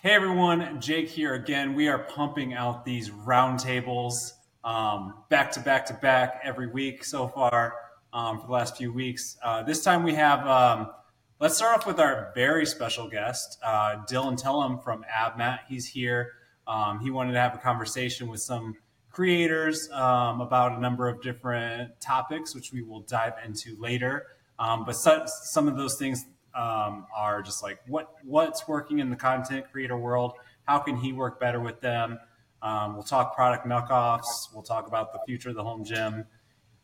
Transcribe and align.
Hey 0.00 0.12
everyone, 0.12 0.80
Jake 0.80 1.08
here 1.08 1.34
again. 1.34 1.74
We 1.74 1.88
are 1.88 1.98
pumping 1.98 2.54
out 2.54 2.84
these 2.84 3.10
roundtables 3.10 4.30
um, 4.62 5.24
back 5.28 5.50
to 5.52 5.60
back 5.60 5.86
to 5.86 5.94
back 5.94 6.40
every 6.44 6.68
week 6.68 7.04
so 7.04 7.26
far 7.26 7.74
um, 8.12 8.38
for 8.38 8.46
the 8.46 8.52
last 8.52 8.76
few 8.76 8.92
weeks. 8.92 9.36
Uh, 9.42 9.64
this 9.64 9.82
time 9.82 10.04
we 10.04 10.14
have, 10.14 10.46
um, 10.46 10.92
let's 11.40 11.56
start 11.56 11.76
off 11.76 11.84
with 11.84 11.98
our 11.98 12.30
very 12.36 12.64
special 12.64 13.08
guest, 13.08 13.58
uh, 13.64 13.96
Dylan 14.08 14.40
Tellem 14.40 14.78
from 14.78 15.04
AbMat. 15.12 15.62
He's 15.68 15.86
here. 15.86 16.30
Um, 16.68 17.00
he 17.00 17.10
wanted 17.10 17.32
to 17.32 17.40
have 17.40 17.56
a 17.56 17.58
conversation 17.58 18.28
with 18.28 18.40
some 18.40 18.76
creators 19.10 19.90
um, 19.90 20.40
about 20.40 20.78
a 20.78 20.80
number 20.80 21.08
of 21.08 21.20
different 21.22 22.00
topics, 22.00 22.54
which 22.54 22.72
we 22.72 22.82
will 22.82 23.00
dive 23.00 23.32
into 23.44 23.76
later. 23.80 24.26
Um, 24.60 24.84
but 24.84 24.94
so, 24.94 25.24
some 25.26 25.66
of 25.66 25.76
those 25.76 25.98
things 25.98 26.24
um, 26.58 27.06
are 27.16 27.40
just 27.40 27.62
like 27.62 27.78
what 27.86 28.14
what's 28.24 28.66
working 28.66 28.98
in 28.98 29.10
the 29.10 29.16
content 29.16 29.66
creator 29.70 29.96
world. 29.96 30.32
How 30.66 30.78
can 30.80 30.96
he 30.96 31.12
work 31.12 31.38
better 31.40 31.60
with 31.60 31.80
them? 31.80 32.18
Um, 32.60 32.94
we'll 32.94 33.04
talk 33.04 33.34
product 33.36 33.66
knockoffs. 33.66 34.52
We'll 34.52 34.64
talk 34.64 34.88
about 34.88 35.12
the 35.12 35.20
future 35.24 35.50
of 35.50 35.54
the 35.54 35.62
home 35.62 35.84
gym 35.84 36.26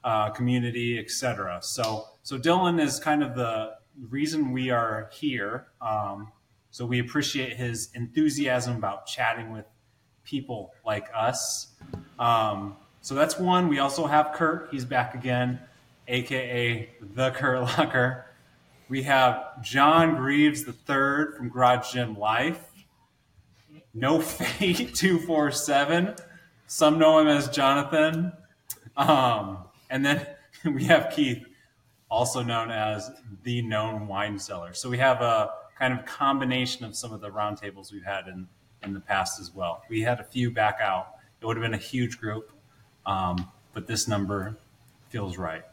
uh, 0.05 0.30
community, 0.30 0.98
etc. 0.98 1.59
So 1.62 2.06
so 2.23 2.38
Dylan 2.38 2.80
is 2.80 3.01
kind 3.01 3.23
of 3.23 3.34
the 3.34 3.74
reason 4.09 4.52
we 4.52 4.70
are 4.70 5.10
here. 5.12 5.66
Um, 5.80 6.30
so 6.70 6.87
we 6.87 7.01
appreciate 7.01 7.56
his 7.56 7.91
enthusiasm 7.95 8.77
about 8.77 9.06
chatting 9.06 9.52
with 9.52 9.66
people 10.24 10.73
like 10.87 11.09
us. 11.15 11.68
Um, 12.18 12.77
so 13.01 13.15
that's 13.15 13.38
one. 13.38 13.68
We 13.68 13.80
also 13.80 14.06
have 14.06 14.32
Kurt. 14.32 14.68
He's 14.70 14.84
back 14.84 15.15
again, 15.15 15.60
aka 16.09 16.91
the 17.01 17.30
Kurt 17.32 17.60
Locker. 17.60 18.27
We 18.88 19.02
have 19.05 19.62
John 19.62 20.16
Greaves 20.16 20.66
III 20.69 20.74
from 21.37 21.48
Garage 21.48 21.93
Gym 21.93 22.19
Life. 22.19 22.70
No 23.95 24.20
Fate 24.20 24.95
247. 24.95 26.15
Some 26.66 26.98
know 26.98 27.18
him 27.18 27.29
as 27.29 27.49
Jonathan. 27.49 28.32
Um, 28.96 29.59
and 29.88 30.04
then 30.04 30.26
we 30.65 30.85
have 30.85 31.13
Keith, 31.15 31.45
also 32.10 32.43
known 32.43 32.71
as 32.71 33.10
the 33.43 33.63
No 33.63 33.96
Whine 33.96 34.38
Cellar. 34.38 34.74
So 34.74 34.91
we 34.91 34.98
have 34.98 35.23
a 35.23 35.51
kind 35.79 35.98
of 35.98 36.04
combination 36.04 36.85
of 36.85 36.95
some 36.95 37.13
of 37.13 37.21
the 37.21 37.30
roundtables 37.30 37.91
we've 37.91 38.04
had 38.04 38.29
in, 38.29 38.46
in 38.82 38.93
the 38.93 39.01
past 39.01 39.41
as 39.41 39.54
well. 39.54 39.82
We 39.88 40.02
had 40.02 40.21
a 40.21 40.24
few 40.24 40.51
back 40.51 40.79
out. 40.82 41.15
It 41.41 41.46
would 41.46 41.57
have 41.57 41.63
been 41.63 41.74
a 41.74 41.82
huge 41.82 42.21
group, 42.21 42.52
um, 43.07 43.51
but 43.73 43.87
this 43.87 44.07
number 44.07 44.57
feels 45.09 45.37
right. 45.38 45.65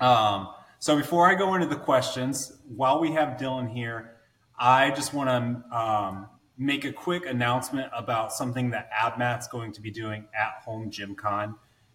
Um, 0.00 0.48
so 0.84 0.98
before 0.98 1.26
I 1.26 1.34
go 1.34 1.54
into 1.54 1.66
the 1.66 1.76
questions, 1.76 2.58
while 2.68 3.00
we 3.00 3.12
have 3.12 3.38
Dylan 3.38 3.72
here, 3.72 4.16
I 4.58 4.90
just 4.90 5.14
want 5.14 5.30
to 5.30 5.74
um, 5.74 6.28
make 6.58 6.84
a 6.84 6.92
quick 6.92 7.24
announcement 7.24 7.90
about 7.96 8.34
something 8.34 8.68
that 8.72 8.90
AbMat's 8.92 9.48
going 9.48 9.72
to 9.72 9.80
be 9.80 9.90
doing 9.90 10.26
at 10.38 10.62
Home 10.66 10.90
Gym 10.90 11.14
Con 11.14 11.54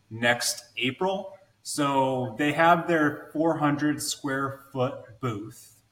next 0.10 0.64
April. 0.76 1.38
So 1.62 2.34
they 2.40 2.52
have 2.54 2.88
their 2.88 3.30
400 3.32 4.02
square 4.02 4.62
foot 4.74 4.96
booth 5.22 5.84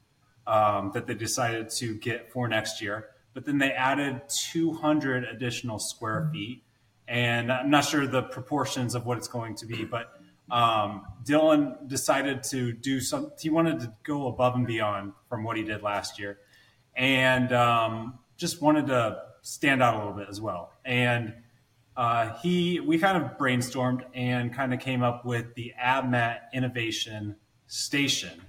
um, 0.48 0.90
that 0.92 1.06
they 1.06 1.14
decided 1.14 1.70
to 1.76 1.94
get 1.94 2.32
for 2.32 2.48
next 2.48 2.82
year, 2.82 3.10
but 3.32 3.44
then 3.44 3.58
they 3.58 3.70
added 3.70 4.22
200 4.50 5.22
additional 5.22 5.78
square 5.78 6.28
feet. 6.32 6.64
And 7.06 7.52
I'm 7.52 7.70
not 7.70 7.84
sure 7.84 8.08
the 8.08 8.24
proportions 8.24 8.96
of 8.96 9.06
what 9.06 9.18
it's 9.18 9.28
going 9.28 9.54
to 9.54 9.66
be, 9.66 9.84
but 9.84 10.17
um, 10.50 11.06
Dylan 11.24 11.88
decided 11.88 12.42
to 12.44 12.72
do 12.72 13.00
some. 13.00 13.32
He 13.40 13.50
wanted 13.50 13.80
to 13.80 13.92
go 14.02 14.28
above 14.28 14.54
and 14.54 14.66
beyond 14.66 15.12
from 15.28 15.44
what 15.44 15.56
he 15.56 15.62
did 15.62 15.82
last 15.82 16.18
year, 16.18 16.38
and 16.96 17.52
um, 17.52 18.18
just 18.36 18.62
wanted 18.62 18.86
to 18.86 19.22
stand 19.42 19.82
out 19.82 19.94
a 19.94 19.98
little 19.98 20.12
bit 20.12 20.28
as 20.28 20.40
well. 20.40 20.72
And 20.84 21.34
uh, 21.96 22.34
he, 22.40 22.80
we 22.80 22.98
kind 22.98 23.22
of 23.22 23.36
brainstormed 23.38 24.04
and 24.14 24.54
kind 24.54 24.72
of 24.72 24.80
came 24.80 25.02
up 25.02 25.24
with 25.24 25.54
the 25.54 25.72
AbMat 25.82 26.38
Innovation 26.54 27.36
Station 27.66 28.40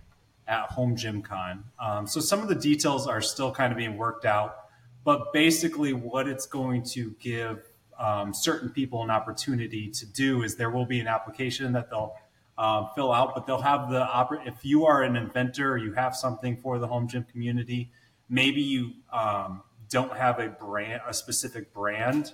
at 0.47 0.71
Home 0.71 0.95
Gym 0.95 1.21
Con. 1.21 1.63
Um, 1.79 2.07
so 2.07 2.19
some 2.19 2.41
of 2.41 2.47
the 2.47 2.55
details 2.55 3.07
are 3.07 3.21
still 3.21 3.51
kind 3.51 3.71
of 3.71 3.77
being 3.77 3.97
worked 3.97 4.25
out, 4.25 4.55
but 5.03 5.33
basically 5.33 5.93
what 5.93 6.27
it's 6.27 6.45
going 6.45 6.83
to 6.91 7.15
give 7.19 7.68
um, 7.99 8.33
certain 8.33 8.69
people 8.69 9.03
an 9.03 9.09
opportunity 9.09 9.89
to 9.89 10.05
do 10.05 10.43
is 10.43 10.55
there 10.55 10.69
will 10.69 10.85
be 10.85 10.99
an 10.99 11.07
application 11.07 11.73
that 11.73 11.89
they'll 11.89 12.15
uh, 12.57 12.87
fill 12.95 13.11
out, 13.11 13.35
but 13.35 13.45
they'll 13.45 13.61
have 13.61 13.89
the 13.89 14.05
oper- 14.05 14.45
if 14.45 14.65
you 14.65 14.85
are 14.85 15.03
an 15.03 15.15
inventor, 15.15 15.77
you 15.77 15.93
have 15.93 16.15
something 16.15 16.57
for 16.57 16.79
the 16.79 16.87
home 16.87 17.07
gym 17.07 17.25
community. 17.31 17.91
Maybe 18.29 18.61
you 18.61 18.93
um, 19.11 19.61
don't 19.89 20.15
have 20.15 20.39
a 20.39 20.49
brand, 20.49 21.01
a 21.07 21.13
specific 21.13 21.73
brand 21.73 22.33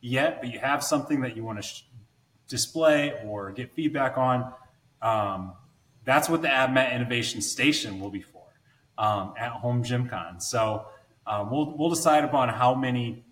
yet, 0.00 0.40
but 0.40 0.52
you 0.52 0.58
have 0.58 0.82
something 0.82 1.20
that 1.22 1.36
you 1.36 1.44
want 1.44 1.58
to 1.58 1.62
sh- 1.62 1.82
display 2.48 3.14
or 3.24 3.52
get 3.52 3.72
feedback 3.72 4.16
on. 4.16 4.52
Um, 5.02 5.54
that's 6.04 6.28
what 6.28 6.42
the 6.42 6.48
AbMat 6.48 6.94
Innovation 6.94 7.40
Station 7.40 8.00
will 8.00 8.10
be 8.10 8.22
for 8.22 8.42
um, 8.98 9.34
at 9.38 9.50
Home 9.52 9.82
Gym 9.82 10.08
Con. 10.08 10.40
So 10.40 10.86
uh, 11.26 11.46
we'll 11.50 11.76
we'll 11.76 11.90
decide 11.90 12.24
upon 12.24 12.48
how 12.48 12.74
many 12.74 13.24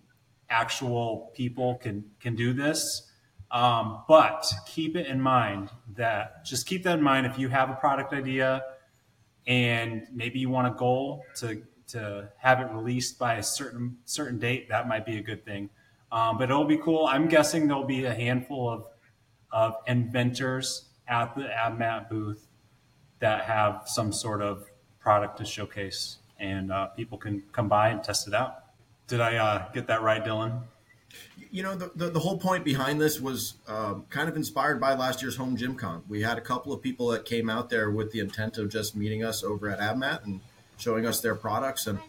actual 0.53 1.31
people 1.33 1.75
can 1.75 2.05
can 2.19 2.35
do 2.35 2.53
this. 2.53 3.09
Um, 3.51 4.03
but 4.07 4.45
keep 4.65 4.95
it 4.95 5.07
in 5.07 5.21
mind 5.21 5.69
that 5.95 6.43
just 6.45 6.65
keep 6.65 6.83
that 6.83 6.97
in 6.97 7.03
mind 7.03 7.25
if 7.25 7.37
you 7.37 7.49
have 7.49 7.69
a 7.69 7.75
product 7.75 8.13
idea 8.13 8.63
and 9.45 10.07
maybe 10.11 10.39
you 10.39 10.49
want 10.49 10.67
a 10.67 10.77
goal 10.77 11.23
to 11.37 11.61
to 11.87 12.29
have 12.37 12.61
it 12.61 12.71
released 12.71 13.19
by 13.19 13.35
a 13.35 13.43
certain 13.43 13.97
certain 14.05 14.39
date, 14.39 14.69
that 14.69 14.87
might 14.87 15.05
be 15.05 15.17
a 15.17 15.21
good 15.21 15.43
thing. 15.45 15.69
Um, 16.11 16.37
but 16.37 16.49
it'll 16.49 16.65
be 16.65 16.77
cool. 16.77 17.07
I'm 17.07 17.27
guessing 17.27 17.67
there'll 17.67 17.85
be 17.85 18.05
a 18.05 18.13
handful 18.13 18.69
of 18.69 18.85
of 19.51 19.75
inventors 19.87 20.89
at 21.07 21.35
the 21.35 21.43
AbMat 21.43 22.09
booth 22.09 22.47
that 23.19 23.43
have 23.45 23.83
some 23.85 24.11
sort 24.11 24.41
of 24.41 24.65
product 24.99 25.37
to 25.37 25.45
showcase, 25.45 26.17
and 26.39 26.71
uh, 26.71 26.87
people 26.87 27.17
can 27.17 27.43
come 27.51 27.69
by 27.69 27.89
and 27.89 28.03
test 28.03 28.27
it 28.27 28.33
out. 28.33 28.62
Did 29.07 29.21
I 29.21 29.35
uh, 29.37 29.71
get 29.71 29.87
that 29.87 30.01
right, 30.01 30.23
Dylan? 30.23 30.61
You 31.51 31.61
know, 31.61 31.75
the, 31.75 31.91
the, 31.95 32.09
the 32.09 32.19
whole 32.19 32.37
point 32.37 32.63
behind 32.63 32.99
this 32.99 33.19
was 33.21 33.55
um, 33.67 34.05
kind 34.09 34.27
of 34.27 34.35
inspired 34.35 34.79
by 34.81 34.95
last 34.95 35.21
year's 35.21 35.35
Home 35.35 35.55
Gym 35.55 35.75
Con. 35.75 36.03
We 36.09 36.21
had 36.21 36.37
a 36.37 36.41
couple 36.41 36.73
of 36.73 36.81
people 36.81 37.09
that 37.09 37.25
came 37.25 37.49
out 37.49 37.69
there 37.69 37.91
with 37.91 38.11
the 38.11 38.19
intent 38.19 38.57
of 38.57 38.69
just 38.69 38.95
meeting 38.95 39.23
us 39.23 39.43
over 39.43 39.69
at 39.69 39.79
AbMat 39.79 40.23
and 40.23 40.39
showing 40.77 41.05
us 41.05 41.21
their 41.21 41.35
products. 41.35 41.85
And 41.85 41.99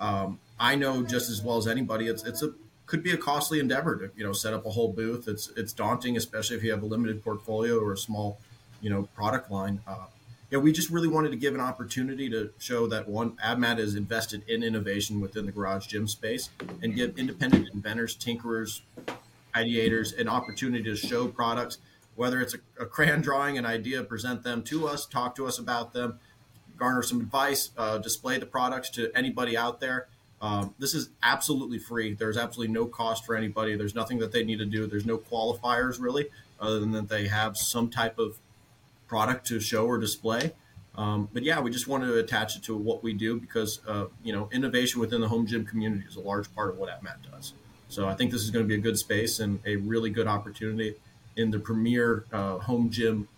um, 0.00 0.38
I 0.58 0.74
know 0.74 1.02
just 1.02 1.28
as 1.28 1.42
well 1.42 1.58
as 1.58 1.66
anybody, 1.66 2.06
it's 2.06 2.24
it's 2.24 2.42
a 2.42 2.54
could 2.86 3.02
be 3.02 3.12
a 3.12 3.16
costly 3.16 3.60
endeavor 3.60 3.96
to 3.96 4.10
you 4.16 4.24
know 4.24 4.32
set 4.32 4.54
up 4.54 4.66
a 4.66 4.70
whole 4.70 4.92
booth. 4.92 5.28
It's 5.28 5.50
it's 5.56 5.72
daunting, 5.72 6.16
especially 6.16 6.56
if 6.56 6.62
you 6.62 6.70
have 6.70 6.82
a 6.82 6.86
limited 6.86 7.22
portfolio 7.22 7.78
or 7.78 7.92
a 7.92 7.98
small 7.98 8.38
you 8.80 8.90
know 8.90 9.08
product 9.14 9.50
line. 9.50 9.80
Uh, 9.86 10.06
yeah, 10.54 10.60
we 10.60 10.70
just 10.70 10.88
really 10.88 11.08
wanted 11.08 11.30
to 11.30 11.36
give 11.36 11.52
an 11.52 11.60
opportunity 11.60 12.30
to 12.30 12.48
show 12.58 12.86
that 12.86 13.08
one, 13.08 13.32
AbMat 13.44 13.80
is 13.80 13.96
invested 13.96 14.48
in 14.48 14.62
innovation 14.62 15.20
within 15.20 15.46
the 15.46 15.50
garage 15.50 15.88
gym 15.88 16.06
space 16.06 16.50
and 16.80 16.94
give 16.94 17.18
independent 17.18 17.70
inventors, 17.74 18.16
tinkerers, 18.16 18.82
ideators 19.52 20.16
an 20.16 20.28
opportunity 20.28 20.84
to 20.84 20.94
show 20.94 21.26
products, 21.26 21.78
whether 22.14 22.40
it's 22.40 22.54
a, 22.54 22.58
a 22.78 22.86
crayon 22.86 23.20
drawing, 23.20 23.58
an 23.58 23.66
idea, 23.66 24.04
present 24.04 24.44
them 24.44 24.62
to 24.62 24.86
us, 24.86 25.06
talk 25.06 25.34
to 25.34 25.44
us 25.44 25.58
about 25.58 25.92
them, 25.92 26.20
garner 26.76 27.02
some 27.02 27.20
advice, 27.20 27.72
uh, 27.76 27.98
display 27.98 28.38
the 28.38 28.46
products 28.46 28.90
to 28.90 29.10
anybody 29.12 29.56
out 29.56 29.80
there. 29.80 30.06
Um, 30.40 30.72
this 30.78 30.94
is 30.94 31.10
absolutely 31.24 31.80
free. 31.80 32.14
There's 32.14 32.36
absolutely 32.36 32.72
no 32.72 32.86
cost 32.86 33.26
for 33.26 33.34
anybody. 33.34 33.74
There's 33.74 33.96
nothing 33.96 34.18
that 34.18 34.30
they 34.30 34.44
need 34.44 34.60
to 34.60 34.66
do. 34.66 34.86
There's 34.86 35.06
no 35.06 35.18
qualifiers 35.18 36.00
really, 36.00 36.28
other 36.60 36.78
than 36.78 36.92
that 36.92 37.08
they 37.08 37.26
have 37.26 37.56
some 37.56 37.90
type 37.90 38.20
of 38.20 38.38
product 39.06 39.46
to 39.48 39.60
show 39.60 39.86
or 39.86 39.98
display. 39.98 40.52
Um, 40.96 41.28
but 41.32 41.42
yeah, 41.42 41.60
we 41.60 41.70
just 41.70 41.88
wanted 41.88 42.06
to 42.06 42.18
attach 42.18 42.56
it 42.56 42.62
to 42.64 42.76
what 42.76 43.02
we 43.02 43.12
do 43.12 43.40
because 43.40 43.80
uh, 43.86 44.06
you 44.22 44.32
know 44.32 44.48
innovation 44.52 45.00
within 45.00 45.20
the 45.20 45.28
home 45.28 45.46
gym 45.46 45.64
community 45.64 46.04
is 46.08 46.16
a 46.16 46.20
large 46.20 46.52
part 46.54 46.70
of 46.70 46.78
what 46.78 46.88
AbMat 46.88 47.30
does. 47.30 47.52
So 47.88 48.08
I 48.08 48.14
think 48.14 48.30
this 48.30 48.42
is 48.42 48.50
going 48.50 48.64
to 48.64 48.68
be 48.68 48.74
a 48.74 48.82
good 48.82 48.98
space 48.98 49.40
and 49.40 49.60
a 49.66 49.76
really 49.76 50.10
good 50.10 50.26
opportunity 50.26 50.94
in 51.36 51.50
the 51.50 51.58
premier 51.58 52.24
uh, 52.32 52.58
home 52.58 52.90
gym 52.90 53.28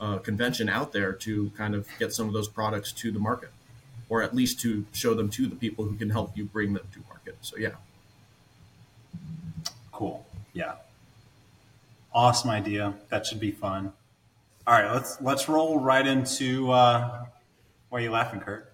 uh, 0.00 0.18
convention 0.18 0.68
out 0.68 0.92
there 0.92 1.12
to 1.12 1.50
kind 1.56 1.74
of 1.74 1.86
get 1.98 2.12
some 2.12 2.26
of 2.26 2.32
those 2.32 2.48
products 2.48 2.92
to 2.92 3.12
the 3.12 3.18
market, 3.18 3.50
or 4.08 4.22
at 4.22 4.34
least 4.34 4.60
to 4.60 4.84
show 4.92 5.14
them 5.14 5.28
to 5.30 5.46
the 5.46 5.56
people 5.56 5.84
who 5.84 5.96
can 5.96 6.10
help 6.10 6.36
you 6.36 6.44
bring 6.44 6.72
them 6.72 6.86
to 6.92 7.00
market. 7.08 7.36
So 7.42 7.56
yeah. 7.56 7.76
Cool. 9.92 10.26
Yeah. 10.52 10.74
Awesome 12.14 12.50
idea. 12.50 12.94
That 13.10 13.26
should 13.26 13.40
be 13.40 13.52
fun. 13.52 13.92
All 14.64 14.74
right, 14.80 14.92
let's 14.92 15.20
let's 15.20 15.48
roll 15.48 15.80
right 15.80 16.06
into. 16.06 16.70
Uh, 16.70 17.24
why 17.88 17.98
are 17.98 18.02
you 18.02 18.10
laughing, 18.10 18.40
Kurt? 18.40 18.72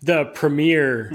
The 0.00 0.26
premier 0.34 1.12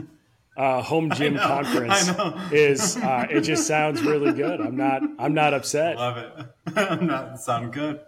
uh, 0.56 0.82
home 0.84 1.10
gym 1.16 1.36
conference 1.36 2.10
is. 2.52 2.98
Uh, 2.98 3.26
it 3.30 3.42
just 3.42 3.66
sounds 3.66 4.04
really 4.04 4.34
good. 4.34 4.62
I'm 4.62 4.78
not. 4.78 5.02
I'm 5.18 5.34
not 5.34 5.56
upset. 5.56 5.96
Love 5.96 6.18
it. 6.18 6.32
I'm 6.76 7.08
not 7.08 7.40
sound 7.40 7.74
good. 7.74 8.02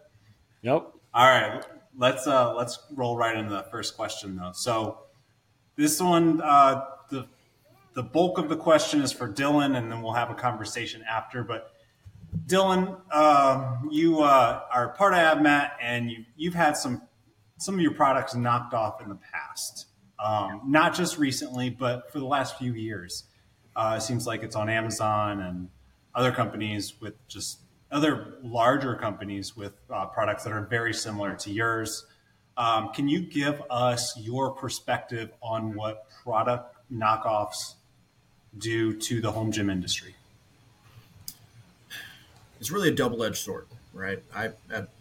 Nope. 0.61 1.01
All 1.13 1.27
right, 1.27 1.63
let's 1.97 2.27
uh, 2.27 2.53
let's 2.53 2.77
roll 2.91 3.17
right 3.17 3.35
into 3.35 3.49
the 3.49 3.63
first 3.71 3.97
question 3.97 4.35
though. 4.35 4.51
So 4.53 4.99
this 5.75 5.99
one, 5.99 6.39
uh, 6.41 6.85
the 7.09 7.25
the 7.95 8.03
bulk 8.03 8.37
of 8.37 8.47
the 8.47 8.57
question 8.57 9.01
is 9.01 9.11
for 9.11 9.27
Dylan, 9.27 9.75
and 9.75 9.91
then 9.91 10.03
we'll 10.03 10.13
have 10.13 10.29
a 10.29 10.35
conversation 10.35 11.03
after. 11.09 11.43
But 11.43 11.71
Dylan, 12.45 12.99
uh, 13.11 13.77
you 13.89 14.21
uh, 14.21 14.61
are 14.73 14.89
part 14.89 15.13
of 15.13 15.19
AbMat, 15.19 15.71
and 15.81 16.09
you, 16.09 16.25
you've 16.35 16.53
had 16.53 16.77
some 16.77 17.01
some 17.57 17.75
of 17.75 17.81
your 17.81 17.93
products 17.93 18.33
knocked 18.33 18.73
off 18.73 19.01
in 19.01 19.09
the 19.09 19.19
past, 19.31 19.85
um, 20.23 20.61
not 20.65 20.95
just 20.95 21.19
recently, 21.19 21.69
but 21.69 22.11
for 22.11 22.19
the 22.19 22.25
last 22.25 22.57
few 22.57 22.73
years. 22.73 23.25
Uh, 23.75 23.95
it 23.97 24.01
seems 24.01 24.25
like 24.25 24.41
it's 24.41 24.55
on 24.55 24.67
Amazon 24.67 25.39
and 25.39 25.69
other 26.15 26.31
companies 26.31 26.99
with 26.99 27.13
just 27.27 27.59
other 27.91 28.35
larger 28.41 28.95
companies 28.95 29.55
with 29.55 29.73
uh, 29.93 30.05
products 30.07 30.43
that 30.43 30.53
are 30.53 30.65
very 30.65 30.93
similar 30.93 31.35
to 31.35 31.51
yours. 31.51 32.05
Um, 32.57 32.89
can 32.93 33.07
you 33.07 33.21
give 33.21 33.61
us 33.69 34.17
your 34.17 34.51
perspective 34.51 35.31
on 35.41 35.75
what 35.75 36.09
product 36.23 36.75
knockoffs 36.91 37.75
do 38.57 38.97
to 38.97 39.21
the 39.21 39.31
home 39.31 39.51
gym 39.51 39.69
industry? 39.69 40.15
It's 42.61 42.69
really 42.69 42.89
a 42.89 42.93
double-edged 42.93 43.37
sword, 43.37 43.65
right? 43.91 44.21
I, 44.35 44.51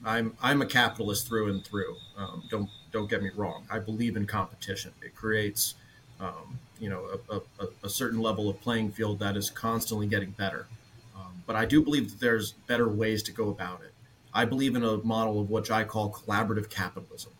I'm 0.02 0.34
I'm 0.42 0.62
a 0.62 0.66
capitalist 0.66 1.28
through 1.28 1.50
and 1.50 1.62
through. 1.62 1.94
Um, 2.16 2.42
don't 2.50 2.70
don't 2.90 3.10
get 3.10 3.22
me 3.22 3.28
wrong. 3.36 3.66
I 3.70 3.78
believe 3.78 4.16
in 4.16 4.26
competition. 4.26 4.92
It 5.02 5.14
creates, 5.14 5.74
um, 6.18 6.58
you 6.80 6.88
know, 6.88 7.20
a, 7.28 7.36
a, 7.36 7.68
a, 7.82 7.88
certain 7.90 8.18
level 8.18 8.48
of 8.48 8.58
playing 8.62 8.92
field 8.92 9.18
that 9.18 9.36
is 9.36 9.50
constantly 9.50 10.06
getting 10.06 10.30
better. 10.30 10.68
Um, 11.14 11.42
but 11.46 11.54
I 11.54 11.66
do 11.66 11.82
believe 11.82 12.10
that 12.10 12.18
there's 12.18 12.52
better 12.66 12.88
ways 12.88 13.22
to 13.24 13.32
go 13.32 13.50
about 13.50 13.82
it. 13.82 13.92
I 14.32 14.46
believe 14.46 14.74
in 14.74 14.82
a 14.82 14.96
model 14.96 15.38
of 15.38 15.50
which 15.50 15.70
I 15.70 15.84
call 15.84 16.10
collaborative 16.10 16.70
capitalism. 16.70 17.32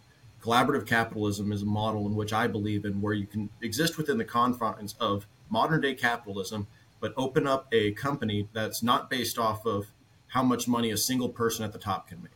Collaborative 0.43 0.87
capitalism 0.87 1.51
is 1.51 1.63
a 1.63 1.67
model 1.67 2.07
in 2.07 2.15
which 2.15 2.35
I 2.35 2.47
believe 2.47 2.85
in 2.85 3.01
where 3.01 3.15
you 3.15 3.27
can 3.27 3.49
exist 3.63 3.97
within 3.97 4.19
the 4.19 4.27
confines 4.27 4.97
of 5.01 5.27
modern 5.49 5.81
day 5.81 5.95
capitalism, 5.95 6.67
but 7.01 7.15
open 7.17 7.47
up 7.47 7.69
a 7.73 7.93
company 7.93 8.49
that's 8.53 8.83
not 8.83 9.09
based 9.09 9.39
off 9.39 9.65
of 9.65 9.87
how 10.31 10.43
much 10.43 10.67
money 10.67 10.91
a 10.91 10.97
single 10.97 11.29
person 11.29 11.65
at 11.65 11.73
the 11.73 11.79
top 11.79 12.09
can 12.09 12.23
make. 12.23 12.33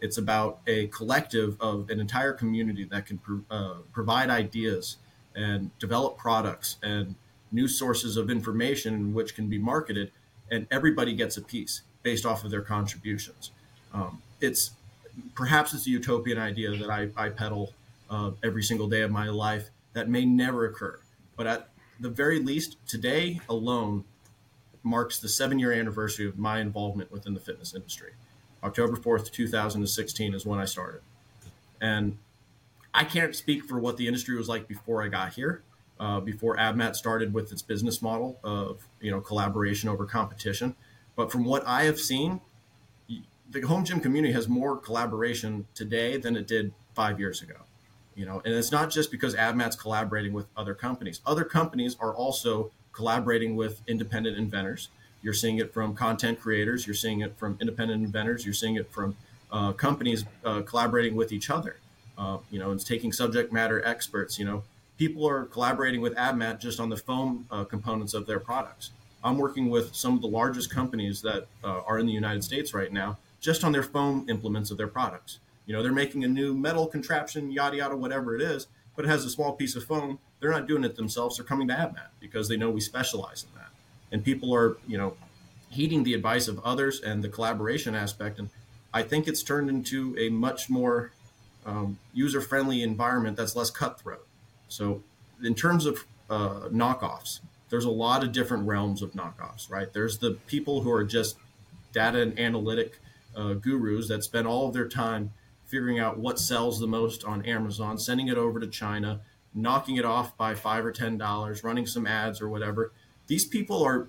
It's 0.00 0.18
about 0.18 0.60
a 0.66 0.86
collective 0.88 1.60
of 1.60 1.90
an 1.90 1.98
entire 2.00 2.32
community 2.32 2.84
that 2.84 3.06
can 3.06 3.20
uh, 3.50 3.74
provide 3.92 4.30
ideas 4.30 4.96
and 5.34 5.76
develop 5.78 6.16
products 6.16 6.76
and 6.82 7.14
new 7.50 7.66
sources 7.66 8.16
of 8.16 8.30
information 8.30 9.14
which 9.14 9.34
can 9.34 9.48
be 9.48 9.58
marketed, 9.58 10.10
and 10.50 10.66
everybody 10.70 11.14
gets 11.14 11.36
a 11.36 11.42
piece 11.42 11.82
based 12.02 12.24
off 12.26 12.44
of 12.44 12.50
their 12.50 12.62
contributions. 12.62 13.50
Um, 13.92 14.22
it's 14.40 14.72
perhaps 15.34 15.74
it's 15.74 15.86
a 15.86 15.90
utopian 15.90 16.38
idea 16.38 16.76
that 16.76 16.90
I, 16.90 17.08
I 17.16 17.30
peddle 17.30 17.72
uh, 18.10 18.32
every 18.42 18.62
single 18.62 18.88
day 18.88 19.02
of 19.02 19.10
my 19.10 19.28
life 19.28 19.70
that 19.92 20.08
may 20.08 20.24
never 20.24 20.66
occur. 20.66 20.98
But 21.36 21.46
at 21.46 21.68
the 21.98 22.08
very 22.08 22.40
least, 22.40 22.76
today 22.86 23.40
alone 23.48 24.04
marks 24.82 25.18
the 25.18 25.28
seven 25.28 25.58
year 25.58 25.72
anniversary 25.72 26.26
of 26.26 26.38
my 26.38 26.60
involvement 26.60 27.10
within 27.10 27.34
the 27.34 27.40
fitness 27.40 27.74
industry. 27.74 28.12
October 28.62 28.96
4th, 28.96 29.30
2016 29.30 30.34
is 30.34 30.44
when 30.44 30.58
I 30.58 30.64
started. 30.64 31.00
And 31.80 32.18
I 32.92 33.04
can't 33.04 33.34
speak 33.34 33.64
for 33.64 33.78
what 33.78 33.96
the 33.96 34.06
industry 34.06 34.36
was 34.36 34.48
like 34.48 34.66
before 34.66 35.02
I 35.02 35.08
got 35.08 35.34
here, 35.34 35.62
uh, 36.00 36.20
before 36.20 36.56
ABMAT 36.56 36.96
started 36.96 37.32
with 37.32 37.52
its 37.52 37.62
business 37.62 38.02
model 38.02 38.38
of 38.42 38.86
you 39.00 39.10
know 39.10 39.20
collaboration 39.20 39.88
over 39.88 40.04
competition. 40.04 40.74
But 41.14 41.30
from 41.30 41.44
what 41.44 41.66
I 41.66 41.84
have 41.84 41.98
seen, 41.98 42.40
the 43.50 43.60
home 43.62 43.84
gym 43.84 44.00
community 44.00 44.32
has 44.32 44.48
more 44.48 44.76
collaboration 44.76 45.66
today 45.74 46.16
than 46.16 46.36
it 46.36 46.46
did 46.46 46.72
five 46.94 47.18
years 47.18 47.42
ago. 47.42 47.54
You 48.14 48.26
know, 48.26 48.42
and 48.44 48.52
it's 48.52 48.72
not 48.72 48.90
just 48.90 49.12
because 49.12 49.36
ABMAT's 49.36 49.76
collaborating 49.76 50.32
with 50.32 50.46
other 50.56 50.74
companies. 50.74 51.20
Other 51.24 51.44
companies 51.44 51.96
are 52.00 52.12
also 52.12 52.72
collaborating 52.98 53.54
with 53.54 53.80
independent 53.86 54.36
inventors. 54.36 54.88
You're 55.22 55.32
seeing 55.32 55.58
it 55.58 55.72
from 55.72 55.94
content 55.94 56.40
creators. 56.40 56.84
You're 56.84 56.96
seeing 56.96 57.20
it 57.20 57.38
from 57.38 57.56
independent 57.60 58.04
inventors. 58.04 58.44
You're 58.44 58.60
seeing 58.62 58.74
it 58.74 58.90
from 58.90 59.16
uh, 59.52 59.72
companies 59.72 60.24
uh, 60.44 60.62
collaborating 60.62 61.14
with 61.14 61.30
each 61.30 61.48
other. 61.48 61.76
Uh, 62.18 62.38
you 62.50 62.58
know, 62.58 62.72
it's 62.72 62.82
taking 62.82 63.12
subject 63.12 63.52
matter 63.52 63.84
experts. 63.84 64.36
You 64.36 64.46
know, 64.46 64.64
people 64.96 65.24
are 65.28 65.44
collaborating 65.44 66.00
with 66.00 66.16
AbMat 66.16 66.58
just 66.58 66.80
on 66.80 66.88
the 66.88 66.96
foam 66.96 67.46
uh, 67.52 67.62
components 67.62 68.14
of 68.14 68.26
their 68.26 68.40
products. 68.40 68.90
I'm 69.22 69.38
working 69.38 69.70
with 69.70 69.94
some 69.94 70.14
of 70.16 70.20
the 70.20 70.26
largest 70.26 70.68
companies 70.68 71.22
that 71.22 71.46
uh, 71.62 71.82
are 71.86 72.00
in 72.00 72.06
the 72.06 72.12
United 72.12 72.42
States 72.42 72.74
right 72.74 72.92
now 72.92 73.16
just 73.38 73.62
on 73.62 73.70
their 73.70 73.84
foam 73.84 74.26
implements 74.28 74.72
of 74.72 74.76
their 74.76 74.88
products. 74.88 75.38
You 75.66 75.72
know, 75.72 75.84
they're 75.84 75.92
making 75.92 76.24
a 76.24 76.28
new 76.28 76.52
metal 76.52 76.88
contraption, 76.88 77.52
yada 77.52 77.76
yada, 77.76 77.96
whatever 77.96 78.34
it 78.34 78.42
is, 78.42 78.66
but 78.96 79.04
it 79.04 79.08
has 79.08 79.24
a 79.24 79.30
small 79.30 79.52
piece 79.52 79.76
of 79.76 79.84
foam. 79.84 80.18
They're 80.40 80.50
not 80.50 80.66
doing 80.66 80.84
it 80.84 80.96
themselves. 80.96 81.36
They're 81.36 81.44
coming 81.46 81.68
to 81.68 81.74
AbMat 81.74 82.08
because 82.20 82.48
they 82.48 82.56
know 82.56 82.70
we 82.70 82.80
specialize 82.80 83.44
in 83.44 83.58
that. 83.58 83.70
And 84.12 84.24
people 84.24 84.54
are, 84.54 84.76
you 84.86 84.96
know, 84.96 85.16
heeding 85.70 86.04
the 86.04 86.14
advice 86.14 86.48
of 86.48 86.58
others 86.60 87.00
and 87.00 87.22
the 87.22 87.28
collaboration 87.28 87.94
aspect. 87.94 88.38
And 88.38 88.48
I 88.92 89.02
think 89.02 89.28
it's 89.28 89.42
turned 89.42 89.68
into 89.68 90.16
a 90.18 90.28
much 90.28 90.70
more 90.70 91.12
um, 91.66 91.98
user 92.14 92.40
friendly 92.40 92.82
environment 92.82 93.36
that's 93.36 93.54
less 93.54 93.70
cutthroat. 93.70 94.26
So, 94.68 95.02
in 95.42 95.54
terms 95.54 95.86
of 95.86 96.04
uh, 96.30 96.68
knockoffs, 96.70 97.40
there's 97.68 97.84
a 97.84 97.90
lot 97.90 98.24
of 98.24 98.32
different 98.32 98.66
realms 98.66 99.02
of 99.02 99.12
knockoffs, 99.12 99.70
right? 99.70 99.92
There's 99.92 100.18
the 100.18 100.32
people 100.46 100.80
who 100.82 100.90
are 100.90 101.04
just 101.04 101.36
data 101.92 102.22
and 102.22 102.38
analytic 102.38 102.98
uh, 103.36 103.54
gurus 103.54 104.08
that 104.08 104.24
spend 104.24 104.46
all 104.46 104.68
of 104.68 104.74
their 104.74 104.88
time 104.88 105.32
figuring 105.66 105.98
out 105.98 106.18
what 106.18 106.38
sells 106.38 106.80
the 106.80 106.86
most 106.86 107.24
on 107.24 107.44
Amazon, 107.44 107.98
sending 107.98 108.28
it 108.28 108.38
over 108.38 108.58
to 108.58 108.66
China, 108.66 109.20
knocking 109.54 109.96
it 109.96 110.04
off 110.04 110.36
by 110.36 110.54
five 110.54 110.84
or 110.84 110.92
ten 110.92 111.18
dollars, 111.18 111.64
running 111.64 111.86
some 111.86 112.06
ads 112.06 112.40
or 112.40 112.48
whatever. 112.48 112.92
These 113.26 113.46
people 113.46 113.82
are, 113.82 114.08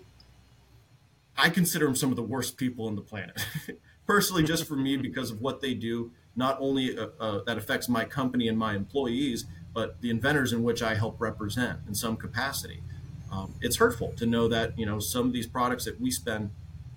I 1.37 1.49
consider 1.49 1.85
them 1.85 1.95
some 1.95 2.09
of 2.09 2.15
the 2.15 2.23
worst 2.23 2.57
people 2.57 2.87
on 2.87 2.95
the 2.95 3.01
planet. 3.01 3.45
Personally, 4.05 4.43
just 4.43 4.67
for 4.67 4.75
me, 4.75 4.97
because 4.97 5.29
of 5.29 5.41
what 5.41 5.61
they 5.61 5.73
do, 5.73 6.11
not 6.35 6.57
only 6.59 6.97
uh, 6.97 7.07
uh, 7.19 7.43
that 7.45 7.57
affects 7.57 7.89
my 7.89 8.05
company 8.05 8.47
and 8.47 8.57
my 8.57 8.75
employees, 8.75 9.45
but 9.73 10.01
the 10.01 10.09
inventors 10.09 10.53
in 10.53 10.63
which 10.63 10.81
I 10.81 10.95
help 10.95 11.19
represent 11.19 11.79
in 11.87 11.93
some 11.93 12.17
capacity. 12.17 12.81
Um, 13.31 13.53
it's 13.61 13.75
hurtful 13.75 14.13
to 14.17 14.25
know 14.25 14.47
that 14.47 14.77
you 14.77 14.85
know 14.85 14.99
some 14.99 15.27
of 15.27 15.33
these 15.33 15.47
products 15.47 15.85
that 15.85 16.01
we 16.01 16.09
spend 16.11 16.51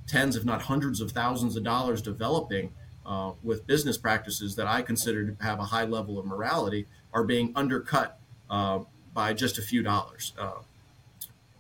tens, 0.07 0.37
if 0.37 0.45
not 0.45 0.63
hundreds 0.63 1.01
of 1.01 1.13
thousands 1.13 1.57
of 1.57 1.65
dollars 1.65 2.01
developing 2.01 2.73
uh, 3.05 3.33
with 3.43 3.67
business 3.67 3.99
practices 3.99 4.57
that 4.57 4.67
I 4.67 4.83
consider 4.83 5.33
to 5.33 5.45
have 5.45 5.59
a 5.59 5.65
high 5.65 5.85
level 5.85 6.19
of 6.19 6.27
morality 6.27 6.87
are 7.13 7.25
being 7.25 7.53
undercut 7.55 8.19
uh, 8.53 8.81
by 9.13 9.33
just 9.33 9.59
a 9.59 9.63
few 9.63 9.83
dollars. 9.83 10.33
Uh, 10.39 10.61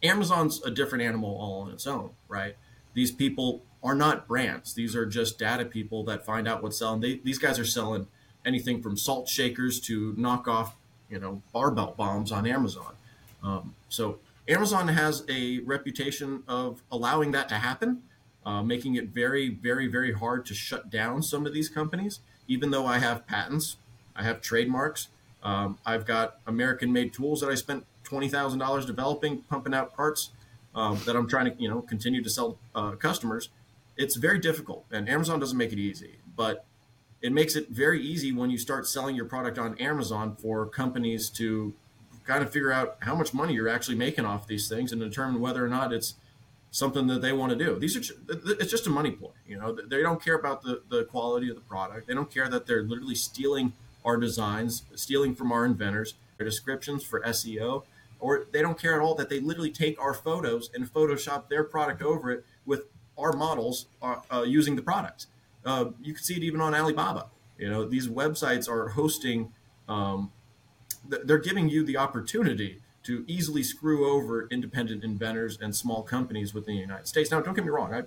Amazon's 0.05 0.63
a 0.63 0.71
different 0.71 1.03
animal 1.03 1.37
all 1.37 1.63
on 1.63 1.71
its 1.73 1.89
own, 1.89 2.11
right? 2.29 2.55
These 2.95 3.11
people 3.11 3.63
are 3.83 3.97
not 3.97 4.29
brands. 4.29 4.75
These 4.75 4.95
are 4.95 5.05
just 5.05 5.41
data 5.41 5.65
people 5.65 6.05
that 6.05 6.25
find 6.25 6.47
out 6.47 6.63
what's 6.63 6.79
selling. 6.79 7.01
They, 7.01 7.17
these 7.25 7.39
guys 7.39 7.59
are 7.59 7.65
selling 7.65 8.07
anything 8.47 8.81
from 8.81 8.97
salt 8.97 9.29
shakers 9.29 9.81
to 9.81 10.13
knockoff, 10.15 10.73
you 11.11 11.19
know, 11.19 11.43
barbell 11.53 11.95
bombs 11.97 12.31
on 12.31 12.47
Amazon. 12.47 12.95
Um, 13.43 13.75
so 13.89 14.19
Amazon 14.47 14.87
has 14.87 15.25
a 15.29 15.59
reputation 15.61 16.45
of 16.47 16.83
allowing 16.93 17.33
that 17.33 17.49
to 17.49 17.57
happen 17.57 18.03
uh, 18.45 18.63
making 18.63 18.97
it 18.97 19.09
very, 19.09 19.49
very, 19.49 19.87
very 19.87 20.13
hard 20.13 20.45
to 20.47 20.55
shut 20.55 20.91
down 20.91 21.23
some 21.23 21.47
of 21.47 21.55
these 21.55 21.69
companies. 21.69 22.21
Even 22.49 22.71
though 22.71 22.87
I 22.87 22.99
have 22.99 23.27
patents, 23.27 23.77
I 24.17 24.25
have 24.25 24.41
trademarks, 24.41 25.09
um, 25.43 25.79
I've 25.85 26.07
got 26.07 26.39
American-made 26.47 27.13
tools 27.13 27.41
that 27.41 27.51
I 27.51 27.55
spent 27.55 27.85
twenty 28.05 28.29
thousand 28.29 28.59
dollars 28.59 28.87
developing, 28.87 29.43
pumping 29.43 29.75
out 29.75 29.95
parts 29.95 30.31
um, 30.75 31.01
that 31.07 31.17
I'm 31.17 31.29
trying 31.29 31.47
to, 31.55 31.63
you 31.63 31.69
know, 31.69 31.83
continue 31.83 32.23
to 32.23 32.31
sell 32.31 32.59
uh, 32.75 32.93
customers. 32.93 33.49
It's 33.97 34.17
very 34.17 34.39
difficult, 34.39 34.85
and 34.91 35.09
Amazon 35.09 35.41
doesn't 35.41 35.59
make 35.59 35.73
it 35.73 35.79
easy, 35.79 36.17
but 36.37 36.65
it 37.21 37.33
makes 37.33 37.57
it 37.57 37.69
very 37.69 38.01
easy 38.03 38.33
when 38.33 38.51
you 38.51 38.59
start 38.59 38.87
selling 38.87 39.15
your 39.15 39.27
product 39.27 39.59
on 39.59 39.79
Amazon 39.79 40.35
for 40.37 40.67
companies 40.67 41.31
to 41.31 41.73
kind 42.25 42.43
of 42.43 42.53
figure 42.53 42.73
out 42.73 42.97
how 43.01 43.15
much 43.15 43.35
money 43.35 43.53
you're 43.53 43.69
actually 43.69 43.97
making 43.97 44.25
off 44.25 44.47
these 44.47 44.69
things 44.69 44.93
and 44.93 45.01
determine 45.01 45.41
whether 45.41 45.65
or 45.65 45.69
not 45.69 45.93
it's 45.93 46.15
something 46.71 47.07
that 47.07 47.21
they 47.21 47.33
want 47.33 47.51
to 47.51 47.57
do. 47.57 47.79
These 47.79 47.97
are 47.97 48.15
it's 48.29 48.71
just 48.71 48.87
a 48.87 48.91
money 48.91 49.11
ploy. 49.11 49.31
You 49.47 49.59
know, 49.59 49.73
they 49.73 50.03
don't 50.03 50.23
care 50.23 50.37
about 50.37 50.63
the 50.63 50.83
the 50.89 51.05
quality 51.05 51.49
of 51.49 51.55
the 51.55 51.63
product. 51.63 52.07
They 52.07 52.15
don't 52.15 52.31
care 52.31 52.49
that 52.49 52.67
they're 52.67 52.83
literally 52.83 53.15
stealing 53.15 53.73
our 54.05 54.17
designs, 54.17 54.85
stealing 54.95 55.35
from 55.35 55.53
our 55.53 55.65
inventors, 55.65 56.15
their 56.39 56.45
descriptions 56.47 57.05
for 57.05 57.21
SEO, 57.23 57.85
or 58.21 58.47
they 58.53 58.63
don't 58.63 58.79
care 58.79 58.95
at 58.95 59.01
all 59.01 59.15
that 59.17 59.29
they 59.29 59.41
literally 59.41 59.71
take 59.71 60.01
our 60.01 60.15
photos 60.15 60.71
and 60.75 60.93
Photoshop 60.93 61.49
their 61.49 61.65
product 61.65 62.03
over 62.03 62.31
it 62.31 62.45
with 62.65 62.85
our 63.19 63.33
models 63.33 63.87
uh, 64.01 64.17
uh, 64.33 64.43
using 64.43 64.77
the 64.77 64.83
product. 64.83 65.27
Uh, 65.65 65.87
you 66.01 66.15
can 66.15 66.23
see 66.23 66.37
it 66.37 66.43
even 66.43 66.61
on 66.61 66.75
Alibaba. 66.75 67.27
You 67.59 67.69
know, 67.69 67.85
these 67.85 68.09
websites 68.09 68.69
are 68.69 68.91
hosting. 68.91 69.53
Um, 69.89 70.33
they're 71.09 71.39
giving 71.39 71.69
you 71.69 71.85
the 71.85 71.97
opportunity 71.97 72.81
to 73.05 73.25
easily 73.27 73.63
screw 73.63 74.09
over 74.09 74.47
independent 74.49 75.03
inventors 75.03 75.59
and 75.61 75.75
small 75.75 76.03
companies 76.03 76.55
within 76.55 76.77
the 76.77 76.81
United 76.81 77.09
States. 77.09 77.31
Now, 77.31 77.41
don't 77.41 77.55
get 77.55 77.65
me 77.65 77.71
wrong. 77.71 77.93
I, 77.93 78.03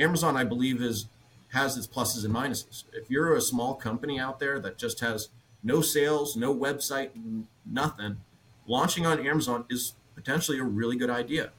Amazon, 0.00 0.36
I 0.36 0.44
believe, 0.44 0.80
is 0.80 1.06
has 1.52 1.76
its 1.76 1.86
pluses 1.86 2.24
and 2.24 2.34
minuses. 2.34 2.84
If 2.92 3.10
you're 3.10 3.34
a 3.34 3.40
small 3.40 3.74
company 3.74 4.18
out 4.18 4.38
there 4.38 4.58
that 4.60 4.78
just 4.78 5.00
has 5.00 5.28
no 5.62 5.80
sales, 5.80 6.36
no 6.36 6.54
website, 6.54 7.10
nothing, 7.64 8.18
launching 8.66 9.06
on 9.06 9.24
Amazon 9.26 9.64
is 9.68 9.94
potentially 10.14 10.58
a 10.58 10.64
really 10.64 10.96
good 10.96 11.10
idea. 11.10 11.50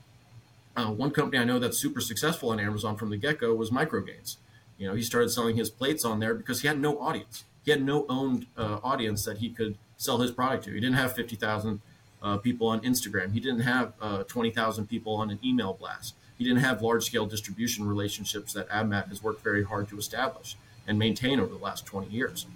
Uh, 0.75 0.91
one 0.91 1.11
company 1.11 1.37
I 1.37 1.43
know 1.43 1.59
that's 1.59 1.77
super 1.77 1.99
successful 1.99 2.49
on 2.49 2.59
Amazon 2.59 2.95
from 2.95 3.09
the 3.09 3.17
get 3.17 3.39
go 3.39 3.53
was 3.55 3.71
Microgains. 3.71 4.37
You 4.77 4.87
know, 4.87 4.95
he 4.95 5.01
started 5.01 5.29
selling 5.29 5.57
his 5.57 5.69
plates 5.69 6.05
on 6.05 6.19
there 6.19 6.33
because 6.33 6.61
he 6.61 6.67
had 6.67 6.79
no 6.79 6.99
audience. 6.99 7.43
He 7.65 7.71
had 7.71 7.83
no 7.83 8.05
owned 8.07 8.45
uh, 8.57 8.79
audience 8.83 9.25
that 9.25 9.39
he 9.39 9.49
could 9.49 9.77
sell 9.97 10.19
his 10.19 10.31
product 10.31 10.63
to. 10.65 10.73
He 10.73 10.79
didn't 10.79 10.95
have 10.95 11.13
50,000 11.13 11.81
uh, 12.21 12.37
people 12.37 12.67
on 12.67 12.79
Instagram. 12.81 13.33
He 13.33 13.39
didn't 13.39 13.61
have 13.61 13.93
uh, 14.01 14.23
20,000 14.23 14.87
people 14.87 15.15
on 15.15 15.29
an 15.29 15.39
email 15.43 15.73
blast. 15.73 16.15
He 16.39 16.45
didn't 16.45 16.61
have 16.61 16.81
large 16.81 17.03
scale 17.03 17.27
distribution 17.27 17.85
relationships 17.85 18.53
that 18.53 18.67
AbMat 18.69 19.09
has 19.09 19.21
worked 19.21 19.43
very 19.43 19.63
hard 19.63 19.89
to 19.89 19.99
establish 19.99 20.55
and 20.87 20.97
maintain 20.97 21.39
over 21.39 21.53
the 21.53 21.59
last 21.59 21.85
20 21.85 22.07
years. 22.07 22.47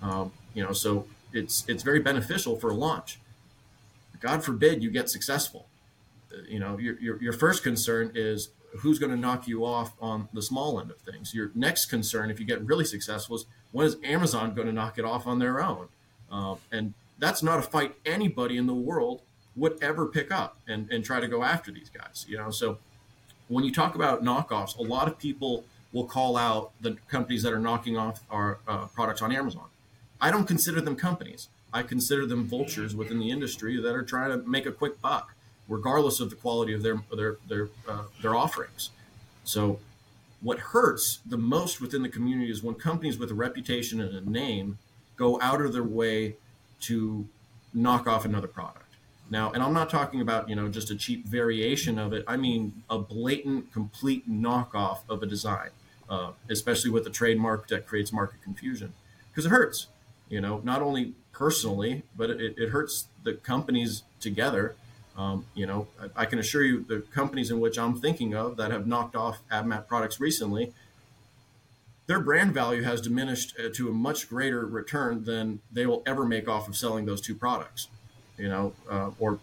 Um, 0.00 0.32
you 0.54 0.62
know, 0.62 0.72
so 0.72 1.06
it's 1.32 1.64
it's 1.68 1.82
very 1.82 1.98
beneficial 1.98 2.56
for 2.56 2.70
a 2.70 2.74
launch. 2.74 3.18
God 4.20 4.42
forbid 4.42 4.82
you 4.82 4.90
get 4.90 5.10
successful. 5.10 5.66
Uh, 6.32 6.42
you 6.48 6.58
know, 6.60 6.78
your, 6.78 6.98
your, 7.00 7.22
your 7.22 7.32
first 7.32 7.62
concern 7.62 8.12
is 8.14 8.50
who's 8.78 8.98
going 8.98 9.10
to 9.10 9.18
knock 9.18 9.46
you 9.46 9.64
off 9.64 9.92
on 10.00 10.28
the 10.32 10.40
small 10.40 10.80
end 10.80 10.90
of 10.90 10.98
things. 10.98 11.34
Your 11.34 11.50
next 11.54 11.86
concern, 11.86 12.30
if 12.30 12.40
you 12.40 12.46
get 12.46 12.64
really 12.64 12.84
successful, 12.84 13.36
is 13.36 13.46
when 13.72 13.86
is 13.86 13.96
Amazon 14.04 14.54
going 14.54 14.66
to 14.68 14.72
knock 14.72 14.96
it 14.98 15.04
off 15.04 15.26
on 15.26 15.40
their 15.40 15.60
own? 15.62 15.88
Uh, 16.30 16.54
and 16.72 16.94
that's 17.18 17.42
not 17.42 17.58
a 17.58 17.62
fight 17.62 17.96
anybody 18.06 18.56
in 18.56 18.66
the 18.66 18.74
world 18.74 19.22
would 19.56 19.80
ever 19.82 20.06
pick 20.06 20.32
up 20.32 20.56
and, 20.66 20.90
and 20.90 21.04
try 21.04 21.20
to 21.20 21.28
go 21.28 21.42
after 21.42 21.70
these 21.70 21.90
guys. 21.90 22.24
You 22.28 22.38
know, 22.38 22.50
so 22.50 22.78
when 23.48 23.64
you 23.64 23.72
talk 23.72 23.94
about 23.94 24.24
knockoffs, 24.24 24.76
a 24.78 24.82
lot 24.82 25.08
of 25.08 25.18
people 25.18 25.64
will 25.92 26.04
call 26.04 26.36
out 26.36 26.72
the 26.80 26.96
companies 27.08 27.42
that 27.42 27.52
are 27.52 27.58
knocking 27.58 27.96
off 27.96 28.20
our 28.30 28.58
uh, 28.66 28.86
products 28.86 29.22
on 29.22 29.32
Amazon. 29.32 29.66
I 30.20 30.30
don't 30.30 30.46
consider 30.46 30.80
them 30.80 30.96
companies. 30.96 31.48
I 31.72 31.82
consider 31.82 32.26
them 32.26 32.46
vultures 32.46 32.94
within 32.94 33.18
the 33.18 33.30
industry 33.30 33.80
that 33.80 33.94
are 33.94 34.02
trying 34.02 34.30
to 34.30 34.48
make 34.48 34.66
a 34.66 34.72
quick 34.72 35.00
buck, 35.00 35.34
regardless 35.68 36.20
of 36.20 36.30
the 36.30 36.36
quality 36.36 36.72
of 36.72 36.82
their 36.82 37.02
their 37.14 37.36
their 37.48 37.68
uh, 37.88 38.04
their 38.22 38.34
offerings. 38.34 38.90
So, 39.44 39.80
what 40.40 40.58
hurts 40.58 41.20
the 41.26 41.36
most 41.36 41.80
within 41.80 42.02
the 42.02 42.08
community 42.08 42.50
is 42.50 42.62
when 42.62 42.76
companies 42.76 43.18
with 43.18 43.30
a 43.30 43.34
reputation 43.34 44.00
and 44.00 44.14
a 44.14 44.30
name 44.30 44.78
go 45.16 45.40
out 45.40 45.60
of 45.60 45.72
their 45.72 45.84
way 45.84 46.36
to 46.82 47.26
knock 47.72 48.06
off 48.06 48.24
another 48.24 48.48
product. 48.48 48.83
Now, 49.34 49.50
and 49.50 49.64
I'm 49.64 49.72
not 49.72 49.90
talking 49.90 50.20
about, 50.20 50.48
you 50.48 50.54
know, 50.54 50.68
just 50.68 50.92
a 50.92 50.94
cheap 50.94 51.26
variation 51.26 51.98
of 51.98 52.12
it. 52.12 52.22
I 52.28 52.36
mean 52.36 52.84
a 52.88 53.00
blatant, 53.00 53.72
complete 53.72 54.30
knockoff 54.30 54.98
of 55.08 55.24
a 55.24 55.26
design, 55.26 55.70
uh, 56.08 56.30
especially 56.48 56.92
with 56.92 57.04
a 57.08 57.10
trademark 57.10 57.66
that 57.66 57.84
creates 57.84 58.12
market 58.12 58.40
confusion 58.44 58.92
because 59.28 59.44
it 59.44 59.48
hurts, 59.48 59.88
you 60.28 60.40
know, 60.40 60.60
not 60.62 60.82
only 60.82 61.14
personally, 61.32 62.04
but 62.16 62.30
it, 62.30 62.54
it 62.56 62.68
hurts 62.68 63.08
the 63.24 63.32
companies 63.32 64.04
together. 64.20 64.76
Um, 65.18 65.46
you 65.56 65.66
know, 65.66 65.88
I, 66.00 66.22
I, 66.22 66.26
can 66.26 66.38
assure 66.38 66.62
you 66.62 66.84
the 66.84 67.00
companies 67.00 67.50
in 67.50 67.58
which 67.58 67.76
I'm 67.76 67.98
thinking 67.98 68.36
of 68.36 68.56
that 68.58 68.70
have 68.70 68.86
knocked 68.86 69.16
off 69.16 69.40
AbMat 69.50 69.88
products 69.88 70.20
recently, 70.20 70.72
their 72.06 72.20
brand 72.20 72.54
value 72.54 72.84
has 72.84 73.00
diminished 73.00 73.56
uh, 73.58 73.68
to 73.74 73.88
a 73.88 73.92
much 73.92 74.28
greater 74.28 74.64
return 74.64 75.24
than 75.24 75.58
they 75.72 75.86
will 75.86 76.04
ever 76.06 76.24
make 76.24 76.48
off 76.48 76.68
of 76.68 76.76
selling 76.76 77.04
those 77.04 77.20
two 77.20 77.34
products 77.34 77.88
you 78.38 78.48
know, 78.48 78.72
uh, 78.90 79.10
or 79.18 79.38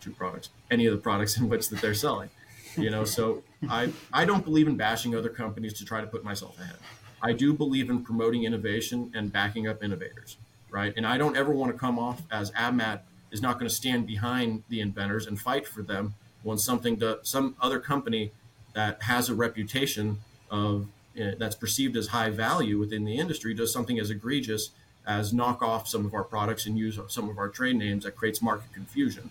two 0.00 0.10
products, 0.10 0.50
any 0.70 0.86
of 0.86 0.92
the 0.92 1.00
products 1.00 1.36
in 1.40 1.48
which 1.48 1.68
that 1.68 1.80
they're 1.80 1.94
selling, 1.94 2.30
you 2.76 2.90
know. 2.90 3.04
So 3.04 3.42
I 3.68 3.92
I 4.12 4.24
don't 4.24 4.44
believe 4.44 4.66
in 4.68 4.76
bashing 4.76 5.14
other 5.14 5.30
companies 5.30 5.74
to 5.74 5.84
try 5.84 6.00
to 6.00 6.06
put 6.06 6.24
myself 6.24 6.58
ahead. 6.58 6.76
I 7.22 7.32
do 7.32 7.54
believe 7.54 7.88
in 7.88 8.04
promoting 8.04 8.44
innovation 8.44 9.10
and 9.14 9.32
backing 9.32 9.66
up 9.66 9.82
innovators, 9.82 10.36
right? 10.70 10.92
And 10.96 11.06
I 11.06 11.16
don't 11.16 11.36
ever 11.36 11.52
want 11.52 11.72
to 11.72 11.78
come 11.78 11.98
off 11.98 12.22
as 12.30 12.50
AbMat 12.52 13.00
is 13.30 13.40
not 13.40 13.58
going 13.58 13.68
to 13.68 13.74
stand 13.74 14.06
behind 14.06 14.62
the 14.68 14.80
inventors 14.80 15.26
and 15.26 15.40
fight 15.40 15.66
for 15.66 15.82
them 15.82 16.14
when 16.42 16.58
something 16.58 16.98
to 17.00 17.18
some 17.22 17.56
other 17.60 17.80
company 17.80 18.30
that 18.74 19.02
has 19.02 19.30
a 19.30 19.34
reputation 19.34 20.18
of 20.50 20.86
uh, 21.20 21.30
that's 21.38 21.54
perceived 21.54 21.96
as 21.96 22.08
high 22.08 22.30
value 22.30 22.78
within 22.78 23.04
the 23.04 23.16
industry 23.16 23.54
does 23.54 23.72
something 23.72 23.98
as 23.98 24.10
egregious 24.10 24.70
as 25.06 25.32
knock 25.32 25.62
off 25.62 25.88
some 25.88 26.06
of 26.06 26.14
our 26.14 26.24
products 26.24 26.66
and 26.66 26.78
use 26.78 26.98
some 27.08 27.28
of 27.28 27.38
our 27.38 27.48
trade 27.48 27.76
names 27.76 28.04
that 28.04 28.16
creates 28.16 28.40
market 28.40 28.72
confusion. 28.72 29.30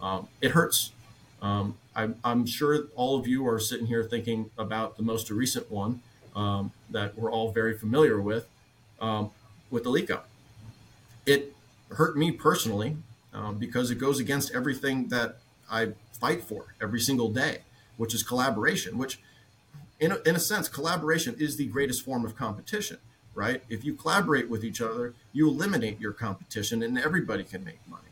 Um, 0.00 0.28
it 0.40 0.50
hurts. 0.50 0.92
Um, 1.40 1.76
I'm, 1.94 2.16
I'm, 2.24 2.46
sure 2.46 2.86
all 2.96 3.18
of 3.18 3.26
you 3.26 3.46
are 3.46 3.58
sitting 3.58 3.86
here 3.86 4.02
thinking 4.04 4.50
about 4.58 4.96
the 4.96 5.02
most 5.02 5.30
recent 5.30 5.70
one 5.70 6.00
um, 6.34 6.72
that 6.90 7.16
we're 7.18 7.30
all 7.30 7.50
very 7.50 7.76
familiar 7.76 8.20
with, 8.20 8.46
um, 9.00 9.30
with 9.70 9.84
Eleiko. 9.84 10.20
It 11.26 11.54
hurt 11.90 12.16
me 12.16 12.32
personally 12.32 12.96
um, 13.32 13.58
because 13.58 13.90
it 13.90 13.96
goes 13.96 14.18
against 14.18 14.54
everything 14.54 15.08
that 15.08 15.38
I 15.70 15.92
fight 16.12 16.42
for 16.42 16.74
every 16.80 17.00
single 17.00 17.30
day, 17.30 17.58
which 17.96 18.14
is 18.14 18.22
collaboration, 18.22 18.98
which 18.98 19.20
in 20.00 20.12
a, 20.12 20.18
in 20.26 20.34
a 20.34 20.40
sense, 20.40 20.68
collaboration 20.68 21.36
is 21.38 21.56
the 21.56 21.66
greatest 21.66 22.04
form 22.04 22.24
of 22.24 22.36
competition 22.36 22.98
right? 23.34 23.62
If 23.68 23.84
you 23.84 23.94
collaborate 23.94 24.48
with 24.48 24.64
each 24.64 24.80
other, 24.80 25.14
you 25.32 25.48
eliminate 25.48 26.00
your 26.00 26.12
competition 26.12 26.82
and 26.82 26.98
everybody 26.98 27.44
can 27.44 27.64
make 27.64 27.78
money, 27.88 28.02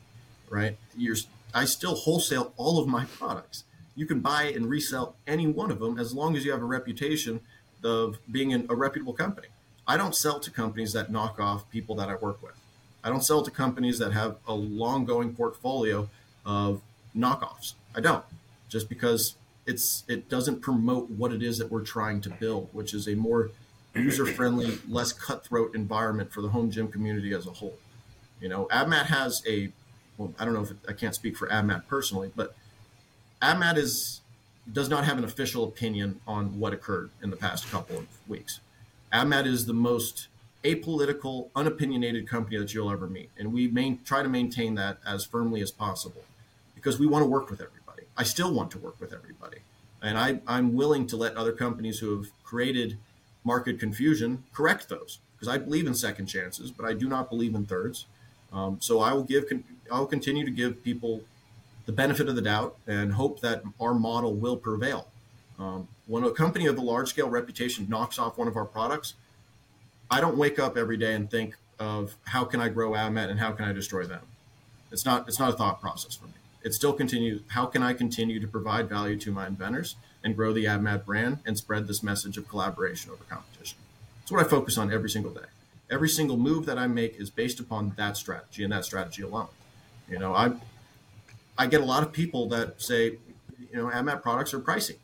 right? 0.48 0.76
You're, 0.96 1.16
I 1.54 1.64
still 1.64 1.94
wholesale 1.94 2.52
all 2.56 2.78
of 2.78 2.88
my 2.88 3.04
products. 3.04 3.64
You 3.94 4.06
can 4.06 4.20
buy 4.20 4.44
and 4.44 4.68
resell 4.68 5.16
any 5.26 5.46
one 5.46 5.70
of 5.70 5.78
them 5.78 5.98
as 5.98 6.14
long 6.14 6.36
as 6.36 6.44
you 6.44 6.52
have 6.52 6.62
a 6.62 6.66
reputation 6.66 7.40
of 7.84 8.18
being 8.30 8.52
a 8.52 8.74
reputable 8.74 9.12
company. 9.12 9.48
I 9.86 9.96
don't 9.96 10.14
sell 10.14 10.38
to 10.40 10.50
companies 10.50 10.92
that 10.92 11.10
knock 11.10 11.40
off 11.40 11.68
people 11.70 11.94
that 11.96 12.08
I 12.08 12.14
work 12.14 12.42
with. 12.42 12.54
I 13.02 13.08
don't 13.08 13.24
sell 13.24 13.42
to 13.42 13.50
companies 13.50 13.98
that 13.98 14.12
have 14.12 14.36
a 14.46 14.54
long 14.54 15.04
going 15.04 15.34
portfolio 15.34 16.08
of 16.44 16.80
knockoffs. 17.16 17.74
I 17.94 18.00
don't, 18.00 18.24
just 18.68 18.88
because 18.88 19.34
it's 19.66 20.04
it 20.08 20.28
doesn't 20.28 20.60
promote 20.60 21.10
what 21.10 21.32
it 21.32 21.42
is 21.42 21.58
that 21.58 21.70
we're 21.70 21.82
trying 21.82 22.20
to 22.22 22.30
build, 22.30 22.68
which 22.72 22.94
is 22.94 23.08
a 23.08 23.14
more 23.14 23.50
user 23.94 24.26
friendly, 24.26 24.78
less 24.88 25.12
cutthroat 25.12 25.74
environment 25.74 26.32
for 26.32 26.42
the 26.42 26.48
home 26.48 26.70
gym 26.70 26.88
community 26.88 27.32
as 27.32 27.46
a 27.46 27.50
whole. 27.50 27.76
You 28.40 28.48
know, 28.48 28.66
AbMat 28.70 29.06
has 29.06 29.42
a, 29.46 29.70
well, 30.16 30.32
I 30.38 30.44
don't 30.44 30.54
know 30.54 30.62
if 30.62 30.70
it, 30.70 30.76
I 30.88 30.92
can't 30.92 31.14
speak 31.14 31.36
for 31.36 31.48
AbMat 31.48 31.86
personally, 31.86 32.30
but 32.34 32.54
AbMat 33.42 33.76
is 33.76 34.20
does 34.72 34.88
not 34.88 35.04
have 35.04 35.18
an 35.18 35.24
official 35.24 35.64
opinion 35.64 36.20
on 36.26 36.58
what 36.58 36.72
occurred 36.72 37.10
in 37.22 37.30
the 37.30 37.36
past 37.36 37.68
couple 37.70 37.98
of 37.98 38.06
weeks. 38.28 38.60
AbMat 39.12 39.46
is 39.46 39.66
the 39.66 39.72
most 39.72 40.28
apolitical, 40.62 41.48
unopinionated 41.56 42.28
company 42.28 42.56
that 42.58 42.72
you'll 42.72 42.90
ever 42.90 43.06
meet, 43.06 43.30
and 43.38 43.52
we 43.52 43.66
main, 43.68 43.98
try 44.04 44.22
to 44.22 44.28
maintain 44.28 44.74
that 44.74 44.98
as 45.06 45.24
firmly 45.24 45.60
as 45.60 45.70
possible 45.70 46.22
because 46.74 46.98
we 46.98 47.06
want 47.06 47.22
to 47.22 47.26
work 47.26 47.50
with 47.50 47.60
everybody. 47.60 48.04
I 48.16 48.22
still 48.22 48.52
want 48.52 48.70
to 48.72 48.78
work 48.78 49.00
with 49.00 49.12
everybody, 49.12 49.58
and 50.02 50.18
I, 50.18 50.40
I'm 50.46 50.74
willing 50.74 51.06
to 51.08 51.16
let 51.16 51.36
other 51.36 51.52
companies 51.52 51.98
who 51.98 52.16
have 52.16 52.30
created 52.44 52.98
market 53.44 53.78
confusion, 53.78 54.44
correct 54.52 54.88
those 54.88 55.18
because 55.34 55.48
I 55.48 55.58
believe 55.58 55.86
in 55.86 55.94
second 55.94 56.26
chances, 56.26 56.70
but 56.70 56.84
I 56.84 56.92
do 56.92 57.08
not 57.08 57.30
believe 57.30 57.54
in 57.54 57.64
thirds. 57.64 58.06
Um, 58.52 58.78
so 58.80 59.00
I 59.00 59.12
will 59.12 59.24
give, 59.24 59.44
I 59.90 59.98
will 59.98 60.06
continue 60.06 60.44
to 60.44 60.50
give 60.50 60.84
people 60.84 61.22
the 61.86 61.92
benefit 61.92 62.28
of 62.28 62.36
the 62.36 62.42
doubt 62.42 62.76
and 62.86 63.14
hope 63.14 63.40
that 63.40 63.62
our 63.80 63.94
model 63.94 64.34
will 64.34 64.56
prevail. 64.56 65.08
Um, 65.58 65.88
when 66.06 66.24
a 66.24 66.30
company 66.30 66.66
of 66.66 66.76
a 66.76 66.80
large 66.80 67.08
scale 67.08 67.28
reputation 67.28 67.86
knocks 67.88 68.18
off 68.18 68.36
one 68.36 68.48
of 68.48 68.56
our 68.56 68.64
products, 68.64 69.14
I 70.10 70.20
don't 70.20 70.36
wake 70.36 70.58
up 70.58 70.76
every 70.76 70.96
day 70.96 71.14
and 71.14 71.30
think 71.30 71.56
of 71.78 72.16
how 72.24 72.44
can 72.44 72.60
I 72.60 72.68
grow 72.68 72.90
AbMat 72.90 73.30
and 73.30 73.40
how 73.40 73.52
can 73.52 73.64
I 73.64 73.72
destroy 73.72 74.04
them. 74.04 74.22
It's 74.92 75.04
not, 75.04 75.28
it's 75.28 75.38
not 75.38 75.50
a 75.50 75.56
thought 75.56 75.80
process 75.80 76.16
for 76.16 76.26
me. 76.26 76.32
It 76.62 76.74
still 76.74 76.92
continues. 76.92 77.42
How 77.48 77.64
can 77.64 77.82
I 77.82 77.94
continue 77.94 78.40
to 78.40 78.46
provide 78.46 78.88
value 78.88 79.16
to 79.18 79.32
my 79.32 79.46
inventors? 79.46 79.96
And 80.22 80.36
grow 80.36 80.52
the 80.52 80.66
AbMat 80.66 81.06
brand 81.06 81.38
and 81.46 81.56
spread 81.56 81.86
this 81.86 82.02
message 82.02 82.36
of 82.36 82.46
collaboration 82.46 83.10
over 83.10 83.24
competition. 83.24 83.78
It's 84.22 84.30
what 84.30 84.44
I 84.44 84.48
focus 84.48 84.76
on 84.76 84.92
every 84.92 85.08
single 85.08 85.32
day. 85.32 85.46
Every 85.90 86.08
single 86.08 86.36
move 86.36 86.66
that 86.66 86.78
I 86.78 86.86
make 86.86 87.16
is 87.18 87.30
based 87.30 87.58
upon 87.58 87.94
that 87.96 88.16
strategy 88.16 88.62
and 88.62 88.72
that 88.72 88.84
strategy 88.84 89.22
alone. 89.22 89.48
You 90.08 90.18
know, 90.18 90.34
I 90.34 90.52
I 91.56 91.66
get 91.66 91.80
a 91.80 91.84
lot 91.84 92.02
of 92.02 92.12
people 92.12 92.48
that 92.50 92.80
say, 92.80 93.18
you 93.58 93.76
know, 93.76 93.86
AbMat 93.86 94.22
products 94.22 94.54
are 94.54 94.60
pricey. 94.60 94.96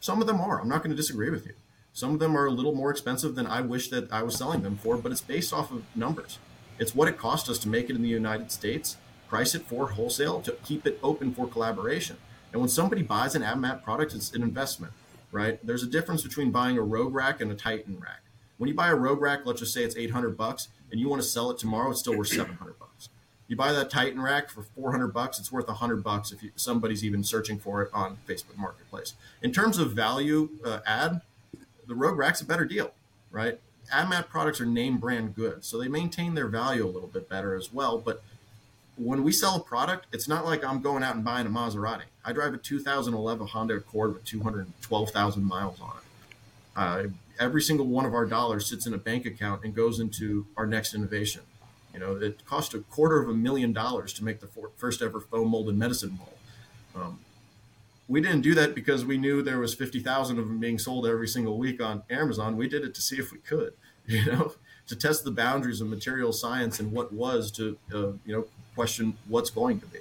Some 0.00 0.20
of 0.20 0.26
them 0.26 0.40
are. 0.40 0.60
I'm 0.60 0.68
not 0.68 0.78
going 0.78 0.90
to 0.90 0.96
disagree 0.96 1.30
with 1.30 1.46
you. 1.46 1.54
Some 1.92 2.14
of 2.14 2.18
them 2.18 2.36
are 2.36 2.46
a 2.46 2.50
little 2.50 2.74
more 2.74 2.90
expensive 2.90 3.34
than 3.34 3.46
I 3.46 3.60
wish 3.60 3.88
that 3.90 4.10
I 4.10 4.22
was 4.22 4.36
selling 4.36 4.62
them 4.62 4.76
for, 4.76 4.96
but 4.96 5.12
it's 5.12 5.20
based 5.20 5.52
off 5.52 5.70
of 5.70 5.84
numbers. 5.94 6.38
It's 6.78 6.94
what 6.94 7.08
it 7.08 7.18
cost 7.18 7.48
us 7.48 7.58
to 7.60 7.68
make 7.68 7.90
it 7.90 7.96
in 7.96 8.02
the 8.02 8.08
United 8.08 8.50
States, 8.50 8.96
price 9.28 9.54
it 9.54 9.62
for 9.62 9.90
wholesale 9.90 10.40
to 10.42 10.52
keep 10.64 10.86
it 10.86 10.98
open 11.02 11.34
for 11.34 11.46
collaboration. 11.46 12.16
And 12.52 12.60
when 12.60 12.68
somebody 12.68 13.02
buys 13.02 13.34
an 13.34 13.42
AbMat 13.42 13.82
product, 13.82 14.14
it's 14.14 14.32
an 14.32 14.42
investment, 14.42 14.92
right? 15.30 15.64
There's 15.66 15.82
a 15.82 15.86
difference 15.86 16.22
between 16.22 16.50
buying 16.50 16.76
a 16.76 16.82
Rogue 16.82 17.14
Rack 17.14 17.40
and 17.40 17.50
a 17.50 17.54
Titan 17.54 17.98
Rack. 17.98 18.20
When 18.58 18.68
you 18.68 18.74
buy 18.74 18.88
a 18.88 18.94
Rogue 18.94 19.20
Rack, 19.20 19.40
let's 19.44 19.60
just 19.60 19.72
say 19.72 19.82
it's 19.82 19.96
800 19.96 20.36
bucks, 20.36 20.68
and 20.90 21.00
you 21.00 21.08
want 21.08 21.22
to 21.22 21.26
sell 21.28 21.50
it 21.50 21.58
tomorrow, 21.58 21.90
it's 21.90 22.00
still 22.00 22.16
worth 22.16 22.28
700 22.28 22.78
bucks. 22.78 23.08
You 23.48 23.56
buy 23.56 23.72
that 23.72 23.90
Titan 23.90 24.20
Rack 24.20 24.50
for 24.50 24.62
400 24.62 25.08
bucks, 25.08 25.38
it's 25.38 25.50
worth 25.50 25.66
100 25.66 26.04
bucks 26.04 26.32
if 26.32 26.42
you, 26.42 26.52
somebody's 26.56 27.04
even 27.04 27.24
searching 27.24 27.58
for 27.58 27.82
it 27.82 27.90
on 27.92 28.18
Facebook 28.28 28.56
Marketplace. 28.56 29.14
In 29.42 29.52
terms 29.52 29.78
of 29.78 29.92
value 29.92 30.50
uh, 30.64 30.78
the 31.86 31.94
Rogue 31.94 32.18
Rack's 32.18 32.40
a 32.40 32.46
better 32.46 32.64
deal, 32.64 32.92
right? 33.30 33.58
AbMat 33.92 34.28
products 34.28 34.60
are 34.60 34.66
name 34.66 34.98
brand 34.98 35.34
goods, 35.34 35.66
so 35.66 35.78
they 35.78 35.88
maintain 35.88 36.34
their 36.34 36.48
value 36.48 36.84
a 36.84 36.88
little 36.88 37.08
bit 37.08 37.28
better 37.28 37.54
as 37.54 37.72
well. 37.72 37.98
But 37.98 38.22
when 38.96 39.22
we 39.22 39.32
sell 39.32 39.56
a 39.56 39.60
product, 39.60 40.06
it's 40.12 40.28
not 40.28 40.44
like 40.44 40.64
I'm 40.64 40.80
going 40.80 41.02
out 41.02 41.16
and 41.16 41.24
buying 41.24 41.46
a 41.46 41.50
Maserati. 41.50 42.04
I 42.24 42.32
drive 42.32 42.54
a 42.54 42.58
2011 42.58 43.48
Honda 43.48 43.74
Accord 43.74 44.14
with 44.14 44.24
212,000 44.24 45.44
miles 45.44 45.80
on 45.80 45.90
it. 45.96 46.02
Uh, 46.74 47.10
every 47.38 47.62
single 47.62 47.86
one 47.86 48.06
of 48.06 48.14
our 48.14 48.26
dollars 48.26 48.66
sits 48.66 48.86
in 48.86 48.94
a 48.94 48.98
bank 48.98 49.26
account 49.26 49.64
and 49.64 49.74
goes 49.74 49.98
into 50.00 50.46
our 50.56 50.66
next 50.66 50.94
innovation. 50.94 51.42
You 51.92 52.00
know, 52.00 52.16
it 52.16 52.44
cost 52.46 52.74
a 52.74 52.78
quarter 52.78 53.20
of 53.20 53.28
a 53.28 53.34
million 53.34 53.72
dollars 53.72 54.12
to 54.14 54.24
make 54.24 54.40
the 54.40 54.48
first 54.76 55.02
ever 55.02 55.20
foam 55.20 55.48
molded 55.48 55.76
medicine 55.76 56.18
ball. 56.18 56.32
Um, 56.94 57.18
we 58.08 58.20
didn't 58.20 58.42
do 58.42 58.54
that 58.54 58.74
because 58.74 59.04
we 59.04 59.18
knew 59.18 59.42
there 59.42 59.58
was 59.58 59.74
50,000 59.74 60.38
of 60.38 60.46
them 60.46 60.58
being 60.58 60.78
sold 60.78 61.06
every 61.06 61.28
single 61.28 61.58
week 61.58 61.82
on 61.82 62.02
Amazon. 62.08 62.56
We 62.56 62.68
did 62.68 62.84
it 62.84 62.94
to 62.94 63.02
see 63.02 63.16
if 63.16 63.32
we 63.32 63.38
could, 63.38 63.74
you 64.06 64.24
know, 64.26 64.54
to 64.86 64.96
test 64.96 65.24
the 65.24 65.30
boundaries 65.30 65.80
of 65.80 65.88
material 65.88 66.32
science 66.32 66.80
and 66.80 66.92
what 66.92 67.12
was 67.12 67.50
to, 67.52 67.76
uh, 67.92 68.12
you 68.24 68.34
know, 68.34 68.46
question 68.74 69.16
what's 69.28 69.50
going 69.50 69.80
to 69.80 69.86
be. 69.86 70.00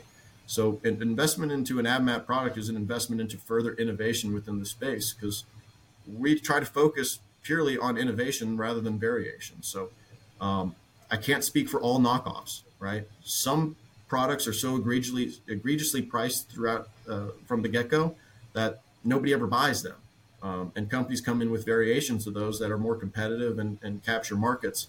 So 0.52 0.82
an 0.84 1.02
investment 1.02 1.54
into 1.54 1.80
an 1.80 1.86
AbMat 1.86 2.26
product 2.26 2.58
is 2.58 2.68
an 2.68 2.76
investment 2.76 3.22
into 3.22 3.38
further 3.38 3.74
innovation 3.76 4.34
within 4.34 4.60
the 4.60 4.66
space 4.66 5.14
because 5.14 5.46
we 6.06 6.38
try 6.38 6.60
to 6.60 6.66
focus 6.66 7.20
purely 7.42 7.78
on 7.78 7.98
innovation 7.98 8.58
rather 8.58 8.82
than 8.82 9.00
variation. 9.00 9.64
So 9.64 9.92
um, 10.42 10.76
I 11.10 11.16
can't 11.16 11.46
speak 11.46 11.70
for 11.70 11.80
all 11.80 12.02
knockoffs, 12.02 12.64
right? 12.80 13.08
Some 13.24 13.78
products 14.10 14.46
are 14.46 14.52
so 14.52 14.76
egregiously 14.76 15.36
egregiously 15.48 16.02
priced 16.02 16.50
throughout 16.50 16.90
uh, 17.08 17.28
from 17.46 17.62
the 17.62 17.70
get 17.70 17.88
go 17.88 18.16
that 18.52 18.82
nobody 19.06 19.32
ever 19.32 19.48
buys 19.48 19.84
them, 19.84 19.96
um, 20.44 20.74
and 20.76 20.92
companies 20.92 21.22
come 21.22 21.42
in 21.42 21.50
with 21.50 21.64
variations 21.64 22.28
of 22.28 22.34
those 22.34 22.60
that 22.60 22.72
are 22.72 22.78
more 22.78 22.98
competitive 22.98 23.58
and, 23.58 23.78
and 23.82 24.04
capture 24.04 24.36
markets. 24.36 24.88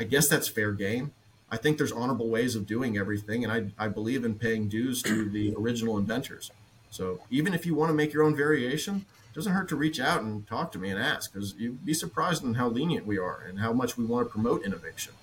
I 0.00 0.02
guess 0.02 0.26
that's 0.26 0.48
fair 0.48 0.72
game. 0.72 1.12
I 1.50 1.56
think 1.56 1.78
there's 1.78 1.92
honorable 1.92 2.28
ways 2.28 2.54
of 2.54 2.66
doing 2.66 2.98
everything, 2.98 3.42
and 3.42 3.52
I, 3.52 3.84
I 3.84 3.88
believe 3.88 4.24
in 4.24 4.34
paying 4.34 4.68
dues 4.68 5.02
to 5.02 5.28
the 5.28 5.54
original 5.56 5.96
inventors. 5.96 6.50
So 6.90 7.20
even 7.30 7.54
if 7.54 7.64
you 7.64 7.74
want 7.74 7.90
to 7.90 7.94
make 7.94 8.12
your 8.12 8.22
own 8.22 8.36
variation, 8.36 9.06
it 9.30 9.34
doesn't 9.34 9.52
hurt 9.52 9.68
to 9.68 9.76
reach 9.76 9.98
out 10.00 10.22
and 10.22 10.46
talk 10.46 10.72
to 10.72 10.78
me 10.78 10.90
and 10.90 11.00
ask, 11.00 11.32
because 11.32 11.54
you'd 11.54 11.84
be 11.84 11.94
surprised 11.94 12.44
in 12.44 12.54
how 12.54 12.68
lenient 12.68 13.06
we 13.06 13.18
are 13.18 13.42
and 13.48 13.60
how 13.60 13.72
much 13.72 13.96
we 13.96 14.04
want 14.04 14.26
to 14.26 14.30
promote 14.30 14.64
innovation. 14.64 15.14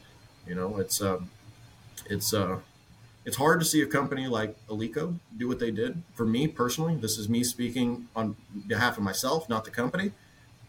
You 0.47 0.55
know, 0.55 0.77
it's 0.77 1.01
um, 1.01 1.29
it's 2.07 2.33
uh, 2.33 2.59
it's 3.25 3.37
hard 3.37 3.59
to 3.59 3.65
see 3.65 3.81
a 3.81 3.87
company 3.87 4.27
like 4.27 4.55
Eleiko 4.67 5.15
do 5.35 5.47
what 5.47 5.59
they 5.59 5.71
did. 5.71 6.01
For 6.13 6.25
me 6.25 6.47
personally, 6.47 6.95
this 6.95 7.17
is 7.17 7.27
me 7.27 7.43
speaking 7.43 8.07
on 8.15 8.35
behalf 8.67 8.97
of 8.97 9.03
myself, 9.03 9.49
not 9.49 9.65
the 9.65 9.71
company, 9.71 10.11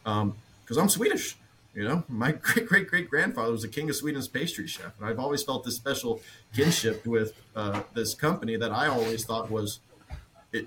because 0.02 0.22
um, 0.22 0.78
I'm 0.78 0.88
Swedish. 0.88 1.36
You 1.76 1.84
know, 1.84 2.04
my 2.08 2.32
great 2.42 2.66
great 2.66 2.88
great 2.88 3.10
grandfather 3.10 3.52
was 3.52 3.62
the 3.62 3.68
king 3.68 3.88
of 3.90 3.96
Sweden's 3.96 4.28
pastry 4.28 4.66
chef, 4.66 4.98
and 4.98 5.06
I've 5.06 5.20
always 5.20 5.42
felt 5.42 5.62
this 5.62 5.76
special 5.76 6.20
kinship 6.54 7.06
with 7.06 7.34
uh, 7.54 7.82
this 7.94 8.14
company 8.14 8.56
that 8.56 8.72
I 8.72 8.88
always 8.88 9.24
thought 9.24 9.50
was 9.50 9.80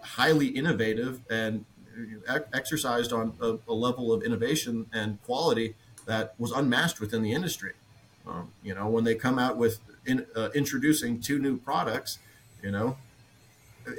highly 0.04 0.48
innovative 0.48 1.22
and 1.30 1.66
exercised 2.54 3.12
on 3.12 3.34
a, 3.42 3.58
a, 3.68 3.74
level 3.74 4.14
of 4.14 4.22
innovation 4.22 4.86
and 4.94 5.22
quality 5.24 5.74
that 6.06 6.36
was 6.38 6.52
unmatched 6.52 7.00
within 7.02 7.24
the 7.24 7.34
industry. 7.34 7.74
Um, 8.28 8.52
you 8.62 8.76
know, 8.76 8.88
when 8.88 9.04
they 9.04 9.16
come 9.16 9.40
out 9.40 9.58
with 9.58 9.80
in, 10.06 10.28
uh, 10.36 10.50
introducing 10.54 11.20
two 11.20 11.40
new 11.40 11.58
products, 11.58 12.20
you 12.62 12.70
know, 12.70 12.98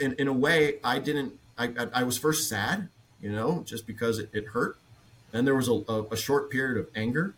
in, 0.00 0.12
in 0.12 0.28
a 0.28 0.32
way, 0.32 0.78
I 0.84 1.00
didn't. 1.00 1.34
I, 1.58 1.64
I, 1.66 1.86
I 1.94 2.02
was 2.04 2.16
first 2.16 2.48
sad, 2.48 2.88
you 3.20 3.32
know, 3.32 3.64
just 3.66 3.84
because 3.84 4.20
it, 4.20 4.30
it 4.32 4.46
hurt 4.46 4.78
then 5.32 5.44
there 5.44 5.54
was 5.54 5.68
a, 5.68 5.82
a, 5.88 6.02
a 6.10 6.16
short 6.16 6.50
period 6.50 6.78
of 6.78 6.88
anger. 6.94 7.34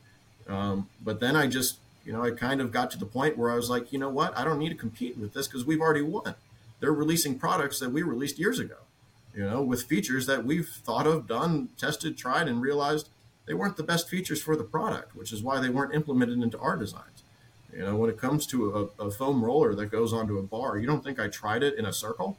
Um, 0.48 0.88
but 1.02 1.20
then 1.20 1.36
I 1.36 1.46
just, 1.46 1.78
you 2.04 2.12
know, 2.12 2.22
I 2.22 2.30
kind 2.30 2.60
of 2.60 2.72
got 2.72 2.90
to 2.92 2.98
the 2.98 3.06
point 3.06 3.38
where 3.38 3.50
I 3.50 3.54
was 3.54 3.70
like, 3.70 3.92
you 3.92 3.98
know 3.98 4.08
what? 4.08 4.36
I 4.36 4.44
don't 4.44 4.58
need 4.58 4.70
to 4.70 4.74
compete 4.74 5.16
with 5.16 5.34
this 5.34 5.46
because 5.46 5.64
we've 5.64 5.80
already 5.80 6.02
won. 6.02 6.34
They're 6.80 6.92
releasing 6.92 7.38
products 7.38 7.78
that 7.78 7.90
we 7.90 8.02
released 8.02 8.38
years 8.38 8.58
ago, 8.58 8.78
you 9.34 9.44
know, 9.44 9.62
with 9.62 9.84
features 9.84 10.26
that 10.26 10.44
we've 10.44 10.68
thought 10.68 11.06
of, 11.06 11.28
done, 11.28 11.68
tested, 11.78 12.16
tried, 12.16 12.48
and 12.48 12.60
realized 12.60 13.08
they 13.46 13.54
weren't 13.54 13.76
the 13.76 13.82
best 13.82 14.08
features 14.08 14.42
for 14.42 14.56
the 14.56 14.64
product, 14.64 15.14
which 15.14 15.32
is 15.32 15.42
why 15.42 15.60
they 15.60 15.68
weren't 15.68 15.94
implemented 15.94 16.42
into 16.42 16.58
our 16.58 16.76
designs. 16.76 17.22
You 17.72 17.80
know, 17.84 17.96
when 17.96 18.10
it 18.10 18.18
comes 18.18 18.46
to 18.48 18.90
a, 18.98 19.04
a 19.06 19.10
foam 19.10 19.44
roller 19.44 19.74
that 19.74 19.86
goes 19.86 20.12
onto 20.12 20.38
a 20.38 20.42
bar, 20.42 20.76
you 20.76 20.86
don't 20.86 21.02
think 21.02 21.18
I 21.18 21.28
tried 21.28 21.62
it 21.62 21.78
in 21.78 21.86
a 21.86 21.92
circle? 21.92 22.36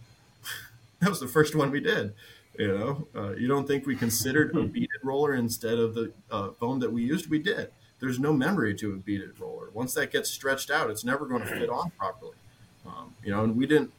that 1.00 1.10
was 1.10 1.20
the 1.20 1.28
first 1.28 1.56
one 1.56 1.72
we 1.72 1.80
did. 1.80 2.14
You 2.58 2.68
know, 2.68 3.08
uh, 3.16 3.32
you 3.32 3.48
don't 3.48 3.68
think 3.68 3.88
we 3.88 3.96
considered 3.96 4.56
a 4.56 4.64
beaded 4.64 5.02
roller 5.04 5.34
instead 5.34 5.80
of 5.80 5.96
the 5.96 6.14
uh, 6.30 6.52
foam 6.52 6.80
that 6.82 6.92
we 6.92 7.04
used? 7.04 7.30
We 7.30 7.40
did. 7.40 7.72
There's 8.00 8.20
no 8.20 8.32
memory 8.32 8.76
to 8.76 8.94
a 8.94 8.98
beaded 8.98 9.40
roller. 9.40 9.70
Once 9.74 9.94
that 9.96 10.12
gets 10.12 10.30
stretched 10.30 10.70
out, 10.70 10.92
it's 10.92 11.04
never 11.04 11.26
going 11.26 11.42
to 11.42 11.48
fit 11.48 11.70
on 11.70 11.92
properly. 11.98 12.36
Um, 12.86 13.16
you 13.24 13.32
know, 13.32 13.44
and 13.44 13.56
we 13.56 13.66
didn't. 13.66 13.92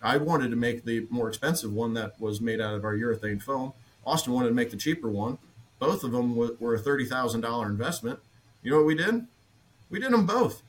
I 0.00 0.16
wanted 0.16 0.50
to 0.50 0.56
make 0.56 0.84
the 0.84 1.06
more 1.10 1.28
expensive 1.28 1.72
one 1.72 1.92
that 1.94 2.18
was 2.20 2.40
made 2.40 2.60
out 2.60 2.74
of 2.74 2.84
our 2.84 2.94
urethane 2.94 3.42
foam. 3.42 3.72
Austin 4.06 4.32
wanted 4.32 4.48
to 4.48 4.54
make 4.54 4.70
the 4.70 4.76
cheaper 4.76 5.10
one. 5.10 5.38
Both 5.78 6.02
of 6.02 6.12
them 6.12 6.34
were 6.34 6.74
a 6.74 6.78
thirty 6.78 7.04
thousand 7.04 7.42
dollar 7.42 7.66
investment. 7.66 8.20
You 8.62 8.70
know 8.70 8.78
what 8.78 8.86
we 8.86 8.94
did? 8.94 9.26
We 9.90 10.00
did 10.00 10.12
them 10.12 10.24
both. 10.24 10.62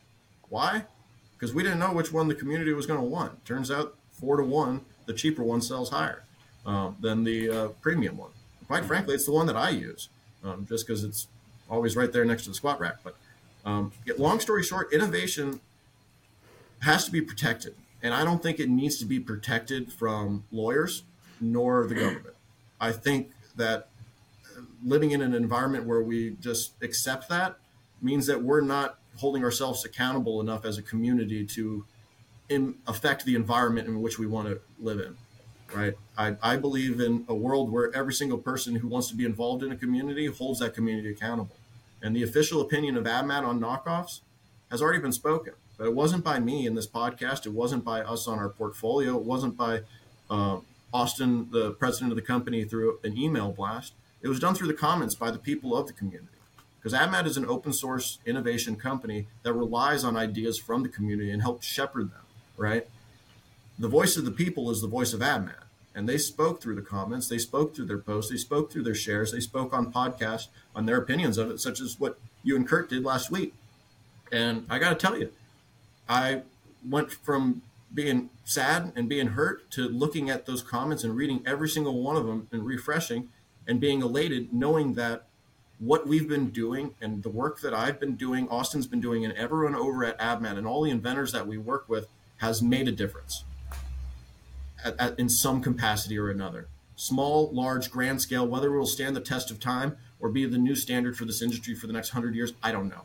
Why? 0.50 0.86
Because 1.34 1.54
we 1.54 1.64
didn't 1.64 1.80
know 1.80 1.94
which 1.94 2.12
one 2.12 2.28
the 2.28 2.36
community 2.36 2.74
was 2.74 2.86
going 2.86 3.00
to 3.00 3.06
want. 3.06 3.46
Turns 3.46 3.72
out 3.72 3.96
four 4.12 4.36
to 4.36 4.44
one, 4.44 4.84
the 5.06 5.14
cheaper 5.14 5.44
one 5.44 5.62
sells 5.62 5.92
higher 5.92 6.24
uh, 6.70 6.92
than 7.00 7.24
the 7.24 7.50
uh, 7.50 7.68
premium 7.82 8.16
one. 8.16 8.30
Quite 8.68 8.86
frankly, 8.86 9.16
it's 9.16 9.26
the 9.26 9.32
one 9.32 9.48
that 9.48 9.56
I 9.56 9.72
use, 9.72 10.10
um, 10.44 10.68
just 10.70 10.86
because 10.86 11.04
it's 11.04 11.28
always 11.68 11.96
right 11.96 12.14
there 12.14 12.24
next 12.24 12.44
to 12.44 12.50
the 12.50 12.56
squat 12.56 12.80
rack. 12.80 12.98
But 13.04 13.16
um, 13.66 13.92
long 14.20 14.40
story 14.40 14.62
short, 14.62 14.94
innovation 14.94 15.62
has 16.82 17.06
to 17.06 17.12
be 17.12 17.22
protected, 17.22 17.74
and 18.04 18.14
I 18.14 18.24
don't 18.24 18.44
think 18.44 18.60
it 18.60 18.70
needs 18.70 19.00
to 19.00 19.06
be 19.06 19.20
protected 19.20 19.92
from 19.92 20.44
lawyers 20.52 21.02
nor 21.42 21.88
the 21.88 21.96
government. 21.96 22.36
I 22.80 22.92
think 22.92 23.32
that 23.56 23.88
living 24.86 25.10
in 25.10 25.24
an 25.24 25.34
environment 25.34 25.88
where 25.88 26.04
we 26.04 26.38
just 26.40 26.74
accept 26.84 27.30
that 27.30 27.58
means 28.00 28.28
that 28.28 28.44
we're 28.44 28.62
not 28.62 29.00
holding 29.18 29.44
ourselves 29.44 29.84
accountable 29.86 30.40
enough 30.40 30.66
as 30.66 30.78
a 30.78 30.84
community 30.84 31.46
to 31.46 31.86
in, 32.48 32.76
affect 32.86 33.26
the 33.26 33.34
environment 33.34 33.88
in 33.88 34.02
which 34.04 34.20
we 34.20 34.28
want 34.28 34.48
to 34.48 34.62
live 34.80 35.00
in 35.00 35.18
right? 35.74 35.96
I, 36.18 36.36
I 36.42 36.58
believe 36.58 37.00
in 37.00 37.26
a 37.28 37.36
world 37.36 37.72
where 37.72 37.96
every 37.96 38.14
single 38.14 38.38
person 38.38 38.76
who 38.76 38.88
wants 38.88 39.08
to 39.10 39.16
be 39.16 39.26
involved 39.26 39.64
in 39.64 39.72
a 39.72 39.76
community 39.76 40.26
holds 40.28 40.60
that 40.60 40.74
community 40.74 41.10
accountable. 41.12 41.56
And 42.02 42.16
the 42.16 42.24
official 42.24 42.62
opinion 42.62 42.98
of 42.98 43.04
AbMat 43.06 43.44
on 43.44 43.60
knockoffs 43.60 44.22
has 44.72 44.82
already 44.82 45.00
been 45.00 45.12
spoken. 45.12 45.54
But 45.78 45.88
it 45.88 45.96
wasn't 45.96 46.24
by 46.24 46.40
me 46.40 46.66
in 46.66 46.76
this 46.76 46.88
podcast. 46.88 47.46
It 47.46 47.54
wasn't 47.54 47.84
by 47.84 48.02
us 48.02 48.28
on 48.28 48.38
our 48.38 48.50
portfolio. 48.50 49.16
It 49.16 49.24
wasn't 49.24 49.58
by 49.58 49.82
uh, 50.30 50.60
Austin, 50.94 51.50
the 51.52 51.72
president 51.72 52.12
of 52.12 52.16
the 52.18 52.22
company, 52.22 52.64
through 52.66 53.00
an 53.04 53.18
email 53.18 53.52
blast. 53.52 53.94
It 54.22 54.28
was 54.28 54.40
done 54.40 54.56
through 54.56 54.68
the 54.68 54.74
comments 54.74 55.16
by 55.16 55.32
the 55.32 55.40
people 55.40 55.76
of 55.76 55.88
the 55.88 55.94
community. 55.94 56.28
Because 56.78 56.98
AbMat 56.98 57.26
is 57.26 57.38
an 57.38 57.46
open 57.46 57.74
source 57.74 58.20
innovation 58.26 58.76
company 58.76 59.28
that 59.44 59.54
relies 59.54 60.04
on 60.04 60.16
ideas 60.16 60.58
from 60.58 60.84
the 60.84 60.90
community 60.90 61.32
and 61.32 61.42
helps 61.42 61.66
shepherd 61.66 62.12
them, 62.12 62.22
right? 62.58 62.88
The 63.80 63.88
voice 63.88 64.18
of 64.18 64.26
the 64.26 64.32
people 64.32 64.70
is 64.70 64.82
the 64.82 64.90
voice 64.90 65.14
of 65.14 65.22
AbMat. 65.22 65.64
And 65.96 66.08
they 66.08 66.18
spoke 66.18 66.62
through 66.62 66.76
the 66.76 66.82
comments, 66.82 67.30
they 67.30 67.38
spoke 67.38 67.74
through 67.74 67.86
their 67.86 67.98
posts, 67.98 68.30
they 68.30 68.38
spoke 68.38 68.72
through 68.72 68.84
their 68.84 68.94
shares, 68.94 69.32
they 69.32 69.40
spoke 69.40 69.74
on 69.74 69.92
podcasts 69.92 70.48
on 70.76 70.86
their 70.86 70.98
opinions 70.98 71.38
of 71.38 71.50
it, 71.50 71.60
such 71.60 71.80
as 71.80 72.00
what 72.00 72.20
you 72.44 72.58
and 72.58 72.68
Kurt 72.68 72.90
did 72.90 73.04
last 73.04 73.32
week. 73.32 73.54
And 74.32 74.66
I 74.70 74.80
got 74.80 74.90
to 74.90 74.96
tell 74.96 75.18
you, 75.18 75.32
I 76.08 76.44
went 76.88 77.12
from 77.12 77.62
being 77.94 78.30
sad 78.44 78.92
and 78.96 79.08
being 79.08 79.28
hurt 79.28 79.72
to 79.72 79.88
looking 79.88 80.30
at 80.30 80.46
those 80.46 80.62
comments 80.62 81.04
and 81.04 81.16
reading 81.16 81.42
every 81.46 81.70
single 81.70 82.04
one 82.04 82.18
of 82.18 82.26
them 82.26 82.48
and 82.52 82.66
refreshing 82.66 83.30
and 83.66 83.80
being 83.80 84.02
elated, 84.02 84.54
knowing 84.54 84.94
that 84.94 85.24
what 85.80 86.06
we've 86.06 86.28
been 86.28 86.50
doing 86.50 86.96
and 87.02 87.24
the 87.24 87.30
work 87.30 87.62
that 87.62 87.74
I've 87.74 88.00
been 88.00 88.16
doing, 88.16 88.48
Austin's 88.50 88.88
been 88.88 89.02
doing, 89.02 89.24
and 89.24 89.34
everyone 89.36 89.76
over 89.76 90.04
at 90.04 90.20
AbMat 90.20 90.58
and 90.58 90.68
all 90.68 90.84
the 90.84 90.92
inventors 90.92 91.32
that 91.32 91.48
we 91.48 91.58
work 91.58 91.88
with 91.88 92.08
has 92.38 92.62
made 92.62 92.88
a 92.88 92.92
difference 92.92 93.46
at, 94.84 95.00
at, 95.00 95.20
in 95.20 95.30
some 95.30 95.62
capacity 95.62 96.18
or 96.18 96.30
another. 96.30 96.68
Small, 96.96 97.50
large, 97.54 97.90
grand 97.90 98.22
scale, 98.22 98.46
whether 98.46 98.74
it 98.74 98.78
will 98.78 98.86
stand 98.86 99.16
the 99.16 99.22
test 99.22 99.52
of 99.52 99.60
time 99.60 99.98
or 100.20 100.30
be 100.30 100.46
the 100.46 100.58
new 100.58 100.76
standard 100.76 101.18
for 101.18 101.26
this 101.26 101.42
industry 101.42 101.74
for 101.74 101.88
the 101.88 101.94
next 101.94 102.10
hundred 102.10 102.36
years, 102.36 102.54
I 102.62 102.72
don't 102.72 102.90
know. 102.90 103.04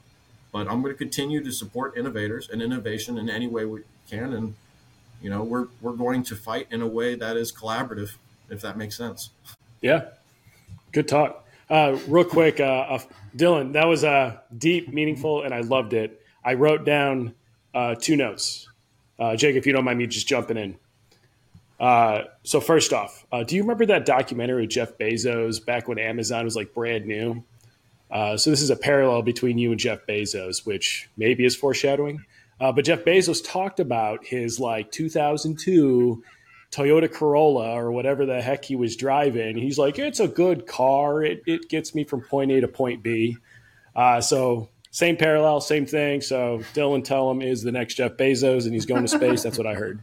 But 0.53 0.69
I'm 0.69 0.83
going 0.83 0.93
to 0.93 0.99
continue 0.99 1.43
to 1.43 1.53
support 1.53 1.97
innovators 1.97 2.49
and 2.49 2.63
innovation 2.63 3.19
in 3.19 3.29
any 3.29 3.47
way 3.47 3.65
we 3.65 3.83
can, 4.09 4.33
and 4.33 4.55
you 5.21 5.31
know 5.31 5.43
we're 5.43 5.67
we're 5.81 5.93
going 5.93 6.23
to 6.25 6.37
fight 6.37 6.69
in 6.71 6.81
a 6.81 6.87
way 6.87 7.15
that 7.15 7.37
is 7.37 7.53
collaborative, 7.53 8.17
if 8.49 8.61
that 8.61 8.77
makes 8.77 8.97
sense. 8.97 9.31
Yeah, 9.81 10.07
good 10.93 11.09
talk. 11.09 11.45
Uh, 11.69 11.99
real 12.07 12.25
quick, 12.25 12.61
uh, 12.61 12.65
uh, 12.65 12.99
Dylan, 13.37 13.73
that 13.73 13.87
was 13.87 14.05
uh, 14.05 14.39
deep, 14.57 14.93
meaningful, 14.93 15.43
and 15.43 15.55
I 15.55 15.61
loved 15.61 15.93
it. 15.93 16.21
I 16.45 16.55
wrote 16.55 16.85
down 16.85 17.35
uh, 17.75 17.97
two 17.99 18.17
notes. 18.17 18.69
Uh, 19.19 19.35
Jake, 19.35 19.57
if 19.57 19.67
you 19.67 19.73
don't 19.73 19.85
mind 19.85 19.99
me 19.99 20.07
just 20.07 20.29
jumping 20.29 20.57
in. 20.57 20.79
Uh, 21.85 22.25
so 22.45 22.63
first 22.63 22.95
off, 22.95 23.27
uh, 23.31 23.45
do 23.45 23.55
you 23.55 23.61
remember 23.61 23.85
that 23.85 24.07
documentary 24.07 24.63
with 24.63 24.71
Jeff 24.71 24.97
Bezos 24.97 25.63
back 25.63 25.87
when 25.87 25.99
Amazon 25.99 26.47
was 26.47 26.57
like 26.57 26.73
brand 26.73 27.05
new? 27.05 27.45
Uh, 28.11 28.39
so 28.39 28.49
this 28.49 28.63
is 28.63 28.71
a 28.71 28.77
parallel 28.77 29.21
between 29.21 29.59
you 29.59 29.71
and 29.71 29.79
Jeff 29.79 30.07
Bezos, 30.09 30.65
which 30.65 31.11
maybe 31.19 31.45
is 31.45 31.55
foreshadowing. 31.55 32.25
Uh, 32.59 32.73
but 32.73 32.87
Jeff 32.87 33.05
Bezos 33.05 33.45
talked 33.47 33.81
about 33.81 34.25
his 34.25 34.59
like 34.59 34.91
2002 34.93 36.25
Toyota 36.71 37.13
Corolla 37.13 37.75
or 37.75 37.93
whatever 37.93 38.25
the 38.25 38.41
heck 38.41 38.65
he 38.65 38.77
was 38.77 38.97
driving. 38.97 39.59
He's 39.59 39.77
like, 39.77 39.99
it's 39.99 40.21
a 40.21 40.29
good 40.29 40.67
car. 40.67 41.23
It, 41.23 41.43
it 41.45 41.69
gets 41.69 41.95
me 41.95 42.05
from 42.05 42.23
point 42.23 42.51
A 42.51 42.63
to 42.63 42.69
point 42.69 43.03
B. 43.03 43.37
Uh, 43.95 44.23
so 44.23 44.71
same 44.91 45.19
parallel, 45.19 45.61
same 45.61 45.85
thing. 45.85 46.23
So 46.23 46.61
Dylan 46.73 47.05
Tellem 47.05 47.43
is 47.43 47.63
the 47.63 47.73
next 47.73 47.97
Jeff 47.97 48.13
Bezos 48.13 48.65
and 48.65 48.73
he's 48.73 48.87
going 48.87 49.03
to 49.03 49.09
space. 49.09 49.43
That's 49.43 49.59
what 49.59 49.67
I 49.67 49.75
heard. 49.75 50.03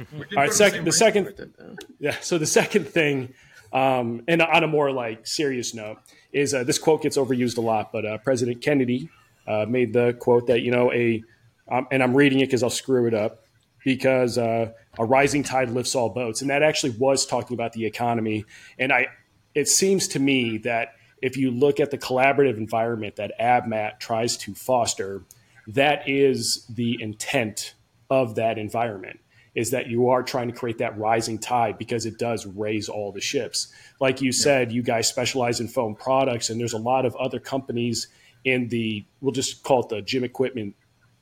All 0.00 0.24
right, 0.36 0.52
second, 0.52 0.84
the 0.84 0.92
second, 0.92 1.52
yeah. 1.98 2.16
So 2.20 2.38
the 2.38 2.46
second 2.46 2.88
thing, 2.88 3.34
um, 3.72 4.22
and 4.28 4.42
on 4.42 4.64
a 4.64 4.66
more 4.66 4.90
like 4.90 5.26
serious 5.26 5.74
note, 5.74 5.98
is 6.32 6.54
uh, 6.54 6.64
this 6.64 6.78
quote 6.78 7.02
gets 7.02 7.16
overused 7.16 7.58
a 7.58 7.60
lot, 7.60 7.92
but 7.92 8.06
uh, 8.06 8.18
President 8.18 8.62
Kennedy 8.62 9.08
uh, 9.46 9.66
made 9.68 9.92
the 9.92 10.14
quote 10.14 10.46
that 10.46 10.62
you 10.62 10.70
know 10.70 10.92
a, 10.92 11.22
um, 11.68 11.86
and 11.90 12.02
I'm 12.02 12.16
reading 12.16 12.40
it 12.40 12.46
because 12.46 12.62
I'll 12.62 12.70
screw 12.70 13.06
it 13.06 13.14
up, 13.14 13.44
because 13.84 14.38
uh, 14.38 14.72
a 14.98 15.04
rising 15.04 15.42
tide 15.42 15.70
lifts 15.70 15.94
all 15.94 16.08
boats, 16.08 16.40
and 16.40 16.50
that 16.50 16.62
actually 16.62 16.94
was 16.98 17.26
talking 17.26 17.54
about 17.54 17.72
the 17.72 17.86
economy. 17.86 18.44
And 18.78 18.92
I, 18.92 19.08
it 19.54 19.68
seems 19.68 20.08
to 20.08 20.18
me 20.18 20.58
that 20.58 20.94
if 21.22 21.36
you 21.36 21.50
look 21.50 21.80
at 21.80 21.90
the 21.90 21.98
collaborative 21.98 22.56
environment 22.56 23.16
that 23.16 23.32
AbMat 23.38 24.00
tries 24.00 24.36
to 24.38 24.54
foster, 24.54 25.24
that 25.66 26.08
is 26.08 26.64
the 26.68 27.00
intent 27.00 27.74
of 28.08 28.36
that 28.36 28.58
environment 28.58 29.20
is 29.54 29.70
that 29.70 29.88
you 29.88 30.08
are 30.08 30.22
trying 30.22 30.48
to 30.48 30.56
create 30.56 30.78
that 30.78 30.96
rising 30.98 31.38
tide 31.38 31.76
because 31.76 32.06
it 32.06 32.18
does 32.18 32.46
raise 32.46 32.88
all 32.88 33.12
the 33.12 33.20
ships. 33.20 33.72
Like 34.00 34.20
you 34.20 34.32
said, 34.32 34.72
you 34.72 34.82
guys 34.82 35.08
specialize 35.08 35.60
in 35.60 35.68
foam 35.68 35.94
products, 35.94 36.50
and 36.50 36.60
there's 36.60 36.72
a 36.72 36.78
lot 36.78 37.04
of 37.04 37.16
other 37.16 37.40
companies 37.40 38.08
in 38.44 38.68
the, 38.68 39.04
we'll 39.20 39.32
just 39.32 39.62
call 39.62 39.80
it 39.80 39.88
the 39.88 40.02
gym 40.02 40.24
equipment 40.24 40.74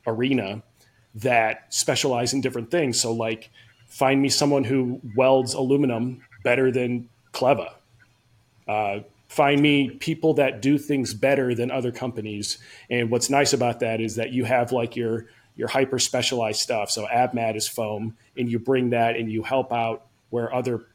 arena 0.07 0.63
that 1.15 1.73
specialize 1.73 2.33
in 2.33 2.41
different 2.41 2.71
things. 2.71 3.01
So, 3.01 3.13
like, 3.13 3.51
find 3.89 4.21
me 4.21 4.29
someone 4.29 4.65
who 4.65 5.01
welds 5.17 5.55
aluminum 5.55 6.23
better 6.45 6.71
than 6.71 7.09
Cleva. 7.33 7.73
Uh, 8.67 9.01
find 9.29 9.61
me 9.61 9.91
people 9.91 10.35
that 10.35 10.63
do 10.63 10.79
things 10.79 11.15
better 11.15 11.55
than 11.55 11.71
other 11.71 11.93
companies. 11.93 12.59
And 12.91 13.11
what's 13.11 13.31
nice 13.31 13.53
about 13.53 13.81
that 13.81 14.01
is 14.01 14.17
that 14.17 14.33
you 14.33 14.45
have 14.45 14.73
like 14.73 14.97
your 14.97 15.27
your 15.59 15.69
hyper 15.69 15.99
specialized 15.99 16.61
stuff. 16.61 16.91
So 16.91 17.07
AbMat 17.07 17.57
is 17.57 17.69
foam, 17.69 18.17
and 18.39 18.51
you 18.51 18.59
bring 18.59 18.91
that 18.91 19.17
and 19.17 19.31
you 19.31 19.43
help 19.43 19.73
out 19.73 20.07
where 20.31 20.55
other 20.55 20.87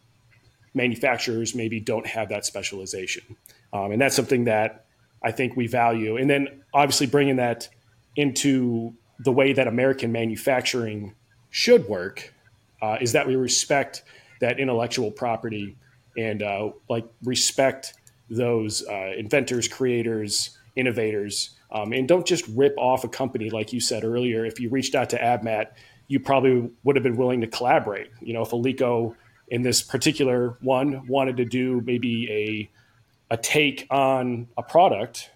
manufacturers 0.73 1.53
maybe 1.53 1.79
don't 1.79 2.07
have 2.07 2.29
that 2.29 2.45
specialization. 2.45 3.35
Um, 3.73 3.91
and 3.91 4.01
that's 4.01 4.15
something 4.15 4.45
that 4.45 4.85
I 5.21 5.31
think 5.31 5.55
we 5.55 5.67
value. 5.67 6.17
And 6.17 6.29
then 6.29 6.63
obviously 6.73 7.07
bringing 7.07 7.35
that 7.35 7.67
into 8.15 8.93
the 9.19 9.31
way 9.31 9.53
that 9.53 9.67
American 9.67 10.11
manufacturing 10.11 11.13
should 11.49 11.87
work 11.87 12.33
uh, 12.81 12.97
is 13.01 13.11
that 13.11 13.27
we 13.27 13.35
respect 13.35 14.03
that 14.39 14.59
intellectual 14.59 15.11
property 15.11 15.75
and 16.17 16.41
uh, 16.41 16.71
like 16.89 17.05
respect 17.23 17.95
those 18.29 18.85
uh, 18.87 19.11
inventors, 19.17 19.67
creators, 19.67 20.57
innovators 20.75 21.51
um, 21.73 21.91
and 21.91 22.07
don't 22.07 22.25
just 22.25 22.47
rip 22.49 22.75
off 22.77 23.03
a 23.03 23.09
company 23.09 23.49
like 23.49 23.73
you 23.73 23.81
said 23.81 24.03
earlier. 24.03 24.45
If 24.45 24.59
you 24.59 24.69
reached 24.69 24.93
out 24.93 25.09
to 25.09 25.19
AbMat, 25.19 25.71
you 26.07 26.19
probably 26.19 26.69
would 26.83 26.95
have 26.95 27.03
been 27.03 27.17
willing 27.17 27.41
to 27.41 27.47
collaborate. 27.47 28.11
You 28.21 28.33
know, 28.33 28.43
if 28.43 28.51
Eleiko 28.51 29.15
in 29.47 29.63
this 29.63 29.81
particular 29.81 30.57
one 30.61 31.07
wanted 31.07 31.37
to 31.37 31.45
do 31.45 31.81
maybe 31.81 32.31
a 32.31 33.33
a 33.33 33.37
take 33.37 33.87
on 33.89 34.47
a 34.55 34.61
product, 34.61 35.31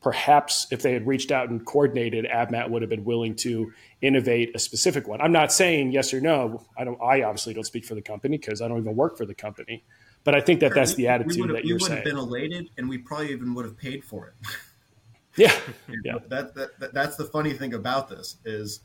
perhaps 0.00 0.66
if 0.70 0.80
they 0.80 0.94
had 0.94 1.06
reached 1.06 1.30
out 1.30 1.50
and 1.50 1.64
coordinated, 1.66 2.24
AbMat 2.24 2.70
would 2.70 2.80
have 2.80 2.88
been 2.88 3.04
willing 3.04 3.36
to 3.36 3.70
innovate 4.00 4.54
a 4.54 4.58
specific 4.58 5.06
one. 5.06 5.20
I'm 5.20 5.32
not 5.32 5.52
saying 5.52 5.92
yes 5.92 6.14
or 6.14 6.22
no. 6.22 6.64
I 6.78 6.84
don't. 6.84 6.98
I 7.02 7.22
obviously 7.22 7.52
don't 7.52 7.64
speak 7.64 7.84
for 7.84 7.94
the 7.94 8.02
company 8.02 8.38
because 8.38 8.62
I 8.62 8.68
don't 8.68 8.78
even 8.78 8.96
work 8.96 9.18
for 9.18 9.26
the 9.26 9.34
company. 9.34 9.84
But 10.22 10.34
I 10.34 10.40
think 10.40 10.60
that 10.60 10.74
that's 10.74 10.94
the 10.94 11.08
attitude 11.08 11.50
that 11.54 11.66
you're 11.66 11.78
saying. 11.78 12.04
We 12.04 12.12
would 12.12 12.16
have 12.16 12.16
been 12.16 12.16
elated, 12.16 12.70
and 12.78 12.88
we 12.88 12.96
probably 12.96 13.32
even 13.32 13.52
would 13.52 13.66
have 13.66 13.76
paid 13.76 14.02
for 14.02 14.28
it. 14.28 14.48
Yeah, 15.36 15.54
yeah. 16.04 16.18
That, 16.28 16.54
that, 16.54 16.78
that, 16.78 16.94
that's 16.94 17.16
the 17.16 17.24
funny 17.24 17.52
thing 17.52 17.74
about 17.74 18.08
this 18.08 18.36
is 18.44 18.80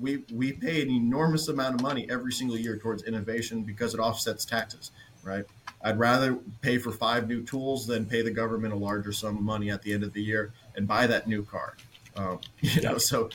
we 0.00 0.24
we 0.32 0.52
pay 0.52 0.82
an 0.82 0.90
enormous 0.90 1.48
amount 1.48 1.74
of 1.76 1.80
money 1.80 2.06
every 2.10 2.32
single 2.32 2.56
year 2.56 2.76
towards 2.76 3.04
innovation 3.04 3.62
because 3.62 3.94
it 3.94 4.00
offsets 4.00 4.44
taxes, 4.44 4.90
right? 5.22 5.44
I'd 5.82 5.98
rather 5.98 6.36
pay 6.60 6.78
for 6.78 6.92
five 6.92 7.28
new 7.28 7.42
tools 7.42 7.86
than 7.86 8.06
pay 8.06 8.22
the 8.22 8.30
government 8.30 8.72
a 8.72 8.76
larger 8.76 9.12
sum 9.12 9.36
of 9.36 9.42
money 9.42 9.70
at 9.70 9.82
the 9.82 9.92
end 9.92 10.04
of 10.04 10.12
the 10.12 10.22
year 10.22 10.52
and 10.76 10.86
buy 10.86 11.06
that 11.06 11.26
new 11.26 11.44
car. 11.44 11.76
Um, 12.16 12.40
you 12.60 12.82
know, 12.82 12.98
so 12.98 13.30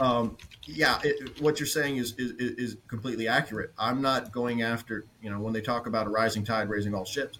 um, 0.00 0.36
yeah, 0.64 0.98
it, 1.04 1.40
what 1.40 1.60
you're 1.60 1.66
saying 1.66 1.98
is, 1.98 2.14
is 2.18 2.32
is 2.38 2.76
completely 2.88 3.28
accurate. 3.28 3.72
I'm 3.78 4.00
not 4.00 4.32
going 4.32 4.62
after 4.62 5.04
you 5.22 5.30
know 5.30 5.40
when 5.40 5.52
they 5.52 5.60
talk 5.60 5.86
about 5.86 6.06
a 6.06 6.10
rising 6.10 6.44
tide 6.44 6.68
raising 6.68 6.94
all 6.94 7.04
ships. 7.04 7.38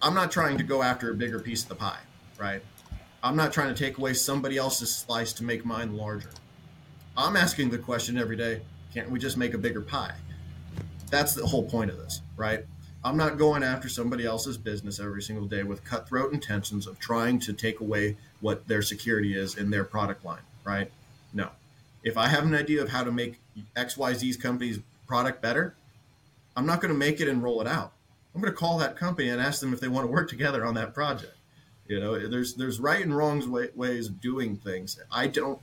I'm 0.00 0.14
not 0.14 0.32
trying 0.32 0.58
to 0.58 0.64
go 0.64 0.82
after 0.82 1.12
a 1.12 1.14
bigger 1.14 1.38
piece 1.38 1.62
of 1.62 1.68
the 1.68 1.76
pie, 1.76 2.00
right? 2.36 2.60
I'm 3.24 3.36
not 3.36 3.52
trying 3.52 3.72
to 3.72 3.84
take 3.84 3.98
away 3.98 4.14
somebody 4.14 4.56
else's 4.56 4.92
slice 4.92 5.32
to 5.34 5.44
make 5.44 5.64
mine 5.64 5.96
larger. 5.96 6.30
I'm 7.16 7.36
asking 7.36 7.70
the 7.70 7.78
question 7.78 8.18
every 8.18 8.36
day 8.36 8.62
can't 8.92 9.10
we 9.10 9.18
just 9.18 9.36
make 9.36 9.54
a 9.54 9.58
bigger 9.58 9.80
pie? 9.80 10.14
That's 11.10 11.34
the 11.34 11.46
whole 11.46 11.62
point 11.64 11.90
of 11.90 11.98
this, 11.98 12.20
right? 12.36 12.64
I'm 13.04 13.16
not 13.16 13.38
going 13.38 13.62
after 13.62 13.88
somebody 13.88 14.26
else's 14.26 14.58
business 14.58 15.00
every 15.00 15.22
single 15.22 15.46
day 15.46 15.62
with 15.62 15.84
cutthroat 15.84 16.32
intentions 16.32 16.86
of 16.86 16.98
trying 16.98 17.38
to 17.40 17.52
take 17.52 17.80
away 17.80 18.16
what 18.40 18.66
their 18.68 18.82
security 18.82 19.34
is 19.34 19.56
in 19.56 19.70
their 19.70 19.84
product 19.84 20.24
line, 20.24 20.42
right? 20.64 20.90
No. 21.32 21.50
If 22.02 22.18
I 22.18 22.28
have 22.28 22.44
an 22.44 22.54
idea 22.54 22.82
of 22.82 22.90
how 22.90 23.04
to 23.04 23.12
make 23.12 23.40
XYZ's 23.76 24.36
company's 24.36 24.80
product 25.06 25.40
better, 25.40 25.74
I'm 26.56 26.66
not 26.66 26.80
going 26.80 26.92
to 26.92 26.98
make 26.98 27.20
it 27.20 27.28
and 27.28 27.42
roll 27.42 27.60
it 27.60 27.66
out. 27.66 27.92
I'm 28.34 28.40
going 28.40 28.52
to 28.52 28.58
call 28.58 28.78
that 28.78 28.96
company 28.96 29.28
and 29.28 29.40
ask 29.40 29.60
them 29.60 29.72
if 29.72 29.80
they 29.80 29.88
want 29.88 30.06
to 30.06 30.12
work 30.12 30.28
together 30.28 30.64
on 30.64 30.74
that 30.74 30.92
project. 30.92 31.36
You 31.92 32.00
know, 32.00 32.26
there's 32.26 32.54
there's 32.54 32.80
right 32.80 33.02
and 33.04 33.14
wrongs 33.14 33.46
way, 33.46 33.68
ways 33.74 34.08
of 34.08 34.18
doing 34.18 34.56
things. 34.56 34.98
I 35.10 35.26
don't. 35.26 35.60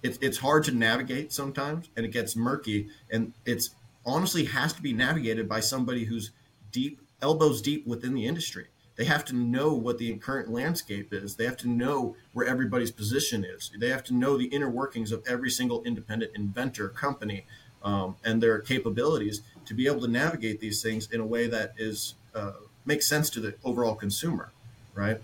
It's 0.00 0.16
it's 0.20 0.38
hard 0.38 0.62
to 0.64 0.70
navigate 0.72 1.32
sometimes, 1.32 1.88
and 1.96 2.06
it 2.06 2.12
gets 2.12 2.36
murky, 2.36 2.86
and 3.10 3.32
it's 3.44 3.70
honestly 4.06 4.44
has 4.44 4.72
to 4.74 4.80
be 4.80 4.92
navigated 4.92 5.48
by 5.48 5.58
somebody 5.58 6.04
who's 6.04 6.30
deep, 6.70 7.00
elbows 7.20 7.60
deep 7.60 7.84
within 7.84 8.14
the 8.14 8.26
industry. 8.26 8.68
They 8.94 9.04
have 9.06 9.24
to 9.24 9.34
know 9.34 9.72
what 9.72 9.98
the 9.98 10.14
current 10.18 10.48
landscape 10.48 11.12
is. 11.12 11.34
They 11.34 11.46
have 11.46 11.56
to 11.58 11.68
know 11.68 12.14
where 12.32 12.46
everybody's 12.46 12.92
position 12.92 13.44
is. 13.44 13.72
They 13.76 13.88
have 13.88 14.04
to 14.04 14.14
know 14.14 14.36
the 14.36 14.46
inner 14.46 14.70
workings 14.70 15.10
of 15.10 15.24
every 15.26 15.50
single 15.50 15.82
independent 15.82 16.30
inventor 16.36 16.88
company 16.88 17.44
um, 17.82 18.14
and 18.22 18.40
their 18.40 18.60
capabilities 18.60 19.40
to 19.64 19.74
be 19.74 19.88
able 19.88 20.02
to 20.02 20.08
navigate 20.08 20.60
these 20.60 20.80
things 20.80 21.10
in 21.10 21.18
a 21.18 21.26
way 21.26 21.48
that 21.48 21.72
is 21.76 22.14
uh, 22.36 22.52
makes 22.84 23.08
sense 23.08 23.30
to 23.30 23.40
the 23.40 23.54
overall 23.64 23.96
consumer 23.96 24.52
right? 24.94 25.18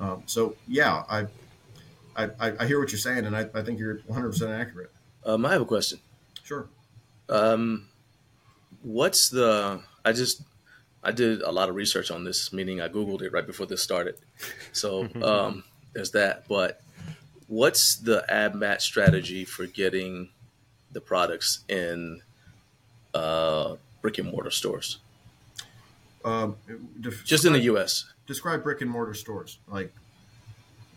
Um, 0.00 0.22
so 0.26 0.56
yeah, 0.66 1.02
I, 1.08 1.26
I 2.16 2.52
I 2.60 2.66
hear 2.66 2.78
what 2.78 2.90
you're 2.92 2.98
saying, 2.98 3.26
and 3.26 3.36
I, 3.36 3.48
I 3.54 3.62
think 3.62 3.78
you're 3.78 3.98
100 4.06 4.30
percent 4.30 4.50
accurate. 4.50 4.90
Um, 5.24 5.44
I 5.44 5.52
have 5.52 5.62
a 5.62 5.66
question. 5.66 5.98
Sure. 6.42 6.66
Um, 7.28 7.88
what's 8.82 9.28
the? 9.28 9.80
I 10.04 10.12
just 10.12 10.42
I 11.02 11.12
did 11.12 11.42
a 11.42 11.50
lot 11.50 11.68
of 11.68 11.74
research 11.74 12.10
on 12.10 12.24
this, 12.24 12.52
meaning 12.52 12.80
I 12.80 12.88
googled 12.88 13.22
it 13.22 13.32
right 13.32 13.46
before 13.46 13.66
this 13.66 13.82
started. 13.82 14.16
So 14.72 15.08
um, 15.22 15.64
there's 15.92 16.12
that. 16.12 16.46
But 16.48 16.80
what's 17.46 17.96
the 17.96 18.24
AbMat 18.30 18.80
strategy 18.80 19.44
for 19.44 19.66
getting 19.66 20.30
the 20.92 21.00
products 21.00 21.60
in 21.68 22.22
uh, 23.14 23.76
brick 24.00 24.18
and 24.18 24.30
mortar 24.30 24.50
stores? 24.50 24.98
Um, 26.24 26.56
just 27.24 27.44
in 27.44 27.52
the 27.52 27.60
U.S 27.60 28.12
describe 28.28 28.62
brick 28.62 28.80
and 28.80 28.90
mortar 28.90 29.14
stores 29.14 29.58
like 29.66 29.92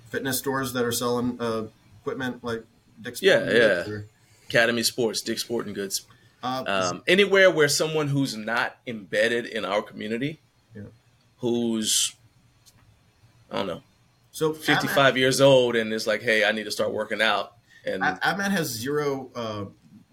fitness 0.10 0.38
stores 0.38 0.74
that 0.74 0.86
are 0.86 0.92
selling 0.92 1.38
uh, 1.40 1.64
equipment 2.02 2.44
like 2.44 2.64
Dick's. 3.02 3.24
Yeah, 3.24 3.50
yeah. 3.50 3.90
Or, 3.90 4.06
Academy 4.48 4.84
Sports, 4.84 5.22
Dick's 5.22 5.42
Sporting 5.42 5.74
Goods. 5.74 6.06
Uh, 6.44 6.64
um, 6.68 7.04
anywhere 7.08 7.50
where 7.50 7.70
someone 7.70 8.10
who's 8.10 8.36
not 8.36 8.76
embedded 8.86 9.46
in 9.46 9.64
our 9.64 9.82
community, 9.82 10.40
yeah. 10.76 10.84
who's 11.38 12.14
I 13.50 13.58
don't 13.58 13.68
know, 13.68 13.82
so 14.32 14.54
55 14.54 15.18
years 15.18 15.40
old 15.40 15.76
and 15.76 15.94
is 15.94 16.08
like, 16.08 16.22
hey, 16.22 16.44
I 16.44 16.52
need 16.52 16.66
to 16.66 16.72
start 16.72 16.92
working 16.92 17.22
out. 17.22 17.54
And 17.86 18.04
AbMat 18.04 18.52
has 18.52 18.68
zero 18.68 19.30
uh, 19.36 19.66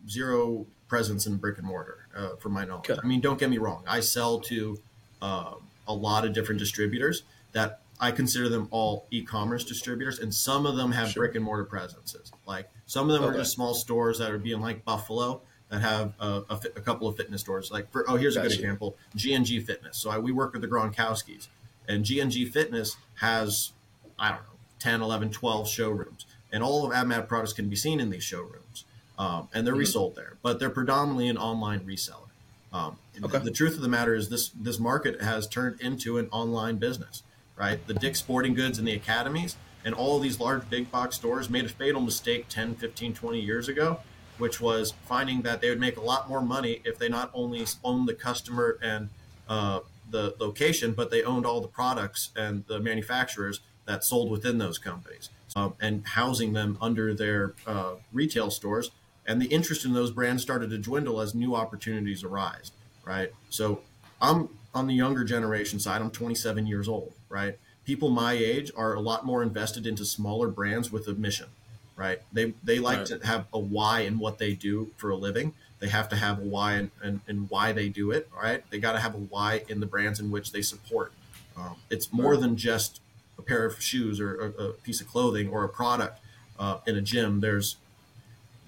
zero 0.09 0.67
presence 0.87 1.27
in 1.27 1.37
brick 1.37 1.59
and 1.59 1.67
mortar, 1.67 2.07
uh, 2.17 2.37
from 2.37 2.53
my 2.53 2.65
knowledge. 2.65 2.91
Okay. 2.91 3.01
I 3.03 3.07
mean, 3.07 3.21
don't 3.21 3.39
get 3.39 3.51
me 3.51 3.59
wrong. 3.59 3.83
I 3.87 4.01
sell 4.01 4.41
to 4.41 4.79
um, 5.21 5.68
a 5.89 5.95
lot 5.95 6.25
of 6.25 6.33
different 6.33 6.61
distributors 6.61 7.25
that 7.53 7.81
I 8.01 8.13
consider 8.13 8.49
them 8.49 8.69
all 8.71 9.07
e-commerce 9.11 9.65
distributors, 9.65 10.21
and 10.21 10.33
some 10.33 10.67
of 10.67 10.77
them 10.77 10.93
have 10.93 11.11
sure. 11.11 11.25
brick 11.25 11.35
and 11.35 11.45
mortar 11.45 11.65
presences. 11.65 12.31
Like 12.47 12.71
some 12.87 13.11
of 13.11 13.15
them 13.15 13.25
okay. 13.25 13.35
are 13.35 13.39
just 13.41 13.53
small 13.53 13.75
stores 13.75 14.19
that 14.19 14.31
are 14.31 14.39
being 14.39 14.61
like 14.61 14.85
Buffalo 14.85 15.43
that 15.69 15.81
have 15.81 16.15
a, 16.21 16.43
a, 16.49 16.61
a 16.77 16.81
couple 16.81 17.09
of 17.09 17.17
fitness 17.17 17.41
stores. 17.41 17.71
Like 17.73 17.91
for 17.91 18.09
oh, 18.09 18.17
here's 18.17 18.37
a 18.37 18.43
good 18.43 18.53
example: 18.53 18.97
G&G 19.17 19.61
Fitness. 19.61 19.99
So 19.99 20.11
I, 20.11 20.19
we 20.19 20.31
work 20.31 20.53
with 20.53 20.63
the 20.63 20.69
Gronkowskis, 20.69 21.49
and 21.89 22.05
G&G 22.05 22.47
Fitness 22.47 22.97
has 23.17 23.73
I 24.19 24.29
don't 24.31 24.43
know 24.43 24.59
10, 24.79 25.03
11, 25.03 25.31
12 25.31 25.69
showrooms. 25.69 26.27
and 26.51 26.63
all 26.63 26.87
of 26.87 26.93
AbMat 26.93 27.29
products 27.29 27.53
can 27.53 27.69
be 27.69 27.77
seen 27.77 28.01
in 28.01 28.09
these 28.09 28.23
showrooms, 28.25 28.85
um, 29.19 29.49
and 29.53 29.67
they're 29.67 29.75
Mhm. 29.75 29.81
resold 29.81 30.15
there. 30.15 30.39
But 30.41 30.59
they're 30.59 30.71
predominantly 30.71 31.29
an 31.29 31.37
online 31.37 31.81
reseller. 31.81 32.28
Um, 32.73 32.99
Okay. 33.23 33.39
The 33.39 33.51
truth 33.51 33.75
of 33.75 33.81
the 33.81 33.89
matter 33.89 34.15
is 34.15 34.29
this 34.29 34.51
this 34.51 34.79
market 34.79 35.21
has 35.21 35.49
turned 35.49 35.81
into 35.81 36.19
an 36.19 36.29
online 36.31 36.77
business, 36.77 37.25
right? 37.57 37.85
The 37.87 37.95
Dick's 37.95 38.21
Sporting 38.21 38.55
Goods 38.55 38.79
and 38.79 38.87
the 38.87 38.93
academies 38.93 39.57
and 39.85 39.95
all 39.95 40.19
these 40.21 40.39
large 40.39 40.69
big 40.71 40.91
box 40.91 41.17
stores 41.17 41.51
made 41.51 41.65
a 41.65 41.69
fatal 41.69 42.01
mistake 42.01 42.49
10, 42.49 42.77
15, 42.77 43.15
20 43.15 43.41
years 43.41 43.69
ago, 43.69 44.01
which 44.39 44.61
was 44.61 44.93
finding 45.07 45.43
that 45.43 45.61
they 45.61 45.69
would 45.69 45.81
make 45.81 45.97
a 45.97 46.01
lot 46.01 46.29
more 46.29 46.41
money 46.41 46.81
if 46.85 46.99
they 46.99 47.09
not 47.09 47.31
only 47.35 47.65
owned 47.83 48.09
the 48.09 48.15
customer 48.15 48.79
and 48.83 49.09
uh, 49.49 49.81
the 50.11 50.35
location, 50.39 50.93
but 50.93 51.11
they 51.11 51.23
owned 51.23 51.47
all 51.47 51.61
the 51.61 51.69
products 51.69 52.31
and 52.37 52.65
the 52.67 52.79
manufacturers 52.79 53.61
that 53.87 54.05
sold 54.05 54.31
within 54.31 54.59
those 54.59 54.79
companies 54.79 55.31
um, 55.57 55.75
and 55.81 56.07
housing 56.09 56.53
them 56.53 56.77
under 56.81 57.15
their 57.15 57.55
uh, 57.67 57.95
retail 58.13 58.51
stores. 58.51 58.91
And 59.29 59.41
the 59.43 59.47
interest 59.47 59.85
in 59.85 59.93
those 59.93 60.11
brands 60.11 60.43
started 60.43 60.71
to 60.71 60.79
dwindle 60.79 61.21
as 61.21 61.35
new 61.35 61.55
opportunities 61.55 62.25
arise, 62.25 62.73
right? 63.05 63.31
So 63.51 63.83
I'm 64.23 64.49
on 64.75 64.87
the 64.87 64.95
younger 64.95 65.23
generation 65.23 65.79
side. 65.79 66.01
I'm 66.01 66.11
27 66.11 66.67
years 66.67 66.89
old, 66.89 67.13
right? 67.29 67.59
People 67.85 68.09
my 68.09 68.33
age 68.33 68.73
are 68.75 68.95
a 68.95 69.01
lot 69.01 69.27
more 69.27 69.43
invested 69.43 69.87
into 69.87 70.07
smaller 70.07 70.49
brands 70.49 70.91
with 70.91 71.07
a 71.09 71.13
mission, 71.13 71.49
right? 71.95 72.23
They 72.33 72.55
they 72.65 72.79
like 72.79 72.99
Right. 73.01 73.07
to 73.21 73.27
have 73.27 73.47
a 73.53 73.59
why 73.59 74.01
in 74.01 74.19
what 74.19 74.39
they 74.39 74.55
do 74.55 74.91
for 74.97 75.11
a 75.11 75.17
living. 75.17 75.53
They 75.79 75.89
have 75.89 76.09
to 76.09 76.17
have 76.17 76.39
a 76.39 76.43
why 76.43 76.73
and 76.75 76.91
and, 77.03 77.21
and 77.29 77.51
why 77.51 77.73
they 77.73 77.91
do 77.91 78.11
it, 78.11 78.31
right? 78.35 78.65
They 78.71 78.79
got 78.79 78.93
to 78.93 79.01
have 79.01 79.15
a 79.15 79.19
why 79.19 79.63
in 79.69 79.81
the 79.81 79.87
brands 79.87 80.21
in 80.21 80.31
which 80.31 80.53
they 80.53 80.63
support. 80.63 81.13
Um, 81.55 81.77
it's 81.91 82.13
more 82.13 82.37
than 82.39 82.57
just 82.57 83.01
a 83.39 83.43
pair 83.43 83.67
of 83.67 83.81
shoes 83.83 84.21
or 84.21 84.41
a, 84.59 84.63
a 84.63 84.73
piece 84.73 85.01
of 85.03 85.07
clothing 85.09 85.49
or 85.51 85.65
a 85.65 85.69
product 85.69 86.19
uh, 86.59 86.79
in 86.87 86.97
a 86.97 87.03
gym. 87.03 87.41
There's 87.41 87.77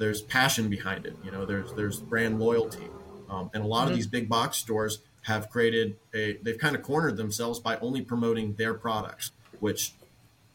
there's 0.00 0.22
passion 0.22 0.68
behind 0.70 1.04
it. 1.04 1.14
You 1.22 1.30
know, 1.30 1.44
there's 1.44 1.72
there's 1.74 2.00
brand 2.00 2.40
loyalty, 2.40 2.88
um, 3.28 3.50
and 3.52 3.62
a 3.62 3.66
lot 3.66 3.88
of 3.88 3.94
these 3.94 4.06
big 4.06 4.28
box 4.28 4.56
stores 4.56 5.00
have 5.22 5.50
created 5.50 5.96
a. 6.14 6.38
They've 6.42 6.58
kind 6.58 6.74
of 6.74 6.82
cornered 6.82 7.18
themselves 7.18 7.60
by 7.60 7.76
only 7.76 8.00
promoting 8.00 8.54
their 8.54 8.74
products, 8.74 9.30
which 9.60 9.92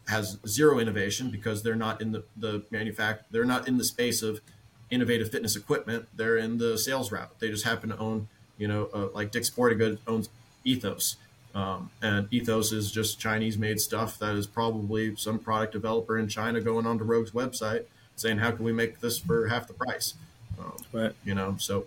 has 0.07 0.39
zero 0.47 0.79
innovation 0.79 1.29
because 1.29 1.61
they're 1.61 1.75
not 1.75 2.01
in 2.01 2.11
the 2.11 2.23
the 2.35 2.61
manufact. 2.71 3.19
They're 3.29 3.45
not 3.45 3.67
in 3.67 3.77
the 3.77 3.83
space 3.83 4.23
of 4.23 4.41
innovative 4.89 5.29
fitness 5.31 5.55
equipment. 5.55 6.07
They're 6.15 6.37
in 6.37 6.57
the 6.57 6.77
sales 6.77 7.11
route. 7.11 7.39
They 7.39 7.49
just 7.49 7.65
happen 7.65 7.89
to 7.89 7.97
own, 7.99 8.27
you 8.57 8.67
know, 8.67 8.89
uh, 8.93 9.07
like 9.13 9.31
Dick's 9.31 9.47
Sporting 9.47 9.77
Goods 9.77 10.01
owns 10.07 10.29
Ethos. 10.63 11.17
Um, 11.53 11.91
and 12.01 12.27
Ethos 12.31 12.73
is 12.73 12.91
just 12.91 13.19
Chinese 13.19 13.57
made 13.57 13.79
stuff 13.79 14.19
that 14.19 14.35
is 14.35 14.45
probably 14.45 15.15
some 15.15 15.39
product 15.39 15.71
developer 15.71 16.17
in 16.17 16.27
China 16.27 16.59
going 16.59 16.85
onto 16.85 17.05
Rogue's 17.05 17.31
website 17.31 17.85
saying, 18.15 18.37
how 18.37 18.51
can 18.51 18.63
we 18.65 18.71
make 18.73 18.99
this 19.01 19.19
for 19.19 19.47
half 19.47 19.67
the 19.67 19.73
price? 19.73 20.13
Um, 20.59 20.73
Right. 20.93 21.13
you 21.25 21.35
know, 21.35 21.55
so 21.59 21.85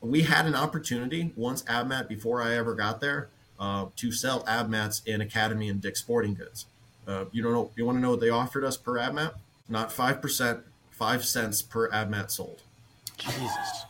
we 0.00 0.22
had 0.22 0.46
an 0.46 0.54
opportunity 0.54 1.32
once 1.36 1.62
AbMat 1.64 2.08
before 2.08 2.40
I 2.40 2.54
ever 2.56 2.74
got 2.74 3.00
there 3.00 3.28
uh, 3.60 3.86
to 3.96 4.12
sell 4.12 4.44
AbMats 4.44 5.06
in 5.06 5.20
Academy 5.20 5.68
and 5.68 5.80
Dick's 5.80 6.00
Sporting 6.00 6.34
Goods. 6.34 6.66
Uh, 7.06 7.24
you 7.32 7.42
don't 7.42 7.52
know, 7.52 7.70
you 7.76 7.84
want 7.84 7.96
to 7.96 8.00
know 8.00 8.10
what 8.10 8.20
they 8.20 8.30
offered 8.30 8.64
us 8.64 8.76
per 8.76 8.94
AbMat? 8.94 9.34
Not 9.68 9.90
5%, 9.90 10.60
5 10.90 11.24
cents 11.24 11.62
per 11.62 11.90
AbMat 11.90 12.30
sold. 12.30 12.62
Jesus. 13.18 13.84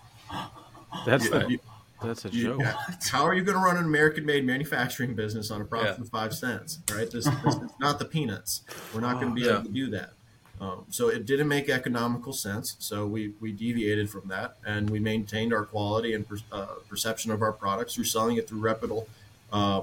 That's 1.06 1.26
You- 1.26 1.48
you- 1.48 1.60
that's 2.02 2.24
a 2.24 2.30
you- 2.30 2.44
joke. 2.44 2.62
how 3.10 3.24
are 3.24 3.34
you 3.34 3.42
going 3.42 3.56
to 3.58 3.62
run 3.62 3.76
an 3.76 3.84
American-made 3.84 4.44
manufacturing 4.46 5.14
business 5.14 5.50
on 5.50 5.60
a 5.60 5.64
profit 5.64 5.96
Yeah. 5.98 6.02
of 6.02 6.08
five 6.08 6.32
cents? 6.34 6.78
Right? 6.90 7.10
This, 7.10 7.26
this 7.26 7.54
is 7.54 7.70
not 7.80 7.98
the 7.98 8.04
peanuts. 8.04 8.62
We're 8.94 9.00
not 9.00 9.20
going 9.20 9.28
to 9.28 9.34
be 9.34 9.42
Yeah. 9.42 9.54
able 9.54 9.64
to 9.64 9.68
do 9.68 9.90
that. 9.90 10.12
Um, 10.60 10.86
so 10.90 11.08
it 11.08 11.24
didn't 11.24 11.48
make 11.48 11.68
economical 11.68 12.32
sense. 12.32 12.76
So 12.80 13.06
we 13.06 13.32
we 13.40 13.52
deviated 13.52 14.10
from 14.10 14.28
that, 14.28 14.56
and 14.66 14.90
we 14.90 14.98
maintained 14.98 15.52
our 15.52 15.64
quality 15.64 16.14
and 16.14 16.28
per, 16.28 16.38
uh, 16.50 16.66
perception 16.88 17.30
of 17.30 17.42
our 17.42 17.52
products 17.52 17.94
through 17.94 18.04
selling 18.04 18.36
it 18.36 18.48
through 18.48 18.60
reputable, 18.60 19.08
uh, 19.52 19.82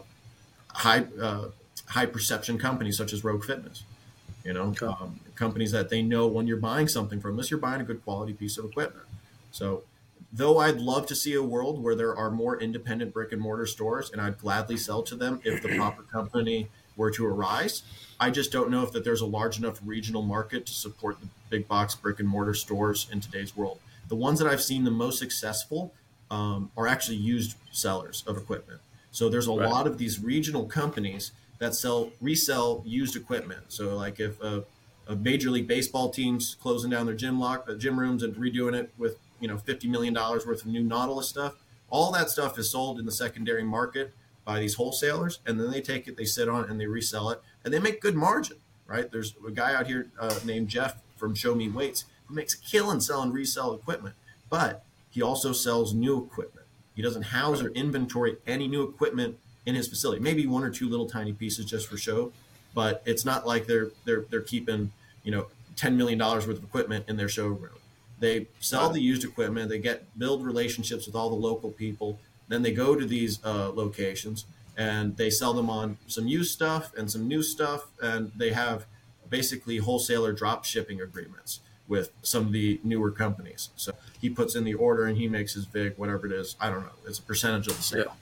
high 0.70 1.06
uh, 1.22 1.50
high 1.88 2.06
perception 2.06 2.58
companies 2.58 2.98
such 2.98 3.14
as 3.14 3.24
Rogue 3.24 3.44
Fitness. 3.46 3.84
You 4.44 4.54
know, 4.54 4.64
Okay. 4.70 4.86
um, 4.86 5.20
companies 5.36 5.72
that 5.72 5.90
they 5.90 6.02
know 6.02 6.28
when 6.28 6.46
you're 6.46 6.58
buying 6.58 6.88
something 6.88 7.20
from 7.20 7.40
us, 7.40 7.50
you're 7.50 7.60
buying 7.60 7.82
a 7.82 7.84
good 7.84 8.04
quality 8.04 8.34
piece 8.34 8.58
of 8.58 8.66
equipment. 8.66 9.06
So 9.52 9.84
though 10.32 10.60
I'd 10.60 10.78
love 10.80 11.08
to 11.08 11.16
see 11.16 11.34
a 11.34 11.42
world 11.42 11.82
where 11.82 11.96
there 11.96 12.16
are 12.16 12.30
more 12.30 12.60
independent 12.60 13.14
brick 13.14 13.32
and 13.32 13.42
mortar 13.42 13.66
stores, 13.66 14.12
and 14.12 14.22
I'd 14.22 14.38
gladly 14.38 14.78
sell 14.78 15.02
to 15.04 15.16
them 15.16 15.42
if 15.44 15.64
the 15.64 15.76
proper 15.78 16.04
company 16.04 16.68
were 16.96 17.12
to 17.12 17.26
arise. 17.26 17.84
I 18.20 18.30
just 18.30 18.52
don't 18.52 18.70
know 18.70 18.84
if 18.84 18.92
that 18.94 19.04
there's 19.04 19.22
a 19.22 19.26
large 19.26 19.58
enough 19.58 19.80
regional 19.84 20.22
market 20.22 20.66
to 20.68 20.74
support 20.74 21.20
the 21.20 21.28
big 21.50 21.68
box 21.68 21.96
brick 21.96 22.20
and 22.20 22.28
mortar 22.28 22.54
stores 22.54 23.08
in 23.12 23.20
today's 23.22 23.56
world. 23.56 23.80
The 24.08 24.16
ones 24.16 24.40
that 24.40 24.48
I've 24.48 24.62
seen 24.64 24.84
the 24.84 24.92
most 24.92 25.20
successful 25.20 25.94
um, 26.32 26.72
are 26.78 26.88
actually 26.88 27.18
used 27.18 27.56
sellers 27.72 28.24
of 28.28 28.38
equipment. 28.38 28.82
So 29.12 29.30
there's 29.30 29.48
a 29.48 29.52
Right. 29.52 29.70
lot 29.70 29.88
of 29.88 29.98
these 29.98 30.20
regional 30.20 30.66
companies 30.66 31.32
that 31.60 31.76
sell 31.76 32.12
resell 32.22 32.84
used 32.86 33.16
equipment. 33.16 33.64
So 33.70 33.96
like 33.96 34.20
if 34.20 34.42
a, 34.42 34.66
a 35.08 35.16
major 35.16 35.50
league 35.50 35.68
baseball 35.68 36.10
team's 36.10 36.56
closing 36.56 36.90
down 36.92 37.06
their 37.06 37.16
gym 37.16 37.40
lock, 37.40 37.70
uh, 37.70 37.76
gym 37.76 38.00
rooms 38.00 38.24
and 38.24 38.36
redoing 38.36 38.76
it 38.76 38.92
with 38.98 39.18
you 39.40 39.48
know 39.48 39.58
fifty 39.58 39.88
million 39.88 40.14
dollars 40.14 40.46
worth 40.46 40.62
of 40.62 40.68
new 40.68 40.84
Nautilus 40.84 41.30
stuff, 41.30 41.56
all 41.90 42.12
that 42.12 42.30
stuff 42.30 42.58
is 42.58 42.70
sold 42.72 43.00
in 43.00 43.06
the 43.06 43.12
secondary 43.12 43.64
market 43.64 44.14
by 44.46 44.60
these 44.60 44.76
wholesalers, 44.76 45.40
and 45.46 45.60
then 45.60 45.72
they 45.72 45.82
take 45.82 46.08
it, 46.08 46.16
they 46.16 46.26
sit 46.26 46.48
on 46.48 46.64
it, 46.64 46.70
and 46.70 46.80
they 46.80 46.86
resell 46.86 47.32
it, 47.32 47.42
and 47.64 47.74
they 47.74 47.80
make 47.80 48.00
good 48.00 48.16
margin. 48.16 48.58
Right? 48.88 49.12
There's 49.12 49.34
a 49.46 49.52
guy 49.52 49.74
out 49.74 49.88
here 49.88 50.12
uh, 50.20 50.40
named 50.46 50.70
Jeff 50.70 51.02
from 51.18 51.34
Show 51.34 51.56
Me 51.56 51.68
Weights 51.68 52.06
who 52.28 52.36
makes 52.36 52.54
a 52.54 52.60
killing 52.60 53.00
selling 53.00 53.32
resell 53.32 53.74
equipment, 53.74 54.16
but 54.50 54.84
he 55.10 55.22
also 55.22 55.52
sells 55.54 55.94
new 55.94 56.24
equipment. 56.24 56.68
He 56.96 57.02
doesn't 57.02 57.24
house 57.24 57.62
or 57.62 57.70
inventory 57.70 58.38
any 58.48 58.68
new 58.68 58.84
equipment 58.84 59.38
in 59.66 59.76
his 59.76 59.88
facility. 59.88 60.22
Maybe 60.22 60.46
one 60.46 60.64
or 60.64 60.70
two 60.70 60.90
little 60.90 61.08
tiny 61.08 61.34
pieces 61.34 61.66
just 61.66 61.88
for 61.88 61.98
show, 61.98 62.32
but 62.74 63.02
it's 63.06 63.26
not 63.26 63.46
like 63.46 63.68
they're 63.68 63.90
they're 64.06 64.26
they're 64.30 64.42
keeping 64.42 64.92
you 65.24 65.32
know 65.32 65.48
ten 65.76 65.98
million 65.98 66.18
dollars 66.20 66.48
worth 66.48 66.58
of 66.58 66.64
equipment 66.64 67.06
in 67.08 67.18
their 67.18 67.30
showroom. 67.30 67.70
They 68.20 68.48
sell 68.60 68.90
the 68.90 69.02
used 69.02 69.24
equipment. 69.24 69.70
They 69.70 69.80
get 69.80 70.18
build 70.18 70.46
relationships 70.46 71.06
with 71.06 71.16
all 71.16 71.30
the 71.30 71.36
local 71.36 71.72
people. 71.72 72.20
Then 72.48 72.62
they 72.62 72.72
go 72.72 72.96
to 72.96 73.06
these 73.06 73.44
uh, 73.44 73.72
locations 73.74 74.46
and 74.78 75.16
they 75.18 75.30
sell 75.30 75.54
them 75.54 75.70
on 75.70 75.98
some 76.08 76.28
used 76.28 76.52
stuff 76.52 76.94
and 76.98 77.10
some 77.10 77.28
new 77.28 77.42
stuff, 77.42 77.88
and 78.02 78.32
they 78.36 78.52
have 78.52 78.86
basically 79.30 79.78
wholesaler 79.78 80.34
drop 80.34 80.66
shipping 80.66 81.02
agreements 81.02 81.62
with 81.88 82.12
some 82.22 82.48
of 82.48 82.52
the 82.52 82.80
newer 82.84 83.12
companies. 83.12 83.70
So 83.76 83.94
he 84.20 84.30
puts 84.30 84.56
in 84.56 84.64
the 84.64 84.74
order 84.74 85.06
and 85.06 85.18
he 85.18 85.28
makes 85.28 85.54
his 85.54 85.66
vig, 85.66 85.94
whatever 85.98 86.26
it 86.26 86.32
is. 86.32 86.56
I 86.60 86.70
don't 86.70 86.82
know. 86.82 86.92
It's 87.08 87.20
a 87.20 87.22
percentage 87.22 87.68
of 87.68 87.78
the 87.78 87.84
sale. 87.84 88.06
Yeah. 88.08 88.14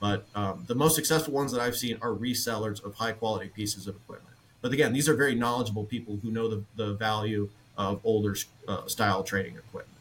But 0.00 0.26
um, 0.34 0.64
the 0.66 0.74
most 0.74 0.94
successful 0.94 1.34
ones 1.34 1.52
that 1.52 1.60
I've 1.60 1.76
seen 1.76 1.98
are 2.00 2.10
resellers 2.10 2.82
of 2.82 2.94
high 2.94 3.12
quality 3.12 3.48
pieces 3.48 3.86
of 3.86 3.96
equipment. 3.96 4.34
But 4.62 4.72
again, 4.72 4.92
these 4.92 5.08
are 5.08 5.14
very 5.14 5.34
knowledgeable 5.34 5.84
people 5.84 6.18
who 6.22 6.30
know 6.30 6.48
the, 6.48 6.64
the 6.76 6.94
value 6.94 7.50
of 7.76 8.00
older 8.04 8.36
uh, 8.66 8.86
style 8.86 9.22
training 9.22 9.56
equipment. 9.56 9.98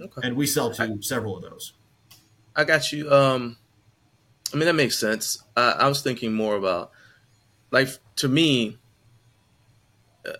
Okay. 0.00 0.26
And 0.26 0.36
we 0.36 0.46
sell 0.46 0.70
to 0.72 1.02
several 1.02 1.36
of 1.36 1.42
those. 1.42 1.72
I 2.56 2.64
got 2.64 2.92
you. 2.92 3.10
Um, 3.12 3.56
I 4.52 4.56
mean 4.56 4.66
that 4.66 4.74
makes 4.74 4.98
sense. 4.98 5.42
I, 5.56 5.72
I 5.72 5.88
was 5.88 6.02
thinking 6.02 6.32
more 6.34 6.56
about, 6.56 6.90
like, 7.70 7.88
to 8.16 8.28
me, 8.28 8.78
uh, 10.26 10.32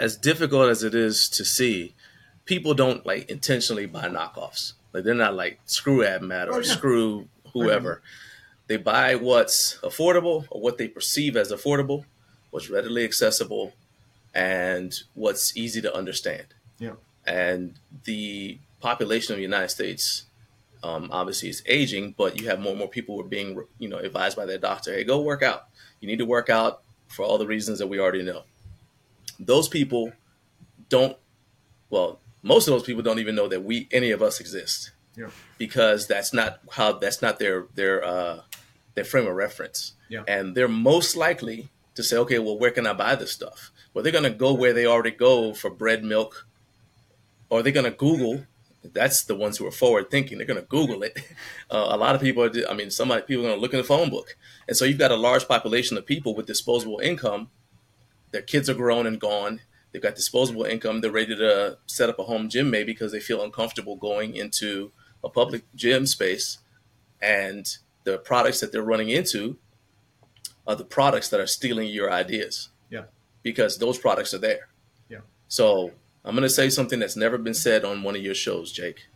as 0.00 0.16
difficult 0.16 0.70
as 0.70 0.82
it 0.82 0.94
is 0.94 1.28
to 1.30 1.44
see, 1.44 1.94
people 2.44 2.74
don't 2.74 3.04
like 3.04 3.30
intentionally 3.30 3.86
buy 3.86 4.08
knockoffs. 4.08 4.72
Like 4.92 5.04
they're 5.04 5.14
not 5.14 5.34
like 5.34 5.60
screw 5.66 5.98
AbMat 5.98 6.48
or 6.48 6.54
Oh, 6.54 6.58
yeah. 6.60 6.72
screw 6.72 7.28
whoever. 7.52 8.00
They 8.68 8.76
buy 8.78 9.14
what's 9.16 9.78
affordable 9.82 10.46
or 10.50 10.60
what 10.60 10.78
they 10.78 10.88
perceive 10.88 11.36
as 11.36 11.52
affordable, 11.52 12.04
what's 12.50 12.70
readily 12.70 13.04
accessible, 13.04 13.74
and 14.34 14.94
what's 15.14 15.56
easy 15.56 15.80
to 15.82 15.94
understand. 15.94 16.46
Yeah. 16.78 16.92
And 17.26 17.78
the 18.04 18.58
population 18.80 19.32
of 19.34 19.36
the 19.38 19.42
United 19.42 19.68
States 19.68 20.24
um, 20.82 21.08
obviously 21.12 21.48
it's 21.48 21.62
aging, 21.66 22.14
but 22.16 22.40
you 22.40 22.48
have 22.48 22.60
more 22.60 22.70
and 22.70 22.78
more 22.78 22.88
people 22.88 23.16
who 23.16 23.22
are 23.22 23.28
being, 23.28 23.62
you 23.78 23.88
know, 23.88 23.98
advised 23.98 24.36
by 24.36 24.46
their 24.46 24.58
doctor, 24.58 24.92
hey, 24.92 25.04
go 25.04 25.20
work 25.20 25.42
out. 25.42 25.66
You 26.00 26.08
need 26.08 26.18
to 26.18 26.24
work 26.26 26.48
out 26.50 26.82
for 27.08 27.24
all 27.24 27.38
the 27.38 27.46
reasons 27.46 27.78
that 27.78 27.86
we 27.88 27.98
already 27.98 28.22
know. 28.22 28.42
Those 29.40 29.68
people 29.68 30.12
don't, 30.88 31.16
well, 31.90 32.20
most 32.42 32.68
of 32.68 32.72
those 32.74 32.82
people 32.84 33.02
don't 33.02 33.18
even 33.18 33.34
know 33.34 33.48
that 33.48 33.64
we, 33.64 33.88
any 33.90 34.10
of 34.10 34.22
us 34.22 34.40
exist 34.40 34.92
Yeah. 35.16 35.30
because 35.58 36.06
that's 36.06 36.32
not 36.32 36.60
how, 36.72 36.92
that's 36.92 37.20
not 37.22 37.38
their, 37.38 37.66
their, 37.74 38.04
uh, 38.04 38.40
their 38.94 39.04
frame 39.04 39.26
of 39.26 39.34
reference. 39.34 39.94
Yeah. 40.08 40.22
And 40.26 40.54
they're 40.54 40.68
most 40.68 41.16
likely 41.16 41.68
to 41.94 42.02
say, 42.02 42.16
okay, 42.18 42.38
well, 42.38 42.58
where 42.58 42.70
can 42.70 42.86
I 42.86 42.92
buy 42.92 43.14
this 43.16 43.32
stuff? 43.32 43.70
Well, 43.92 44.02
they're 44.02 44.12
going 44.12 44.24
to 44.24 44.30
go 44.30 44.52
where 44.54 44.72
they 44.72 44.86
already 44.86 45.10
go 45.10 45.52
for 45.54 45.70
bread, 45.70 46.04
milk, 46.04 46.46
or 47.50 47.62
they're 47.62 47.72
going 47.72 47.84
to 47.84 47.90
Google. 47.90 48.44
That's 48.92 49.24
the 49.24 49.34
ones 49.34 49.58
who 49.58 49.66
are 49.66 49.72
forward 49.72 50.10
thinking. 50.10 50.38
They're 50.38 50.46
going 50.46 50.60
to 50.60 50.66
Google 50.66 51.02
it. 51.02 51.18
Uh, 51.70 51.88
a 51.90 51.98
lot 51.98 52.14
of 52.14 52.22
people, 52.22 52.42
are, 52.42 52.50
I 52.70 52.72
mean, 52.72 52.90
some 52.90 53.08
people 53.08 53.44
are 53.44 53.48
going 53.48 53.54
to 53.56 53.60
look 53.60 53.74
in 53.74 53.78
the 53.78 53.84
phone 53.84 54.08
book. 54.08 54.38
And 54.66 54.74
so 54.74 54.86
you've 54.86 54.98
got 54.98 55.10
a 55.10 55.16
large 55.16 55.46
population 55.46 55.98
of 55.98 56.06
people 56.06 56.34
with 56.34 56.46
disposable 56.46 56.98
income. 57.00 57.50
Their 58.30 58.40
kids 58.40 58.70
are 58.70 58.74
grown 58.74 59.06
and 59.06 59.20
gone. 59.20 59.60
they've 59.92 60.00
got 60.00 60.14
disposable 60.14 60.64
income. 60.64 61.02
They're 61.02 61.10
ready 61.10 61.36
to 61.36 61.76
set 61.86 62.08
up 62.08 62.18
a 62.18 62.24
home 62.24 62.48
gym 62.48 62.70
maybe 62.70 62.92
because 62.92 63.12
they 63.12 63.20
feel 63.20 63.42
uncomfortable 63.42 63.96
going 63.96 64.34
into 64.34 64.92
a 65.22 65.28
public 65.28 65.64
gym 65.74 66.06
space, 66.06 66.58
and 67.20 67.66
the 68.04 68.18
products 68.18 68.60
that 68.60 68.72
they're 68.72 68.82
running 68.82 69.08
into 69.10 69.58
are 70.66 70.76
the 70.76 70.84
products 70.84 71.28
that 71.30 71.40
are 71.40 71.46
stealing 71.46 71.88
your 71.88 72.10
ideas. 72.12 72.68
Yeah. 72.90 73.04
Because 73.42 73.78
those 73.78 73.98
products 73.98 74.32
are 74.34 74.38
there. 74.38 74.68
Yeah. 75.08 75.20
So 75.48 75.92
I'm 76.28 76.34
going 76.34 76.42
to 76.42 76.50
say 76.50 76.68
something 76.68 76.98
that's 76.98 77.16
never 77.16 77.38
been 77.38 77.54
said 77.54 77.86
on 77.86 78.02
one 78.02 78.14
of 78.14 78.20
your 78.20 78.34
shows, 78.34 78.70
Jake. 78.70 79.06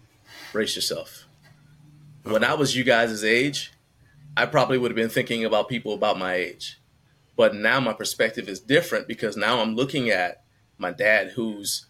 Brace 0.50 0.74
yourself. 0.74 1.26
When 2.22 2.42
I 2.42 2.54
was 2.54 2.74
you 2.74 2.84
guys' 2.84 3.22
age, 3.22 3.70
I 4.34 4.46
probably 4.46 4.78
would 4.78 4.90
have 4.90 4.96
been 4.96 5.10
thinking 5.10 5.44
about 5.44 5.68
people 5.68 5.92
about 5.92 6.18
my 6.18 6.36
age. 6.36 6.80
But 7.36 7.54
now 7.54 7.80
my 7.80 7.92
perspective 7.92 8.48
is 8.48 8.60
different 8.60 9.08
because 9.08 9.36
now 9.36 9.60
I'm 9.60 9.76
looking 9.76 10.08
at 10.08 10.42
my 10.78 10.90
dad 10.90 11.32
who's 11.32 11.84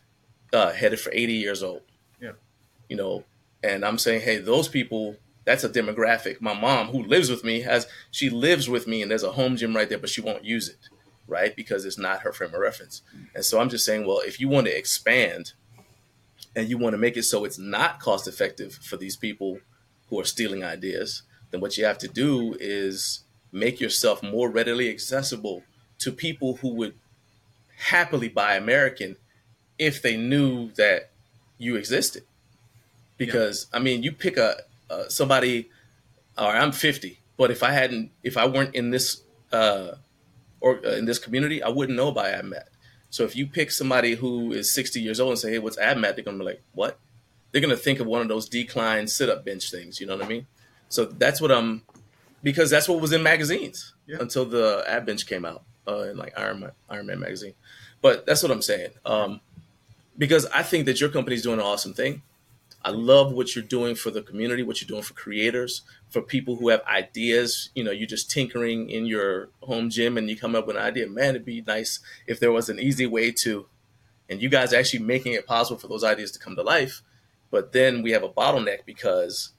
uh, 0.53 0.73
headed 0.73 0.99
for 0.99 1.13
80 1.13 1.35
years 1.35 1.63
old. 1.63 1.83
Yeah. 2.21 2.33
You 2.89 2.97
know, 2.97 3.25
and 3.63 3.85
I'm 3.85 3.99
saying, 3.99 4.23
hey, 4.23 4.39
those 4.39 4.67
people, 4.67 5.15
that's 5.45 5.63
a 5.63 5.69
demographic. 5.69 6.41
My 6.41 6.59
mom, 6.59 6.89
who 6.89 7.05
lives 7.05 7.31
with 7.31 7.45
me, 7.45 7.61
has 7.61 7.87
she 8.11 8.29
lives 8.29 8.69
with 8.69 8.89
me, 8.89 9.03
and 9.03 9.11
there's 9.11 9.23
a 9.23 9.31
home 9.31 9.57
gym 9.57 9.77
right 9.77 9.89
there, 9.89 9.99
but 9.99 10.11
she 10.11 10.21
won't 10.21 10.45
use 10.45 10.69
it, 10.69 10.89
right? 11.33 11.57
Because 11.57 11.85
it's 11.85 11.99
not 11.99 12.21
her 12.21 12.33
frame 12.33 12.55
of 12.55 12.61
reference. 12.61 13.03
And 13.35 13.45
so 13.45 13.61
I'm 13.61 13.71
just 13.71 13.85
saying, 13.85 14.07
well, 14.07 14.21
if 14.21 14.38
you 14.38 14.49
want 14.49 14.66
to 14.66 14.77
expand 14.77 15.55
and 16.55 16.68
you 16.68 16.79
want 16.79 16.92
to 16.92 16.99
make 16.99 17.16
it 17.16 17.23
so 17.25 17.45
it's 17.45 17.59
not 17.59 17.99
cost 17.99 18.29
effective 18.29 18.75
for 18.75 18.97
these 18.97 19.16
people 19.16 19.59
who 20.09 20.21
are 20.21 20.25
stealing 20.25 20.62
ideas, 20.62 21.23
then 21.51 21.61
what 21.61 21.77
you 21.77 21.85
have 21.85 21.99
to 21.99 22.09
do 22.09 22.55
is 22.61 23.25
make 23.51 23.81
yourself 23.81 24.23
more 24.23 24.51
readily 24.51 24.90
accessible 24.90 25.62
to 25.99 26.12
people 26.12 26.57
who 26.57 26.75
would 26.75 26.95
happily 27.77 28.29
buy 28.29 28.55
American 28.57 29.16
if 29.79 30.03
they 30.03 30.16
knew 30.16 30.71
that 30.73 31.11
you 31.59 31.77
existed. 31.77 32.25
Because 33.16 33.66
I 33.73 33.79
mean, 33.79 34.03
you 34.03 34.12
pick 34.12 34.37
a 34.37 34.62
uh, 34.90 35.09
somebody, 35.09 35.71
or 36.37 36.49
I'm 36.49 36.73
50, 36.73 37.18
but 37.37 37.51
if 37.51 37.62
I 37.62 37.71
hadn't, 37.71 38.11
if 38.23 38.37
I 38.37 38.47
weren't 38.47 38.75
in 38.75 38.90
this 38.90 39.23
uh, 39.53 39.92
or 40.62 40.81
uh, 40.85 40.90
in 40.96 41.05
this 41.05 41.18
community, 41.18 41.62
I 41.62 41.68
wouldn't 41.68 41.96
know 41.96 42.09
about 42.09 42.27
AbMat. 42.27 42.64
So 43.11 43.25
if 43.25 43.37
you 43.37 43.46
pick 43.46 43.70
somebody 43.70 44.14
who 44.14 44.53
is 44.53 44.72
60 44.72 45.01
years 45.01 45.20
old 45.20 45.31
and 45.33 45.38
say, 45.38 45.51
"Hey, 45.53 45.59
what's 45.59 45.77
AbMat?" 45.77 46.14
They're 46.14 46.25
gonna 46.25 46.38
be 46.38 46.44
like, 46.44 46.62
"What?" 46.72 46.98
They're 47.51 47.61
gonna 47.61 47.77
think 47.77 48.01
of 48.01 48.07
one 48.07 48.22
of 48.22 48.29
those 48.29 48.48
decline 48.48 49.07
sit-up 49.09 49.44
bench 49.44 49.70
things. 49.70 50.01
You 50.01 50.07
know 50.07 50.16
what 50.16 50.25
I 50.25 50.29
mean? 50.29 50.46
So 50.88 51.05
that's 51.05 51.40
what 51.40 51.51
I'm, 51.53 51.83
because 52.42 52.70
that's 52.70 52.88
what 52.88 53.01
was 53.01 53.12
in 53.12 53.22
magazines 53.22 53.92
Yeah. 54.07 54.18
until 54.20 54.44
the 54.46 54.85
Ab 54.87 55.05
Bench 55.07 55.27
came 55.27 55.44
out 55.44 55.62
uh, 55.87 56.01
in 56.11 56.16
like 56.16 56.33
Iron 56.38 56.61
Man, 56.61 56.72
Iron 56.88 57.07
Man 57.07 57.20
magazine. 57.20 57.55
But 58.01 58.25
that's 58.27 58.42
what 58.42 58.51
I'm 58.53 58.62
saying. 58.62 58.90
Um, 59.05 59.40
because 60.16 60.46
I 60.46 60.62
think 60.62 60.87
that 60.87 61.01
your 61.01 61.09
company's 61.11 61.42
doing 61.42 61.59
an 61.61 61.64
awesome 61.64 61.94
thing. 61.94 62.22
I 62.85 62.90
love 62.90 63.33
what 63.33 63.55
you're 63.55 63.64
doing 63.64 63.95
for 63.95 64.11
the 64.11 64.23
community, 64.23 64.62
what 64.62 64.81
you're 64.81 64.88
doing 64.88 65.03
for 65.03 65.14
creators, 65.14 65.83
for 66.11 66.21
people 66.21 66.57
who 66.57 66.68
have 66.68 66.83
ideas. 66.85 67.71
You 67.75 67.85
know, 67.85 67.92
you're 67.92 68.09
just 68.09 68.31
tinkering 68.31 68.90
in 68.90 69.07
your 69.07 69.51
home 69.62 69.88
gym 69.88 70.18
and 70.18 70.29
you 70.29 70.37
come 70.37 70.57
up 70.57 70.66
with 70.66 70.77
an 70.77 70.83
idea. 70.83 71.07
Man, 71.09 71.31
it'd 71.31 71.45
be 71.45 71.62
nice 71.62 72.01
if 72.27 72.40
there 72.40 72.53
was 72.53 72.68
an 72.68 72.81
easy 72.81 73.07
way 73.07 73.31
to, 73.33 73.66
and 74.29 74.42
you 74.42 74.49
guys 74.49 74.73
are 74.73 74.79
actually 74.79 75.05
making 75.05 75.35
it 75.35 75.47
possible 75.47 75.79
for 75.79 75.88
those 75.88 76.03
ideas 76.03 76.33
to 76.33 76.38
come 76.38 76.57
to 76.57 76.62
life. 76.62 77.03
But 77.51 77.73
then 77.73 78.03
we 78.03 78.12
have 78.12 78.25
a 78.25 78.29
bottleneck 78.29 78.85
because 78.85 79.53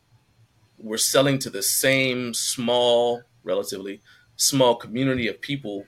we're 0.77 0.97
selling 0.97 1.39
to 1.39 1.49
the 1.49 1.63
same 1.63 2.33
small, 2.33 3.21
relatively 3.43 4.01
small 4.35 4.75
community 4.75 5.27
of 5.27 5.39
people 5.39 5.85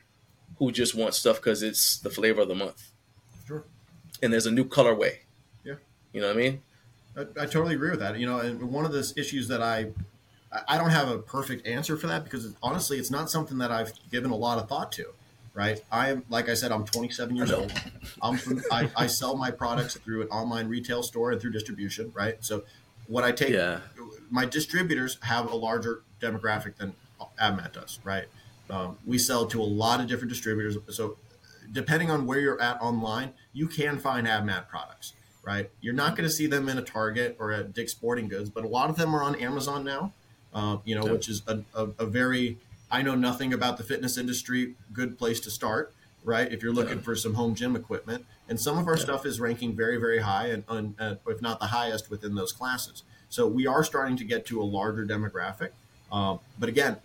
who 0.57 0.71
just 0.71 0.95
want 0.95 1.13
stuff 1.13 1.37
because 1.37 1.63
it's 1.63 1.97
the 1.99 2.09
flavor 2.09 2.41
of 2.41 2.47
the 2.47 2.55
month. 2.55 2.91
Sure. 3.45 3.65
And 4.21 4.31
there's 4.31 4.45
a 4.45 4.51
new 4.51 4.63
colorway. 4.63 5.17
Yeah. 5.65 5.75
You 6.13 6.21
know 6.21 6.27
what 6.27 6.37
I 6.37 6.39
mean? 6.39 6.61
I, 7.17 7.21
I 7.21 7.45
totally 7.45 7.75
agree 7.75 7.89
with 7.91 7.99
that. 7.99 8.17
You 8.19 8.25
know, 8.25 8.39
and 8.39 8.61
one 8.71 8.85
of 8.85 8.91
the 8.91 9.13
issues 9.17 9.47
that 9.47 9.61
I 9.61 9.91
I 10.67 10.77
don't 10.77 10.91
have 10.91 11.09
a 11.09 11.17
perfect 11.17 11.67
answer 11.67 11.97
for 11.97 12.07
that 12.07 12.23
because 12.23 12.53
honestly, 12.63 12.97
it's 12.97 13.11
not 13.11 13.29
something 13.29 13.57
that 13.57 13.71
I've 13.71 13.91
given 14.11 14.31
a 14.31 14.35
lot 14.35 14.57
of 14.57 14.69
thought 14.69 14.91
to. 14.93 15.05
Right? 15.53 15.81
I 15.89 16.09
am 16.09 16.25
like 16.29 16.49
I 16.49 16.53
said, 16.53 16.71
I'm 16.73 16.83
27 16.85 17.33
years 17.35 17.51
old. 17.51 17.71
I'm 18.21 18.35
from, 18.37 18.61
I, 18.71 18.89
I 18.95 19.07
sell 19.07 19.37
my 19.37 19.51
products 19.51 19.95
through 19.95 20.23
an 20.23 20.27
online 20.27 20.67
retail 20.67 21.01
store 21.01 21.31
and 21.31 21.39
through 21.39 21.51
distribution. 21.51 22.11
Right? 22.13 22.35
So 22.43 22.63
what 23.07 23.23
I 23.23 23.31
take, 23.31 23.49
Yeah. 23.51 23.79
my 24.29 24.45
distributors 24.45 25.17
have 25.21 25.49
a 25.49 25.55
larger 25.55 26.01
demographic 26.19 26.75
than 26.75 26.93
AbMat 27.41 27.71
does. 27.71 27.99
Right? 28.03 28.25
Um, 28.69 28.97
we 29.05 29.17
sell 29.17 29.45
to 29.47 29.61
a 29.61 29.63
lot 29.63 30.01
of 30.01 30.07
different 30.07 30.29
distributors. 30.29 30.75
So 30.89 31.15
depending 31.71 32.11
on 32.11 32.25
where 32.25 32.39
you're 32.39 32.61
at 32.61 32.81
online, 32.81 33.31
you 33.53 33.67
can 33.67 33.97
find 33.97 34.27
AbMat 34.27 34.67
products, 34.67 35.13
right? 35.45 35.69
You're 35.79 35.93
not 35.93 36.15
going 36.15 36.27
to 36.27 36.33
see 36.33 36.47
them 36.47 36.67
in 36.67 36.77
a 36.77 36.81
Target 36.81 37.35
or 37.39 37.51
at 37.51 37.73
Dick's 37.73 37.91
Sporting 37.91 38.27
Goods, 38.27 38.49
but 38.49 38.63
a 38.63 38.67
lot 38.67 38.89
of 38.89 38.95
them 38.97 39.13
are 39.15 39.21
on 39.21 39.35
Amazon 39.35 39.83
now, 39.83 40.11
uh, 40.53 40.77
you 40.83 40.95
know, 40.95 41.05
Yeah. 41.05 41.11
which 41.13 41.29
is 41.29 41.43
a, 41.47 41.59
a, 41.75 41.89
a 41.99 42.05
very, 42.05 42.57
I 42.89 43.01
know 43.03 43.15
nothing 43.15 43.53
about 43.53 43.77
the 43.77 43.83
fitness 43.83 44.17
industry, 44.17 44.75
good 44.91 45.17
place 45.17 45.39
to 45.41 45.51
start, 45.51 45.93
right? 46.23 46.51
If 46.51 46.63
you're 46.63 46.73
looking 46.73 46.97
Yeah. 46.97 47.03
for 47.03 47.15
some 47.15 47.35
home 47.35 47.53
gym 47.55 47.75
equipment. 47.75 48.25
And 48.47 48.59
some 48.59 48.77
of 48.77 48.87
our 48.87 48.97
stuff 48.97 49.25
is 49.25 49.39
ranking 49.39 49.75
very, 49.75 49.97
very 49.97 50.19
high, 50.19 50.47
and, 50.47 50.63
and 50.67 50.93
uh, 50.99 51.15
if 51.27 51.41
not 51.41 51.59
the 51.59 51.67
highest 51.67 52.11
within 52.11 52.35
those 52.35 52.51
classes. 52.51 53.03
So 53.29 53.47
we 53.47 53.65
are 53.65 53.83
starting 53.83 54.17
to 54.17 54.23
get 54.23 54.45
to 54.47 54.61
a 54.61 54.63
larger 54.63 55.03
demographic. 55.05 55.69
Um, 56.11 56.39
but 56.59 56.69
again, 56.69 56.97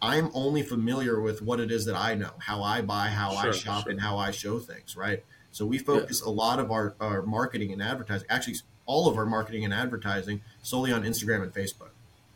I'm 0.00 0.30
only 0.34 0.62
familiar 0.62 1.20
with 1.20 1.42
what 1.42 1.60
it 1.60 1.70
is 1.70 1.84
that 1.84 1.94
I 1.96 2.14
know, 2.14 2.32
how 2.38 2.62
I 2.62 2.80
buy, 2.80 3.08
how 3.08 3.32
I 3.32 3.50
shop, 3.50 3.84
sure. 3.84 3.92
and 3.92 4.00
how 4.00 4.16
I 4.16 4.30
show 4.30 4.58
things, 4.58 4.96
right? 4.96 5.22
So 5.56 5.64
we 5.64 5.78
focus 5.78 6.20
a 6.20 6.28
lot 6.28 6.60
of 6.60 6.70
our, 6.70 6.94
our 7.00 7.22
marketing 7.22 7.72
and 7.72 7.82
advertising, 7.82 8.26
actually, 8.28 8.56
all 8.84 9.08
of 9.08 9.16
our 9.16 9.24
marketing 9.24 9.64
and 9.64 9.72
advertising 9.72 10.42
solely 10.62 10.92
on 10.92 11.02
Instagram 11.02 11.42
and 11.42 11.50
Facebook. 11.50 11.88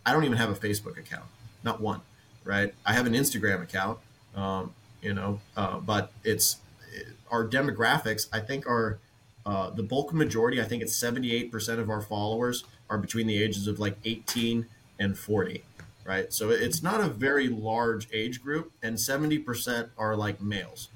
I 0.06 0.14
don't 0.14 0.24
even 0.24 0.38
have 0.38 0.48
a 0.48 0.54
Facebook 0.54 0.96
account, 0.96 1.26
not 1.62 1.82
one, 1.82 2.00
right? 2.44 2.72
I 2.86 2.94
have 2.94 3.04
an 3.04 3.12
Instagram 3.12 3.62
account, 3.62 3.98
um, 4.34 4.72
you 5.02 5.12
know, 5.12 5.38
uh, 5.54 5.80
but 5.80 6.12
it's 6.24 6.60
our 7.30 7.46
demographics, 7.46 8.26
I 8.32 8.40
think, 8.40 8.66
are 8.66 8.98
uh, 9.44 9.68
the 9.68 9.82
bulk 9.82 10.14
majority. 10.14 10.58
I 10.58 10.64
think 10.64 10.82
it's 10.82 10.98
78% 10.98 11.78
of 11.78 11.90
our 11.90 12.00
followers 12.00 12.64
are 12.88 12.96
between 12.96 13.26
the 13.26 13.42
ages 13.42 13.66
of 13.66 13.78
like 13.78 13.98
18 14.06 14.64
and 14.98 15.18
40, 15.18 15.62
right? 16.06 16.32
So 16.32 16.48
it's 16.48 16.82
not 16.82 17.02
a 17.02 17.08
very 17.08 17.48
large 17.50 18.08
age 18.14 18.42
group, 18.42 18.72
and 18.82 18.96
70% 18.96 19.90
are 19.98 20.16
like 20.16 20.40
males, 20.40 20.88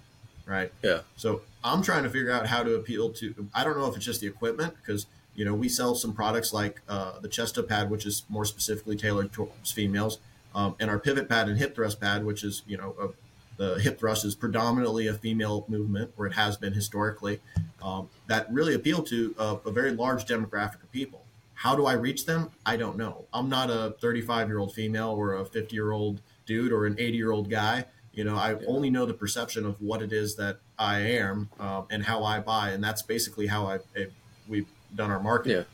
right? 0.47 0.73
Yeah. 0.83 1.01
So 1.19 1.43
I'm 1.65 1.81
trying 1.81 2.03
to 2.03 2.11
figure 2.11 2.31
out 2.31 2.47
how 2.47 2.63
to 2.63 2.75
appeal 2.75 3.11
to. 3.15 3.49
I 3.55 3.65
don't 3.65 3.79
know 3.79 3.87
if 3.87 3.97
it's 3.97 4.05
just 4.05 4.21
the 4.21 4.27
equipment 4.27 4.75
because 4.77 5.07
you 5.35 5.47
know 5.47 5.55
we 5.55 5.71
sell 5.71 5.95
some 5.95 6.13
products 6.13 6.53
like 6.53 6.83
uh, 6.89 7.19
the 7.21 7.29
chest 7.29 7.57
up 7.57 7.69
pad, 7.69 7.91
which 7.91 8.05
is 8.05 8.25
more 8.29 8.45
specifically 8.45 8.97
tailored 8.97 9.33
towards 9.33 9.73
females, 9.73 10.19
um, 10.55 10.77
and 10.79 10.91
our 10.91 10.99
pivot 10.99 11.27
pad 11.27 11.49
and 11.49 11.59
hip 11.59 11.75
thrust 11.75 12.01
pad, 12.01 12.25
which 12.25 12.45
is 12.45 12.63
you 12.67 12.77
know 12.77 12.95
a, 13.01 13.09
the 13.57 13.81
hip 13.81 13.99
thrust 13.99 14.27
is 14.27 14.35
predominantly 14.35 15.07
a 15.07 15.15
female 15.15 15.65
movement, 15.67 16.13
or 16.19 16.27
it 16.27 16.35
has 16.35 16.59
been 16.59 16.75
historically. 16.75 17.41
Um, 17.81 18.11
that 18.27 18.53
really 18.53 18.75
appeal 18.75 19.03
to 19.05 19.35
a, 19.39 19.57
a 19.67 19.71
very 19.71 19.93
large 19.93 20.27
demographic 20.27 20.83
of 20.83 20.93
people. 20.93 21.25
How 21.55 21.75
do 21.75 21.87
I 21.87 21.95
reach 21.95 22.27
them? 22.27 22.51
I 22.67 22.77
don't 22.77 22.99
know. 22.99 23.25
I'm 23.33 23.49
not 23.49 23.71
a 23.71 23.95
35 24.01 24.49
year 24.49 24.59
old 24.59 24.75
female 24.75 25.11
or 25.11 25.35
a 25.35 25.47
50 25.47 25.75
year 25.75 25.93
old 25.93 26.21
dude 26.45 26.73
or 26.73 26.85
an 26.85 26.97
80 26.99 27.17
year 27.17 27.31
old 27.31 27.49
guy. 27.49 27.87
You 28.13 28.25
know, 28.25 28.37
I 28.37 28.55
only 28.67 28.91
know 28.91 29.07
the 29.07 29.15
perception 29.15 29.65
of 29.65 29.81
what 29.81 30.03
it 30.03 30.13
is 30.13 30.37
that 30.37 30.59
I 30.79 31.01
am 31.01 31.49
um, 31.61 31.87
and 31.91 32.05
how 32.05 32.25
I 32.25 32.41
buy, 32.41 32.71
and 32.71 32.83
that's 32.83 33.03
basically 33.03 33.47
how 33.47 33.67
I, 33.67 33.79
I 33.97 34.07
we've 34.49 34.67
done 34.95 35.11
our 35.11 35.21
marketing. 35.21 35.59
Yeah. 35.59 35.65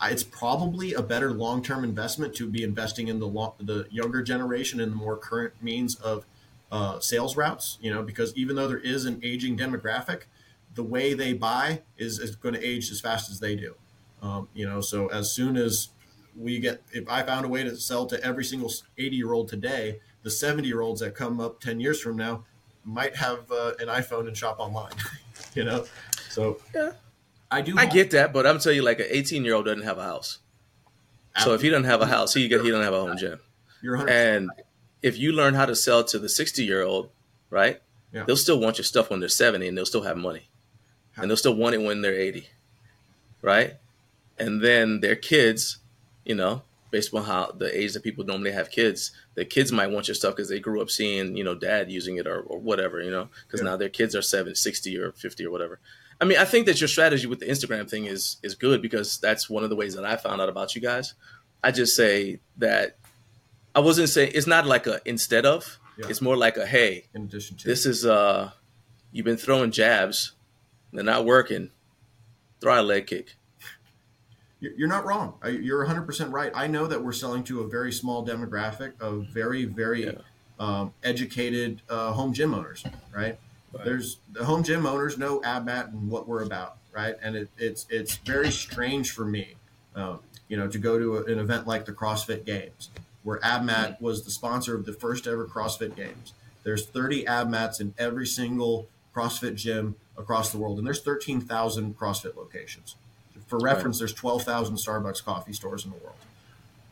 I- 0.00 0.10
It's 0.10 0.22
probably 0.22 0.94
a 0.94 1.02
better 1.02 1.32
long 1.32 1.62
term 1.62 1.84
investment 1.84 2.34
to 2.36 2.48
be 2.48 2.62
investing 2.62 3.08
in 3.08 3.18
the 3.18 3.28
the 3.60 3.86
younger 3.90 4.22
generation 4.22 4.80
and 4.80 4.92
the 4.92 4.96
more 4.96 5.16
current 5.16 5.54
means 5.62 5.94
of 5.96 6.24
uh, 6.72 7.00
sales 7.00 7.36
routes. 7.36 7.78
You 7.80 7.92
know, 7.92 8.02
because 8.02 8.34
even 8.36 8.56
though 8.56 8.68
there 8.68 8.78
is 8.78 9.04
an 9.04 9.20
aging 9.22 9.56
demographic, 9.58 10.22
the 10.74 10.82
way 10.82 11.14
they 11.14 11.32
buy 11.32 11.82
is, 11.96 12.18
is 12.18 12.36
going 12.36 12.54
to 12.54 12.64
age 12.64 12.90
as 12.90 13.00
fast 13.00 13.30
as 13.30 13.40
they 13.40 13.56
do. 13.56 13.74
Um, 14.22 14.48
you 14.54 14.66
know, 14.66 14.80
so 14.80 15.06
as 15.08 15.32
soon 15.32 15.56
as 15.56 15.90
we 16.36 16.58
get, 16.58 16.82
if 16.92 17.08
I 17.08 17.22
found 17.22 17.46
a 17.46 17.48
way 17.48 17.62
to 17.62 17.76
sell 17.76 18.04
to 18.06 18.22
every 18.22 18.44
single 18.44 18.70
80 18.98 19.16
year 19.16 19.32
old 19.32 19.48
today, 19.48 20.00
the 20.22 20.30
70 20.30 20.66
year 20.68 20.80
olds 20.82 21.00
that 21.00 21.14
come 21.14 21.40
up 21.40 21.60
10 21.60 21.80
years 21.80 22.00
from 22.00 22.16
now 22.16 22.44
might 22.86 23.16
have 23.16 23.50
uh, 23.50 23.72
an 23.80 23.88
iPhone 23.88 24.28
and 24.28 24.36
shop 24.36 24.58
online, 24.58 24.92
you 25.54 25.64
know? 25.64 25.84
So 26.30 26.60
Yeah. 26.74 26.92
I 27.50 27.60
do. 27.60 27.74
I 27.76 27.86
get 27.86 28.10
that, 28.12 28.32
but 28.32 28.46
I'm 28.46 28.58
telling 28.58 28.76
you, 28.76 28.82
like 28.82 28.98
an 28.98 29.06
18 29.08 29.44
year 29.44 29.54
old 29.54 29.66
doesn't 29.66 29.84
have 29.84 29.98
a 29.98 30.02
house. 30.02 30.38
So 31.44 31.52
if 31.52 31.60
he 31.60 31.68
doesn't 31.68 31.84
have 31.84 32.00
a 32.00 32.06
house, 32.06 32.32
he 32.32 32.42
he 32.42 32.48
doesn't 32.48 32.82
have 32.82 32.94
a 32.94 33.00
home 33.00 33.16
gym. 33.18 33.40
And 34.08 34.50
if 35.02 35.18
you 35.18 35.32
learn 35.32 35.54
how 35.54 35.66
to 35.66 35.76
sell 35.76 36.02
to 36.04 36.18
the 36.18 36.28
60 36.28 36.64
year 36.64 36.82
old, 36.82 37.10
right? 37.50 37.80
Yeah. 38.12 38.24
They'll 38.24 38.36
still 38.36 38.58
want 38.58 38.78
your 38.78 38.84
stuff 38.84 39.10
when 39.10 39.20
they're 39.20 39.28
70 39.28 39.68
and 39.68 39.76
they'll 39.76 39.86
still 39.86 40.02
have 40.02 40.16
money. 40.16 40.48
And 41.16 41.30
they'll 41.30 41.36
still 41.36 41.54
want 41.54 41.74
it 41.74 41.82
when 41.82 42.00
they're 42.02 42.18
80. 42.18 42.48
Right? 43.42 43.74
And 44.38 44.62
then 44.62 45.00
their 45.00 45.14
kids, 45.16 45.78
you 46.24 46.34
know, 46.34 46.62
based 46.96 47.12
on 47.14 47.24
how 47.24 47.42
the 47.62 47.68
age 47.78 47.92
that 47.94 48.02
people 48.02 48.24
normally 48.24 48.52
have 48.52 48.70
kids, 48.70 49.12
the 49.34 49.44
kids 49.44 49.70
might 49.70 49.90
want 49.94 50.08
your 50.08 50.14
stuff 50.14 50.34
because 50.34 50.48
they 50.48 50.60
grew 50.66 50.80
up 50.80 50.90
seeing, 50.90 51.36
you 51.36 51.44
know, 51.44 51.54
dad 51.54 51.90
using 51.90 52.16
it 52.16 52.26
or, 52.26 52.40
or 52.40 52.58
whatever, 52.68 52.96
you 53.02 53.10
know, 53.10 53.28
because 53.46 53.60
Yeah. 53.60 53.70
now 53.70 53.76
their 53.76 53.90
kids 53.98 54.14
are 54.16 54.22
7, 54.22 54.54
60 54.54 54.96
or 54.98 55.12
50 55.12 55.44
or 55.46 55.50
whatever. 55.50 55.78
I 56.20 56.24
mean, 56.24 56.38
I 56.38 56.46
think 56.46 56.64
that 56.66 56.80
your 56.80 56.88
strategy 56.88 57.26
with 57.26 57.40
the 57.40 57.46
Instagram 57.54 57.86
thing 57.90 58.04
is 58.06 58.22
is 58.42 58.54
good 58.54 58.80
because 58.80 59.08
that's 59.26 59.50
one 59.50 59.64
of 59.64 59.70
the 59.70 59.76
ways 59.76 59.94
that 59.96 60.04
I 60.12 60.16
found 60.16 60.40
out 60.40 60.48
about 60.48 60.74
you 60.74 60.80
guys. 60.80 61.12
I 61.62 61.70
just 61.72 61.94
say 61.94 62.40
that 62.56 62.96
I 63.74 63.80
wasn't 63.80 64.08
saying 64.08 64.32
it's 64.34 64.46
not 64.46 64.64
like 64.66 64.86
a 64.86 65.00
instead 65.04 65.44
of. 65.44 65.78
Yeah. 65.98 66.06
It's 66.10 66.22
more 66.22 66.36
like 66.46 66.56
a 66.56 66.66
hey, 66.66 66.92
In 67.14 67.22
addition 67.24 67.56
to 67.58 67.68
this 67.68 67.84
is 67.84 68.04
uh, 68.06 68.50
you've 69.12 69.26
been 69.30 69.36
throwing 69.46 69.70
jabs, 69.70 70.32
they're 70.92 71.04
not 71.14 71.24
working. 71.26 71.70
Throw 72.62 72.80
a 72.80 72.82
leg 72.82 73.06
kick. 73.06 73.35
You're 74.60 74.72
you're 74.72 74.88
not 74.88 75.04
wrong. 75.04 75.34
You're 75.44 75.86
100% 75.86 76.32
right. 76.32 76.50
I 76.54 76.66
know 76.66 76.86
that 76.86 77.02
we're 77.02 77.12
selling 77.12 77.44
to 77.44 77.60
a 77.60 77.68
very 77.68 77.92
small 77.92 78.26
demographic 78.26 78.98
of 79.00 79.26
very, 79.26 79.64
very 79.64 80.04
Yeah. 80.06 80.12
um, 80.58 80.92
educated 81.04 81.82
uh, 81.88 82.12
home 82.12 82.32
gym 82.32 82.54
owners, 82.54 82.82
right? 83.14 83.38
Right. 83.72 83.84
There's 83.84 84.18
the 84.32 84.44
home 84.44 84.62
gym 84.62 84.86
owners 84.86 85.18
know 85.18 85.40
AbMat 85.40 85.88
and 85.88 86.08
what 86.10 86.26
we're 86.26 86.42
about, 86.42 86.78
right? 86.92 87.16
And 87.22 87.36
it, 87.36 87.50
it's 87.58 87.86
it's 87.90 88.16
very 88.16 88.50
strange 88.50 89.10
for 89.10 89.24
me, 89.26 89.56
um, 89.94 90.20
you 90.48 90.56
know, 90.56 90.68
to 90.68 90.78
go 90.78 90.98
to 90.98 91.18
a, 91.18 91.24
an 91.24 91.38
event 91.38 91.66
like 91.66 91.84
the 91.84 91.92
CrossFit 91.92 92.46
Games, 92.46 92.88
where 93.24 93.38
AbMat 93.40 94.00
was 94.00 94.24
the 94.24 94.30
sponsor 94.30 94.74
of 94.74 94.86
the 94.86 94.92
first 94.94 95.26
ever 95.26 95.46
CrossFit 95.46 95.94
Games. 95.94 96.32
There's 96.62 96.86
30 96.86 97.24
AbMats 97.26 97.80
in 97.80 97.92
every 97.98 98.26
single 98.26 98.88
CrossFit 99.14 99.56
gym 99.56 99.96
across 100.16 100.50
the 100.50 100.58
world, 100.58 100.78
and 100.78 100.86
there's 100.86 101.02
13,000 101.02 101.98
CrossFit 101.98 102.34
locations. 102.36 102.96
For 103.46 103.58
reference, 103.58 103.98
there's 103.98 104.12
12,000 104.14 104.76
Starbucks 104.76 105.24
coffee 105.24 105.52
stores 105.52 105.84
in 105.84 105.92
the 105.92 105.96
world. 105.98 106.16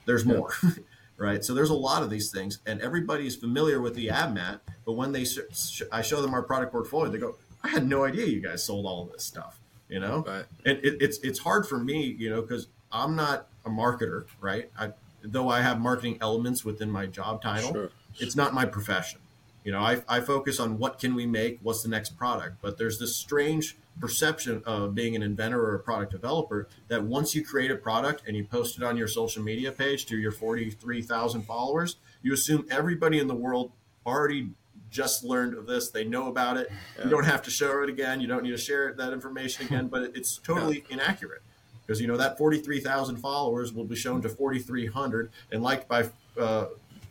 There's 0.07 0.25
more, 0.25 0.51
right? 1.17 1.45
So 1.45 1.55
there's 1.55 1.71
a 1.71 1.75
lot 1.75 2.03
of 2.03 2.11
these 2.11 2.31
things, 2.31 2.59
and 2.67 2.81
everybody's 2.81 3.35
familiar 3.37 3.81
with 3.81 3.95
the 3.95 4.09
AbMat. 4.09 4.61
But 4.85 4.93
when 4.93 5.13
they, 5.13 5.25
sh- 5.25 5.83
I 5.91 6.03
show 6.03 6.21
them 6.23 6.35
our 6.35 6.43
product 6.43 6.73
portfolio, 6.73 7.11
they 7.11 7.19
go, 7.19 7.37
"I 7.63 7.69
had 7.69 7.89
no 7.89 8.05
idea 8.05 8.27
you 8.27 8.41
guys 8.41 8.63
sold 8.63 8.87
all 8.87 9.03
of 9.05 9.13
this 9.13 9.25
stuff," 9.25 9.59
you 9.89 9.99
know. 9.99 10.23
Right. 10.27 10.45
And 10.65 10.79
it, 10.85 10.99
it's 11.01 11.19
it's 11.19 11.39
hard 11.41 11.67
for 11.67 11.79
me, 11.79 12.03
you 12.05 12.31
know, 12.31 12.43
because 12.43 12.69
I'm 12.93 13.17
not 13.17 13.49
a 13.65 13.71
marketer, 13.71 14.27
right? 14.41 14.71
I, 14.79 14.93
though 15.23 15.49
I 15.49 15.63
have 15.63 15.81
marketing 15.81 16.19
elements 16.21 16.65
within 16.65 16.91
my 16.91 17.07
job 17.07 17.41
title, 17.43 17.73
Sure. 17.73 17.91
it's 18.19 18.37
not 18.37 18.53
my 18.55 18.67
profession. 18.67 19.21
You 19.65 19.73
know, 19.73 19.81
I, 19.81 20.03
I 20.07 20.21
focus 20.21 20.61
on 20.61 20.79
what 20.79 20.99
can 20.99 21.15
we 21.15 21.27
make, 21.27 21.59
what's 21.62 21.83
the 21.83 21.89
next 21.89 22.19
product. 22.19 22.59
But 22.61 22.79
there's 22.79 22.99
this 22.99 23.17
strange 23.17 23.77
perception 23.99 24.62
of 24.67 24.95
being 24.95 25.17
an 25.17 25.23
inventor 25.23 25.61
or 25.61 25.75
a 25.75 25.79
product 25.79 26.12
developer 26.12 26.69
that 26.89 27.03
once 27.05 27.35
you 27.35 27.45
create 27.45 27.71
a 27.71 27.77
product 27.77 28.23
and 28.27 28.37
you 28.37 28.45
post 28.45 28.77
it 28.77 28.85
on 28.85 28.97
your 28.97 29.09
social 29.09 29.43
media 29.43 29.73
page 29.73 30.05
to 30.07 30.17
your 30.17 30.33
43,000 30.33 31.43
followers, 31.43 31.97
you 32.23 32.35
assume 32.35 32.67
everybody 32.71 33.19
in 33.19 33.27
the 33.27 33.35
world 33.35 33.73
already 34.07 34.51
just 34.91 35.25
learned 35.25 35.55
of 35.55 35.67
this. 35.67 35.91
They 35.91 36.05
know 36.05 36.29
about 36.29 36.57
it. 36.57 36.71
You 37.03 37.11
don't 37.11 37.25
have 37.25 37.43
to 37.43 37.51
show 37.51 37.83
it 37.83 37.89
again. 37.89 38.21
You 38.21 38.29
don't 38.29 38.43
need 38.43 38.51
to 38.51 38.59
share 38.59 38.93
that 38.93 39.12
information 39.12 39.67
again. 39.67 39.89
But 39.89 40.12
it's 40.15 40.39
totally 40.39 40.85
inaccurate 40.91 41.43
because 41.87 42.01
you 42.01 42.07
know 42.07 42.17
that 42.17 42.39
43,000 42.39 43.17
followers 43.17 43.73
will 43.73 43.85
be 43.85 43.97
shown 43.97 44.23
to 44.23 44.29
4,300 44.29 45.31
and 45.51 45.62
liked 45.62 45.89
by 45.89 46.09
uh, 46.39 46.67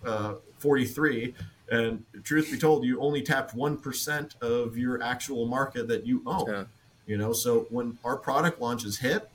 uh, 0.05 0.35
43. 0.59 1.33
And 1.73 2.03
truth 2.23 2.51
be 2.51 2.57
told, 2.59 2.83
you 2.83 2.99
only 2.99 3.23
tapped 3.23 3.55
one 3.55 3.77
percent 3.77 4.35
of 4.41 4.77
your 4.77 5.01
actual 5.01 5.47
market 5.47 5.87
that 5.87 6.05
you 6.05 6.21
own. 6.27 6.45
Yeah. 6.47 6.63
You 7.07 7.17
know, 7.17 7.33
so 7.33 7.65
when 7.71 7.97
our 8.05 8.15
product 8.15 8.61
launches 8.61 8.99
hit, 8.99 9.27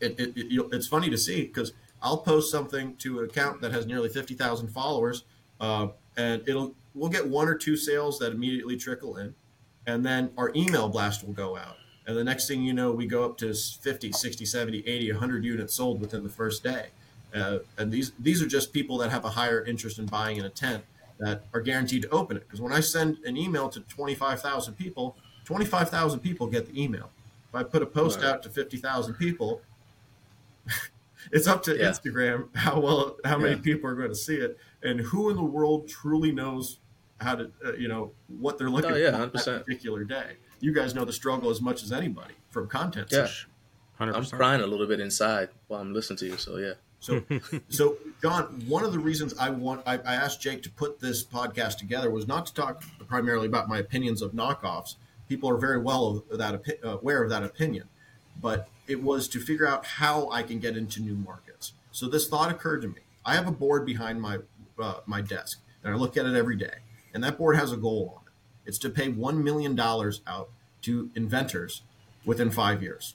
it, 0.00 0.18
it, 0.20 0.32
it 0.36 0.66
it's 0.72 0.86
funny 0.86 1.10
to 1.10 1.18
see 1.18 1.42
because 1.42 1.72
I'll 2.00 2.18
post 2.18 2.52
something 2.52 2.94
to 2.98 3.18
an 3.18 3.24
account 3.24 3.60
that 3.62 3.72
has 3.72 3.84
nearly 3.84 4.08
50,000 4.08 4.68
followers, 4.68 5.24
uh, 5.60 5.88
and 6.16 6.48
it'll 6.48 6.72
we'll 6.94 7.10
get 7.10 7.26
one 7.26 7.48
or 7.48 7.56
two 7.56 7.76
sales 7.76 8.20
that 8.20 8.32
immediately 8.32 8.76
trickle 8.76 9.16
in, 9.16 9.34
and 9.88 10.06
then 10.06 10.30
our 10.38 10.52
email 10.54 10.88
blast 10.88 11.26
will 11.26 11.34
go 11.34 11.56
out. 11.56 11.76
And 12.06 12.16
the 12.16 12.24
next 12.24 12.46
thing 12.46 12.62
you 12.62 12.72
know, 12.72 12.92
we 12.92 13.06
go 13.06 13.24
up 13.24 13.38
to 13.38 13.52
50, 13.52 14.12
60, 14.12 14.44
70, 14.44 14.86
80, 14.86 15.12
100 15.12 15.44
units 15.44 15.74
sold 15.74 16.00
within 16.00 16.22
the 16.22 16.28
first 16.30 16.62
day. 16.62 16.86
Uh, 17.34 17.58
and 17.76 17.90
these 17.90 18.12
these 18.20 18.40
are 18.40 18.46
just 18.46 18.72
people 18.72 18.98
that 18.98 19.10
have 19.10 19.24
a 19.24 19.30
higher 19.30 19.64
interest 19.64 19.98
in 19.98 20.06
buying 20.06 20.36
in 20.36 20.44
a 20.44 20.48
tent 20.48 20.84
that 21.20 21.44
are 21.54 21.60
guaranteed 21.60 22.02
to 22.02 22.08
open 22.10 22.36
it. 22.36 22.40
Because 22.46 22.60
when 22.60 22.72
I 22.72 22.80
send 22.80 23.18
an 23.24 23.36
email 23.36 23.68
to 23.68 23.80
25,000 23.80 24.74
people, 24.74 25.16
25,000 25.44 26.20
people 26.20 26.46
get 26.46 26.66
the 26.66 26.82
email. 26.82 27.10
If 27.48 27.54
I 27.54 27.62
put 27.62 27.82
a 27.82 27.86
post 27.86 28.20
Right. 28.20 28.26
out 28.28 28.42
to 28.44 28.48
50,000 28.50 29.14
people, 29.14 29.60
it's 31.32 31.46
up 31.46 31.62
to 31.64 31.76
Yeah. 31.76 31.90
Instagram 31.90 32.54
how 32.56 32.80
well 32.80 33.16
how 33.24 33.38
many 33.38 33.56
Yeah. 33.56 33.60
people 33.62 33.90
are 33.90 33.94
going 33.94 34.08
to 34.10 34.14
see 34.14 34.36
it 34.36 34.58
and 34.82 35.00
who 35.00 35.30
in 35.30 35.36
the 35.36 35.42
world 35.42 35.88
truly 35.88 36.32
knows 36.32 36.78
how 37.20 37.34
to 37.34 37.50
uh, 37.64 37.72
you 37.74 37.88
know 37.88 38.12
what 38.28 38.56
they're 38.58 38.70
looking 38.70 38.92
Oh, 38.92 38.96
yeah, 38.96 39.10
for 39.10 39.16
on 39.16 39.30
that 39.32 39.32
100%. 39.34 39.64
particular 39.64 40.04
day. 40.04 40.36
You 40.60 40.72
guys 40.72 40.94
know 40.94 41.04
the 41.04 41.12
struggle 41.12 41.50
as 41.50 41.60
much 41.60 41.82
as 41.82 41.92
anybody 41.92 42.34
from 42.50 42.66
content. 42.68 43.08
Yeah. 43.10 43.28
Hundred 43.98 44.14
I'm 44.16 44.24
crying 44.24 44.62
a 44.62 44.66
little 44.66 44.86
bit 44.86 45.00
inside 45.00 45.50
while 45.68 45.80
I'm 45.82 45.92
listening 45.92 46.16
to 46.18 46.26
you. 46.26 46.36
So 46.38 46.56
yeah. 46.56 46.74
So, 47.00 47.22
so 47.68 47.96
John, 48.22 48.62
one 48.68 48.84
of 48.84 48.92
the 48.92 48.98
reasons 48.98 49.34
I 49.38 49.50
want 49.50 49.82
I, 49.86 49.94
I 49.98 50.14
asked 50.14 50.40
Jake 50.40 50.62
to 50.62 50.70
put 50.70 51.00
this 51.00 51.24
podcast 51.24 51.78
together 51.78 52.10
was 52.10 52.28
not 52.28 52.46
to 52.46 52.54
talk 52.54 52.84
primarily 53.08 53.46
about 53.46 53.68
my 53.68 53.78
opinions 53.78 54.22
of 54.22 54.32
knockoffs. 54.32 54.94
People 55.28 55.50
are 55.50 55.56
very 55.56 55.78
well 55.78 56.24
of 56.30 56.38
that 56.38 56.62
opi- 56.62 56.84
uh, 56.84 56.98
aware 56.98 57.22
of 57.22 57.30
that 57.30 57.42
opinion, 57.42 57.88
but 58.40 58.68
it 58.86 59.02
was 59.02 59.28
to 59.28 59.40
figure 59.40 59.66
out 59.66 59.84
how 59.86 60.28
I 60.30 60.42
can 60.42 60.58
get 60.58 60.76
into 60.76 61.00
new 61.00 61.14
markets. 61.14 61.72
So 61.92 62.08
this 62.08 62.28
thought 62.28 62.50
occurred 62.50 62.82
to 62.82 62.88
me. 62.88 63.00
I 63.24 63.34
have 63.34 63.48
a 63.48 63.52
board 63.52 63.86
behind 63.86 64.20
my 64.20 64.38
uh, 64.78 65.00
my 65.06 65.20
desk, 65.20 65.60
and 65.82 65.92
I 65.92 65.96
look 65.96 66.16
at 66.16 66.26
it 66.26 66.34
every 66.34 66.56
day. 66.56 66.78
And 67.12 67.24
that 67.24 67.38
board 67.38 67.56
has 67.56 67.72
a 67.72 67.76
goal 67.76 68.14
on 68.16 68.26
it. 68.26 68.68
It's 68.68 68.78
to 68.78 68.90
pay 68.90 69.08
one 69.08 69.42
million 69.42 69.74
dollars 69.74 70.20
out 70.26 70.48
to 70.82 71.10
inventors 71.14 71.82
within 72.24 72.50
five 72.50 72.82
years. 72.82 73.14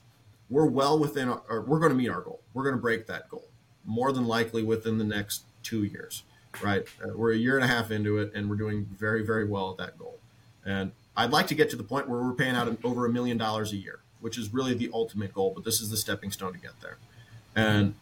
We're 0.49 0.67
well 0.67 0.99
within, 0.99 1.29
our, 1.29 1.61
we're 1.61 1.79
going 1.79 1.91
to 1.91 1.97
meet 1.97 2.09
our 2.09 2.21
goal. 2.21 2.41
We're 2.53 2.63
going 2.63 2.75
to 2.75 2.81
break 2.81 3.07
that 3.07 3.29
goal 3.29 3.45
more 3.85 4.11
than 4.11 4.25
likely 4.25 4.63
within 4.63 4.97
the 4.97 5.03
next 5.03 5.43
two 5.63 5.83
years, 5.83 6.23
right? 6.61 6.85
Uh, 7.03 7.09
we're 7.15 7.33
a 7.33 7.37
year 7.37 7.55
and 7.55 7.63
a 7.63 7.67
half 7.67 7.91
into 7.91 8.17
it, 8.17 8.31
and 8.33 8.49
we're 8.49 8.55
doing 8.55 8.85
very, 8.97 9.25
very 9.25 9.45
well 9.45 9.71
at 9.71 9.77
that 9.77 9.97
goal. 9.97 10.17
And 10.65 10.91
I'd 11.15 11.31
like 11.31 11.47
to 11.47 11.55
get 11.55 11.69
to 11.71 11.75
the 11.75 11.83
point 11.83 12.09
where 12.09 12.19
we're 12.19 12.33
paying 12.33 12.55
out 12.55 12.75
over 12.83 13.05
a 13.05 13.09
million 13.09 13.37
dollars 13.37 13.71
a 13.71 13.77
year, 13.77 13.99
which 14.19 14.37
is 14.37 14.53
really 14.53 14.73
the 14.73 14.89
ultimate 14.93 15.33
goal. 15.33 15.51
But 15.53 15.63
this 15.63 15.81
is 15.81 15.89
the 15.89 15.97
stepping 15.97 16.31
stone 16.31 16.53
to 16.53 16.59
get 16.59 16.79
there. 16.81 16.97
And 17.55 17.95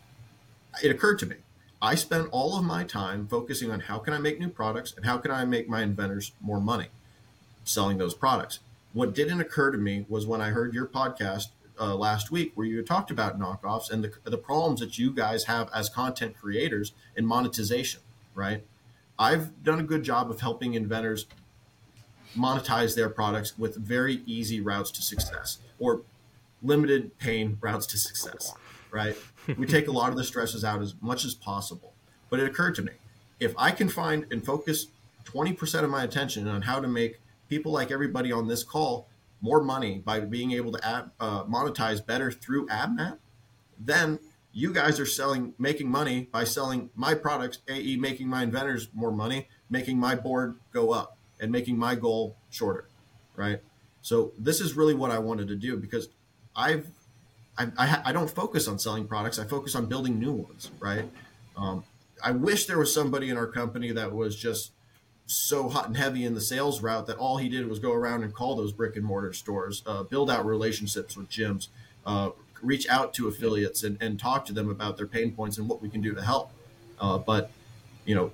it 0.83 0.89
occurred 0.89 1.19
to 1.19 1.25
me, 1.25 1.37
I 1.81 1.95
spend 1.95 2.29
all 2.31 2.57
of 2.57 2.63
my 2.63 2.85
time 2.85 3.27
focusing 3.27 3.69
on 3.69 3.81
how 3.81 3.99
can 3.99 4.13
I 4.13 4.17
make 4.17 4.39
new 4.39 4.49
products 4.49 4.93
and 4.95 5.05
how 5.05 5.17
can 5.17 5.31
I 5.31 5.45
make 5.45 5.67
my 5.67 5.81
inventors 5.81 6.31
more 6.39 6.61
money 6.61 6.87
selling 7.65 7.97
those 7.97 8.13
products. 8.13 8.59
What 8.93 9.13
didn't 9.13 9.41
occur 9.41 9.71
to 9.71 9.77
me 9.77 10.05
was 10.07 10.25
when 10.25 10.39
I 10.39 10.49
heard 10.49 10.73
your 10.73 10.85
podcast 10.85 11.47
uh, 11.79 11.95
last 11.95 12.31
week, 12.31 12.51
where 12.55 12.67
you 12.67 12.81
talked 12.81 13.11
about 13.11 13.39
knockoffs 13.39 13.91
and 13.91 14.03
the, 14.03 14.11
the 14.23 14.37
problems 14.37 14.79
that 14.79 14.97
you 14.97 15.11
guys 15.11 15.45
have 15.45 15.69
as 15.73 15.89
content 15.89 16.35
creators 16.39 16.93
in 17.15 17.25
monetization, 17.25 18.01
right? 18.35 18.63
I've 19.17 19.63
done 19.63 19.79
a 19.79 19.83
good 19.83 20.03
job 20.03 20.29
of 20.29 20.41
helping 20.41 20.73
inventors 20.73 21.27
monetize 22.35 22.95
their 22.95 23.09
products 23.09 23.57
with 23.57 23.75
very 23.75 24.21
easy 24.25 24.59
routes 24.59 24.91
to 24.91 25.01
success 25.01 25.59
or 25.79 26.01
limited 26.63 27.17
pain 27.19 27.57
routes 27.61 27.85
to 27.87 27.97
success, 27.97 28.53
right? 28.91 29.15
we 29.57 29.67
take 29.67 29.87
a 29.87 29.91
lot 29.91 30.09
of 30.09 30.15
the 30.15 30.23
stresses 30.23 30.63
out 30.63 30.81
as 30.81 30.95
much 31.01 31.25
as 31.25 31.35
possible. 31.35 31.93
But 32.29 32.39
it 32.39 32.47
occurred 32.47 32.75
to 32.75 32.81
me 32.81 32.93
if 33.39 33.53
I 33.57 33.71
can 33.71 33.89
find 33.89 34.25
and 34.31 34.43
focus 34.43 34.87
20% 35.25 35.83
of 35.83 35.89
my 35.89 36.03
attention 36.03 36.47
on 36.47 36.63
how 36.63 36.79
to 36.79 36.87
make 36.87 37.19
people 37.49 37.71
like 37.71 37.91
everybody 37.91 38.31
on 38.31 38.47
this 38.47 38.63
call 38.63 39.07
more 39.43 39.61
money 39.61 39.99
by 39.99 40.21
being 40.21 40.53
able 40.53 40.71
to 40.71 40.87
ad, 40.87 41.11
uh, 41.19 41.43
monetize 41.43 42.03
better 42.03 42.31
through 42.31 42.65
AbMat, 42.67 43.17
then 43.77 44.17
you 44.53 44.71
guys 44.71 45.01
are 45.01 45.05
selling, 45.05 45.53
making 45.59 45.91
money 45.91 46.29
by 46.31 46.45
selling 46.45 46.89
my 46.95 47.13
products, 47.13 47.59
AE 47.67 47.97
making 47.97 48.29
my 48.29 48.43
inventors 48.43 48.87
more 48.93 49.11
money, 49.11 49.49
making 49.69 49.99
my 49.99 50.15
board 50.15 50.59
go 50.71 50.91
up 50.91 51.17
and 51.41 51.51
making 51.51 51.77
my 51.77 51.93
goal 51.93 52.37
shorter, 52.49 52.87
right? 53.35 53.59
So 54.01 54.31
this 54.39 54.61
is 54.61 54.75
really 54.75 54.93
what 54.93 55.11
I 55.11 55.19
wanted 55.19 55.49
to 55.49 55.57
do 55.57 55.75
because 55.75 56.07
I've 56.55 56.87
I, 57.57 57.67
I, 57.77 58.01
I 58.05 58.11
don't 58.13 58.29
focus 58.29 58.67
on 58.67 58.79
selling 58.79 59.07
products. 59.07 59.37
I 59.37 59.45
focus 59.45 59.75
on 59.75 59.87
building 59.87 60.19
new 60.19 60.31
ones, 60.31 60.71
right? 60.79 61.05
Um, 61.57 61.83
I 62.23 62.31
wish 62.31 62.65
there 62.65 62.79
was 62.79 62.93
somebody 62.93 63.29
in 63.29 63.37
our 63.37 63.45
company 63.45 63.91
that 63.91 64.13
was 64.13 64.35
just 64.35 64.71
so 65.33 65.69
hot 65.69 65.87
and 65.87 65.97
heavy 65.97 66.25
in 66.25 66.33
the 66.33 66.41
sales 66.41 66.81
route 66.81 67.07
that 67.07 67.17
all 67.17 67.37
he 67.37 67.49
did 67.49 67.67
was 67.67 67.79
go 67.79 67.93
around 67.93 68.23
and 68.23 68.33
call 68.33 68.55
those 68.55 68.71
brick 68.71 68.95
and 68.95 69.05
mortar 69.05 69.33
stores, 69.33 69.83
uh, 69.85 70.03
build 70.03 70.29
out 70.29 70.45
relationships 70.45 71.17
with 71.17 71.29
gyms, 71.29 71.67
uh, 72.05 72.29
reach 72.61 72.87
out 72.87 73.13
to 73.13 73.27
affiliates 73.27 73.83
and, 73.83 73.97
and 74.01 74.19
talk 74.19 74.45
to 74.45 74.53
them 74.53 74.69
about 74.69 74.97
their 74.97 75.07
pain 75.07 75.31
points 75.31 75.57
and 75.57 75.67
what 75.67 75.81
we 75.81 75.89
can 75.89 76.01
do 76.01 76.13
to 76.13 76.21
help. 76.21 76.51
Uh, 76.99 77.17
but, 77.17 77.51
you 78.05 78.15
know, 78.15 78.31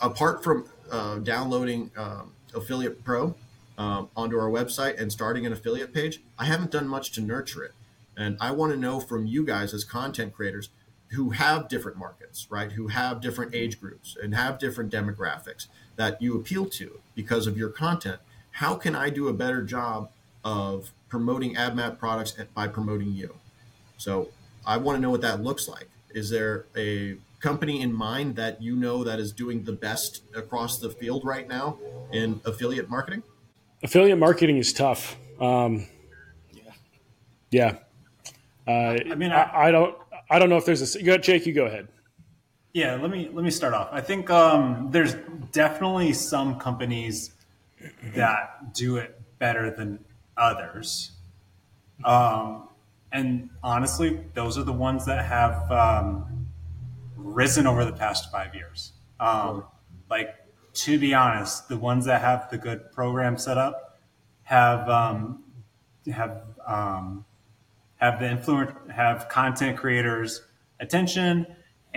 apart 0.00 0.42
from 0.42 0.68
uh, 0.90 1.18
downloading 1.18 1.90
um, 1.96 2.32
Affiliate 2.54 3.04
Pro 3.04 3.34
um, 3.76 4.08
onto 4.16 4.38
our 4.38 4.48
website 4.48 5.00
and 5.00 5.12
starting 5.12 5.44
an 5.44 5.52
affiliate 5.52 5.92
page, 5.92 6.20
I 6.38 6.46
haven't 6.46 6.70
done 6.70 6.88
much 6.88 7.12
to 7.12 7.20
nurture 7.20 7.64
it. 7.64 7.72
And 8.16 8.38
I 8.40 8.50
want 8.52 8.72
to 8.72 8.78
know 8.78 8.98
from 9.00 9.26
you 9.26 9.44
guys 9.44 9.74
as 9.74 9.84
content 9.84 10.32
creators 10.32 10.70
who 11.10 11.30
have 11.30 11.68
different 11.68 11.98
markets, 11.98 12.46
right? 12.50 12.72
Who 12.72 12.88
have 12.88 13.20
different 13.20 13.54
age 13.54 13.80
groups 13.80 14.16
and 14.20 14.34
have 14.34 14.58
different 14.58 14.90
demographics 14.90 15.66
that 15.96 16.20
you 16.22 16.36
appeal 16.36 16.66
to 16.66 17.00
because 17.14 17.46
of 17.46 17.56
your 17.56 17.70
content. 17.70 18.20
How 18.52 18.74
can 18.74 18.94
I 18.94 19.10
do 19.10 19.28
a 19.28 19.32
better 19.32 19.62
job 19.62 20.10
of 20.46 20.92
promoting 21.08 21.54
AbMat 21.56 21.98
products 21.98 22.32
by 22.54 22.68
promoting 22.68 23.12
you. 23.12 23.34
So 23.98 24.28
I 24.64 24.76
want 24.76 24.96
to 24.96 25.02
know 25.02 25.10
what 25.10 25.20
that 25.22 25.42
looks 25.42 25.68
like. 25.68 25.88
Is 26.10 26.30
there 26.30 26.66
a 26.76 27.16
company 27.40 27.82
in 27.82 27.92
mind 27.92 28.36
that 28.36 28.62
you 28.62 28.76
know 28.76 29.04
that 29.04 29.18
is 29.18 29.32
doing 29.32 29.64
the 29.64 29.72
best 29.72 30.22
across 30.34 30.78
the 30.78 30.88
field 30.88 31.24
right 31.24 31.48
now 31.48 31.78
in 32.12 32.40
affiliate 32.44 32.88
marketing? 32.88 33.24
Affiliate 33.82 34.18
marketing 34.18 34.56
is 34.56 34.72
tough. 34.72 35.16
Um, 35.40 35.86
yeah. 36.52 36.62
Yeah. 37.50 37.76
Uh, 38.66 38.98
I 39.10 39.14
mean, 39.16 39.32
I, 39.32 39.66
I, 39.66 39.70
don't, 39.70 39.96
I 40.30 40.38
don't 40.38 40.48
know 40.48 40.56
if 40.56 40.64
there's 40.64 40.94
a. 40.94 40.98
You 40.98 41.06
got 41.06 41.22
Jake. 41.22 41.44
You 41.46 41.52
go 41.52 41.66
ahead. 41.66 41.88
Yeah, 42.76 42.96
let 42.96 43.10
me 43.10 43.30
let 43.32 43.42
me 43.42 43.50
start 43.50 43.72
off. 43.72 43.88
I 43.90 44.02
think 44.02 44.28
um, 44.28 44.88
there's 44.90 45.14
definitely 45.50 46.12
some 46.12 46.58
companies 46.58 47.30
that 48.14 48.74
do 48.74 48.98
it 48.98 49.18
better 49.38 49.70
than 49.70 50.04
others, 50.36 51.12
um, 52.04 52.68
and 53.12 53.48
honestly, 53.62 54.20
those 54.34 54.58
are 54.58 54.62
the 54.62 54.74
ones 54.74 55.06
that 55.06 55.24
have 55.24 55.72
um, 55.72 56.48
risen 57.16 57.66
over 57.66 57.82
the 57.86 57.94
past 57.94 58.30
five 58.30 58.54
years. 58.54 58.92
Um, 59.20 59.64
like 60.10 60.34
to 60.74 60.98
be 60.98 61.14
honest, 61.14 61.70
the 61.70 61.78
ones 61.78 62.04
that 62.04 62.20
have 62.20 62.50
the 62.50 62.58
good 62.58 62.92
program 62.92 63.38
set 63.38 63.56
up 63.56 63.98
have 64.42 64.86
um, 64.90 65.44
have 66.12 66.42
um, 66.66 67.24
have 67.96 68.20
the 68.20 68.30
influence 68.30 68.72
have 68.90 69.30
content 69.30 69.78
creators 69.78 70.42
attention 70.78 71.46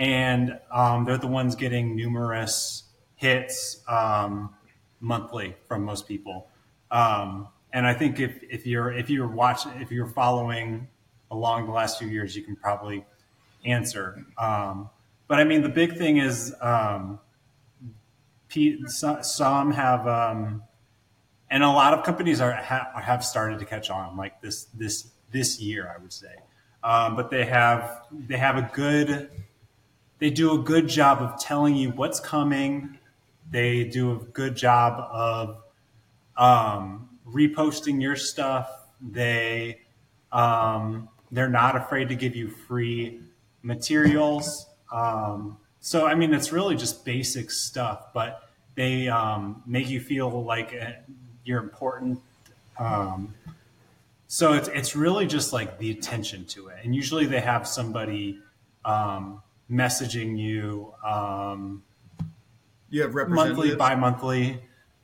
and 0.00 0.58
um, 0.72 1.04
they're 1.04 1.16
the 1.16 1.28
ones 1.28 1.54
getting 1.54 1.94
numerous 1.94 2.84
hits 3.14 3.82
um, 3.86 4.52
monthly 4.98 5.54
from 5.68 5.84
most 5.84 6.08
people 6.08 6.48
um, 6.90 7.46
and 7.72 7.86
i 7.86 7.94
think 7.94 8.18
if, 8.18 8.42
if 8.42 8.66
you're 8.66 8.92
if 8.92 9.08
you're 9.08 9.28
watching 9.28 9.70
if 9.80 9.92
you're 9.92 10.08
following 10.08 10.88
along 11.30 11.66
the 11.66 11.72
last 11.72 11.98
few 11.98 12.08
years 12.08 12.34
you 12.34 12.42
can 12.42 12.56
probably 12.56 13.04
answer 13.64 14.24
um, 14.38 14.90
but 15.28 15.38
i 15.38 15.44
mean 15.44 15.62
the 15.62 15.68
big 15.68 15.96
thing 15.96 16.16
is 16.16 16.52
um, 16.60 17.20
some 18.86 19.70
have 19.70 20.08
um, 20.08 20.62
and 21.50 21.62
a 21.62 21.68
lot 21.68 21.94
of 21.94 22.04
companies 22.04 22.40
are 22.40 22.52
have 22.52 23.24
started 23.24 23.58
to 23.58 23.64
catch 23.64 23.90
on 23.90 24.16
like 24.16 24.40
this 24.40 24.64
this 24.74 25.10
this 25.30 25.60
year, 25.60 25.92
I 25.94 26.00
would 26.00 26.12
say. 26.12 26.34
Um, 26.82 27.16
but 27.16 27.30
they 27.30 27.44
have 27.44 28.02
they 28.12 28.36
have 28.36 28.56
a 28.56 28.70
good 28.72 29.30
they 30.20 30.30
do 30.30 30.52
a 30.52 30.58
good 30.58 30.86
job 30.86 31.20
of 31.20 31.40
telling 31.40 31.74
you 31.74 31.90
what's 31.90 32.20
coming. 32.20 32.98
They 33.50 33.84
do 33.84 34.12
a 34.12 34.16
good 34.16 34.54
job 34.54 35.00
of 35.10 35.62
um, 36.36 37.08
reposting 37.26 38.00
your 38.00 38.16
stuff. 38.16 38.70
They 39.00 39.80
um, 40.30 41.08
they're 41.32 41.48
not 41.48 41.74
afraid 41.74 42.08
to 42.10 42.14
give 42.14 42.36
you 42.36 42.48
free 42.48 43.20
materials. 43.62 44.66
Um, 44.92 45.56
so 45.80 46.06
I 46.06 46.14
mean, 46.14 46.34
it's 46.34 46.52
really 46.52 46.76
just 46.76 47.04
basic 47.04 47.50
stuff, 47.50 48.12
but 48.12 48.48
they 48.74 49.08
um, 49.08 49.62
make 49.66 49.88
you 49.88 50.00
feel 50.00 50.44
like 50.44 50.74
uh, 50.80 50.92
you're 51.44 51.62
important. 51.62 52.20
Um, 52.78 53.34
so 54.28 54.52
it's 54.52 54.68
it's 54.68 54.94
really 54.94 55.26
just 55.26 55.52
like 55.54 55.78
the 55.78 55.90
attention 55.90 56.44
to 56.46 56.68
it, 56.68 56.78
and 56.84 56.94
usually 56.94 57.24
they 57.24 57.40
have 57.40 57.66
somebody 57.66 58.38
um, 58.84 59.42
messaging 59.70 60.38
you. 60.38 60.94
Um, 61.04 61.82
you 62.90 63.02
have 63.02 63.14
monthly, 63.28 63.74
bi-monthly, 63.76 64.60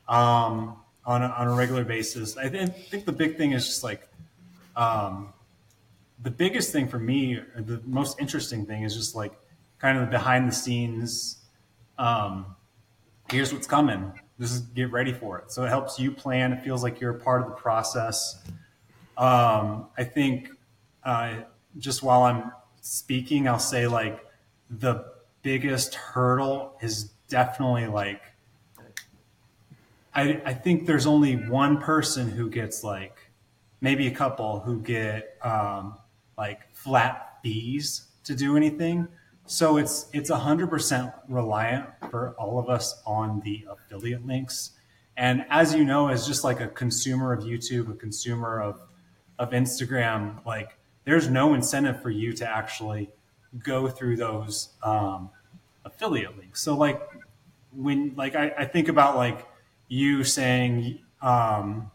um, 0.09 0.77
on 1.05 1.23
a, 1.23 1.27
on 1.27 1.49
a 1.49 1.55
regular 1.55 1.85
basis. 1.85 2.37
I, 2.37 2.49
th- 2.49 2.63
I 2.63 2.67
think 2.67 3.05
the 3.05 3.13
big 3.13 3.37
thing 3.37 3.53
is 3.53 3.67
just 3.67 3.85
like 3.85 4.09
um, 4.75 5.33
the 6.23 6.31
biggest 6.31 6.73
thing 6.73 6.89
for 6.89 6.99
me, 6.99 7.41
the 7.57 7.81
most 7.85 8.21
interesting 8.21 8.67
thing 8.67 8.83
is 8.83 8.95
just 8.95 9.15
like 9.15 9.33
kind 9.79 9.99
of 9.99 10.07
the 10.07 10.11
behind 10.11 10.49
the 10.49 10.55
scenes. 10.55 11.39
Um, 11.99 12.57
here's 13.31 13.53
what's 13.53 13.67
coming. 13.67 14.13
This 14.39 14.53
is 14.53 14.61
get 14.61 14.91
ready 14.91 15.13
for 15.13 15.39
it. 15.39 15.53
So 15.53 15.65
it 15.65 15.69
helps 15.69 15.99
you 15.99 16.11
plan. 16.11 16.53
It 16.53 16.63
feels 16.63 16.83
like 16.83 17.01
you're 17.01 17.13
a 17.13 17.21
part 17.21 17.43
of 17.43 17.49
the 17.49 17.55
process. 17.55 18.43
Um, 19.17 19.87
I 19.97 20.05
think 20.05 20.51
uh, 21.05 21.37
just 21.79 22.03
while 22.03 22.23
I'm 22.23 22.53
speaking, 22.83 23.49
I'll 23.49 23.59
say 23.59 23.87
like 23.87 24.26
the 24.71 25.05
biggest 25.43 25.95
hurdle 25.95 26.77
is 26.81 27.05
definitely 27.29 27.87
like 27.87 28.23
I, 30.17 30.41
I 30.47 30.55
think 30.55 30.87
there's 30.87 31.07
only 31.07 31.35
one 31.37 31.79
person 31.79 32.31
who 32.31 32.49
gets 32.49 32.83
like 32.83 33.31
maybe 33.83 34.07
a 34.07 34.11
couple 34.11 34.61
who 34.61 34.81
get 34.81 35.37
um, 35.43 35.99
like 36.39 36.73
flat 36.75 37.39
fees 37.43 38.07
to 38.25 38.35
do 38.35 38.57
anything. 38.57 39.07
So 39.45 39.77
it's 39.77 40.09
it's 40.15 40.31
a 40.31 40.37
hundred 40.37 40.71
percent 40.71 41.13
reliant 41.29 41.87
for 42.11 42.35
all 42.39 42.59
of 42.59 42.71
us 42.71 43.01
on 43.07 43.41
the 43.45 43.67
affiliate 43.71 44.27
links. 44.27 44.71
And 45.19 45.45
as 45.51 45.75
you 45.75 45.85
know, 45.85 46.09
as 46.09 46.27
just 46.27 46.45
like 46.45 46.61
a 46.61 46.69
consumer 46.69 47.35
of 47.35 47.45
YouTube, 47.45 47.91
a 47.91 47.95
consumer 47.95 48.61
of 48.61 48.81
of 49.39 49.51
Instagram, 49.51 50.45
like 50.47 50.79
there's 51.05 51.29
no 51.29 51.53
incentive 51.53 52.01
for 52.01 52.11
you 52.11 52.33
to 52.33 52.49
actually 52.49 53.11
go 53.63 53.89
through 53.89 54.17
those 54.17 54.71
um, 54.83 55.31
affiliate 55.85 56.37
links. 56.37 56.63
So 56.63 56.77
like 56.77 57.01
when 57.73 58.15
like 58.17 58.35
I, 58.35 58.53
I 58.59 58.65
think 58.65 58.89
about 58.89 59.17
like 59.17 59.47
you 59.89 60.25
saying, 60.25 61.01
um, 61.23 61.91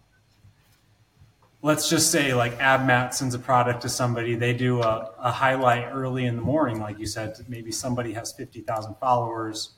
let's 1.62 1.90
just 1.90 2.12
say 2.12 2.34
like 2.34 2.58
AbMat 2.60 3.14
sends 3.14 3.36
a 3.36 3.40
product 3.40 3.82
to 3.82 3.90
somebody, 3.90 4.36
they 4.36 4.54
do 4.54 4.82
a, 4.82 5.12
a 5.20 5.32
highlight 5.32 5.90
early 5.92 6.26
in 6.26 6.36
the 6.36 6.42
morning, 6.42 6.80
like 6.80 7.00
you 7.00 7.06
said, 7.06 7.36
maybe 7.48 7.72
somebody 7.72 8.14
has 8.14 8.34
50,000 8.34 8.96
followers, 8.96 9.72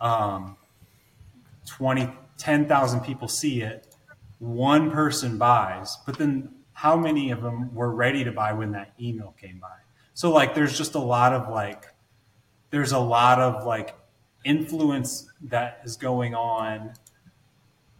um, 0.00 0.56
20, 1.66 2.08
10,000 2.38 3.00
people 3.00 3.28
see 3.28 3.62
it, 3.62 3.94
one 4.38 4.90
person 4.90 5.38
buys, 5.38 5.96
but 6.06 6.16
then 6.18 6.54
how 6.72 6.96
many 6.96 7.30
of 7.30 7.42
them 7.42 7.74
were 7.74 7.90
ready 7.90 8.22
to 8.24 8.32
buy 8.32 8.52
when 8.52 8.72
that 8.72 8.92
email 9.00 9.34
came 9.40 9.58
by. 9.58 9.68
So 10.16 10.32
like 10.32 10.54
there's 10.54 10.78
just 10.78 10.94
a 10.94 10.98
lot 10.98 11.34
of 11.34 11.50
like 11.50 11.92
there's 12.70 12.92
a 12.92 12.98
lot 12.98 13.38
of 13.38 13.66
like 13.66 13.94
influence 14.46 15.30
that 15.42 15.82
is 15.84 15.98
going 15.98 16.34
on 16.34 16.94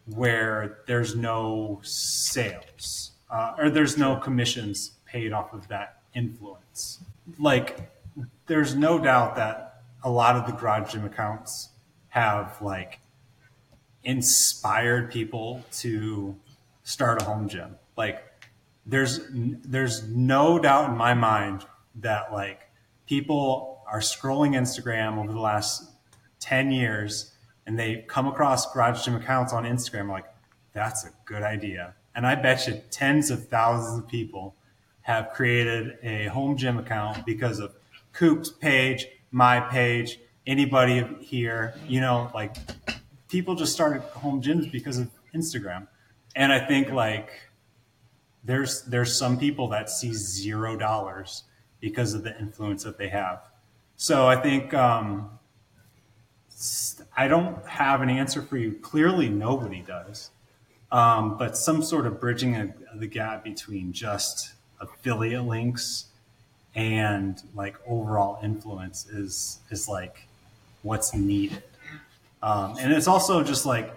where 0.07 0.79
there's 0.87 1.15
no 1.15 1.79
sales 1.83 3.11
uh, 3.31 3.53
or 3.59 3.69
there's 3.69 3.99
no 3.99 4.17
commissions 4.17 4.93
paid 5.05 5.35
off 5.35 5.53
of 5.53 5.69
that 5.69 6.01
influence. 6.15 7.01
Like 7.39 7.93
there's 8.47 8.75
no 8.75 8.99
doubt 8.99 9.37
that 9.37 9.83
a 10.03 10.09
lot 10.11 10.37
of 10.37 10.47
the 10.47 10.53
garage 10.53 10.93
gym 10.93 11.05
accounts 11.05 11.69
have 12.09 12.57
like 12.63 12.99
inspired 14.05 15.11
people 15.11 15.63
to 15.81 16.35
start 16.83 17.21
a 17.21 17.27
home 17.27 17.47
gym. 17.47 17.77
Like 17.95 18.25
there's 18.87 19.21
there's 19.31 20.09
no 20.09 20.59
doubt 20.59 20.89
in 20.89 20.97
my 20.97 21.13
mind 21.13 21.67
that 21.97 22.33
like 22.33 22.71
people 23.07 23.83
are 23.87 24.01
scrolling 24.01 24.53
Instagram 24.53 25.19
over 25.19 25.33
the 25.33 25.41
last 25.41 25.91
10 26.41 26.71
years 26.71 27.33
and 27.67 27.79
they 27.79 28.05
come 28.09 28.27
across 28.27 28.73
garage 28.73 29.05
gym 29.05 29.17
accounts 29.17 29.53
on 29.53 29.65
Instagram 29.65 30.11
like 30.11 30.27
that's 30.73 31.05
a 31.05 31.11
good 31.25 31.43
idea. 31.43 31.95
And 32.15 32.27
I 32.27 32.35
bet 32.35 32.67
you 32.67 32.83
tens 32.91 33.31
of 33.31 33.49
thousands 33.49 33.99
of 33.99 34.09
people 34.09 34.55
have 35.03 35.31
created 35.31 35.99
a 36.03 36.27
home 36.27 36.57
gym 36.57 36.79
account 36.79 37.25
because 37.25 37.61
of 37.61 37.75
Coop's 38.13 38.51
page, 38.51 39.07
my 39.31 39.61
page, 39.61 40.19
anybody 40.47 41.07
here, 41.21 41.75
you 41.87 42.01
know, 42.01 42.31
like 42.35 42.57
people 43.29 43.55
just 43.55 43.73
started 43.73 44.03
home 44.03 44.43
gyms 44.43 44.71
because 44.71 44.99
of 44.99 45.11
Instagram. 45.35 45.87
And 46.35 46.53
I 46.53 46.59
think 46.59 46.91
like 46.91 47.31
there's 48.45 48.83
there's 48.83 49.17
some 49.19 49.39
people 49.39 49.69
that 49.69 49.91
see 49.91 50.13
zero 50.13 50.77
dollars 50.77 51.45
because 51.87 52.15
of 52.15 52.25
the 52.25 52.37
influence 52.41 52.83
that 52.83 52.99
they 52.99 53.07
have. 53.07 53.41
So 53.97 54.27
I 54.27 54.35
think 54.35 54.75
um, 54.75 55.31
I 57.17 57.29
don't 57.29 57.65
have 57.65 58.03
an 58.03 58.11
answer 58.11 58.43
for 58.43 58.57
you. 58.57 58.73
Clearly, 58.73 59.29
nobody 59.29 59.83
does. 59.87 60.31
Um, 60.91 61.39
but 61.39 61.57
some 61.57 61.85
sort 61.85 62.09
of 62.09 62.21
bridging 62.21 62.57
a, 62.57 62.75
the 62.97 63.07
gap 63.07 63.45
between 63.45 63.93
just 63.93 64.55
affiliate 64.81 65.45
links 65.45 66.07
and 66.75 67.41
like 67.55 67.77
overall 67.87 68.41
influence 68.43 69.07
is 69.07 69.61
is 69.71 69.89
like 69.89 70.27
what's 70.83 71.15
needed. 71.15 71.63
Um, 72.43 72.75
and 72.81 72.93
it's 72.93 73.07
also 73.07 73.45
just 73.45 73.65
like, 73.65 73.95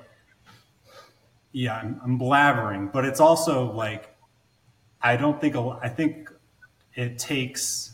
yeah, 1.53 1.75
I'm, 1.75 1.99
I'm 2.03 2.19
blabbering, 2.19 2.91
but 2.91 3.03
it's 3.03 3.19
also 3.19 3.71
like 3.71 4.15
I 5.01 5.17
don't 5.17 5.41
think 5.41 5.55
I 5.55 5.89
think 5.89 6.28
it 6.95 7.17
takes 7.19 7.91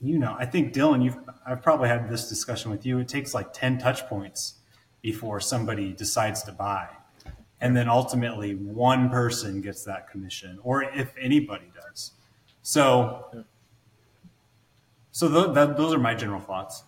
you 0.00 0.18
know 0.18 0.34
I 0.38 0.46
think 0.46 0.72
Dylan 0.74 1.02
you've 1.04 1.16
I've 1.46 1.62
probably 1.62 1.88
had 1.88 2.08
this 2.08 2.28
discussion 2.28 2.70
with 2.70 2.84
you 2.86 2.98
it 2.98 3.08
takes 3.08 3.34
like 3.34 3.52
10 3.52 3.78
touch 3.78 4.06
points 4.06 4.54
before 5.00 5.40
somebody 5.40 5.92
decides 5.92 6.42
to 6.44 6.52
buy 6.52 6.88
and 7.62 7.76
then 7.76 7.88
ultimately 7.88 8.56
one 8.56 9.08
person 9.08 9.60
gets 9.60 9.84
that 9.84 10.10
commission, 10.10 10.58
or 10.64 10.82
if 10.82 11.14
anybody 11.16 11.70
does. 11.80 12.10
So, 12.62 13.44
so 15.12 15.28
th- 15.28 15.54
that, 15.54 15.76
those 15.76 15.94
are 15.94 15.98
my 15.98 16.12
general 16.12 16.40
thoughts. 16.40 16.82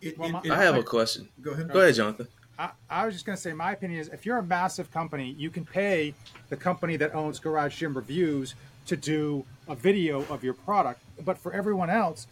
It, 0.00 0.18
Well, 0.18 0.30
my- 0.30 0.40
it- 0.44 0.50
I 0.50 0.62
have 0.64 0.76
a 0.76 0.82
question. 0.82 1.28
go 1.42 1.50
ahead. 1.50 1.70
Go 1.70 1.80
ahead, 1.80 1.94
Jonathan. 1.94 2.26
I, 2.58 2.70
I 2.88 3.04
was 3.04 3.14
just 3.14 3.26
going 3.26 3.36
to 3.36 3.42
say, 3.42 3.52
my 3.52 3.72
opinion 3.72 4.00
is 4.00 4.08
if 4.08 4.24
you're 4.24 4.38
a 4.38 4.42
massive 4.42 4.90
company, 4.90 5.34
you 5.38 5.50
can 5.50 5.64
pay 5.66 6.14
the 6.48 6.56
company 6.56 6.96
that 6.96 7.14
owns 7.14 7.38
Garage 7.38 7.76
Gym 7.76 7.92
Reviews 7.94 8.54
to 8.86 8.96
do 8.96 9.44
a 9.68 9.74
video 9.74 10.22
of 10.26 10.42
your 10.42 10.54
product. 10.54 11.00
But 11.24 11.38
for 11.38 11.52
everyone 11.52 11.90
else, 11.90 12.26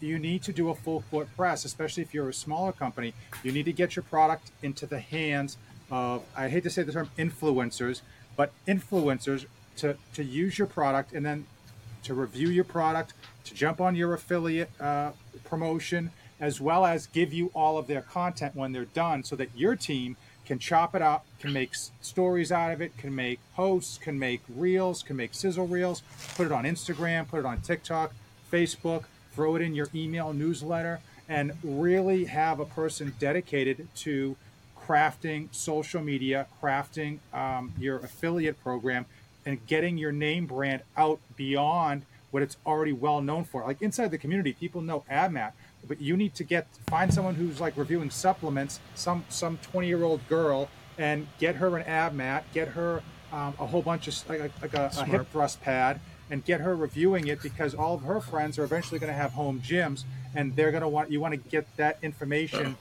you 0.00 0.18
need 0.18 0.42
to 0.42 0.52
do 0.52 0.68
a 0.70 0.74
full 0.74 1.02
court 1.10 1.28
press, 1.36 1.64
especially 1.64 2.02
if 2.02 2.12
you're 2.12 2.28
a 2.28 2.34
smaller 2.34 2.72
company. 2.72 3.14
You 3.42 3.52
need 3.52 3.64
to 3.64 3.72
get 3.72 3.96
your 3.96 4.02
product 4.02 4.50
into 4.62 4.86
the 4.86 5.00
hands 5.00 5.56
of, 5.90 6.22
I 6.36 6.48
hate 6.48 6.64
to 6.64 6.70
say 6.70 6.82
the 6.82 6.92
term 6.92 7.10
influencers, 7.18 8.02
but 8.36 8.52
influencers 8.66 9.46
to, 9.78 9.96
to 10.14 10.24
use 10.24 10.58
your 10.58 10.66
product 10.66 11.12
and 11.12 11.24
then 11.24 11.46
to 12.02 12.14
review 12.14 12.48
your 12.48 12.64
product, 12.64 13.14
to 13.44 13.54
jump 13.54 13.80
on 13.80 13.96
your 13.96 14.14
affiliate 14.14 14.70
uh, 14.80 15.12
promotion, 15.44 16.10
as 16.38 16.60
well 16.60 16.84
as 16.84 17.06
give 17.06 17.32
you 17.32 17.50
all 17.54 17.78
of 17.78 17.86
their 17.86 18.02
content 18.02 18.54
when 18.54 18.72
they're 18.72 18.84
done 18.84 19.24
so 19.24 19.34
that 19.36 19.48
your 19.56 19.74
team 19.74 20.16
can 20.46 20.58
chop 20.58 20.94
it 20.94 21.02
up, 21.02 21.26
can 21.40 21.52
make 21.52 21.74
stories 22.00 22.50
out 22.50 22.72
of 22.72 22.80
it, 22.80 22.96
can 22.96 23.14
make 23.14 23.40
posts, 23.54 23.98
can 23.98 24.18
make 24.18 24.40
reels, 24.54 25.02
can 25.02 25.16
make 25.16 25.34
sizzle 25.34 25.66
reels, 25.66 26.02
put 26.36 26.46
it 26.46 26.52
on 26.52 26.64
Instagram, 26.64 27.28
put 27.28 27.40
it 27.40 27.46
on 27.46 27.60
TikTok, 27.60 28.14
Facebook, 28.50 29.04
throw 29.34 29.56
it 29.56 29.62
in 29.62 29.74
your 29.74 29.88
email 29.94 30.32
newsletter, 30.32 31.00
and 31.28 31.52
really 31.62 32.24
have 32.24 32.60
a 32.60 32.64
person 32.64 33.14
dedicated 33.18 33.88
to 33.96 34.36
crafting 34.86 35.52
social 35.52 36.00
media, 36.00 36.46
crafting 36.62 37.18
um, 37.34 37.72
your 37.78 37.98
affiliate 37.98 38.62
program, 38.62 39.04
and 39.44 39.64
getting 39.66 39.98
your 39.98 40.12
name 40.12 40.46
brand 40.46 40.82
out 40.96 41.20
beyond 41.36 42.02
what 42.30 42.42
it's 42.42 42.56
already 42.66 42.92
well 42.92 43.20
known 43.20 43.44
for. 43.44 43.64
Like 43.64 43.82
inside 43.82 44.10
the 44.10 44.18
community, 44.18 44.52
people 44.52 44.80
know 44.80 45.04
AbMat, 45.10 45.52
but 45.86 46.00
you 46.00 46.16
need 46.16 46.34
to 46.34 46.44
get 46.44 46.66
find 46.88 47.12
someone 47.12 47.34
who's 47.34 47.60
like 47.60 47.76
reviewing 47.76 48.10
supplements, 48.10 48.80
some 48.94 49.24
some 49.28 49.58
twenty 49.58 49.88
year 49.88 50.02
old 50.02 50.26
girl, 50.28 50.68
and 50.98 51.26
get 51.38 51.56
her 51.56 51.76
an 51.76 51.84
ab 51.84 52.12
mat, 52.14 52.44
get 52.52 52.68
her 52.68 53.02
um, 53.32 53.54
a 53.58 53.66
whole 53.66 53.82
bunch 53.82 54.08
of 54.08 54.28
like, 54.28 54.52
like 54.62 54.74
a, 54.74 54.90
a 54.98 55.04
hip 55.04 55.26
thrust 55.32 55.60
pad, 55.60 56.00
and 56.30 56.44
get 56.44 56.60
her 56.60 56.74
reviewing 56.76 57.26
it 57.26 57.42
because 57.42 57.74
all 57.74 57.94
of 57.94 58.02
her 58.02 58.20
friends 58.20 58.58
are 58.58 58.64
eventually 58.64 58.98
going 58.98 59.12
to 59.12 59.18
have 59.18 59.32
home 59.32 59.60
gyms, 59.60 60.04
and 60.34 60.54
they're 60.56 60.70
going 60.70 60.82
to 60.82 60.88
want 60.88 61.10
you 61.10 61.20
want 61.20 61.32
to 61.32 61.50
get 61.50 61.66
that 61.76 61.98
information 62.02 62.76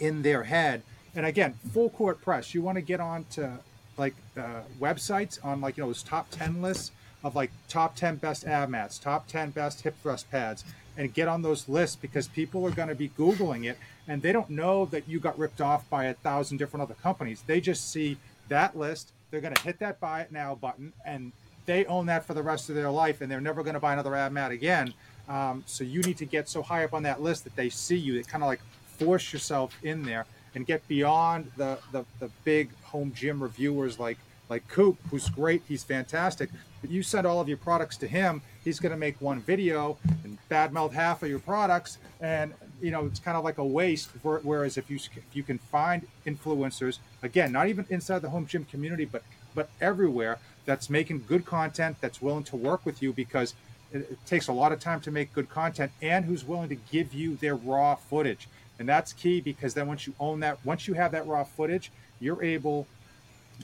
in 0.00 0.22
their 0.22 0.44
head. 0.44 0.82
And 1.14 1.26
again, 1.26 1.54
full 1.72 1.90
court 1.90 2.22
press. 2.22 2.54
You 2.54 2.62
want 2.62 2.76
to 2.76 2.82
get 2.82 3.00
on 3.00 3.24
to 3.32 3.58
like 3.96 4.14
uh, 4.36 4.62
websites 4.80 5.44
on 5.44 5.60
like 5.60 5.76
you 5.76 5.82
know 5.82 5.88
those 5.88 6.02
top 6.02 6.30
ten 6.30 6.62
lists 6.62 6.92
of 7.24 7.34
like 7.34 7.50
top 7.68 7.96
ten 7.96 8.16
best 8.16 8.46
ab 8.46 8.68
mats, 8.68 8.98
top 8.98 9.26
ten 9.26 9.50
best 9.50 9.80
hip 9.82 9.96
thrust 10.02 10.30
pads, 10.30 10.64
and 10.98 11.14
get 11.14 11.28
on 11.28 11.40
those 11.40 11.68
lists 11.68 11.96
because 11.96 12.26
people 12.26 12.66
are 12.66 12.72
going 12.72 12.88
to 12.88 12.94
be 12.94 13.08
googling 13.10 13.64
it 13.64 13.78
and 14.08 14.20
they 14.20 14.32
don't 14.32 14.50
know 14.50 14.84
that 14.86 15.08
you 15.08 15.20
got 15.20 15.38
ripped 15.38 15.60
off 15.60 15.88
by 15.88 16.04
a 16.06 16.14
thousand 16.14 16.58
different 16.58 16.82
other 16.82 16.94
companies. 16.94 17.42
They 17.46 17.60
just 17.60 17.90
see 17.90 18.18
that 18.48 18.76
list. 18.76 19.12
They're 19.30 19.40
going 19.40 19.54
to 19.54 19.62
hit 19.62 19.78
that 19.78 20.00
buy 20.00 20.22
it 20.22 20.32
now 20.32 20.56
button 20.56 20.92
and 21.06 21.32
they 21.66 21.86
own 21.86 22.06
that 22.06 22.24
for 22.24 22.34
the 22.34 22.42
rest 22.42 22.68
of 22.68 22.74
their 22.74 22.90
life 22.90 23.20
and 23.20 23.30
they're 23.30 23.40
never 23.40 23.62
going 23.62 23.74
to 23.74 23.80
buy 23.80 23.92
another 23.92 24.14
ab 24.16 24.32
mat 24.32 24.50
again. 24.50 24.92
Um, 25.28 25.62
so 25.66 25.84
you 25.84 26.02
need 26.02 26.16
to 26.18 26.24
get 26.24 26.48
so 26.48 26.62
high 26.62 26.84
up 26.84 26.92
on 26.92 27.04
that 27.04 27.22
list 27.22 27.44
that 27.44 27.54
they 27.54 27.68
see 27.68 27.96
you. 27.96 28.14
They 28.14 28.22
kind 28.22 28.42
of 28.42 28.48
like 28.48 28.60
force 28.98 29.32
yourself 29.32 29.76
in 29.84 30.02
there 30.02 30.26
and 30.54 30.66
get 30.66 30.86
beyond 30.88 31.52
the, 31.56 31.78
the, 31.92 32.04
the 32.18 32.28
big 32.42 32.74
home 32.82 33.12
gym 33.14 33.40
reviewers 33.40 34.00
like 34.00 34.18
like 34.48 34.66
Coop, 34.68 34.96
who's 35.10 35.28
great, 35.28 35.62
he's 35.68 35.84
fantastic. 35.84 36.50
But 36.80 36.90
you 36.90 37.02
send 37.02 37.26
all 37.26 37.40
of 37.40 37.48
your 37.48 37.58
products 37.58 37.96
to 37.98 38.08
him, 38.08 38.40
he's 38.64 38.78
going 38.78 38.92
to 38.92 38.98
make 38.98 39.20
one 39.20 39.40
video 39.40 39.98
and 40.24 40.38
badmouth 40.50 40.92
half 40.92 41.22
of 41.22 41.28
your 41.28 41.40
products, 41.40 41.98
and 42.20 42.54
you 42.80 42.90
know 42.90 43.06
it's 43.06 43.20
kind 43.20 43.36
of 43.36 43.44
like 43.44 43.58
a 43.58 43.64
waste. 43.64 44.10
For, 44.22 44.40
whereas 44.42 44.76
if 44.78 44.90
you 44.90 44.96
if 44.96 45.34
you 45.34 45.42
can 45.42 45.58
find 45.58 46.06
influencers, 46.26 46.98
again, 47.22 47.52
not 47.52 47.68
even 47.68 47.86
inside 47.90 48.20
the 48.22 48.30
home 48.30 48.46
gym 48.46 48.64
community, 48.64 49.04
but 49.04 49.22
but 49.54 49.70
everywhere, 49.80 50.38
that's 50.66 50.88
making 50.88 51.24
good 51.26 51.44
content, 51.44 51.96
that's 52.00 52.22
willing 52.22 52.44
to 52.44 52.56
work 52.56 52.86
with 52.86 53.02
you 53.02 53.12
because 53.12 53.54
it, 53.92 53.98
it 54.10 54.26
takes 54.26 54.48
a 54.48 54.52
lot 54.52 54.70
of 54.70 54.78
time 54.78 55.00
to 55.00 55.10
make 55.10 55.32
good 55.32 55.50
content, 55.50 55.90
and 56.00 56.24
who's 56.24 56.44
willing 56.44 56.68
to 56.68 56.76
give 56.76 57.12
you 57.12 57.36
their 57.36 57.56
raw 57.56 57.96
footage. 57.96 58.48
And 58.78 58.88
that's 58.88 59.12
key 59.12 59.40
because 59.40 59.74
then 59.74 59.88
once 59.88 60.06
you 60.06 60.14
own 60.20 60.40
that, 60.40 60.64
once 60.64 60.86
you 60.86 60.94
have 60.94 61.10
that 61.10 61.26
raw 61.26 61.42
footage, 61.42 61.90
you're 62.20 62.42
able 62.42 62.86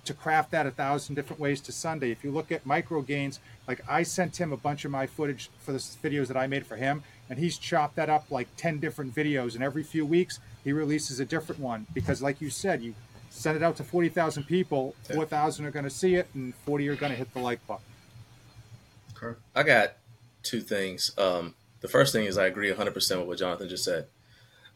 to 0.04 0.14
craft 0.14 0.50
that 0.50 0.66
a 0.66 0.70
thousand 0.70 1.14
different 1.14 1.40
ways 1.40 1.60
to 1.62 1.72
Sunday. 1.72 2.10
If 2.10 2.24
you 2.24 2.30
look 2.30 2.50
at 2.50 2.66
micro 2.66 3.00
gains, 3.02 3.40
like 3.68 3.80
I 3.88 4.02
sent 4.02 4.40
him 4.40 4.52
a 4.52 4.56
bunch 4.56 4.84
of 4.84 4.90
my 4.90 5.06
footage 5.06 5.50
for 5.60 5.72
the 5.72 5.78
videos 5.78 6.26
that 6.28 6.36
I 6.36 6.46
made 6.46 6.66
for 6.66 6.76
him, 6.76 7.02
and 7.30 7.38
he's 7.38 7.56
chopped 7.58 7.96
that 7.96 8.10
up 8.10 8.30
like 8.30 8.48
10 8.56 8.78
different 8.78 9.14
videos. 9.14 9.54
And 9.54 9.62
every 9.62 9.82
few 9.82 10.04
weeks, 10.04 10.40
he 10.62 10.72
releases 10.72 11.20
a 11.20 11.24
different 11.24 11.60
one 11.60 11.86
because, 11.94 12.22
like 12.22 12.40
you 12.40 12.50
said, 12.50 12.82
you 12.82 12.94
send 13.30 13.56
it 13.56 13.62
out 13.62 13.76
to 13.76 13.84
40,000 13.84 14.44
people, 14.44 14.94
4,000 15.12 15.64
are 15.66 15.70
going 15.70 15.84
to 15.84 15.90
see 15.90 16.14
it, 16.14 16.28
and 16.34 16.54
40 16.66 16.88
are 16.88 16.96
going 16.96 17.12
to 17.12 17.18
hit 17.18 17.32
the 17.32 17.40
like 17.40 17.64
button. 17.66 17.84
Okay. 19.16 19.38
I 19.54 19.62
got 19.62 19.94
two 20.42 20.60
things. 20.60 21.12
Um, 21.18 21.54
the 21.80 21.88
first 21.88 22.12
thing 22.12 22.26
is 22.26 22.38
I 22.38 22.46
agree 22.46 22.72
100% 22.72 23.18
with 23.18 23.26
what 23.26 23.38
Jonathan 23.38 23.68
just 23.68 23.84
said. 23.84 24.06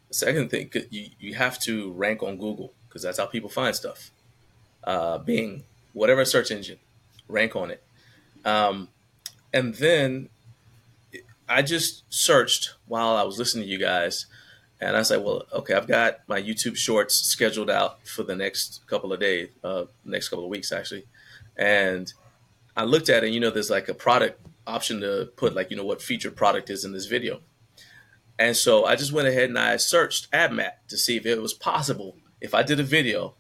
The 0.09 0.15
second 0.15 0.51
thing, 0.51 0.71
you, 0.91 1.09
you 1.19 1.35
have 1.35 1.59
to 1.61 1.93
rank 1.93 2.23
on 2.23 2.37
Google 2.37 2.73
because 2.89 3.03
that's 3.03 3.19
how 3.19 3.27
people 3.27 3.51
find 3.51 3.75
stuff. 3.75 4.11
Uh, 4.89 5.19
Bing, 5.19 5.65
whatever 5.93 6.25
search 6.25 6.51
engine, 6.51 6.79
rank 7.29 7.55
on 7.55 7.71
it. 7.71 7.83
Um, 8.43 8.89
and 9.53 9.75
then 9.75 10.31
I 11.47 11.61
just 11.61 12.05
searched 12.09 12.73
while 12.87 13.15
I 13.15 13.23
was 13.23 13.39
listening 13.39 13.67
to 13.67 13.71
you 13.71 13.79
guys, 13.79 14.25
and 14.81 14.97
I 14.97 15.03
said, 15.03 15.23
well, 15.23 15.43
okay, 15.53 15.75
I've 15.75 15.87
got 15.87 16.21
my 16.27 16.41
YouTube 16.41 16.77
shorts 16.77 17.15
scheduled 17.15 17.69
out 17.69 18.07
for 18.07 18.23
the 18.23 18.35
next 18.35 18.81
couple 18.87 19.13
of 19.13 19.21
days, 19.21 19.51
uh, 19.63 19.85
next 20.07 20.31
couple 20.31 20.47
of 20.47 20.51
weeks 20.51 20.73
actually, 20.73 21.05
and 21.55 22.11
I 22.75 22.85
looked 22.85 23.11
at 23.11 23.25
it. 23.25 23.31
You 23.31 23.41
know, 23.41 23.51
there's 23.51 23.69
like 23.69 23.91
a 23.91 23.95
product 23.95 24.41
option 24.67 25.03
to 25.03 25.31
put 25.37 25.55
like 25.55 25.71
you 25.71 25.77
know 25.77 25.85
what 25.85 26.01
featured 26.01 26.35
product 26.35 26.71
is 26.71 26.87
in 26.87 26.93
this 26.93 27.05
video, 27.05 27.41
and 28.39 28.57
so 28.57 28.87
I 28.87 28.97
just 28.97 29.13
went 29.13 29.29
ahead 29.29 29.51
and 29.51 29.59
I 29.59 29.77
searched 29.77 30.31
AbMat 30.31 30.73
to 30.89 30.97
see 30.97 31.19
if 31.19 31.27
it 31.27 31.43
was 31.43 31.53
possible 31.53 32.17
if 32.41 32.55
I 32.55 32.63
did 32.63 32.81
a 32.81 32.85
video 32.85 33.35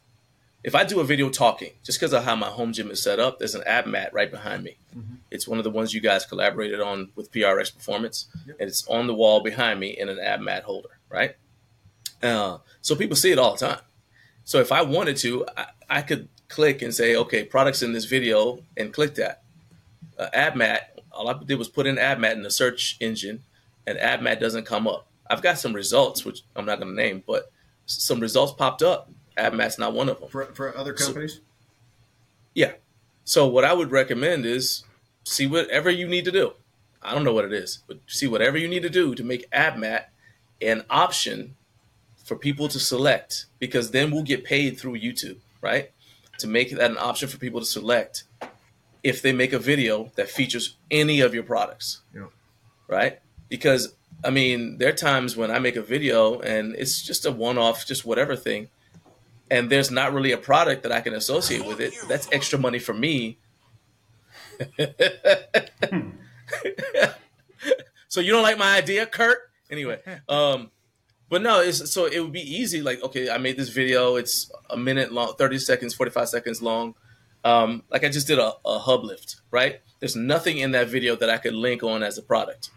if 0.68 0.74
I 0.74 0.84
do 0.84 1.00
a 1.00 1.04
video 1.04 1.30
talking, 1.30 1.70
just 1.82 1.98
because 1.98 2.12
of 2.12 2.24
how 2.24 2.36
my 2.36 2.48
home 2.48 2.74
gym 2.74 2.90
is 2.90 3.02
set 3.02 3.18
up, 3.18 3.38
there's 3.38 3.54
an 3.54 3.62
ab 3.64 3.86
mat 3.86 4.12
right 4.12 4.30
behind 4.30 4.62
me. 4.62 4.76
Mm-hmm. 4.94 5.14
It's 5.30 5.48
one 5.48 5.56
of 5.56 5.64
the 5.64 5.70
ones 5.70 5.94
you 5.94 6.02
guys 6.02 6.26
collaborated 6.26 6.78
on 6.78 7.08
with 7.14 7.32
PRX 7.32 7.74
Performance, 7.74 8.26
yep. 8.46 8.56
and 8.60 8.68
it's 8.68 8.86
on 8.86 9.06
the 9.06 9.14
wall 9.14 9.42
behind 9.42 9.80
me 9.80 9.96
in 9.96 10.10
an 10.10 10.18
ab 10.18 10.40
mat 10.40 10.64
holder, 10.64 10.90
right? 11.08 11.36
Uh, 12.22 12.58
so 12.82 12.94
people 12.94 13.16
see 13.16 13.32
it 13.32 13.38
all 13.38 13.56
the 13.56 13.66
time. 13.66 13.80
So 14.44 14.60
if 14.60 14.70
I 14.70 14.82
wanted 14.82 15.16
to, 15.18 15.46
I, 15.56 15.66
I, 15.88 16.02
could 16.02 16.28
click 16.48 16.82
and 16.82 16.94
say, 16.94 17.16
okay, 17.16 17.44
products 17.44 17.82
in 17.82 17.94
this 17.94 18.04
video, 18.04 18.58
and 18.76 18.92
click 18.92 19.14
that. 19.14 19.44
Uh, 20.18 20.28
ab 20.34 20.54
mat, 20.54 21.00
all 21.12 21.30
I 21.30 21.34
did 21.46 21.58
was 21.58 21.70
put 21.70 21.86
in 21.86 21.96
ab 21.96 22.18
mat 22.18 22.36
in 22.36 22.42
the 22.42 22.50
search 22.50 22.98
engine, 23.00 23.42
and 23.86 23.96
ab 23.98 24.20
mat 24.20 24.38
doesn't 24.38 24.66
come 24.66 24.86
up. 24.86 25.08
I've 25.30 25.40
got 25.40 25.58
some 25.58 25.72
results, 25.72 26.26
which 26.26 26.42
I'm 26.54 26.66
not 26.66 26.78
going 26.78 26.94
to 26.94 27.02
name, 27.02 27.22
but 27.26 27.50
some 27.86 28.20
results 28.20 28.52
popped 28.52 28.82
up 28.82 29.10
AbMat's 29.38 29.78
not 29.78 29.94
one 29.94 30.08
of 30.08 30.20
them. 30.20 30.28
For, 30.28 30.46
for 30.46 30.76
other 30.76 30.92
companies? 30.92 31.36
So, 31.36 31.40
yeah. 32.54 32.72
So 33.24 33.46
what 33.46 33.64
I 33.64 33.72
would 33.72 33.90
recommend 33.90 34.46
is 34.46 34.84
see 35.24 35.46
whatever 35.46 35.90
you 35.90 36.08
need 36.08 36.24
to 36.24 36.32
do. 36.32 36.52
I 37.02 37.14
don't 37.14 37.24
know 37.24 37.32
what 37.32 37.44
it 37.44 37.52
is, 37.52 37.78
but 37.86 37.98
see 38.06 38.26
whatever 38.26 38.58
you 38.58 38.68
need 38.68 38.82
to 38.82 38.90
do 38.90 39.14
to 39.14 39.22
make 39.22 39.50
AdMat 39.50 40.04
an 40.60 40.84
option 40.90 41.54
for 42.24 42.36
people 42.36 42.68
to 42.68 42.78
select 42.78 43.46
because 43.58 43.92
then 43.92 44.10
we'll 44.10 44.22
get 44.22 44.44
paid 44.44 44.78
through 44.78 44.98
YouTube, 44.98 45.38
right? 45.60 45.90
To 46.38 46.46
make 46.46 46.70
that 46.70 46.90
an 46.90 46.98
option 46.98 47.28
for 47.28 47.38
people 47.38 47.60
to 47.60 47.66
select 47.66 48.24
if 49.02 49.22
they 49.22 49.32
make 49.32 49.52
a 49.52 49.58
video 49.58 50.10
that 50.16 50.28
features 50.28 50.76
any 50.90 51.20
of 51.20 51.32
your 51.34 51.44
products. 51.44 52.00
Yeah. 52.14 52.26
Right? 52.88 53.20
Because 53.48 53.94
I 54.24 54.30
mean, 54.30 54.78
there 54.78 54.88
are 54.88 54.96
times 54.96 55.36
when 55.36 55.50
I 55.50 55.60
make 55.60 55.76
a 55.76 55.82
video 55.82 56.40
and 56.40 56.74
it's 56.74 57.00
just 57.00 57.24
a 57.24 57.30
one-off, 57.30 57.86
just 57.86 58.04
whatever 58.04 58.34
thing 58.34 58.68
and 59.50 59.70
there's 59.70 59.90
not 59.90 60.12
really 60.12 60.32
a 60.32 60.38
product 60.38 60.82
that 60.82 60.92
I 60.92 61.00
can 61.00 61.14
associate 61.14 61.64
with 61.64 61.80
it, 61.80 61.94
that's 62.08 62.28
extra 62.32 62.58
money 62.58 62.78
for 62.78 62.94
me. 62.94 63.38
so 68.08 68.20
you 68.20 68.32
don't 68.32 68.42
like 68.42 68.58
my 68.58 68.76
idea, 68.76 69.06
Kurt? 69.06 69.38
Anyway, 69.70 70.00
um, 70.28 70.70
but 71.28 71.42
no, 71.42 71.60
it's 71.60 71.90
so 71.92 72.06
it 72.06 72.20
would 72.20 72.32
be 72.32 72.40
easy. 72.40 72.80
Like, 72.80 73.02
okay, 73.02 73.30
I 73.30 73.38
made 73.38 73.56
this 73.56 73.68
video. 73.68 74.16
It's 74.16 74.50
a 74.70 74.76
minute 74.76 75.12
long, 75.12 75.34
thirty 75.36 75.58
seconds, 75.58 75.94
forty 75.94 76.10
five 76.10 76.28
seconds 76.28 76.62
long. 76.62 76.94
Um, 77.44 77.84
like 77.90 78.04
I 78.04 78.08
just 78.08 78.26
did 78.26 78.38
a, 78.38 78.54
a 78.64 78.78
hub 78.78 79.04
lift, 79.04 79.36
right? 79.50 79.80
There's 80.00 80.16
nothing 80.16 80.58
in 80.58 80.72
that 80.72 80.88
video 80.88 81.16
that 81.16 81.30
I 81.30 81.38
could 81.38 81.54
link 81.54 81.82
on 81.82 82.02
as 82.02 82.18
a 82.18 82.22
product, 82.22 82.70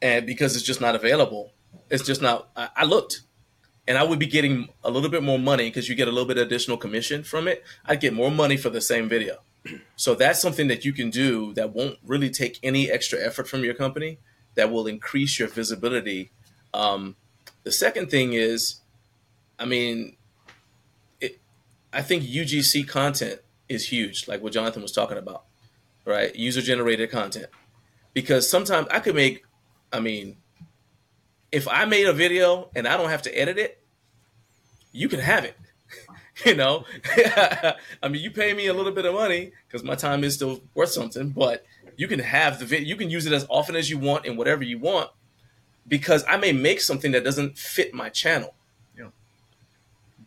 and 0.00 0.26
because 0.26 0.54
it's 0.56 0.64
just 0.64 0.80
not 0.80 0.94
available, 0.94 1.52
it's 1.90 2.04
just 2.04 2.22
not. 2.22 2.50
I, 2.56 2.68
I 2.76 2.84
looked 2.84 3.22
and 3.88 3.98
I 3.98 4.04
would 4.04 4.18
be 4.18 4.26
getting 4.26 4.68
a 4.84 4.90
little 4.90 5.10
bit 5.10 5.22
more 5.22 5.38
money 5.38 5.68
because 5.68 5.88
you 5.88 5.94
get 5.94 6.08
a 6.08 6.12
little 6.12 6.26
bit 6.28 6.38
additional 6.38 6.76
commission 6.76 7.24
from 7.24 7.48
it. 7.48 7.64
I'd 7.84 8.00
get 8.00 8.14
more 8.14 8.30
money 8.30 8.56
for 8.56 8.70
the 8.70 8.80
same 8.80 9.08
video. 9.08 9.38
So 9.96 10.14
that's 10.14 10.40
something 10.40 10.68
that 10.68 10.84
you 10.84 10.92
can 10.92 11.10
do 11.10 11.52
that 11.54 11.72
won't 11.72 11.98
really 12.04 12.30
take 12.30 12.58
any 12.62 12.90
extra 12.90 13.20
effort 13.20 13.48
from 13.48 13.64
your 13.64 13.74
company 13.74 14.18
that 14.54 14.70
will 14.70 14.86
increase 14.86 15.38
your 15.38 15.48
visibility. 15.48 16.30
Um, 16.74 17.16
the 17.62 17.72
second 17.72 18.10
thing 18.10 18.32
is, 18.32 18.80
I 19.58 19.64
mean, 19.64 20.16
it, 21.20 21.40
I 21.92 22.02
think 22.02 22.24
UGC 22.24 22.88
content 22.88 23.40
is 23.68 23.88
huge, 23.88 24.26
like 24.28 24.42
what 24.42 24.52
Jonathan 24.52 24.82
was 24.82 24.92
talking 24.92 25.18
about, 25.18 25.44
right? 26.04 26.34
User 26.34 26.60
generated 26.60 27.10
content. 27.10 27.46
Because 28.14 28.50
sometimes 28.50 28.88
I 28.90 29.00
could 29.00 29.14
make, 29.14 29.44
I 29.92 30.00
mean, 30.00 30.36
if 31.52 31.68
I 31.68 31.84
made 31.84 32.06
a 32.06 32.12
video 32.12 32.70
and 32.74 32.88
I 32.88 32.96
don't 32.96 33.10
have 33.10 33.22
to 33.22 33.38
edit 33.38 33.58
it, 33.58 33.78
you 34.90 35.08
can 35.08 35.20
have 35.20 35.44
it. 35.44 35.56
you 36.46 36.54
know, 36.54 36.84
I 38.02 38.08
mean, 38.08 38.22
you 38.22 38.30
pay 38.30 38.54
me 38.54 38.66
a 38.66 38.74
little 38.74 38.92
bit 38.92 39.04
of 39.04 39.14
money 39.14 39.52
because 39.68 39.84
my 39.84 39.94
time 39.94 40.24
is 40.24 40.34
still 40.34 40.62
worth 40.74 40.90
something, 40.90 41.30
but 41.30 41.64
you 41.96 42.08
can 42.08 42.20
have 42.20 42.58
the 42.58 42.64
video, 42.64 42.88
you 42.88 42.96
can 42.96 43.10
use 43.10 43.26
it 43.26 43.32
as 43.32 43.46
often 43.50 43.76
as 43.76 43.90
you 43.90 43.98
want 43.98 44.26
and 44.26 44.38
whatever 44.38 44.64
you 44.64 44.78
want 44.78 45.10
because 45.86 46.24
I 46.28 46.36
may 46.36 46.52
make 46.52 46.80
something 46.80 47.12
that 47.12 47.24
doesn't 47.24 47.58
fit 47.58 47.92
my 47.92 48.08
channel. 48.08 48.54
Yeah. 48.96 49.08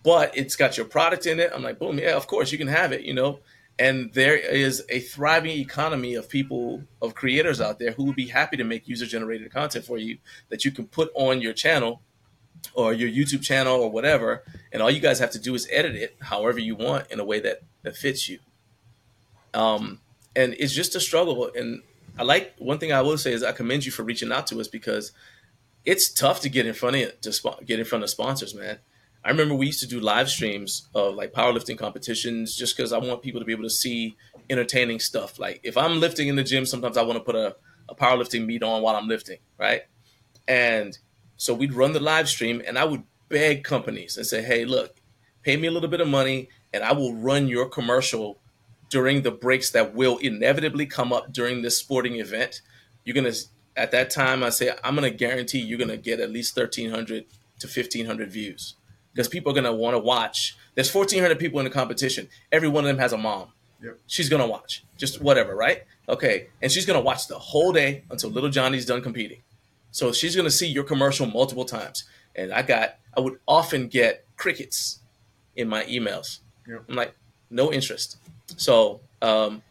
But 0.03 0.38
it's 0.38 0.55
got 0.55 0.78
your 0.78 0.86
product 0.86 1.26
in 1.26 1.39
it. 1.39 1.51
I'm 1.53 1.63
like, 1.63 1.80
boom, 1.80 1.97
yeah, 1.97 2.15
of 2.15 2.28
course 2.28 2.51
you 2.51 2.57
can 2.57 2.67
have 2.67 2.91
it, 2.91 3.01
you 3.01 3.13
know. 3.13 3.39
And 3.78 4.13
there 4.13 4.38
is 4.38 4.84
a 4.89 4.99
thriving 4.99 5.59
economy 5.59 6.15
of 6.15 6.30
people, 6.30 6.84
of 7.01 7.13
creators 7.13 7.59
out 7.59 7.78
there 7.78 7.91
who 7.91 8.05
would 8.05 8.15
be 8.15 8.28
happy 8.28 8.55
to 8.57 8.63
make 8.63 8.88
user 8.88 9.05
generated 9.05 9.51
content 9.51 9.86
for 9.86 9.97
you 9.97 10.17
that 10.49 10.63
you 10.63 10.71
can 10.71 10.88
put 10.88 11.11
on 11.13 11.41
your 11.41 11.51
channel 11.51 12.01
or 12.73 12.93
your 12.93 13.09
YouTube 13.09 13.43
channel 13.43 13.82
or 13.82 13.91
whatever. 13.91 14.43
And 14.71 14.82
all 14.82 14.89
you 14.89 15.01
guys 15.01 15.19
have 15.19 15.32
to 15.32 15.39
do 15.39 15.53
is 15.55 15.67
edit 15.71 15.95
it 15.95 16.15
however 16.21 16.59
you 16.59 16.76
want 16.76 17.11
in 17.11 17.19
a 17.19 17.26
way 17.26 17.41
that, 17.41 17.63
that 17.84 17.97
fits 17.97 18.30
you. 18.30 18.39
Um, 19.53 19.99
and 20.36 20.55
it's 20.57 20.73
just 20.73 20.95
a 20.95 20.99
struggle. 20.99 21.49
And 21.53 21.82
I 22.17 22.23
like 22.23 22.55
one 22.57 22.78
thing 22.78 22.93
I 22.93 23.01
will 23.01 23.17
say 23.17 23.34
is 23.34 23.43
I 23.43 23.51
commend 23.51 23.86
you 23.86 23.91
for 23.91 24.03
reaching 24.03 24.32
out 24.32 24.47
to 24.47 24.59
us 24.59 24.67
because 24.67 25.11
it's 25.84 26.09
tough 26.09 26.41
to 26.41 26.49
get 26.49 26.65
in 26.65 26.73
front 26.73 26.95
of 26.95 27.21
to 27.21 27.32
sp- 27.36 27.63
get 27.65 27.80
in 27.80 27.86
front 27.86 28.03
of 28.03 28.09
sponsors, 28.09 28.55
man. 28.55 28.80
I 29.26 29.30
remember 29.30 29.55
we 29.55 29.65
used 29.65 29.80
to 29.80 29.88
do 29.88 29.99
live 29.99 30.30
streams 30.30 30.88
of 30.93 31.15
like 31.15 31.34
powerlifting 31.34 31.80
competitions 31.80 32.55
just 32.55 32.78
because 32.78 32.93
I 32.93 32.99
want 32.99 33.23
people 33.23 33.41
to 33.41 33.45
be 33.45 33.53
able 33.53 33.63
to 33.63 33.71
see 33.71 34.15
entertaining 34.51 34.99
stuff. 34.99 35.39
Like 35.39 35.59
if 35.63 35.78
I'm 35.78 35.99
lifting 35.99 36.28
in 36.28 36.36
the 36.36 36.43
gym, 36.43 36.67
sometimes 36.67 36.95
I 36.95 37.01
want 37.01 37.17
to 37.17 37.23
put 37.23 37.36
a, 37.36 37.55
a 37.89 37.95
powerlifting 37.95 38.45
meet 38.45 38.61
on 38.61 38.84
while 38.84 38.95
I'm 38.95 39.07
lifting, 39.07 39.39
right? 39.57 39.82
And 40.47 40.95
so 41.38 41.55
we'd 41.55 41.73
run 41.73 41.93
the 41.93 41.99
live 41.99 42.30
stream 42.30 42.61
and 42.67 42.78
I 42.78 42.86
would 42.86 43.01
beg 43.28 43.63
companies 43.63 44.15
and 44.15 44.28
say, 44.28 44.43
hey, 44.43 44.63
look, 44.63 45.01
pay 45.41 45.57
me 45.57 45.67
a 45.67 45.71
little 45.71 45.89
bit 45.89 46.01
of 46.01 46.07
money 46.07 46.49
and 46.71 46.84
I 46.84 46.93
will 46.93 47.15
run 47.15 47.47
your 47.47 47.67
commercial 47.67 48.38
during 48.91 49.23
the 49.23 49.32
breaks 49.32 49.71
that 49.71 49.95
will 49.95 50.19
inevitably 50.19 50.86
come 50.86 51.11
up 51.11 51.34
during 51.34 51.63
this 51.63 51.80
sporting 51.80 52.17
event. 52.17 52.61
You're 53.03 53.15
going 53.15 53.34
to, 53.34 53.39
at 53.76 53.89
that 53.89 54.11
time, 54.11 54.43
I 54.43 54.49
say, 54.49 54.71
I'm 54.84 54.95
going 54.95 55.11
to 55.11 55.17
guarantee 55.17 55.61
you're 55.61 55.80
going 55.80 55.89
to 55.89 55.97
get 55.97 56.19
at 56.19 56.30
least 56.30 56.55
1,300 56.55 57.26
to 57.61 57.67
1,500 57.67 58.32
views 58.32 58.76
because 59.16 59.30
people 59.30 59.49
are 59.49 59.55
going 59.55 59.63
to 59.63 59.74
want 59.74 59.95
to 59.95 59.99
watch. 59.99 60.57
There's 60.76 60.93
1,400 60.93 61.39
people 61.39 61.59
in 61.59 61.63
the 61.63 61.72
competition. 61.72 62.28
Every 62.51 62.68
one 62.68 62.84
of 62.84 62.89
them 62.89 62.97
has 62.97 63.13
a 63.13 63.18
mom. 63.18 63.47
Yep. 63.82 63.99
She's 64.07 64.28
going 64.28 64.41
to 64.41 64.47
watch, 64.47 64.84
just 64.97 65.22
whatever, 65.22 65.55
right? 65.55 65.84
Okay. 66.09 66.47
And 66.61 66.70
she's 66.70 66.86
going 66.86 66.99
to 66.99 67.03
watch 67.03 67.28
the 67.28 67.39
whole 67.39 67.72
day 67.72 68.03
until 68.11 68.30
little 68.30 68.49
Johnny's 68.49 68.86
done 68.86 69.01
competing. 69.01 69.39
So 69.91 70.11
she's 70.11 70.36
going 70.36 70.45
to 70.45 70.51
see 70.51 70.68
your 70.68 70.84
commercial 70.84 71.26
multiple 71.28 71.63
times. 71.63 72.03
And 72.36 72.51
I 72.51 72.61
got, 72.61 72.97
I 73.16 73.22
would 73.22 73.39
often 73.47 73.88
get 73.88 74.26
crickets 74.36 74.99
in 75.55 75.70
my 75.70 75.86
emails. 75.86 76.39
Yep. 76.68 76.84
I'm 76.89 76.95
like, 76.95 77.16
no 77.49 77.72
interest. 77.72 78.18
So 78.57 78.99
um, 79.22 79.61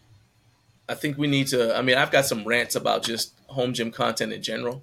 I 0.89 0.95
think 0.95 1.19
we 1.19 1.27
need 1.27 1.49
to. 1.49 1.77
I 1.77 1.83
mean, 1.83 1.97
I've 1.97 2.11
got 2.11 2.25
some 2.25 2.45
rants 2.45 2.77
about 2.77 3.03
just 3.03 3.35
home 3.49 3.75
gym 3.75 3.91
content 3.91 4.33
in 4.33 4.43
general. 4.43 4.83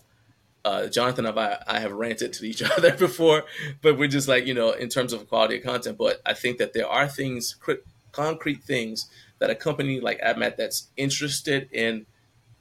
Uh, 0.64 0.88
Jonathan 0.88 1.26
and 1.26 1.39
I, 1.39 1.64
I 1.68 1.80
have 1.80 1.91
ranted 1.91 2.34
to 2.34 2.45
each 2.45 2.62
other 2.78 2.95
before, 2.95 3.45
but 3.82 3.97
we're 3.97 4.07
just 4.07 4.28
like 4.28 4.45
you 4.45 4.53
know 4.53 4.72
in 4.72 4.89
terms 4.89 5.14
of 5.14 5.28
quality 5.28 5.57
of 5.57 5.64
content. 5.64 5.97
But 5.97 6.22
I 6.26 6.34
think 6.34 6.57
that 6.57 6.74
there 6.74 6.88
are 6.88 7.07
things, 7.07 7.55
concrete 8.12 8.64
things 8.64 9.09
that 9.39 9.49
a 9.49 9.55
company 9.55 9.99
like 9.99 10.22
AbMat 10.22 10.55
that's 10.57 10.88
interested 10.97 11.68
in 11.72 12.05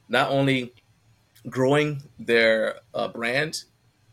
not 0.09 0.31
only 0.31 0.73
growing 1.47 2.03
their 2.19 2.77
uh, 2.93 3.07
brand 3.07 3.63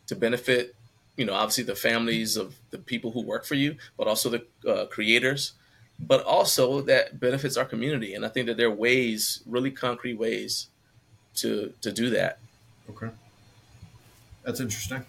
to 0.07 0.15
benefit, 0.15 0.75
you 1.17 1.25
know, 1.25 1.35
obviously 1.35 1.65
the 1.65 1.75
families 1.75 2.37
of 2.37 2.57
the 2.71 2.79
people 2.79 3.13
who 3.13 3.23
work 3.23 3.45
for 3.45 3.55
you, 3.55 3.77
but 3.97 4.07
also 4.07 4.29
the 4.31 4.71
uh, 4.71 4.87
creators 4.87 5.53
but 5.99 6.25
also 6.25 6.81
that 6.83 7.19
benefits 7.19 7.57
our 7.57 7.65
community. 7.65 8.15
And 8.15 8.25
I 8.25 8.29
think 8.29 8.47
that 8.47 8.57
there 8.57 8.69
are 8.69 8.75
ways, 8.75 9.43
really 9.47 9.71
concrete 9.71 10.15
ways, 10.15 10.69
to 11.37 11.73
to 11.81 11.93
do 11.93 12.11
that. 12.11 12.39
Okay, 12.91 13.11
that's 14.49 14.61
interesting. 14.61 15.05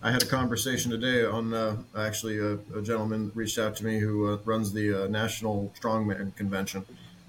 I 0.00 0.12
had 0.12 0.22
a 0.22 0.26
conversation 0.26 0.92
today 0.92 1.24
on 1.24 1.52
uh, 1.52 1.76
actually 1.98 2.38
a, 2.38 2.52
a, 2.78 2.80
gentleman 2.82 3.32
reached 3.34 3.58
out 3.58 3.74
to 3.76 3.84
me 3.84 3.98
who 3.98 4.32
uh, 4.32 4.38
runs 4.44 4.72
the 4.72 5.06
uh, 5.06 5.06
National 5.08 5.72
Strongman 5.76 6.36
Convention 6.36 6.84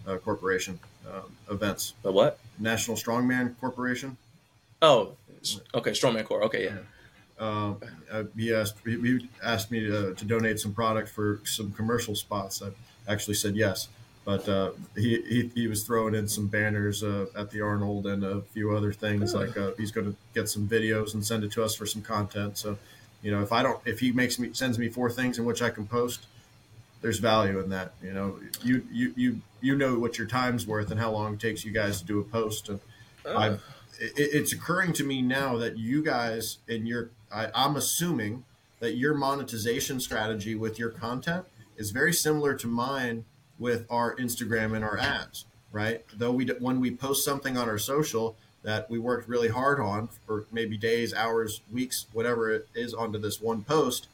uh, 0.05 0.17
Corporation 0.17 0.79
uh, 1.07 1.21
events. 1.49 1.95
The 2.03 2.11
what? 2.11 2.37
National 2.59 2.95
Strongman 2.95 3.59
Corporation. 3.59 4.17
Oh, 4.83 5.13
okay, 5.73 5.91
Strongman 5.91 6.25
Corp. 6.25 6.43
Okay, 6.43 6.65
yeah. 6.65 7.43
Uh, 7.43 7.73
he 8.37 8.53
asked 8.53 8.75
he 8.85 9.27
asked 9.43 9.71
me 9.71 9.79
to, 9.79 10.13
to, 10.13 10.25
donate 10.25 10.59
some 10.59 10.75
product 10.75 11.09
for 11.09 11.39
some 11.43 11.71
commercial 11.71 12.13
spots. 12.13 12.61
I 12.61 12.69
actually 13.11 13.33
said 13.33 13.55
yes, 13.55 13.87
but 14.23 14.47
uh, 14.47 14.71
he, 14.95 15.21
he, 15.21 15.51
he 15.55 15.67
was 15.67 15.83
throwing 15.83 16.13
in 16.13 16.27
some 16.27 16.47
banners 16.47 17.03
uh, 17.03 17.25
at 17.35 17.49
the 17.49 17.61
Arnold 17.61 18.05
and 18.05 18.23
a 18.23 18.41
few 18.41 18.75
other 18.75 18.93
things. 18.93 19.33
Like 19.33 19.57
uh, 19.57 19.71
he's 19.77 19.91
going 19.91 20.11
to 20.11 20.15
get 20.33 20.47
some 20.47 20.67
videos 20.67 21.13
and 21.13 21.25
send 21.25 21.43
it 21.43 21.51
to 21.53 21.63
us 21.63 21.75
for 21.75 21.85
some 21.85 22.01
content. 22.01 22.57
So, 22.57 22.77
you 23.23 23.31
know, 23.31 23.41
if 23.41 23.51
I 23.51 23.63
don't, 23.63 23.79
if 23.85 23.99
he 23.99 24.11
makes 24.11 24.37
me 24.37 24.53
sends 24.53 24.77
me 24.77 24.89
four 24.89 25.09
things 25.09 25.39
in 25.39 25.45
which 25.45 25.61
I 25.61 25.71
can 25.71 25.87
post, 25.87 26.27
there's 27.01 27.17
value 27.17 27.59
in 27.59 27.69
that. 27.69 27.93
You 28.01 28.13
know, 28.13 28.39
you 28.63 28.85
you 28.91 29.13
you 29.15 29.41
you 29.59 29.75
know 29.75 29.97
what 29.97 30.17
your 30.17 30.27
time's 30.27 30.67
worth 30.67 30.91
and 30.91 30.99
how 30.99 31.11
long 31.11 31.33
it 31.33 31.39
takes 31.39 31.65
you 31.65 31.71
guys 31.71 31.99
to 32.01 32.05
do 32.05 32.19
a 32.19 32.23
post. 32.23 32.69
And 32.69 32.79
I've 33.25 33.63
it, 33.99 34.13
it's 34.17 34.53
occurring 34.53 34.93
to 34.93 35.03
me 35.03 35.21
now 35.21 35.57
that 35.57 35.77
you 35.77 36.03
guys 36.03 36.59
and 36.67 36.87
your 36.87 37.09
I, 37.31 37.47
I'm 37.55 37.75
assuming 37.75 38.43
that 38.79 38.95
your 38.95 39.13
monetization 39.13 39.99
strategy 39.99 40.55
with 40.55 40.77
your 40.77 40.89
content 40.89 41.45
is 41.77 41.91
very 41.91 42.13
similar 42.13 42.55
to 42.55 42.67
mine 42.67 43.25
with 43.61 43.85
our 43.91 44.15
Instagram 44.15 44.75
and 44.75 44.83
our 44.83 44.97
ads, 44.97 45.45
right? 45.71 46.03
Though 46.17 46.31
we 46.31 46.47
when 46.47 46.79
we 46.79 46.89
post 46.89 47.23
something 47.23 47.57
on 47.57 47.69
our 47.69 47.77
social 47.77 48.35
that 48.63 48.89
we 48.89 48.97
worked 48.97 49.29
really 49.29 49.49
hard 49.49 49.79
on 49.79 50.09
for 50.25 50.45
maybe 50.51 50.77
days, 50.77 51.13
hours, 51.13 51.61
weeks, 51.71 52.07
whatever 52.11 52.51
it 52.51 52.67
is 52.73 52.93
onto 52.93 53.19
this 53.19 53.39
one 53.39 53.63
post, 53.63 54.07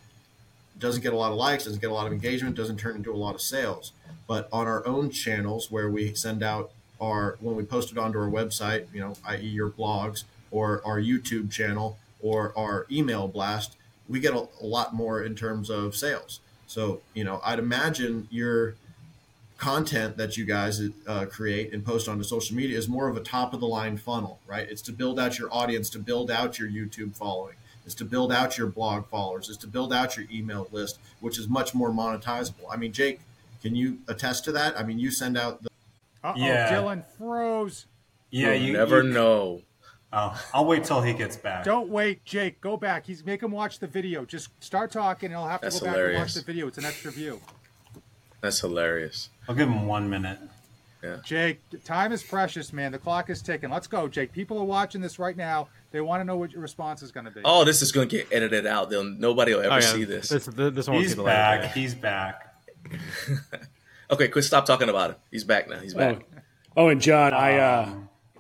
doesn't 0.78 1.02
get 1.02 1.14
a 1.14 1.16
lot 1.16 1.32
of 1.32 1.38
likes, 1.38 1.64
doesn't 1.64 1.82
get 1.82 1.90
a 1.90 1.94
lot 1.94 2.08
of 2.08 2.14
engagement, 2.14 2.56
doesn't 2.58 2.78
turn 2.78 2.98
into 2.98 3.12
a 3.12 3.16
lot 3.16 3.36
of 3.36 3.42
sales. 3.42 3.94
But 4.28 4.50
on 4.52 4.68
our 4.68 4.86
own 4.86 5.10
channels 5.10 5.72
where 5.72 5.90
we 5.90 6.14
send 6.14 6.44
out 6.44 6.72
our 7.00 7.38
when 7.40 7.56
we 7.56 7.64
post 7.64 7.90
it 7.92 7.98
onto 7.98 8.20
our 8.20 8.30
website, 8.30 8.88
you 8.94 9.00
know, 9.00 9.16
i.e. 9.26 9.48
your 9.48 9.70
blogs 9.70 10.26
or 10.52 10.82
our 10.86 11.00
YouTube 11.00 11.52
channel, 11.52 11.98
or 12.22 12.54
our 12.58 12.86
email 12.92 13.28
blast, 13.28 13.78
we 14.10 14.20
get 14.20 14.34
a, 14.34 14.48
a 14.62 14.66
lot 14.66 14.94
more 14.94 15.22
in 15.22 15.36
terms 15.36 15.70
of 15.70 15.96
sales. 15.96 16.40
So, 16.66 17.02
you 17.14 17.24
know, 17.24 17.40
I'd 17.44 17.60
imagine 17.60 18.28
your 18.30 18.76
content 19.58 20.18
that 20.18 20.38
you 20.38 20.46
guys 20.46 20.82
uh, 21.08 21.26
create 21.26 21.74
and 21.74 21.84
post 21.84 22.08
onto 22.08 22.24
social 22.24 22.56
media 22.56 22.78
is 22.78 22.88
more 22.88 23.08
of 23.08 23.18
a 23.18 23.20
top 23.20 23.54
of 23.54 23.60
the 23.60 23.68
line 23.68 23.98
funnel, 23.98 24.40
right? 24.48 24.70
It's 24.70 24.82
to 24.84 24.92
build 24.92 25.20
out 25.20 25.38
your 25.38 25.52
audience, 25.52 25.90
to 25.92 26.00
build 26.00 26.32
out 26.32 26.60
your 26.60 26.70
YouTube 26.70 27.16
following, 27.16 27.56
it's 27.86 27.96
to 27.96 28.06
build 28.06 28.32
out 28.32 28.58
your 28.58 28.68
blog 28.68 29.08
followers, 29.08 29.50
it's 29.50 29.58
to 29.60 29.68
build 29.68 29.92
out 29.92 30.16
your 30.16 30.28
email 30.32 30.68
list, 30.72 31.00
which 31.20 31.40
is 31.40 31.48
much 31.48 31.74
more 31.74 31.90
monetizable. 31.90 32.66
I 32.72 32.78
mean, 32.78 32.92
Jake, 32.92 33.22
can 33.62 33.76
you 33.76 34.00
attest 34.08 34.46
to 34.46 34.52
that? 34.54 34.80
I 34.80 34.84
mean, 34.84 35.00
you 35.00 35.12
send 35.12 35.38
out 35.38 35.64
the. 35.64 35.70
Uh 36.24 36.34
oh, 36.36 36.40
yeah. 36.40 36.72
Dylan 36.72 37.04
froze. 37.18 37.86
Yeah, 38.30 38.54
you 38.54 38.74
never 38.74 39.04
you, 39.04 39.10
know. 39.14 39.62
Oh, 40.14 40.42
I'll 40.54 40.66
wait 40.66 40.84
till 40.84 41.02
he 41.02 41.14
gets 41.14 41.36
back. 41.36 41.64
Don't 41.64 41.90
wait, 41.90 42.24
Jake. 42.24 42.62
Go 42.62 42.78
back. 42.78 43.06
He's 43.06 43.26
make 43.26 43.44
him 43.44 43.52
watch 43.52 43.80
the 43.80 43.88
video. 43.88 44.26
Just 44.26 44.50
start 44.64 44.92
talking, 44.92 45.32
and 45.32 45.38
he'll 45.38 45.48
have 45.48 45.62
to 45.62 45.66
That's 45.66 45.80
go 45.80 45.88
hilarious. 45.88 46.08
back 46.08 46.16
and 46.16 46.24
watch 46.24 46.34
the 46.34 46.42
video. 46.42 46.68
It's 46.68 46.78
an 46.78 46.86
extra 46.86 47.12
view. 47.12 47.42
That's 48.48 48.62
hilarious. 48.62 49.30
I'll 49.50 49.56
give 49.56 49.68
him 49.68 49.88
one 49.88 50.10
minute. 50.10 50.40
Yeah. 51.04 51.18
Jake, 51.26 51.60
time 51.84 52.14
is 52.14 52.24
precious, 52.24 52.72
man. 52.72 52.94
The 52.94 52.98
clock 52.98 53.30
is 53.30 53.42
ticking. 53.42 53.70
Let's 53.70 53.88
go, 53.88 54.08
Jake. 54.08 54.32
People 54.32 54.58
are 54.58 54.64
watching 54.64 55.02
this 55.02 55.20
right 55.20 55.36
now. 55.36 55.68
They 55.92 56.00
want 56.00 56.22
to 56.22 56.24
know 56.24 56.38
what 56.38 56.54
your 56.54 56.62
response 56.62 57.02
is 57.02 57.12
going 57.12 57.26
to 57.26 57.32
be. 57.32 57.42
Oh, 57.44 57.66
this 57.66 57.82
is 57.82 57.92
going 57.92 58.08
to 58.08 58.16
get 58.16 58.30
edited 58.32 58.66
out. 58.66 58.90
They'll, 58.90 59.04
nobody 59.04 59.54
will 59.54 59.64
ever 59.64 59.74
oh, 59.74 59.76
yeah. 59.76 59.82
see 59.82 60.06
this. 60.06 60.30
This, 60.30 60.46
this, 60.46 60.74
this 60.74 60.88
He's 60.88 61.16
back. 61.16 61.74
He's 61.74 61.94
back. 61.94 62.56
okay, 64.12 64.30
quit. 64.30 64.46
Stop 64.46 64.66
talking 64.66 64.88
about 64.88 65.12
it. 65.12 65.20
He's 65.30 65.44
back 65.44 65.68
now. 65.68 65.80
He's 65.80 65.94
back. 65.94 66.26
Oh, 66.78 66.86
oh 66.86 66.88
and 66.88 67.02
John, 67.02 67.34
I 67.34 67.58
uh, 67.58 67.94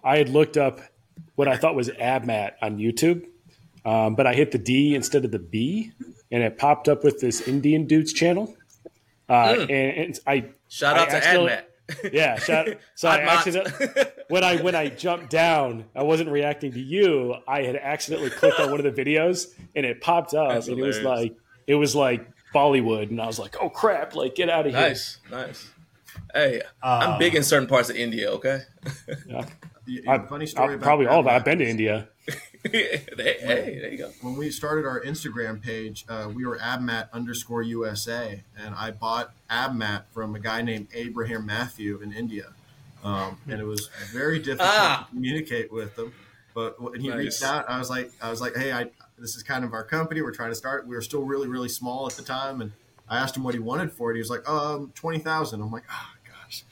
I 0.05 0.19
had 0.19 0.29
looked 0.29 0.55
up 0.55 0.79
what 1.35 1.49
I 1.49 1.57
thought 1.57 1.75
was 1.75 1.89
AbMat 1.89 2.53
on 2.61 2.77
YouTube, 2.77 3.25
um, 3.83 4.15
but 4.15 4.25
I 4.25 4.33
hit 4.33 4.51
the 4.51 4.57
D 4.57 4.95
instead 4.95 5.25
of 5.25 5.31
the 5.31 5.39
B. 5.39 5.91
and 6.31 6.43
it 6.43 6.57
popped 6.57 6.87
up 6.87 7.03
with 7.03 7.19
this 7.19 7.45
Indian 7.45 7.87
dude's 7.87 8.13
channel. 8.13 8.55
Uh, 9.30 9.34
Mm. 9.55 9.61
and, 9.61 9.69
and 10.05 10.19
I 10.25 10.45
Shout 10.69 10.95
I 10.97 11.01
out 11.01 11.09
to 11.09 11.15
accidentally- 11.17 11.51
AdMat. 11.51 11.63
yeah, 12.13 12.38
shout, 12.38 12.67
so 12.95 13.07
I 13.07 13.19
Admat. 13.19 13.28
accidentally 13.28 14.05
when 14.28 14.43
I 14.43 14.57
when 14.57 14.75
I 14.75 14.89
jumped 14.89 15.30
down, 15.30 15.86
I 15.95 16.03
wasn't 16.03 16.30
reacting 16.30 16.73
to 16.73 16.80
you. 16.82 17.36
I 17.47 17.61
had 17.63 17.75
accidentally 17.78 18.30
clicked 18.30 18.59
on 18.59 18.71
one 18.71 18.86
of 18.86 18.93
the 18.95 19.03
videos, 19.03 19.47
and 19.75 19.86
it 19.86 20.01
popped 20.01 20.34
up, 20.34 20.49
That's 20.49 20.67
and 20.67 20.78
it 20.78 20.82
was 20.82 20.99
like 21.01 21.36
it 21.65 21.75
was 21.75 21.95
like 21.95 22.28
Bollywood, 22.53 23.09
and 23.09 23.21
I 23.21 23.25
was 23.25 23.39
like, 23.39 23.55
"Oh 23.61 23.69
crap! 23.69 24.15
Like 24.15 24.36
get 24.36 24.49
out 24.49 24.65
of 24.67 24.73
here!" 24.73 24.82
Nice, 24.82 25.19
nice. 25.32 25.69
Hey, 26.34 26.61
I'm 26.84 27.11
Uh, 27.11 27.17
big 27.17 27.36
in 27.36 27.43
certain 27.43 27.67
parts 27.69 27.89
of 27.89 27.95
India. 27.95 28.32
Okay. 28.32 28.59
Yeah. 29.28 29.45
Y- 29.88 29.99
I, 30.05 30.17
funny 30.28 30.45
story 30.45 30.71
I- 30.71 30.73
about 30.73 30.84
probably 30.84 31.07
all 31.07 31.21
of 31.21 31.28
it. 31.28 31.30
I've 31.30 31.45
been 31.45 31.59
to 31.59 31.65
India. 31.69 32.09
hey, 32.72 33.01
hey, 33.18 33.80
there 33.82 33.91
you 33.91 33.97
go. 33.97 34.11
when 34.22 34.36
we 34.36 34.49
started 34.51 34.86
our 34.86 35.01
Instagram 35.01 35.61
page, 35.61 36.05
uh, 36.09 36.30
we 36.34 36.45
were 36.45 36.57
abmat 36.57 37.11
underscore 37.13 37.61
USA, 37.63 38.43
and 38.57 38.74
I 38.76 38.91
bought 38.91 39.32
abmat 39.49 40.03
from 40.13 40.36
a 40.36 40.39
guy 40.39 40.61
named 40.61 40.88
Abraham 40.93 41.45
Matthew 41.45 41.99
in 42.01 42.11
India, 42.13 42.47
um, 43.03 43.38
and 43.47 43.59
it 43.59 43.65
was 43.65 43.89
very 44.11 44.39
difficult 44.39 44.70
Ah. 44.70 45.05
to 45.09 45.15
communicate 45.15 45.72
with 45.72 45.97
him. 45.97 46.13
But 46.53 46.82
when 46.82 46.99
he 46.99 47.09
Nice. 47.09 47.18
reached 47.18 47.43
out, 47.43 47.70
I 47.70 47.78
was 47.78 47.89
like, 47.89 48.11
I 48.22 48.30
was 48.32 48.41
like, 48.41 48.55
hey, 48.55 48.72
I 48.72 48.89
this 49.20 49.36
is 49.36 49.43
kind 49.43 49.63
of 49.65 49.74
our 49.74 49.84
company. 49.84 50.22
We're 50.22 50.32
trying 50.32 50.51
to 50.51 50.55
start. 50.55 50.86
We 50.88 50.95
were 50.95 51.01
still 51.01 51.24
really, 51.24 51.47
really 51.47 51.70
small 51.70 52.07
at 52.07 52.13
the 52.13 52.24
time, 52.24 52.61
and 52.61 52.72
I 53.09 53.18
asked 53.18 53.36
him 53.38 53.43
what 53.43 53.53
he 53.55 53.59
wanted 53.59 53.91
for 53.91 54.11
it. 54.11 54.15
He 54.15 54.20
was 54.20 54.30
like, 54.30 54.47
um, 54.49 54.91
twenty 54.95 55.20
thousand. 55.20 55.61
I'm 55.61 55.72
like, 55.72 55.84
oh 55.91 56.09
gosh, 56.28 56.63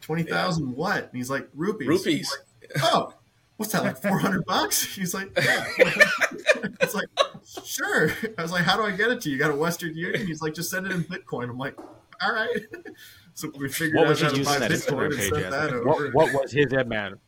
twenty 0.00 0.22
thousand 0.22 0.74
what? 0.76 1.04
And 1.04 1.12
he's 1.12 1.30
like, 1.30 1.48
rupees. 1.54 1.88
Rupees. 1.88 2.30
Like, 2.62 2.82
oh, 2.84 3.14
what's 3.56 3.72
that 3.72 3.82
like 3.84 3.96
four 4.02 4.18
hundred 4.18 4.44
bucks? 4.44 4.82
He's 4.96 5.14
like, 5.14 5.30
yeah. 5.36 5.64
it's 6.80 6.94
like, 6.94 7.08
sure. 7.64 8.12
I 8.38 8.42
was 8.42 8.52
like, 8.52 8.64
how 8.64 8.76
do 8.76 8.82
I 8.82 8.90
get 8.90 9.10
it 9.10 9.20
to 9.22 9.28
you? 9.28 9.36
You 9.36 9.40
got 9.40 9.50
a 9.50 9.56
Western 9.56 9.94
Union? 9.96 10.26
He's 10.26 10.42
like, 10.42 10.54
just 10.54 10.70
send 10.70 10.86
it 10.86 10.92
in 10.92 11.04
Bitcoin. 11.04 11.50
I'm 11.50 11.58
like, 11.58 11.78
all 12.22 12.32
right. 12.32 12.56
So 13.34 13.50
we 13.58 13.68
figured 13.68 13.96
What 13.96 14.06
out 14.06 14.10
was 14.10 14.20
how 14.22 14.30
he 14.30 14.38
to 14.38 14.44
buy 14.44 14.54
using 14.54 14.68
that 14.68 14.70
Bitcoin 14.70 14.98
Instagram 14.98 15.04
and 15.04 15.18
page 15.18 15.30
sent 15.30 15.50
that 15.50 15.72
over. 15.72 16.10
What, 16.10 16.32
what 16.32 16.42
was 16.42 16.52
his 16.52 16.72
ad 16.72 16.88
man? 16.88 17.18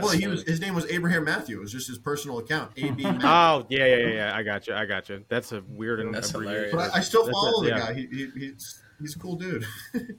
well, 0.00 0.10
he 0.10 0.26
was 0.26 0.42
his 0.42 0.60
name 0.60 0.74
was 0.74 0.84
Abraham 0.86 1.24
Matthew. 1.24 1.56
It 1.56 1.60
was 1.60 1.72
just 1.72 1.88
his 1.88 1.98
personal 1.98 2.38
account. 2.38 2.72
AB 2.76 3.02
Matthew. 3.02 3.20
Oh 3.28 3.66
yeah, 3.68 3.86
yeah, 3.86 3.96
yeah, 3.96 4.08
yeah. 4.08 4.36
I 4.36 4.42
got 4.42 4.66
you. 4.66 4.74
I 4.74 4.84
got 4.84 5.08
you. 5.08 5.24
That's 5.28 5.52
a 5.52 5.62
weird 5.68 6.00
and 6.00 6.14
That's 6.14 6.30
hilarious. 6.30 6.74
but 6.74 6.94
I, 6.94 6.98
I 6.98 7.00
still 7.00 7.24
That's 7.24 7.34
follow 7.34 7.62
it, 7.62 7.70
the 7.70 7.70
yeah. 7.70 7.78
guy. 7.78 7.94
He, 7.94 8.06
he, 8.06 8.30
he's 8.38 8.82
he's 9.00 9.16
a 9.16 9.18
cool 9.18 9.36
dude. 9.36 9.64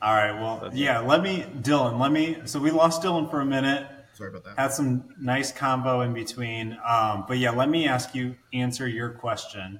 All 0.01 0.14
right. 0.14 0.34
Well, 0.34 0.70
yeah. 0.74 0.99
Let 0.99 1.22
me, 1.22 1.45
Dylan. 1.62 1.99
Let 1.99 2.12
me. 2.12 2.39
So 2.45 2.60
we 2.60 2.72
lost 2.72 3.01
Dylan 3.01 3.30
for 3.30 3.41
a 3.41 3.45
minute. 3.45 3.88
Sorry 4.18 4.32
about 4.32 4.45
that. 4.45 4.57
Had 4.57 4.74
some 4.74 5.09
nice 5.20 5.51
combo 5.51 6.01
in 6.01 6.11
between. 6.11 6.76
Um, 6.84 7.26
but 7.28 7.38
yeah, 7.38 7.51
let 7.51 7.70
me 7.70 7.88
ask 7.88 8.15
you 8.15 8.36
answer 8.51 8.88
your 8.88 9.11
question. 9.11 9.80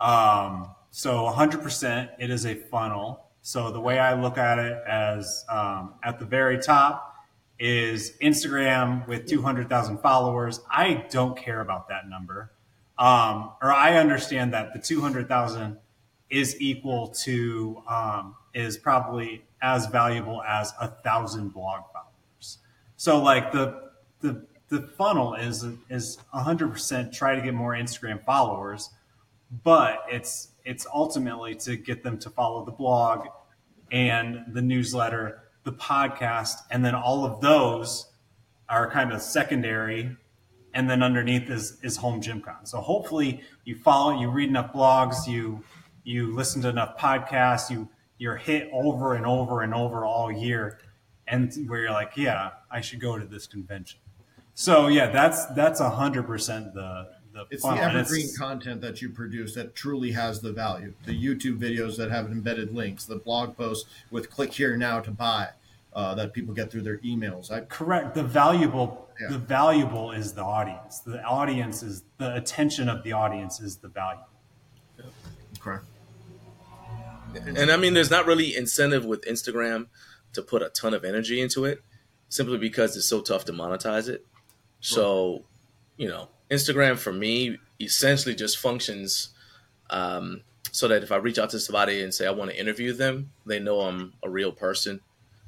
Um, 0.00 0.70
so 0.90 1.30
100%, 1.32 2.10
it 2.18 2.30
is 2.30 2.46
a 2.46 2.56
funnel. 2.56 3.26
So 3.42 3.70
the 3.70 3.80
way 3.80 4.00
I 4.00 4.20
look 4.20 4.38
at 4.38 4.58
it 4.58 4.82
as 4.88 5.44
um, 5.48 5.94
at 6.02 6.18
the 6.18 6.24
very 6.24 6.58
top 6.58 7.14
is 7.56 8.14
Instagram 8.20 9.06
with 9.06 9.26
200,000 9.26 9.98
followers. 9.98 10.60
I 10.68 11.06
don't 11.10 11.36
care 11.36 11.60
about 11.60 11.88
that 11.90 12.08
number. 12.08 12.50
Um, 12.98 13.52
or 13.62 13.72
I 13.72 13.98
understand 13.98 14.52
that 14.52 14.72
the 14.72 14.80
200,000 14.80 15.78
is 16.28 16.60
equal 16.60 17.14
to, 17.22 17.84
um, 17.88 18.34
is 18.52 18.76
probably 18.76 19.44
as 19.62 19.86
valuable 19.86 20.42
as 20.42 20.72
a 20.80 20.88
thousand 20.88 21.50
blog. 21.50 21.84
So 22.96 23.22
like 23.22 23.52
the, 23.52 23.90
the, 24.20 24.46
the 24.68 24.82
funnel 24.82 25.34
is, 25.34 25.64
is 25.90 26.18
100% 26.34 27.12
try 27.12 27.34
to 27.34 27.42
get 27.42 27.54
more 27.54 27.72
Instagram 27.72 28.24
followers, 28.24 28.90
but 29.62 30.04
it's, 30.08 30.48
it's 30.64 30.86
ultimately 30.92 31.54
to 31.56 31.76
get 31.76 32.02
them 32.02 32.18
to 32.18 32.30
follow 32.30 32.64
the 32.64 32.72
blog 32.72 33.26
and 33.92 34.44
the 34.52 34.62
newsletter, 34.62 35.42
the 35.64 35.72
podcast, 35.72 36.56
and 36.70 36.84
then 36.84 36.94
all 36.94 37.24
of 37.24 37.40
those 37.40 38.10
are 38.68 38.90
kind 38.90 39.12
of 39.12 39.22
secondary. 39.22 40.16
And 40.72 40.90
then 40.90 41.02
underneath 41.02 41.48
is, 41.50 41.78
is 41.82 41.98
HomeGymCon. 41.98 42.66
So 42.66 42.80
hopefully 42.80 43.42
you 43.64 43.76
follow, 43.76 44.18
you 44.18 44.28
read 44.28 44.48
enough 44.48 44.72
blogs, 44.72 45.28
you, 45.28 45.62
you 46.02 46.34
listen 46.34 46.62
to 46.62 46.68
enough 46.68 46.98
podcasts, 46.98 47.70
you, 47.70 47.88
you're 48.18 48.36
hit 48.36 48.68
over 48.72 49.14
and 49.14 49.24
over 49.24 49.62
and 49.62 49.72
over 49.72 50.04
all 50.04 50.32
year. 50.32 50.80
And 51.28 51.52
where 51.68 51.80
you're 51.80 51.92
like, 51.92 52.16
yeah, 52.16 52.50
I 52.74 52.80
should 52.80 53.00
go 53.00 53.18
to 53.18 53.24
this 53.24 53.46
convention. 53.46 54.00
So 54.54 54.88
yeah, 54.88 55.10
that's, 55.10 55.46
that's 55.46 55.80
a 55.80 55.90
hundred 55.90 56.24
percent 56.26 56.74
the, 56.74 57.08
the 57.32 57.44
It's 57.50 57.62
funnel. 57.62 57.78
the 57.78 57.84
And 57.88 57.98
evergreen 57.98 58.28
content 58.36 58.80
that 58.82 59.00
you 59.00 59.08
produce 59.10 59.54
that 59.54 59.74
truly 59.74 60.12
has 60.12 60.40
the 60.40 60.52
value. 60.52 60.94
The 61.06 61.12
YouTube 61.26 61.58
videos 61.58 61.96
that 61.96 62.10
have 62.10 62.26
embedded 62.26 62.74
links, 62.74 63.04
the 63.04 63.16
blog 63.16 63.56
posts 63.56 63.88
with 64.10 64.30
click 64.30 64.52
here 64.52 64.76
now 64.76 65.00
to 65.00 65.10
buy 65.10 65.48
uh, 65.94 66.14
that 66.16 66.32
people 66.32 66.52
get 66.54 66.70
through 66.70 66.82
their 66.82 66.98
emails. 66.98 67.50
I, 67.52 67.60
Correct. 67.60 68.14
The 68.14 68.24
valuable, 68.24 69.08
Yeah. 69.20 69.28
the 69.30 69.38
valuable 69.38 70.10
is 70.10 70.32
the 70.32 70.42
audience. 70.42 70.98
The 71.00 71.22
audience 71.22 71.82
is 71.84 72.02
the 72.18 72.34
attention 72.34 72.88
of 72.88 73.02
the 73.04 73.12
audience 73.12 73.60
is 73.60 73.76
the 73.76 73.88
value. 73.88 74.20
Correct. 75.60 75.84
And 77.34 77.70
I 77.72 77.76
mean, 77.76 77.94
there's 77.94 78.10
not 78.10 78.26
really 78.26 78.54
incentive 78.56 79.04
with 79.04 79.24
Instagram 79.24 79.86
to 80.34 80.42
put 80.42 80.62
a 80.62 80.68
ton 80.68 80.94
of 80.94 81.04
energy 81.04 81.40
into 81.40 81.64
it, 81.64 81.82
simply 82.28 82.58
because 82.58 82.96
it's 82.96 83.06
so 83.06 83.20
tough 83.20 83.44
to 83.46 83.52
monetize 83.52 84.08
it. 84.08 84.24
So, 84.80 85.44
you 85.96 86.08
know, 86.08 86.28
Instagram 86.50 86.98
for 86.98 87.12
me 87.12 87.58
essentially 87.80 88.34
just 88.34 88.58
functions 88.58 89.30
um, 89.90 90.42
so 90.70 90.88
that 90.88 91.02
if 91.02 91.12
I 91.12 91.16
reach 91.16 91.38
out 91.38 91.50
to 91.50 91.60
somebody 91.60 92.02
and 92.02 92.12
say 92.12 92.26
I 92.26 92.30
want 92.32 92.50
to 92.50 92.58
interview 92.60 92.92
them, 92.92 93.30
they 93.46 93.60
know 93.60 93.80
I'm 93.80 94.14
a 94.22 94.30
real 94.30 94.52
person. 94.52 95.00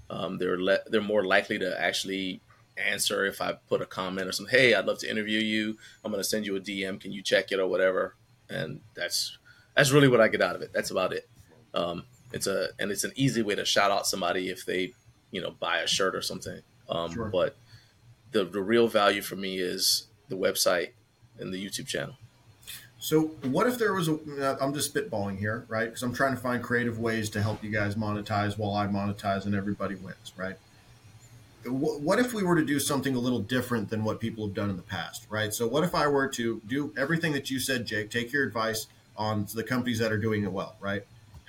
Um, 0.08 0.38
they're 0.38 0.60
le- 0.60 0.84
they're 0.86 1.00
more 1.00 1.24
likely 1.24 1.58
to 1.58 1.80
actually 1.80 2.40
answer 2.76 3.24
if 3.26 3.40
I 3.40 3.54
put 3.68 3.82
a 3.82 3.86
comment 3.86 4.28
or 4.28 4.32
something. 4.32 4.56
Hey, 4.56 4.74
I'd 4.74 4.86
love 4.86 4.98
to 5.00 5.10
interview 5.10 5.40
you. 5.40 5.76
I'm 6.04 6.12
going 6.12 6.22
to 6.22 6.28
send 6.28 6.46
you 6.46 6.56
a 6.56 6.60
DM. 6.60 7.00
Can 7.00 7.12
you 7.12 7.22
check 7.22 7.50
it 7.50 7.58
or 7.58 7.66
whatever? 7.66 8.14
And 8.48 8.80
that's 8.94 9.38
that's 9.74 9.90
really 9.90 10.08
what 10.08 10.20
I 10.20 10.28
get 10.28 10.42
out 10.42 10.54
of 10.54 10.62
it. 10.62 10.72
That's 10.72 10.90
about 10.90 11.12
it. 11.12 11.28
Um, 11.74 12.04
it's 12.32 12.46
a 12.46 12.68
and 12.78 12.90
it's 12.90 13.04
an 13.04 13.12
easy 13.16 13.42
way 13.42 13.54
to 13.54 13.64
shout 13.64 13.90
out 13.90 14.06
somebody 14.06 14.48
if 14.48 14.64
they 14.64 14.92
you 15.30 15.40
know 15.40 15.50
buy 15.50 15.78
a 15.78 15.86
shirt 15.86 16.14
or 16.14 16.22
something. 16.22 16.60
Um, 16.88 17.12
Sure. 17.12 17.28
But 17.28 17.56
the 18.32 18.44
the 18.44 18.62
real 18.62 18.88
value 18.88 19.22
for 19.22 19.36
me 19.36 19.58
is 19.58 20.06
the 20.28 20.36
website 20.36 20.90
and 21.38 21.52
the 21.52 21.64
YouTube 21.64 21.86
channel. 21.86 22.16
So, 22.98 23.22
what 23.42 23.66
if 23.66 23.78
there 23.78 23.92
was 23.92 24.08
a? 24.08 24.14
uh, 24.14 24.56
I'm 24.60 24.72
just 24.72 24.92
spitballing 24.92 25.38
here, 25.38 25.64
right? 25.68 25.84
Because 25.84 26.02
I'm 26.02 26.14
trying 26.14 26.34
to 26.34 26.40
find 26.40 26.62
creative 26.62 26.98
ways 26.98 27.28
to 27.30 27.42
help 27.42 27.62
you 27.62 27.70
guys 27.70 27.94
monetize 27.94 28.56
while 28.58 28.74
I 28.74 28.86
monetize 28.86 29.44
and 29.44 29.54
everybody 29.54 29.94
wins, 29.94 30.32
right? 30.36 30.56
What 31.64 32.18
if 32.20 32.32
we 32.32 32.42
were 32.44 32.54
to 32.56 32.64
do 32.64 32.78
something 32.78 33.14
a 33.16 33.18
little 33.18 33.40
different 33.40 33.90
than 33.90 34.04
what 34.04 34.20
people 34.20 34.46
have 34.46 34.54
done 34.54 34.70
in 34.70 34.76
the 34.76 34.82
past, 34.82 35.26
right? 35.28 35.52
So, 35.52 35.66
what 35.66 35.84
if 35.84 35.94
I 35.94 36.06
were 36.06 36.28
to 36.28 36.62
do 36.66 36.94
everything 36.96 37.32
that 37.32 37.50
you 37.50 37.60
said, 37.60 37.86
Jake? 37.86 38.10
Take 38.10 38.32
your 38.32 38.44
advice 38.44 38.86
on 39.16 39.46
the 39.54 39.62
companies 39.62 39.98
that 39.98 40.10
are 40.10 40.18
doing 40.18 40.42
it 40.42 40.52
well, 40.52 40.76
right? 40.80 41.04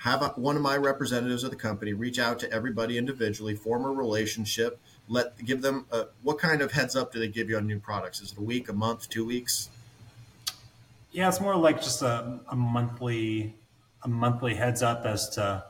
Have 0.07 0.21
a, 0.21 0.29
one 0.29 0.55
of 0.55 0.61
my 0.61 0.77
representatives 0.77 1.43
of 1.43 1.49
the 1.49 1.57
company 1.57 1.91
reach 1.91 2.17
out 2.17 2.39
to 2.39 2.49
everybody 2.49 2.97
individually, 2.97 3.55
form 3.55 3.83
a 3.83 3.89
relationship, 3.89 4.79
let 5.09 5.37
give 5.43 5.61
them 5.61 5.85
a, 5.91 6.05
what 6.23 6.39
kind 6.39 6.61
of 6.61 6.71
heads 6.71 6.95
up 6.95 7.11
do 7.11 7.19
they 7.19 7.27
give 7.27 7.49
you 7.49 7.57
on 7.57 7.67
new 7.67 7.77
products? 7.77 8.21
Is 8.21 8.31
it 8.31 8.37
a 8.37 8.41
week, 8.41 8.69
a 8.69 8.73
month, 8.73 9.09
two 9.09 9.25
weeks? 9.25 9.69
Yeah, 11.11 11.27
it's 11.27 11.41
more 11.41 11.57
like 11.57 11.81
just 11.81 12.01
a, 12.03 12.39
a 12.47 12.55
monthly 12.55 13.53
a 14.03 14.07
monthly 14.07 14.55
heads 14.55 14.81
up 14.81 15.05
as 15.05 15.27
to 15.31 15.65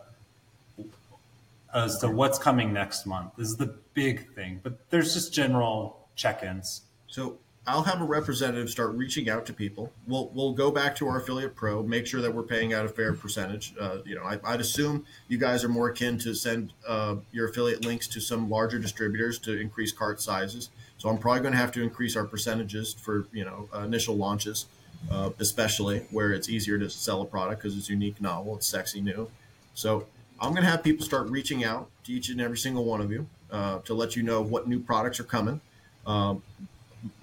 as 1.74 1.98
to 1.98 2.08
what's 2.08 2.38
coming 2.38 2.72
next 2.72 3.08
month 3.08 3.32
this 3.38 3.48
is 3.48 3.58
the 3.58 3.74
big 3.96 4.36
thing. 4.36 4.60
But 4.62 4.92
there's 4.92 5.16
just 5.16 5.34
general 5.34 6.08
check-ins. 6.16 6.84
So 7.08 7.40
I'll 7.68 7.84
have 7.84 8.00
a 8.00 8.06
representative 8.06 8.70
start 8.70 8.96
reaching 8.96 9.30
out 9.30 9.46
to 9.48 9.54
people. 9.54 9.92
We'll 10.08 10.32
we'll 10.34 10.54
go 10.54 10.72
back 10.72 10.96
to 10.98 11.08
our 11.10 11.20
affiliate 11.20 11.54
pro, 11.54 11.84
make 11.84 12.08
sure 12.08 12.22
that 12.22 12.34
we're 12.34 12.44
paying 12.44 12.74
out 12.74 12.86
a 12.86 12.90
fair 12.90 13.14
percentage. 13.14 13.76
Uh, 13.80 13.98
you 14.06 14.16
know, 14.16 14.24
I, 14.24 14.40
I'd 14.46 14.62
assume 14.62 15.06
you 15.28 15.38
guys 15.38 15.66
are 15.66 15.70
more 15.70 15.90
akin 15.90 16.18
to 16.20 16.34
send 16.34 16.72
uh, 16.88 17.18
your 17.34 17.50
affiliate 17.50 17.84
links 17.84 18.08
to 18.08 18.22
some 18.22 18.50
larger 18.50 18.80
distributors 18.80 19.38
to 19.40 19.60
increase 19.60 19.92
cart 19.92 20.22
sizes. 20.22 20.70
So 20.98 21.10
I'm 21.10 21.18
probably 21.18 21.42
going 21.42 21.52
to 21.52 21.60
have 21.60 21.74
to 21.74 21.84
increase 21.84 22.16
our 22.16 22.24
percentages 22.24 22.94
for 22.94 23.28
you 23.34 23.44
know 23.44 23.68
uh, 23.76 23.80
initial 23.80 24.16
launches, 24.16 24.68
uh, 25.12 25.32
especially 25.40 26.06
where 26.12 26.32
it's 26.32 26.48
easier 26.48 26.80
to 26.80 26.90
sell 26.90 27.22
a 27.22 27.26
product 27.26 27.62
because 27.62 27.78
it's 27.78 27.90
unique, 27.90 28.22
novel, 28.22 28.56
it's 28.56 28.68
sexy, 28.68 29.02
new. 29.02 29.30
So 29.74 30.08
I'm 30.40 30.52
going 30.52 30.64
to 30.64 30.70
have 30.70 30.84
people 30.84 31.06
start 31.06 31.30
reaching 31.30 31.66
out 31.66 31.90
to 32.06 32.14
each 32.14 32.30
and 32.30 32.40
every 32.40 32.58
single 32.58 32.86
one 32.86 33.02
of 33.02 33.12
you 33.12 33.28
uh, 33.52 33.80
to 33.80 33.94
let 33.94 34.16
you 34.16 34.24
know 34.24 34.42
what 34.42 34.70
new 34.70 34.80
products 34.80 35.20
are 35.20 35.26
coming. 35.26 35.60
Um, 36.06 36.42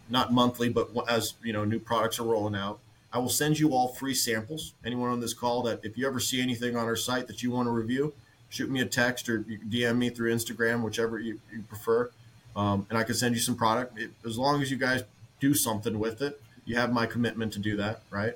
not 0.09 0.33
monthly, 0.33 0.69
but 0.69 0.91
as 1.09 1.35
you 1.43 1.53
know, 1.53 1.65
new 1.65 1.79
products 1.79 2.19
are 2.19 2.25
rolling 2.25 2.55
out. 2.55 2.81
I 3.13 3.19
will 3.19 3.29
send 3.29 3.59
you 3.59 3.73
all 3.73 3.89
free 3.89 4.15
samples. 4.15 4.75
Anyone 4.85 5.11
on 5.11 5.21
this 5.21 5.35
call 5.35 5.63
that 5.63 5.81
if 5.85 5.97
you 5.97 6.07
ever 6.07 6.19
see 6.19 6.43
anything 6.43 6.77
on 6.77 6.87
our 6.87 6.97
site 6.97 7.29
that 7.29 7.43
you 7.43 7.51
want 7.53 7.67
to 7.67 7.71
review, 7.71 8.13
shoot 8.49 8.71
me 8.71 8.81
a 8.81 8.87
text 8.87 9.29
or 9.29 9.41
DM 9.41 9.97
me 9.99 10.11
through 10.11 10.35
Instagram, 10.35 10.83
whichever 10.83 11.19
you, 11.19 11.41
you 11.53 11.63
prefer, 11.63 12.11
um, 12.57 12.87
and 12.91 12.99
I 12.99 13.05
can 13.05 13.15
send 13.15 13.35
you 13.35 13.41
some 13.41 13.57
product. 13.57 13.99
It, 13.99 14.11
as 14.27 14.37
long 14.37 14.61
as 14.63 14.71
you 14.71 14.77
guys 14.77 15.05
do 15.41 15.55
something 15.55 15.99
with 15.99 16.23
it, 16.23 16.41
you 16.65 16.77
have 16.77 16.93
my 16.93 17.07
commitment 17.07 17.53
to 17.55 17.59
do 17.59 17.77
that, 17.77 18.03
right? 18.11 18.35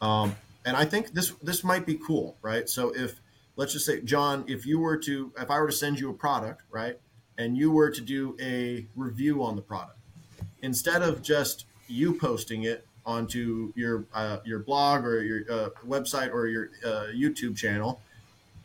Um, 0.00 0.36
and 0.64 0.76
I 0.76 0.84
think 0.84 1.12
this 1.12 1.30
this 1.42 1.64
might 1.64 1.86
be 1.86 1.94
cool, 1.94 2.36
right? 2.42 2.68
So 2.68 2.92
if 2.94 3.20
let's 3.56 3.72
just 3.72 3.86
say, 3.86 4.00
John, 4.00 4.44
if 4.46 4.66
you 4.66 4.78
were 4.78 4.96
to 4.98 5.32
if 5.38 5.50
I 5.50 5.58
were 5.60 5.68
to 5.68 5.72
send 5.72 5.98
you 5.98 6.10
a 6.10 6.14
product, 6.14 6.62
right, 6.70 6.98
and 7.38 7.56
you 7.56 7.70
were 7.70 7.90
to 7.90 8.00
do 8.00 8.36
a 8.40 8.86
review 8.94 9.42
on 9.42 9.56
the 9.56 9.62
product, 9.62 9.98
instead 10.62 11.02
of 11.02 11.22
just 11.22 11.66
you 11.88 12.14
posting 12.14 12.62
it 12.64 12.86
onto 13.04 13.72
your 13.74 14.04
uh, 14.14 14.38
your 14.44 14.60
blog 14.60 15.04
or 15.04 15.22
your 15.22 15.40
uh, 15.50 15.68
website 15.86 16.32
or 16.32 16.46
your 16.46 16.70
uh, 16.84 17.06
YouTube 17.14 17.56
channel, 17.56 18.00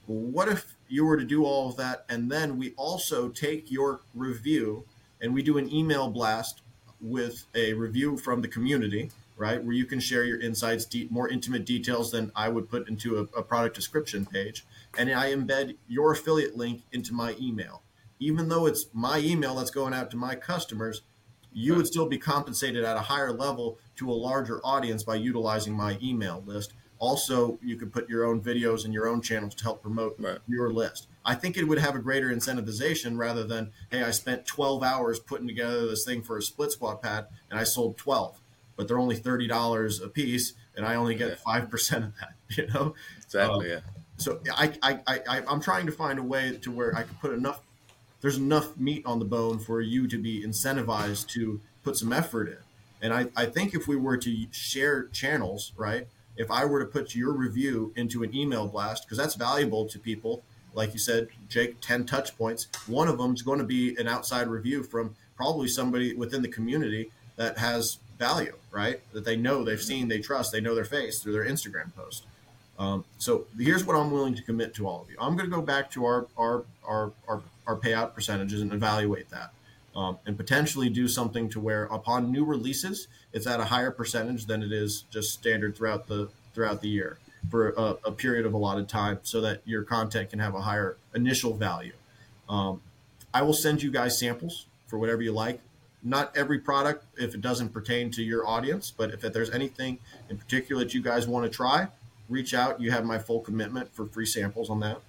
what 0.06 0.48
if 0.48 0.76
you 0.88 1.06
were 1.06 1.18
to 1.18 1.26
do 1.26 1.44
all 1.44 1.70
of 1.70 1.76
that 1.76 2.06
and 2.08 2.32
then 2.32 2.58
we 2.58 2.74
also 2.78 3.28
take 3.28 3.70
your 3.70 4.00
review 4.16 4.86
and 5.20 5.34
we 5.34 5.42
do 5.42 5.58
an 5.58 5.74
email 5.74 6.10
blast 6.10 6.62
with 7.02 7.46
a 7.54 7.74
review 7.74 8.16
from 8.16 8.42
the 8.42 8.48
community 8.48 9.12
right 9.36 9.62
where 9.62 9.74
you 9.74 9.84
can 9.84 10.00
share 10.00 10.24
your 10.24 10.40
insights 10.40 10.86
de- 10.86 11.10
more 11.12 11.28
intimate 11.28 11.66
details 11.66 12.10
than 12.10 12.32
i 12.38 12.48
would 12.48 12.70
put 12.70 12.88
into 12.88 13.18
a, 13.18 13.38
a 13.38 13.44
product 13.44 13.76
description 13.76 14.26
page 14.26 14.66
and 14.98 15.12
i 15.12 15.32
embed 15.32 15.76
your 15.88 16.12
affiliate 16.12 16.58
link 16.58 16.84
into 16.92 17.14
my 17.14 17.36
email. 17.40 17.84
Even 18.20 18.50
though 18.50 18.66
it's 18.66 18.88
my 18.94 19.20
email 19.20 19.56
that's 19.56 19.70
going 19.70 19.94
out 19.94 20.10
to 20.12 20.18
my 20.18 20.36
customers 20.36 21.02
you 21.58 21.76
would 21.76 21.88
still 21.88 22.08
be 22.08 22.18
compensated 22.18 22.84
at 22.84 22.96
a 22.96 23.02
higher 23.02 23.32
level 23.32 23.80
to 23.96 24.10
a 24.10 24.14
larger 24.14 24.60
audience 24.64 25.04
by 25.04 25.16
utilizing 25.16 25.74
my 25.74 25.98
email 26.02 26.44
list 26.46 26.74
also, 27.00 27.60
you 27.62 27.76
could 27.76 27.92
put 27.92 28.10
your 28.10 28.26
own 28.26 28.42
videos 28.42 28.86
and 28.86 28.94
your 28.94 29.08
own 29.08 29.22
channels 29.22 29.54
to 29.56 29.64
help 29.64 29.82
promote 29.82 30.16
Right. 30.20 30.40
your 30.48 30.72
list. 30.72 31.08
I 31.24 31.36
think 31.36 31.58
it 31.58 31.66
would 31.66 31.78
have 31.78 31.96
a 31.96 32.00
greater 32.00 32.30
incentivization 32.30 33.18
rather 33.18 33.44
than, 33.44 33.72
hey, 33.92 34.04
I 34.04 34.12
spent 34.12 34.46
12 34.46 34.82
hours 34.84 35.20
putting 35.20 35.48
together 35.48 35.86
this 35.88 36.06
thing 36.06 36.22
for 36.22 36.38
a 36.38 36.42
split 36.42 36.72
squat 36.72 37.02
pad 37.02 37.28
and 37.50 37.60
I 37.60 37.64
sold 37.64 37.98
12, 37.98 38.42
but 38.76 38.88
they're 38.88 39.00
only 39.00 39.18
$30 39.18 40.04
a 40.04 40.10
piece 40.10 40.54
and 40.76 40.86
I 40.86 40.96
only 40.96 41.16
get 41.16 41.40
5% 41.40 41.98
of 41.98 42.14
that, 42.20 42.34
you 42.58 42.68
know? 42.68 42.96
Exactly. 43.24 43.74
Um, 43.74 43.84
yeah. 43.84 43.92
So 44.18 44.40
I, 44.52 44.74
I, 44.82 45.00
I, 45.06 45.20
I, 45.30 45.44
I'm 45.48 45.62
trying 45.62 45.86
to 45.86 45.92
find 45.92 46.18
a 46.18 46.24
way 46.24 46.58
to 46.62 46.72
where 46.72 46.96
I 46.96 47.04
can 47.04 47.16
put 47.22 47.34
enough, 47.34 47.62
there's 48.22 48.38
enough 48.38 48.78
meat 48.78 49.06
on 49.06 49.20
the 49.20 49.26
bone 49.26 49.60
for 49.60 49.82
you 49.82 50.08
to 50.08 50.18
be 50.18 50.44
incentivized 50.44 51.28
to 51.30 51.62
put 51.84 51.98
some 51.98 52.12
effort 52.12 52.48
in. 52.48 52.58
And 53.02 53.14
I, 53.14 53.28
I 53.36 53.46
think 53.46 53.74
if 53.74 53.88
we 53.88 53.96
were 53.96 54.18
to 54.18 54.48
share 54.52 55.08
channels, 55.08 55.72
right? 55.78 56.08
If 56.36 56.50
I 56.52 56.66
were 56.66 56.80
to 56.80 56.86
put 56.86 57.16
your 57.16 57.32
review 57.32 57.94
into 57.96 58.24
an 58.24 58.36
email 58.36 58.68
blast, 58.68 59.06
because 59.06 59.18
that's 59.18 59.36
valuable 59.36 59.88
to 59.88 60.00
people, 60.00 60.44
like 60.74 60.94
you 60.94 61.00
said, 61.00 61.28
Jake, 61.50 61.80
10 61.82 62.06
touch 62.06 62.38
points. 62.38 62.68
One 62.88 63.08
of 63.08 63.18
them 63.18 63.34
is 63.34 63.42
going 63.42 63.60
to 63.60 63.66
be 63.66 63.96
an 63.98 64.08
outside 64.08 64.48
review 64.48 64.84
from 64.84 65.16
probably 65.36 65.68
somebody 65.68 66.14
within 66.14 66.42
the 66.42 66.48
community 66.48 67.12
that 67.36 67.58
has 67.58 68.00
value, 68.20 68.56
right? 68.72 69.02
That 69.14 69.26
they 69.26 69.36
know, 69.36 69.64
they've 69.64 69.82
seen, 69.82 70.08
they 70.08 70.20
trust, 70.20 70.52
they 70.52 70.62
know 70.62 70.76
their 70.76 70.86
face 70.86 71.22
through 71.22 71.34
their 71.34 71.46
Instagram 71.46 71.96
post. 71.96 72.26
Um, 72.80 73.06
so 73.18 73.48
here's 73.58 73.86
what 73.86 73.96
I'm 73.96 74.12
willing 74.12 74.36
to 74.36 74.44
commit 74.44 74.74
to 74.76 74.88
all 74.88 75.02
of 75.02 75.10
you. 75.10 75.18
I'm 75.20 75.36
going 75.36 75.50
to 75.50 75.56
go 75.56 75.62
back 75.62 75.90
to 75.92 76.06
our 76.06 76.28
our 76.38 76.64
our 76.88 77.12
our, 77.28 77.42
our 77.68 77.76
payout 77.76 78.16
percentages 78.16 78.62
and 78.62 78.74
evaluate 78.74 79.30
that, 79.30 79.52
um, 79.96 80.18
and 80.26 80.38
potentially 80.38 80.90
do 80.90 81.08
something 81.08 81.50
to 81.50 81.60
where 81.60 81.86
upon 81.86 82.32
new 82.32 82.46
releases, 82.46 83.08
it's 83.34 83.46
at 83.46 83.60
a 83.60 83.66
higher 83.66 83.92
percentage 83.92 84.46
than 84.48 84.64
it 84.64 84.72
is 84.72 85.04
just 85.12 85.32
standard 85.34 85.76
throughout 85.76 86.08
the 86.08 86.30
throughout 86.54 86.82
the 86.82 86.88
year 86.88 87.20
for 87.52 87.70
a, 87.78 87.96
a 88.06 88.12
period 88.12 88.46
of 88.46 88.54
allotted 88.54 88.90
time, 88.90 89.20
so 89.22 89.42
that 89.42 89.62
your 89.66 89.84
content 89.84 90.30
can 90.32 90.40
have 90.40 90.56
a 90.56 90.62
higher 90.62 90.98
initial 91.14 91.54
value. 91.54 91.94
Um, 92.50 92.82
I 93.34 93.42
will 93.44 93.54
send 93.54 93.84
you 93.84 93.92
guys 93.92 94.18
samples 94.18 94.66
for 94.88 94.98
whatever 94.98 95.22
you 95.22 95.32
like. 95.32 95.60
Not 96.04 96.36
every 96.38 96.60
product, 96.60 97.06
if 97.18 97.36
it 97.36 97.42
doesn't 97.42 97.70
pertain 97.70 98.12
to 98.12 98.24
your 98.24 98.48
audience, 98.48 98.92
but 98.96 99.12
if 99.12 99.22
there's 99.22 99.50
anything 99.50 100.00
in 100.30 100.38
particular 100.38 100.84
that 100.84 100.94
you 100.94 101.02
guys 101.02 101.28
want 101.28 101.44
to 101.46 101.50
try, 101.50 101.88
reach 102.30 102.54
out. 102.54 102.80
You 102.80 102.92
have 102.92 103.04
my 103.04 103.20
full 103.20 103.42
commitment 103.42 103.94
for 103.94 104.06
free 104.06 104.26
samples 104.26 104.70
on 104.70 104.80
that. 104.82 105.02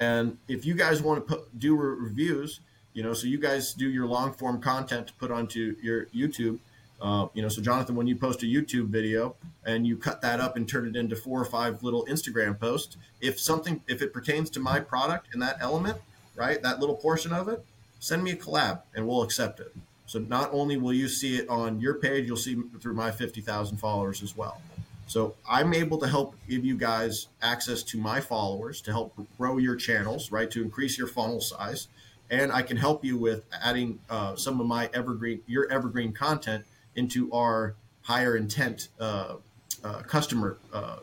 And 0.00 0.38
if 0.48 0.64
you 0.64 0.74
guys 0.74 1.02
want 1.02 1.26
to 1.26 1.36
put, 1.36 1.58
do 1.58 1.74
re- 1.76 1.96
reviews, 1.98 2.60
you 2.94 3.02
know, 3.02 3.12
so 3.14 3.26
you 3.26 3.38
guys 3.38 3.74
do 3.74 3.88
your 3.88 4.06
long 4.06 4.32
form 4.32 4.60
content 4.60 5.08
to 5.08 5.12
put 5.14 5.30
onto 5.30 5.76
your 5.82 6.06
YouTube. 6.06 6.58
Uh, 7.00 7.28
you 7.32 7.42
know, 7.42 7.48
so 7.48 7.62
Jonathan, 7.62 7.94
when 7.94 8.06
you 8.06 8.16
post 8.16 8.42
a 8.42 8.46
YouTube 8.46 8.88
video 8.88 9.36
and 9.64 9.86
you 9.86 9.96
cut 9.96 10.20
that 10.22 10.40
up 10.40 10.56
and 10.56 10.68
turn 10.68 10.86
it 10.88 10.96
into 10.96 11.14
four 11.14 11.40
or 11.40 11.44
five 11.44 11.82
little 11.82 12.04
Instagram 12.06 12.58
posts, 12.58 12.96
if 13.20 13.38
something, 13.38 13.80
if 13.86 14.02
it 14.02 14.12
pertains 14.12 14.50
to 14.50 14.60
my 14.60 14.80
product 14.80 15.28
and 15.32 15.40
that 15.40 15.58
element, 15.60 15.98
right, 16.34 16.60
that 16.62 16.80
little 16.80 16.96
portion 16.96 17.32
of 17.32 17.48
it, 17.48 17.64
send 18.00 18.24
me 18.24 18.32
a 18.32 18.36
collab 18.36 18.82
and 18.94 19.06
we'll 19.06 19.22
accept 19.22 19.60
it. 19.60 19.72
So 20.06 20.18
not 20.18 20.50
only 20.52 20.76
will 20.76 20.94
you 20.94 21.06
see 21.06 21.36
it 21.36 21.48
on 21.48 21.80
your 21.80 21.94
page, 21.94 22.26
you'll 22.26 22.36
see 22.36 22.60
through 22.80 22.94
my 22.94 23.10
50,000 23.10 23.76
followers 23.76 24.22
as 24.22 24.36
well. 24.36 24.60
So 25.08 25.34
I'm 25.48 25.72
able 25.72 25.96
to 25.98 26.06
help 26.06 26.34
give 26.48 26.64
you 26.66 26.76
guys 26.76 27.28
access 27.40 27.82
to 27.84 27.98
my 27.98 28.20
followers 28.20 28.82
to 28.82 28.92
help 28.92 29.14
grow 29.38 29.56
your 29.56 29.74
channels, 29.74 30.30
right? 30.30 30.50
To 30.50 30.62
increase 30.62 30.98
your 30.98 31.06
funnel 31.06 31.40
size, 31.40 31.88
and 32.30 32.52
I 32.52 32.60
can 32.60 32.76
help 32.76 33.04
you 33.04 33.16
with 33.16 33.42
adding 33.62 33.98
uh, 34.10 34.36
some 34.36 34.60
of 34.60 34.66
my 34.66 34.90
evergreen, 34.92 35.40
your 35.46 35.66
evergreen 35.72 36.12
content 36.12 36.66
into 36.94 37.32
our 37.32 37.74
higher 38.02 38.36
intent 38.36 38.88
uh, 39.00 39.36
uh, 39.82 40.02
customer 40.02 40.58
uh, 40.74 40.98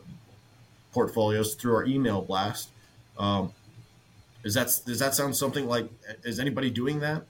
portfolios 0.92 1.54
through 1.56 1.74
our 1.74 1.84
email 1.84 2.22
blast. 2.22 2.68
Um, 3.18 3.52
is 4.44 4.54
that 4.54 4.68
does 4.86 5.00
that 5.00 5.16
sound 5.16 5.34
something 5.34 5.66
like? 5.66 5.90
Is 6.22 6.38
anybody 6.38 6.70
doing 6.70 7.00
that? 7.00 7.24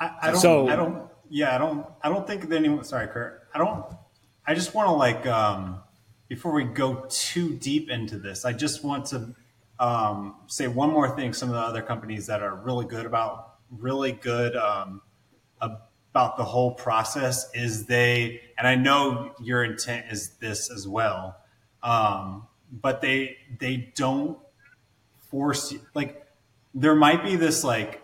I, 0.00 0.10
I 0.22 0.30
don't. 0.32 0.40
So- 0.40 0.68
I 0.68 0.74
don't. 0.74 1.02
Yeah, 1.30 1.54
I 1.54 1.58
don't. 1.58 1.86
I 2.02 2.08
don't 2.08 2.26
think 2.26 2.48
that 2.48 2.56
anyone. 2.56 2.82
Sorry, 2.82 3.06
Kurt. 3.06 3.46
I 3.54 3.58
don't. 3.58 3.84
I 4.46 4.54
just 4.54 4.74
want 4.74 4.88
to 4.88 4.92
like 4.92 5.26
um, 5.26 5.80
before 6.28 6.52
we 6.52 6.64
go 6.64 7.06
too 7.08 7.54
deep 7.54 7.90
into 7.90 8.16
this. 8.16 8.44
I 8.44 8.52
just 8.52 8.84
want 8.84 9.06
to 9.06 9.34
um, 9.80 10.36
say 10.46 10.68
one 10.68 10.90
more 10.90 11.16
thing. 11.16 11.32
Some 11.32 11.48
of 11.48 11.56
the 11.56 11.60
other 11.60 11.82
companies 11.82 12.26
that 12.28 12.42
are 12.42 12.54
really 12.54 12.86
good 12.86 13.06
about 13.06 13.54
really 13.70 14.12
good 14.12 14.54
um, 14.54 15.02
about 15.60 16.36
the 16.36 16.44
whole 16.44 16.72
process 16.74 17.50
is 17.54 17.86
they. 17.86 18.40
And 18.56 18.68
I 18.68 18.76
know 18.76 19.32
your 19.42 19.64
intent 19.64 20.06
is 20.10 20.30
this 20.36 20.70
as 20.70 20.86
well, 20.86 21.36
um, 21.82 22.46
but 22.70 23.00
they 23.00 23.38
they 23.58 23.92
don't 23.96 24.38
force 25.28 25.72
you 25.72 25.80
like 25.94 26.24
there 26.72 26.94
might 26.94 27.24
be 27.24 27.34
this 27.34 27.64
like 27.64 28.00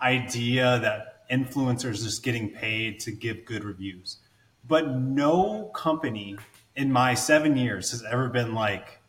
idea 0.00 0.78
that 0.80 1.28
influencers 1.30 2.02
just 2.02 2.22
getting 2.22 2.48
paid 2.48 3.00
to 3.00 3.10
give 3.10 3.44
good 3.44 3.64
reviews 3.64 4.18
but 4.66 4.90
no 4.90 5.70
company 5.74 6.36
in 6.76 6.90
my 6.90 7.14
seven 7.14 7.56
years 7.56 7.90
has 7.90 8.02
ever 8.04 8.28
been 8.28 8.54
like 8.54 9.00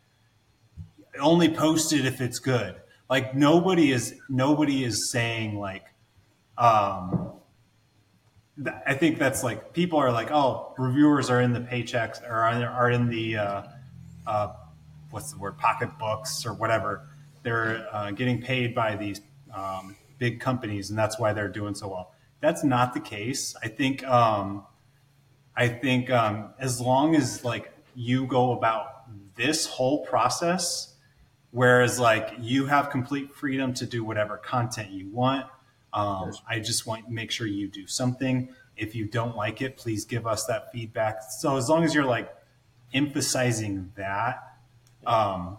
only 1.20 1.49
posted 1.49 2.06
if 2.06 2.22
it's 2.22 2.39
good. 2.39 2.76
Like 3.10 3.36
nobody 3.36 3.91
is 3.91 4.16
nobody 4.30 4.84
is 4.84 5.12
saying 5.12 5.58
like 5.58 5.86
um 6.58 7.34
th- 8.64 8.76
i 8.88 8.93
think 8.93 9.20
that's 9.20 9.43
like 9.43 9.74
people 9.74 9.99
are 9.99 10.12
like 10.12 10.32
oh 10.32 10.74
reviewers 10.78 11.30
are 11.30 11.41
in 11.41 11.51
the 11.51 11.60
paychecks 11.60 12.24
or 12.24 12.34
are, 12.34 12.66
are 12.66 12.89
in 12.89 13.10
the 13.10 13.36
uh, 13.36 13.64
uh, 14.26 14.53
what's 15.12 15.32
the 15.32 15.39
word 15.39 15.58
pocketbooks 15.58 16.45
or 16.45 16.53
whatever. 16.53 17.08
They're 17.43 17.88
uh, 17.91 18.12
getting 18.12 18.41
paid 18.41 18.76
by 18.76 18.95
these 18.95 19.22
um, 19.53 19.95
big 20.18 20.39
companies 20.39 20.89
and 20.89 20.99
that's 20.99 21.20
why 21.20 21.34
they're 21.34 21.47
doing 21.47 21.76
so 21.76 21.88
well. 21.88 22.14
That's 22.41 22.64
not 22.64 22.93
the 22.93 22.99
case. 22.99 23.56
I 23.64 23.70
think 23.70 24.06
um, 24.06 24.66
i 25.56 25.68
think 25.68 26.10
um, 26.10 26.49
as 26.60 26.80
long 26.82 27.16
as 27.16 27.43
like 27.43 27.72
you 27.95 28.26
go 28.26 28.51
about 28.51 29.03
this 29.36 29.66
whole 29.66 30.06
process 30.06 30.93
whereas 31.51 31.99
like 31.99 32.34
you 32.39 32.66
have 32.66 32.89
complete 32.89 33.34
freedom 33.34 33.74
to 33.74 33.86
do 33.86 34.03
whatever 34.03 34.38
content 34.38 34.91
you 34.91 35.08
want 35.10 35.45
um, 35.93 36.32
i 36.47 36.60
just 36.60 36.86
want 36.86 37.06
to 37.06 37.12
make 37.12 37.32
sure 37.32 37.47
you 37.47 37.68
do 37.68 37.88
something. 37.88 38.49
If 38.78 38.93
you 38.93 39.06
don't 39.06 39.38
like 39.38 39.62
it 39.62 39.78
please 39.78 40.03
give 40.03 40.28
us 40.28 40.45
that 40.47 40.72
feedback. 40.74 41.22
So 41.39 41.56
as 41.56 41.70
long 41.70 41.86
as 41.86 41.95
you're 41.95 42.03
like 42.03 42.36
emphasizing 42.93 43.91
that 43.95 44.56
um, 45.06 45.58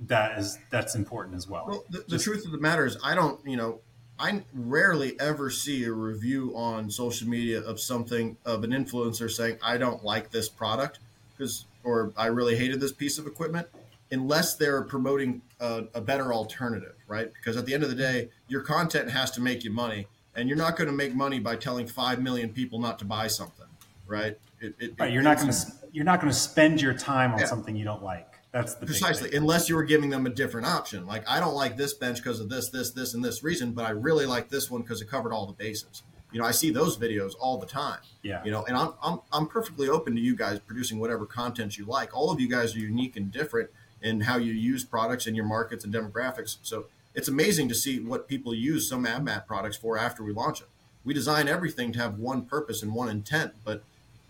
that 0.00 0.38
is 0.38 0.58
that's 0.70 0.94
important 0.94 1.36
as 1.36 1.48
well. 1.48 1.64
Well, 1.66 1.84
the, 1.90 2.04
the 2.08 2.18
truth 2.18 2.44
of 2.44 2.52
the 2.52 2.58
matter 2.58 2.86
is, 2.86 2.96
I 3.02 3.14
don't, 3.14 3.44
you 3.46 3.56
know, 3.56 3.80
I 4.18 4.42
rarely 4.52 5.18
ever 5.20 5.50
see 5.50 5.84
a 5.84 5.92
review 5.92 6.52
on 6.56 6.90
social 6.90 7.28
media 7.28 7.60
of 7.60 7.78
something 7.80 8.36
of 8.44 8.64
an 8.64 8.70
influencer 8.70 9.30
saying 9.30 9.58
I 9.62 9.78
don't 9.78 10.04
like 10.04 10.30
this 10.30 10.48
product 10.48 10.98
because, 11.36 11.66
or 11.84 12.12
I 12.16 12.26
really 12.26 12.56
hated 12.56 12.80
this 12.80 12.92
piece 12.92 13.18
of 13.18 13.26
equipment, 13.26 13.68
unless 14.10 14.56
they're 14.56 14.82
promoting 14.82 15.42
a, 15.60 15.84
a 15.94 16.00
better 16.00 16.32
alternative, 16.32 16.94
right? 17.06 17.32
Because 17.32 17.56
at 17.56 17.66
the 17.66 17.74
end 17.74 17.84
of 17.84 17.90
the 17.90 17.94
day, 17.94 18.28
your 18.48 18.62
content 18.62 19.10
has 19.10 19.30
to 19.32 19.40
make 19.40 19.62
you 19.62 19.70
money, 19.70 20.08
and 20.34 20.48
you're 20.48 20.58
not 20.58 20.76
going 20.76 20.88
to 20.88 20.96
make 20.96 21.14
money 21.14 21.38
by 21.38 21.54
telling 21.56 21.86
five 21.86 22.20
million 22.20 22.48
people 22.48 22.80
not 22.80 22.98
to 22.98 23.04
buy 23.04 23.28
something, 23.28 23.66
right? 24.06 24.36
It, 24.60 24.74
it, 24.80 24.94
Right, 24.98 25.12
you're 25.12 25.22
not 25.22 25.38
going 25.38 25.52
to 25.52 25.58
you're 25.92 26.04
not 26.04 26.20
going 26.20 26.32
to 26.32 26.38
spend 26.38 26.82
your 26.82 26.94
time 26.94 27.32
on 27.32 27.38
Yeah. 27.38 27.46
something 27.46 27.76
you 27.76 27.84
don't 27.84 28.02
like. 28.02 28.27
That's 28.52 28.74
the 28.74 28.86
Precisely, 28.86 29.34
unless 29.34 29.68
you 29.68 29.76
were 29.76 29.84
giving 29.84 30.08
them 30.08 30.24
a 30.24 30.30
different 30.30 30.66
option. 30.66 31.06
Like, 31.06 31.28
I 31.28 31.38
don't 31.38 31.54
like 31.54 31.76
this 31.76 31.92
bench 31.92 32.18
because 32.18 32.40
of 32.40 32.48
this, 32.48 32.70
this, 32.70 32.90
this, 32.90 33.12
and 33.12 33.22
this 33.22 33.42
reason, 33.42 33.72
but 33.72 33.84
I 33.84 33.90
really 33.90 34.24
like 34.24 34.48
this 34.48 34.70
one 34.70 34.80
because 34.82 35.02
it 35.02 35.10
covered 35.10 35.32
all 35.32 35.46
the 35.46 35.52
bases. 35.52 36.02
You 36.32 36.40
know, 36.40 36.46
I 36.46 36.50
see 36.50 36.70
those 36.70 36.96
videos 36.98 37.32
all 37.40 37.58
the 37.58 37.66
time. 37.66 38.00
Yeah. 38.22 38.44
You 38.44 38.50
know, 38.50 38.64
and 38.64 38.76
I'm 38.76 38.92
I'm 39.02 39.20
I'm 39.32 39.46
perfectly 39.46 39.88
open 39.88 40.14
to 40.14 40.20
you 40.20 40.36
guys 40.36 40.58
producing 40.58 40.98
whatever 40.98 41.24
content 41.24 41.78
you 41.78 41.86
like. 41.86 42.14
All 42.14 42.30
of 42.30 42.38
you 42.38 42.48
guys 42.48 42.76
are 42.76 42.80
unique 42.80 43.16
and 43.16 43.32
different 43.32 43.70
in 44.02 44.22
how 44.22 44.36
you 44.36 44.52
use 44.52 44.84
products 44.84 45.26
in 45.26 45.34
your 45.34 45.46
markets 45.46 45.84
and 45.84 45.92
demographics. 45.92 46.58
So 46.62 46.86
it's 47.14 47.28
amazing 47.28 47.68
to 47.70 47.74
see 47.74 47.98
what 47.98 48.28
people 48.28 48.54
use 48.54 48.88
some 48.88 49.04
AbMat 49.06 49.46
products 49.46 49.76
for 49.76 49.96
after 49.96 50.22
we 50.22 50.32
launch 50.32 50.60
it. 50.60 50.68
We 51.04 51.14
design 51.14 51.48
everything 51.48 51.92
to 51.92 51.98
have 51.98 52.18
one 52.18 52.42
purpose 52.42 52.82
and 52.82 52.94
one 52.94 53.08
intent, 53.08 53.54
but 53.64 53.82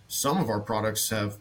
some 0.07 0.39
of 0.39 0.49
our 0.49 0.61
products 0.61 1.11
have 1.11 1.37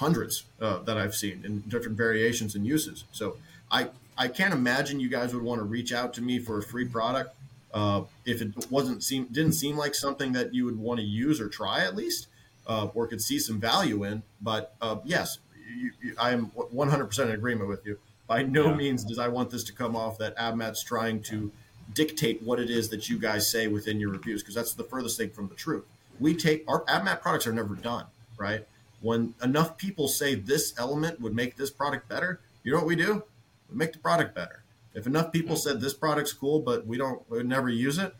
hundreds 0.00 0.44
uh, 0.60 0.78
that 0.78 0.96
I've 0.96 1.14
seen 1.14 1.42
in 1.44 1.60
different 1.68 1.96
variations 1.96 2.54
and 2.54 2.66
uses. 2.66 3.04
So 3.12 3.36
I 3.70 3.88
I 4.16 4.28
can't 4.28 4.52
imagine 4.52 4.98
you 4.98 5.08
guys 5.08 5.32
would 5.34 5.42
want 5.42 5.60
to 5.60 5.64
reach 5.64 5.92
out 5.92 6.12
to 6.14 6.22
me 6.22 6.38
for 6.38 6.58
a 6.58 6.62
free 6.62 6.86
product 6.86 7.34
uh, 7.72 8.02
if 8.24 8.40
it 8.40 8.66
wasn't 8.70 9.04
seem 9.04 9.26
didn't 9.26 9.52
seem 9.52 9.76
like 9.76 9.94
something 9.94 10.32
that 10.32 10.54
you 10.54 10.64
would 10.64 10.78
want 10.78 10.98
to 11.00 11.06
use 11.06 11.40
or 11.40 11.48
try 11.48 11.80
at 11.80 11.94
least 11.94 12.28
uh, 12.66 12.88
or 12.94 13.06
could 13.06 13.22
see 13.22 13.38
some 13.38 13.60
value 13.60 14.04
in. 14.04 14.22
But 14.40 14.74
uh, 14.80 14.96
yes, 15.04 15.38
you, 15.76 15.92
you, 16.02 16.14
I 16.18 16.32
am 16.32 16.50
100% 16.56 17.18
in 17.24 17.30
agreement 17.30 17.68
with 17.68 17.86
you. 17.86 17.98
By 18.26 18.42
no 18.42 18.66
yeah. 18.66 18.74
means 18.74 19.04
does 19.04 19.18
I 19.18 19.28
want 19.28 19.50
this 19.50 19.64
to 19.64 19.72
come 19.72 19.94
off 19.94 20.18
that 20.18 20.36
AbMat's 20.36 20.82
trying 20.82 21.22
to 21.24 21.52
dictate 21.92 22.42
what 22.42 22.58
it 22.60 22.70
is 22.70 22.88
that 22.90 23.08
you 23.08 23.18
guys 23.18 23.50
say 23.50 23.66
within 23.66 24.00
your 24.00 24.10
reviews 24.10 24.42
because 24.42 24.54
that's 24.54 24.74
the 24.74 24.84
furthest 24.84 25.16
thing 25.18 25.30
from 25.30 25.48
the 25.48 25.54
truth. 25.54 25.84
We 26.18 26.34
take 26.34 26.64
our 26.68 26.84
AbMat 26.84 27.20
products 27.20 27.46
are 27.46 27.52
never 27.52 27.74
done, 27.74 28.06
right? 28.38 28.66
When 29.00 29.34
enough 29.42 29.76
people 29.76 30.08
say 30.08 30.34
this 30.34 30.74
element 30.78 31.20
would 31.20 31.34
make 31.34 31.56
this 31.56 31.70
product 31.70 32.08
better, 32.08 32.40
you 32.62 32.72
know 32.72 32.78
what 32.78 32.86
we 32.86 32.96
do? 32.96 33.24
We 33.70 33.76
make 33.76 33.92
the 33.92 33.98
product 33.98 34.34
better. 34.34 34.62
If 34.94 35.06
enough 35.06 35.32
people 35.32 35.56
said 35.56 35.80
this 35.80 35.94
product's 35.94 36.32
cool, 36.32 36.60
but 36.60 36.86
we 36.86 36.98
don't 36.98 37.28
we 37.30 37.42
never 37.42 37.68
use 37.68 37.98
it, 37.98 38.14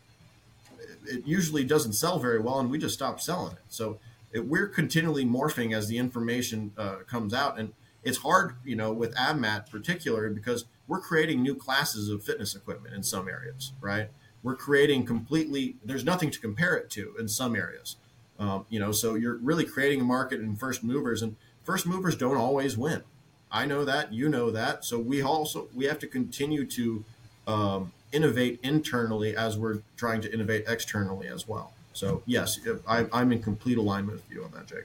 it 1.07 1.26
usually 1.26 1.64
doesn't 1.64 1.95
sell 1.95 2.18
very 2.18 2.39
well, 2.39 2.61
and 2.61 2.70
we 2.70 2.78
just 2.78 2.95
stop 2.95 3.20
selling 3.20 3.53
it. 3.53 3.62
So 3.68 3.99
it, 4.33 4.47
we're 4.47 4.68
continually 4.68 5.24
morphing 5.24 5.74
as 5.74 5.89
the 5.89 5.99
information 5.99 6.72
uh, 6.78 6.97
comes 7.07 7.35
out, 7.35 7.59
and 7.59 7.72
it's 8.03 8.18
hard, 8.18 8.55
you 8.64 8.76
know, 8.76 8.93
with 8.93 9.14
AbMat 9.14 9.70
particularly 9.70 10.35
because 10.35 10.64
we're 10.87 11.01
creating 11.01 11.43
new 11.43 11.55
classes 11.55 12.09
of 12.09 12.22
fitness 12.24 12.55
equipment 12.55 12.95
in 12.95 13.03
some 13.03 13.28
areas, 13.28 13.72
right? 13.81 14.09
We're 14.43 14.57
creating 14.57 15.05
completely. 15.05 15.76
There's 15.85 16.05
nothing 16.05 16.31
to 16.31 16.41
compare 16.41 16.74
it 16.76 16.89
to 16.91 17.14
in 17.18 17.28
some 17.28 17.55
areas, 17.55 17.97
um, 18.41 18.66
you 18.68 18.80
know. 18.80 18.91
So 18.91 19.14
you're 19.14 19.36
really 19.36 19.64
creating 19.64 20.01
a 20.01 20.05
market 20.05 20.41
in 20.41 20.57
first 20.57 20.82
movers, 20.82 21.22
and 21.22 21.36
first 21.62 21.86
movers 21.86 22.16
don't 22.16 22.36
always 22.36 22.76
win. 22.76 23.03
I 23.53 23.66
know 23.66 23.84
that, 23.84 24.12
you 24.12 24.28
know 24.28 24.51
that. 24.51 24.84
So 24.84 24.99
we 24.99 25.22
also 25.22 25.68
we 25.74 25.84
have 25.84 25.99
to 26.01 26.07
continue 26.07 26.64
to 26.66 27.05
um, 27.47 27.93
innovate 28.12 28.61
internally 28.62 29.36
as 29.36 29.59
we're 29.59 29.80
trying 29.97 30.20
to 30.22 30.32
innovate 30.32 30.64
externally 30.66 31.28
as 31.28 31.47
well. 31.47 31.72
So 31.93 32.22
yes, 32.26 32.59
I, 32.86 33.07
I'm 33.12 33.32
in 33.32 33.43
complete 33.43 33.78
alignment 33.78 34.18
with 34.18 34.30
you 34.30 34.45
on 34.45 34.51
that, 34.53 34.66
Jake. 34.66 34.84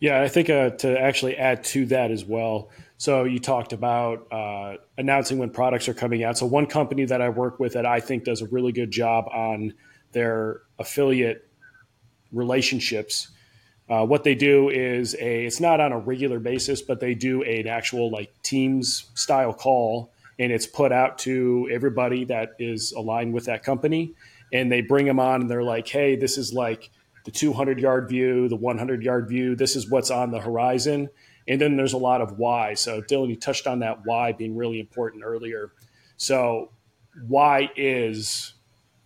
Yeah, 0.00 0.20
I 0.20 0.28
think 0.28 0.50
uh, 0.50 0.70
to 0.70 1.00
actually 1.00 1.36
add 1.36 1.62
to 1.64 1.86
that 1.86 2.10
as 2.10 2.24
well. 2.24 2.70
So 2.98 3.24
you 3.24 3.38
talked 3.38 3.72
about 3.72 4.26
uh, 4.32 4.76
announcing 4.96 5.38
when 5.38 5.50
products 5.50 5.88
are 5.88 5.94
coming 5.94 6.24
out. 6.24 6.38
So 6.38 6.46
one 6.46 6.66
company 6.66 7.04
that 7.04 7.20
I 7.20 7.28
work 7.28 7.60
with 7.60 7.74
that 7.74 7.86
I 7.86 8.00
think 8.00 8.24
does 8.24 8.42
a 8.42 8.46
really 8.46 8.72
good 8.72 8.90
job 8.90 9.26
on 9.28 9.74
their 10.12 10.62
affiliate 10.78 11.48
relationships 12.32 13.28
uh, 13.92 14.06
what 14.06 14.24
they 14.24 14.34
do 14.34 14.70
is 14.70 15.14
a 15.20 15.44
it's 15.44 15.60
not 15.60 15.80
on 15.80 15.92
a 15.92 15.98
regular 15.98 16.38
basis, 16.38 16.80
but 16.80 17.00
they 17.00 17.14
do 17.14 17.42
an 17.42 17.66
actual 17.66 18.10
like 18.10 18.32
Teams 18.42 19.10
style 19.14 19.52
call, 19.52 20.10
and 20.38 20.52
it's 20.52 20.66
put 20.66 20.92
out 20.92 21.18
to 21.18 21.68
everybody 21.70 22.24
that 22.24 22.52
is 22.58 22.92
aligned 22.92 23.34
with 23.34 23.44
that 23.46 23.62
company, 23.62 24.14
and 24.52 24.70
they 24.70 24.80
bring 24.80 25.04
them 25.04 25.20
on, 25.20 25.42
and 25.42 25.50
they're 25.50 25.62
like, 25.62 25.88
hey, 25.88 26.16
this 26.16 26.38
is 26.38 26.52
like 26.52 26.90
the 27.24 27.30
200 27.30 27.80
yard 27.80 28.08
view, 28.08 28.48
the 28.48 28.56
100 28.56 29.02
yard 29.02 29.28
view. 29.28 29.54
This 29.56 29.76
is 29.76 29.90
what's 29.90 30.10
on 30.10 30.30
the 30.30 30.40
horizon. 30.40 31.08
And 31.48 31.60
then 31.60 31.76
there's 31.76 31.92
a 31.92 31.98
lot 31.98 32.20
of 32.20 32.38
why. 32.38 32.74
So, 32.74 33.02
Dylan, 33.02 33.28
you 33.28 33.36
touched 33.36 33.66
on 33.66 33.80
that 33.80 34.06
why 34.06 34.30
being 34.30 34.56
really 34.56 34.78
important 34.78 35.24
earlier. 35.24 35.72
So, 36.16 36.70
why 37.26 37.70
is 37.76 38.54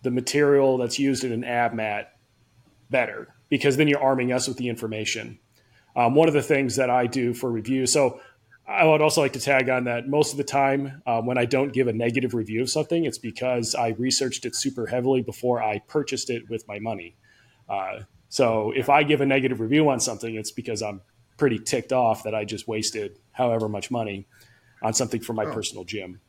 the 0.03 0.11
material 0.11 0.77
that's 0.77 0.99
used 0.99 1.23
in 1.23 1.31
an 1.31 1.41
AbMat 1.41 2.05
better? 2.89 3.33
because 3.49 3.77
then 3.77 3.87
you're 3.87 4.01
arming 4.01 4.31
us 4.31 4.47
with 4.47 4.57
the 4.57 4.69
information. 4.69 5.39
Um, 5.95 6.15
one 6.15 6.27
of 6.27 6.33
the 6.33 6.43
things 6.43 6.75
that 6.75 6.89
I 6.89 7.07
do 7.07 7.33
for 7.33 7.49
review, 7.49 7.85
so 7.87 8.19
I 8.67 8.85
would 8.85 9.01
also 9.01 9.21
like 9.21 9.33
to 9.33 9.39
tag 9.39 9.69
on 9.69 9.85
that 9.85 10.07
most 10.07 10.31
of 10.31 10.37
the 10.37 10.43
time 10.43 11.01
um, 11.07 11.25
when 11.25 11.37
I 11.37 11.45
don't 11.45 11.71
give 11.71 11.87
a 11.87 11.93
negative 11.93 12.33
review 12.33 12.61
of 12.61 12.69
something, 12.69 13.05
it's 13.05 13.17
because 13.17 13.73
I 13.73 13.89
researched 13.89 14.45
it 14.45 14.55
super 14.55 14.87
heavily 14.87 15.21
before 15.21 15.63
I 15.63 15.79
purchased 15.79 16.29
it 16.29 16.49
with 16.49 16.67
my 16.67 16.79
money. 16.79 17.15
Uh, 17.69 18.01
so 18.29 18.73
if 18.75 18.89
I 18.89 19.03
give 19.03 19.21
a 19.21 19.25
negative 19.25 19.61
review 19.61 19.89
on 19.89 19.99
something, 19.99 20.35
it's 20.35 20.51
because 20.51 20.81
I'm 20.81 21.01
pretty 21.37 21.59
ticked 21.59 21.93
off 21.93 22.23
that 22.23 22.35
I 22.35 22.43
just 22.43 22.67
wasted 22.67 23.19
however 23.31 23.69
much 23.69 23.89
money 23.89 24.27
on 24.81 24.93
something 24.93 25.21
for 25.21 25.33
my 25.33 25.45
oh. 25.45 25.53
personal 25.53 25.85
gym. 25.85 26.19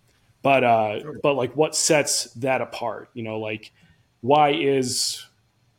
But 0.40 0.62
uh, 0.62 1.00
but 1.20 1.34
like 1.34 1.56
what 1.56 1.74
sets 1.74 2.32
that 2.34 2.60
apart? 2.60 3.10
You 3.12 3.24
know, 3.24 3.40
like 3.40 3.72
why 4.20 4.50
is 4.50 5.27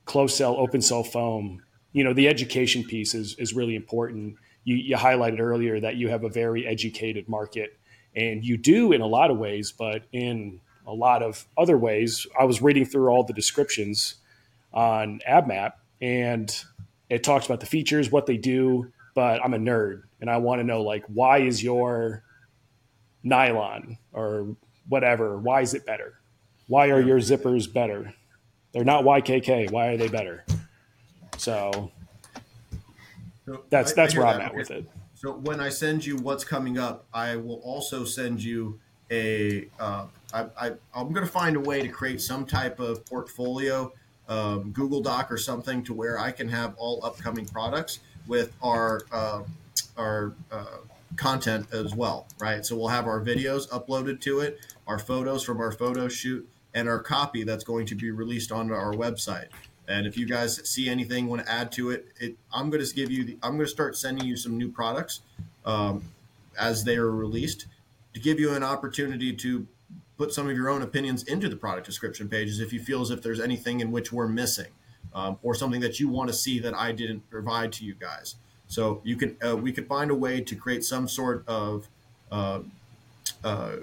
closed 0.10 0.36
cell, 0.36 0.56
open 0.58 0.82
cell 0.82 1.04
foam, 1.04 1.62
you 1.94 2.04
know, 2.04 2.14
the 2.14 2.28
education 2.28 2.84
piece 2.84 3.14
is, 3.14 3.36
is 3.36 3.54
really 3.54 3.76
important. 3.76 4.36
You, 4.64 4.76
you 4.76 4.98
highlighted 4.98 5.40
earlier 5.40 5.80
that 5.80 5.98
you 5.98 6.10
have 6.10 6.24
a 6.24 6.30
very 6.30 6.66
educated 6.66 7.30
market, 7.30 7.78
and 8.16 8.44
you 8.44 8.58
do 8.58 8.92
in 8.92 9.02
a 9.02 9.06
lot 9.06 9.30
of 9.30 9.38
ways, 9.38 9.72
but 9.72 10.04
in 10.12 10.62
a 10.88 10.94
lot 10.94 11.22
of 11.22 11.46
other 11.58 11.78
ways, 11.78 12.26
I 12.38 12.46
was 12.46 12.60
reading 12.60 12.86
through 12.86 13.10
all 13.10 13.24
the 13.24 13.34
descriptions 13.34 14.16
on 14.74 15.20
AbMat, 15.30 15.74
and 16.02 16.52
it 17.10 17.24
talks 17.24 17.46
about 17.46 17.60
the 17.60 17.68
features, 17.68 18.12
what 18.12 18.26
they 18.26 18.38
do, 18.38 18.92
but 19.14 19.44
I'm 19.44 19.54
a 19.54 19.60
nerd 19.60 20.04
and 20.22 20.30
I 20.30 20.38
want 20.38 20.60
to 20.60 20.64
know 20.64 20.82
like 20.82 21.04
why 21.08 21.40
is 21.40 21.64
your 21.64 22.24
nylon 23.24 23.98
or 24.14 24.56
whatever, 24.88 25.38
why 25.38 25.62
is 25.62 25.74
it 25.74 25.86
better? 25.86 26.20
Why 26.68 26.90
are 26.90 27.02
your 27.02 27.20
zippers 27.20 27.72
better? 27.72 28.14
They're 28.72 28.84
not 28.84 29.04
YKK. 29.04 29.72
Why 29.72 29.88
are 29.88 29.98
they 29.98 30.08
better? 30.08 30.44
So 31.38 31.92
that's 33.70 33.94
that's 33.94 34.16
where 34.16 34.28
I'm 34.28 34.42
at 34.42 34.56
with 34.56 34.72
it. 34.72 34.86
So 35.16 35.34
when 35.34 35.60
I 35.60 35.70
send 35.70 36.06
you 36.06 36.18
what's 36.18 36.44
coming 36.44 36.78
up, 36.78 37.06
I 37.14 37.36
will 37.36 37.62
also 37.64 38.06
send 38.06 38.44
you 38.44 38.80
a. 39.12 39.68
Uh, 39.80 40.06
I, 40.34 40.46
I, 40.60 40.72
I'm 40.94 41.12
going 41.12 41.26
to 41.26 41.32
find 41.32 41.56
a 41.56 41.60
way 41.60 41.82
to 41.82 41.90
create 41.90 42.22
some 42.22 42.46
type 42.46 42.80
of 42.80 43.06
portfolio, 43.06 43.92
um, 44.28 44.72
Google 44.72 45.02
Doc 45.02 45.32
or 45.32 45.38
something, 45.38 45.84
to 45.86 45.94
where 45.94 46.20
I 46.20 46.32
can 46.32 46.48
have 46.50 46.76
all 46.78 47.04
upcoming 47.04 47.46
products 47.46 48.00
with 48.28 48.54
our 48.62 49.02
uh, 49.12 49.42
our 49.98 50.34
uh, 50.52 50.78
content 51.16 51.68
as 51.74 51.96
well, 51.96 52.28
right? 52.40 52.66
So 52.66 52.76
we'll 52.76 52.90
have 52.90 53.08
our 53.08 53.22
videos 53.22 53.68
uploaded 53.70 54.22
to 54.22 54.40
it, 54.40 54.60
our 54.88 55.00
photos 55.00 55.44
from 55.44 55.60
our 55.60 55.72
photo 55.72 56.08
shoot, 56.08 56.48
and 56.74 56.88
our 56.88 57.00
copy 57.00 57.44
that's 57.44 57.64
going 57.64 57.86
to 57.88 57.96
be 57.96 58.12
released 58.12 58.52
on 58.52 58.72
our 58.72 58.94
website. 58.94 59.48
And 59.88 60.06
if 60.06 60.18
you 60.18 60.28
guys 60.28 60.70
see 60.70 60.88
anything 60.88 61.28
want 61.28 61.44
to 61.46 61.52
add 61.52 61.72
to 61.74 61.90
it, 61.90 62.08
it 62.20 62.36
I'm 62.54 62.70
going 62.70 62.86
to 62.86 62.94
give 62.94 63.12
you 63.12 63.24
the, 63.24 63.38
I'm 63.42 63.54
going 63.54 63.66
to 63.66 63.72
start 63.72 63.98
sending 63.98 64.26
you 64.26 64.38
some 64.38 64.58
new 64.58 64.72
products 64.72 65.22
um, 65.66 66.04
as 66.60 66.84
they 66.84 66.98
are 66.98 67.10
released 67.12 67.66
to 68.14 68.20
give 68.20 68.40
you 68.40 68.54
an 68.54 68.64
opportunity 68.64 69.34
to 69.34 69.66
put 70.18 70.34
some 70.34 70.50
of 70.50 70.56
your 70.56 70.70
own 70.70 70.82
opinions 70.82 71.24
into 71.24 71.50
the 71.50 71.56
product 71.56 71.88
description 71.88 72.28
pages 72.28 72.60
if 72.60 72.72
you 72.74 72.80
feel 72.80 73.02
as 73.02 73.10
if 73.10 73.22
there's 73.22 73.40
anything 73.40 73.80
in 73.80 73.92
which 73.92 74.12
we're 74.12 74.28
missing 74.28 74.68
um, 75.14 75.40
or 75.42 75.56
something 75.56 75.82
that 75.82 76.00
you 76.00 76.08
want 76.08 76.30
to 76.30 76.34
see 76.36 76.60
that 76.60 76.74
I 76.74 76.92
didn't 76.92 77.28
provide 77.30 77.72
to 77.74 77.86
you 77.86 77.96
guys. 77.96 78.36
So 78.68 79.02
you 79.04 79.16
can 79.16 79.38
uh, 79.44 79.58
we 79.58 79.72
could 79.72 79.88
find 79.88 80.12
a 80.12 80.16
way 80.16 80.42
to 80.42 80.56
create 80.56 80.84
some 80.84 81.08
sort 81.08 81.44
of 81.48 81.88
uh, 82.32 82.60
uh, 83.44 83.78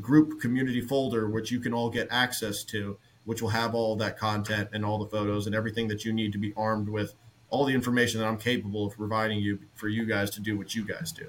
group 0.00 0.40
community 0.40 0.80
folder 0.80 1.28
which 1.28 1.50
you 1.50 1.60
can 1.60 1.72
all 1.72 1.90
get 1.90 2.08
access 2.10 2.64
to 2.64 2.98
which 3.24 3.42
will 3.42 3.50
have 3.50 3.74
all 3.74 3.94
that 3.94 4.18
content 4.18 4.70
and 4.72 4.84
all 4.84 4.98
the 4.98 5.06
photos 5.06 5.46
and 5.46 5.54
everything 5.54 5.86
that 5.86 6.02
you 6.02 6.14
need 6.14 6.32
to 6.32 6.38
be 6.38 6.54
armed 6.56 6.88
with 6.88 7.14
all 7.50 7.64
the 7.64 7.74
information 7.74 8.20
that 8.20 8.26
i'm 8.26 8.38
capable 8.38 8.86
of 8.86 8.96
providing 8.96 9.38
you 9.38 9.58
for 9.74 9.88
you 9.88 10.06
guys 10.06 10.30
to 10.30 10.40
do 10.40 10.56
what 10.56 10.74
you 10.74 10.84
guys 10.84 11.12
do. 11.12 11.26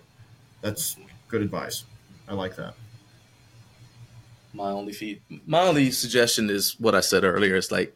That's 0.61 0.97
good 1.27 1.41
advice. 1.41 1.85
I 2.27 2.33
like 2.33 2.55
that. 2.55 2.73
My 4.53 4.71
only 4.71 4.93
feed 4.93 5.21
my 5.45 5.61
only 5.61 5.91
suggestion 5.91 6.49
is 6.49 6.79
what 6.79 6.95
i 6.95 7.01
said 7.01 7.23
earlier. 7.23 7.55
It's 7.55 7.71
like 7.71 7.93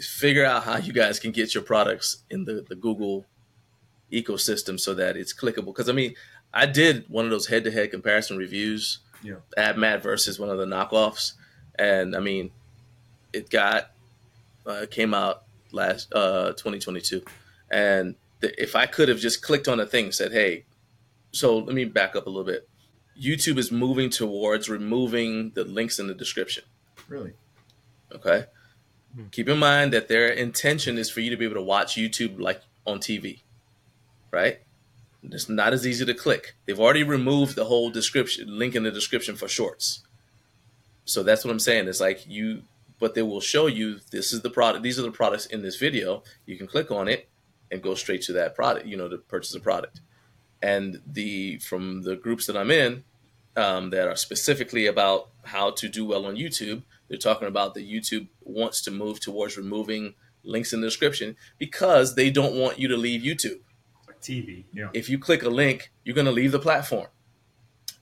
figure 0.00 0.44
out 0.44 0.64
how 0.64 0.78
you 0.78 0.92
guys 0.92 1.18
can 1.18 1.30
get 1.30 1.54
your 1.54 1.62
products 1.62 2.24
in 2.30 2.44
the, 2.44 2.64
the 2.68 2.74
google 2.74 3.26
ecosystem 4.12 4.80
so 4.80 4.92
that 4.94 5.16
it's 5.16 5.32
clickable. 5.32 5.66
Because 5.66 5.88
i 5.88 5.92
mean 5.92 6.14
i 6.52 6.66
did 6.66 7.04
one 7.08 7.24
of 7.24 7.30
those 7.30 7.46
head-to-head 7.46 7.90
comparison 7.90 8.36
reviews 8.36 8.98
yeah. 9.22 9.36
AbMat 9.56 10.02
versus 10.02 10.38
one 10.38 10.50
of 10.50 10.58
the 10.58 10.66
knockoffs, 10.66 11.34
and 11.78 12.16
I 12.16 12.20
mean, 12.20 12.50
it 13.32 13.50
got 13.50 13.90
uh, 14.66 14.86
came 14.90 15.14
out 15.14 15.44
last 15.72 16.12
uh, 16.12 16.48
2022, 16.52 17.22
and 17.70 18.14
the, 18.40 18.62
if 18.62 18.74
I 18.76 18.86
could 18.86 19.08
have 19.08 19.18
just 19.18 19.42
clicked 19.42 19.68
on 19.68 19.78
the 19.78 19.86
thing, 19.86 20.12
said, 20.12 20.32
"Hey," 20.32 20.64
so 21.32 21.58
let 21.58 21.74
me 21.74 21.84
back 21.84 22.16
up 22.16 22.26
a 22.26 22.30
little 22.30 22.44
bit. 22.44 22.68
YouTube 23.20 23.58
is 23.58 23.70
moving 23.70 24.08
towards 24.08 24.68
removing 24.68 25.50
the 25.50 25.64
links 25.64 25.98
in 25.98 26.06
the 26.06 26.14
description. 26.14 26.64
Really? 27.08 27.34
Okay. 28.12 28.46
keep 29.30 29.48
in 29.48 29.58
mind 29.58 29.92
that 29.92 30.08
their 30.08 30.28
intention 30.28 30.96
is 30.96 31.10
for 31.10 31.20
you 31.20 31.30
to 31.30 31.36
be 31.36 31.44
able 31.44 31.56
to 31.56 31.62
watch 31.62 31.96
YouTube 31.96 32.40
like 32.40 32.62
on 32.86 32.98
TV, 32.98 33.40
right? 34.30 34.60
It's 35.22 35.48
not 35.48 35.72
as 35.72 35.86
easy 35.86 36.04
to 36.06 36.14
click. 36.14 36.56
They've 36.66 36.80
already 36.80 37.02
removed 37.02 37.54
the 37.54 37.66
whole 37.66 37.90
description 37.90 38.58
link 38.58 38.74
in 38.74 38.84
the 38.84 38.90
description 38.90 39.36
for 39.36 39.48
shorts. 39.48 40.02
So 41.04 41.22
that's 41.22 41.44
what 41.44 41.50
I'm 41.50 41.58
saying. 41.58 41.88
It's 41.88 42.00
like 42.00 42.26
you, 42.26 42.62
but 42.98 43.14
they 43.14 43.22
will 43.22 43.40
show 43.40 43.66
you 43.66 43.98
this 44.10 44.32
is 44.32 44.42
the 44.42 44.50
product. 44.50 44.82
These 44.82 44.98
are 44.98 45.02
the 45.02 45.10
products 45.10 45.46
in 45.46 45.62
this 45.62 45.76
video. 45.76 46.22
You 46.46 46.56
can 46.56 46.66
click 46.66 46.90
on 46.90 47.08
it 47.08 47.28
and 47.70 47.82
go 47.82 47.94
straight 47.94 48.22
to 48.22 48.32
that 48.34 48.54
product. 48.54 48.86
You 48.86 48.96
know, 48.96 49.08
to 49.08 49.18
purchase 49.18 49.54
a 49.54 49.60
product. 49.60 50.00
And 50.62 51.00
the 51.06 51.58
from 51.58 52.02
the 52.02 52.16
groups 52.16 52.46
that 52.46 52.56
I'm 52.56 52.70
in, 52.70 53.04
um, 53.56 53.90
that 53.90 54.08
are 54.08 54.16
specifically 54.16 54.86
about 54.86 55.28
how 55.44 55.70
to 55.72 55.88
do 55.88 56.04
well 56.04 56.26
on 56.26 56.36
YouTube, 56.36 56.82
they're 57.08 57.18
talking 57.18 57.48
about 57.48 57.74
that 57.74 57.88
YouTube 57.88 58.28
wants 58.42 58.80
to 58.82 58.90
move 58.90 59.20
towards 59.20 59.56
removing 59.56 60.14
links 60.44 60.72
in 60.72 60.80
the 60.80 60.86
description 60.86 61.36
because 61.58 62.14
they 62.14 62.30
don't 62.30 62.54
want 62.54 62.78
you 62.78 62.88
to 62.88 62.96
leave 62.96 63.22
YouTube. 63.22 63.60
Like 64.20 64.36
TV. 64.46 64.64
Yeah. 64.72 64.88
If 64.92 65.08
you 65.08 65.18
click 65.18 65.42
a 65.42 65.48
link, 65.48 65.90
you're 66.04 66.14
going 66.14 66.26
to 66.26 66.32
leave 66.32 66.52
the 66.52 66.58
platform, 66.58 67.06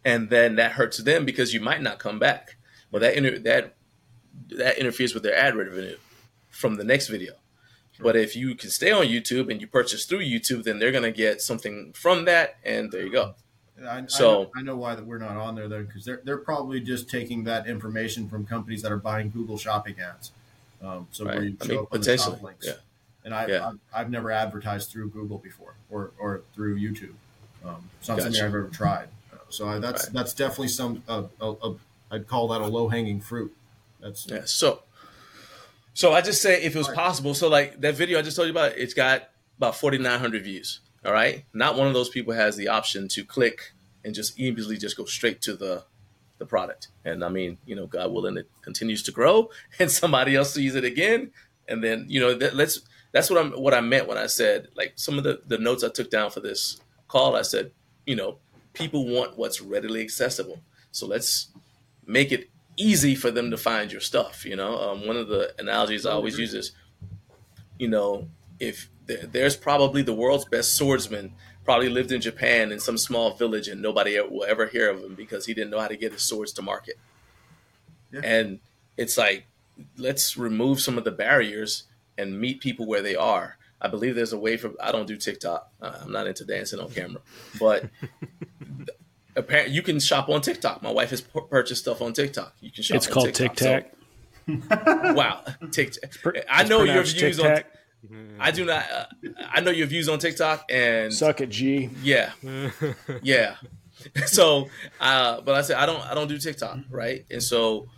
and 0.04 0.30
then 0.30 0.56
that 0.56 0.72
hurts 0.72 0.98
them 0.98 1.24
because 1.24 1.54
you 1.54 1.60
might 1.60 1.82
not 1.82 1.98
come 1.98 2.18
back. 2.18 2.56
Well, 2.90 3.00
that 3.00 3.14
inter- 3.14 3.38
that 3.38 3.74
that 4.50 4.78
interferes 4.78 5.14
with 5.14 5.22
their 5.22 5.34
ad 5.36 5.54
revenue 5.56 5.96
from 6.50 6.76
the 6.76 6.84
next 6.84 7.08
video. 7.08 7.34
But 8.00 8.14
if 8.14 8.36
you 8.36 8.54
can 8.54 8.70
stay 8.70 8.92
on 8.92 9.06
YouTube 9.06 9.50
and 9.50 9.60
you 9.60 9.66
purchase 9.66 10.04
through 10.04 10.20
YouTube, 10.20 10.62
then 10.62 10.78
they're 10.78 10.92
going 10.92 11.02
to 11.02 11.10
get 11.10 11.40
something 11.42 11.92
from 11.94 12.26
that, 12.26 12.56
and 12.64 12.92
there 12.92 13.02
you 13.02 13.10
go. 13.12 13.34
I, 13.84 14.04
So- 14.06 14.30
I 14.30 14.32
know, 14.42 14.50
I 14.56 14.62
know 14.62 14.76
why 14.76 14.94
that 14.94 15.04
we're 15.06 15.18
not 15.18 15.36
on 15.36 15.54
there 15.56 15.68
though, 15.68 15.82
because 15.82 16.04
they're 16.04 16.20
they're 16.24 16.38
probably 16.38 16.80
just 16.80 17.08
taking 17.10 17.44
that 17.44 17.66
information 17.66 18.28
from 18.28 18.46
companies 18.46 18.82
that 18.82 18.92
are 18.92 18.96
buying 18.98 19.30
Google 19.30 19.58
Shopping 19.58 19.96
ads. 20.00 20.32
Um, 20.80 21.08
so 21.10 21.24
where 21.24 21.34
Right. 21.34 21.42
you 21.44 21.56
I 21.60 21.66
mean, 21.66 21.78
up 21.78 21.84
on 21.84 21.88
the 21.92 21.98
potentially, 21.98 22.36
top 22.36 22.42
links. 22.44 22.66
yeah. 22.66 22.72
And 23.28 23.34
I, 23.34 23.46
Yeah. 23.46 23.72
I've, 23.92 24.08
never 24.08 24.30
advertised 24.32 24.90
through 24.90 25.10
Google 25.10 25.36
before, 25.36 25.74
or 25.90 26.12
or 26.18 26.40
through 26.54 26.78
YouTube. 26.78 27.12
Um, 27.62 27.90
it's 27.98 28.08
not 28.08 28.22
something 28.22 28.40
I've 28.40 28.46
ever 28.48 28.68
tried. 28.68 29.08
Uh, 29.30 29.36
So 29.50 29.68
I, 29.68 29.78
that's 29.78 30.04
Right. 30.04 30.14
that's 30.14 30.32
definitely 30.32 30.68
some. 30.68 31.02
Uh, 31.06 31.24
uh, 31.38 31.52
uh, 31.52 31.74
I'd 32.10 32.26
call 32.26 32.48
that 32.48 32.62
a 32.62 32.66
low 32.66 32.88
hanging 32.88 33.20
fruit. 33.20 33.54
That's 34.00 34.26
Yeah. 34.26 34.46
So, 34.46 34.82
so 35.92 36.14
I 36.14 36.22
just 36.22 36.40
say 36.40 36.62
if 36.62 36.74
it 36.74 36.78
was 36.78 36.88
possible. 36.88 37.34
So 37.34 37.48
like 37.48 37.82
that 37.82 37.96
video 37.96 38.18
I 38.18 38.22
just 38.22 38.34
told 38.34 38.46
you 38.46 38.52
about, 38.52 38.78
it's 38.78 38.94
got 38.94 39.28
about 39.58 39.76
forty 39.76 39.98
nine 39.98 40.20
hundred 40.20 40.44
views. 40.44 40.80
All 41.04 41.12
right. 41.12 41.44
Not 41.52 41.76
one 41.76 41.86
of 41.86 41.92
those 41.92 42.08
people 42.08 42.32
has 42.32 42.56
the 42.56 42.68
option 42.68 43.08
to 43.08 43.24
click 43.26 43.74
and 44.02 44.14
just 44.14 44.40
easily 44.40 44.78
just 44.78 44.96
go 44.96 45.04
straight 45.04 45.42
to 45.42 45.54
the 45.54 45.84
the 46.38 46.46
product. 46.46 46.88
And 47.04 47.22
I 47.22 47.28
mean, 47.28 47.58
you 47.66 47.76
know, 47.76 47.86
God 47.86 48.10
willing, 48.10 48.38
it 48.38 48.48
continues 48.62 49.02
to 49.02 49.12
grow, 49.12 49.50
and 49.78 49.90
somebody 49.90 50.34
else 50.34 50.54
sees 50.54 50.74
it 50.74 50.84
again, 50.84 51.32
and 51.68 51.84
then 51.84 52.06
you 52.08 52.20
know, 52.20 52.32
that, 52.32 52.56
let's. 52.56 52.80
That's 53.18 53.30
what 53.30 53.44
I'm. 53.44 53.50
What 53.50 53.74
I 53.74 53.80
meant 53.80 54.06
when 54.06 54.16
I 54.16 54.26
said 54.26 54.68
like 54.76 54.92
some 54.94 55.18
of 55.18 55.24
the 55.24 55.40
the 55.44 55.58
notes 55.58 55.82
I 55.82 55.88
took 55.88 56.08
down 56.08 56.30
for 56.30 56.38
this 56.38 56.80
call. 57.08 57.34
I 57.34 57.42
said, 57.42 57.72
you 58.06 58.14
know, 58.14 58.38
people 58.74 59.08
want 59.08 59.36
what's 59.36 59.60
readily 59.60 60.02
accessible. 60.02 60.60
So 60.92 61.04
let's 61.04 61.48
make 62.06 62.30
it 62.30 62.48
easy 62.76 63.16
for 63.16 63.32
them 63.32 63.50
to 63.50 63.56
find 63.56 63.90
your 63.90 64.00
stuff. 64.00 64.44
You 64.44 64.54
know, 64.54 64.78
um, 64.80 65.04
one 65.04 65.16
of 65.16 65.26
the 65.26 65.52
analogies 65.58 66.06
I 66.06 66.12
always 66.12 66.38
use 66.38 66.54
is, 66.54 66.70
you 67.76 67.88
know, 67.88 68.28
if 68.60 68.88
there, 69.06 69.26
there's 69.26 69.56
probably 69.56 70.02
the 70.02 70.14
world's 70.14 70.44
best 70.44 70.76
swordsman 70.76 71.34
probably 71.64 71.88
lived 71.88 72.12
in 72.12 72.20
Japan 72.20 72.70
in 72.70 72.78
some 72.78 72.96
small 72.96 73.34
village 73.34 73.66
and 73.66 73.82
nobody 73.82 74.16
will 74.20 74.44
ever 74.44 74.66
hear 74.66 74.90
of 74.90 75.02
him 75.02 75.16
because 75.16 75.44
he 75.46 75.54
didn't 75.54 75.70
know 75.70 75.80
how 75.80 75.88
to 75.88 75.96
get 75.96 76.12
his 76.12 76.22
swords 76.22 76.52
to 76.52 76.62
market. 76.62 77.00
Yeah. 78.12 78.20
And 78.22 78.60
it's 78.96 79.18
like, 79.18 79.44
let's 79.96 80.36
remove 80.36 80.80
some 80.80 80.96
of 80.96 81.02
the 81.02 81.10
barriers 81.10 81.82
and 82.18 82.38
meet 82.38 82.60
people 82.60 82.86
where 82.86 83.00
they 83.02 83.16
are. 83.16 83.56
I 83.80 83.88
believe 83.88 84.14
there's 84.16 84.32
a 84.32 84.38
way 84.38 84.56
for. 84.56 84.72
I 84.80 84.90
don't 84.92 85.06
do 85.06 85.16
TikTok. 85.16 85.70
Uh, 85.80 85.98
I'm 86.02 86.12
not 86.12 86.26
into 86.26 86.44
dancing 86.44 86.80
on 86.80 86.90
camera, 86.90 87.20
but 87.60 87.84
apparently 89.36 89.74
you 89.74 89.82
can 89.82 90.00
shop 90.00 90.28
on 90.28 90.40
TikTok. 90.40 90.82
My 90.82 90.90
wife 90.90 91.10
has 91.10 91.20
pu- 91.20 91.46
purchased 91.46 91.82
stuff 91.82 92.02
on 92.02 92.12
TikTok. 92.12 92.54
You 92.60 92.70
can 92.70 92.82
shop. 92.82 92.96
It's 92.96 93.06
on 93.06 93.12
called 93.12 93.34
TikTok. 93.34 93.56
Tac. 93.56 93.92
So- 94.48 95.12
wow, 95.14 95.44
TikTok. 95.70 96.10
pr- 96.22 96.36
I 96.50 96.64
know 96.64 96.82
your 96.82 97.02
views 97.04 97.36
Tic 97.36 97.44
on. 97.44 97.50
Tac. 97.50 97.66
I 98.40 98.50
do 98.50 98.64
not. 98.64 98.84
Uh, 98.90 99.06
I 99.50 99.60
know 99.60 99.70
your 99.70 99.86
views 99.86 100.08
on 100.08 100.18
TikTok, 100.18 100.64
and 100.70 101.12
Suck 101.12 101.40
it, 101.40 101.50
G. 101.50 101.90
yeah, 102.02 102.32
yeah. 103.22 103.56
So, 104.26 104.68
uh, 105.00 105.40
but 105.40 105.56
I 105.56 105.62
said 105.62 105.76
I 105.76 105.84
don't. 105.84 106.00
I 106.00 106.14
don't 106.14 106.28
do 106.28 106.38
TikTok, 106.38 106.78
right? 106.88 107.26
And 107.32 107.42
so, 107.42 107.88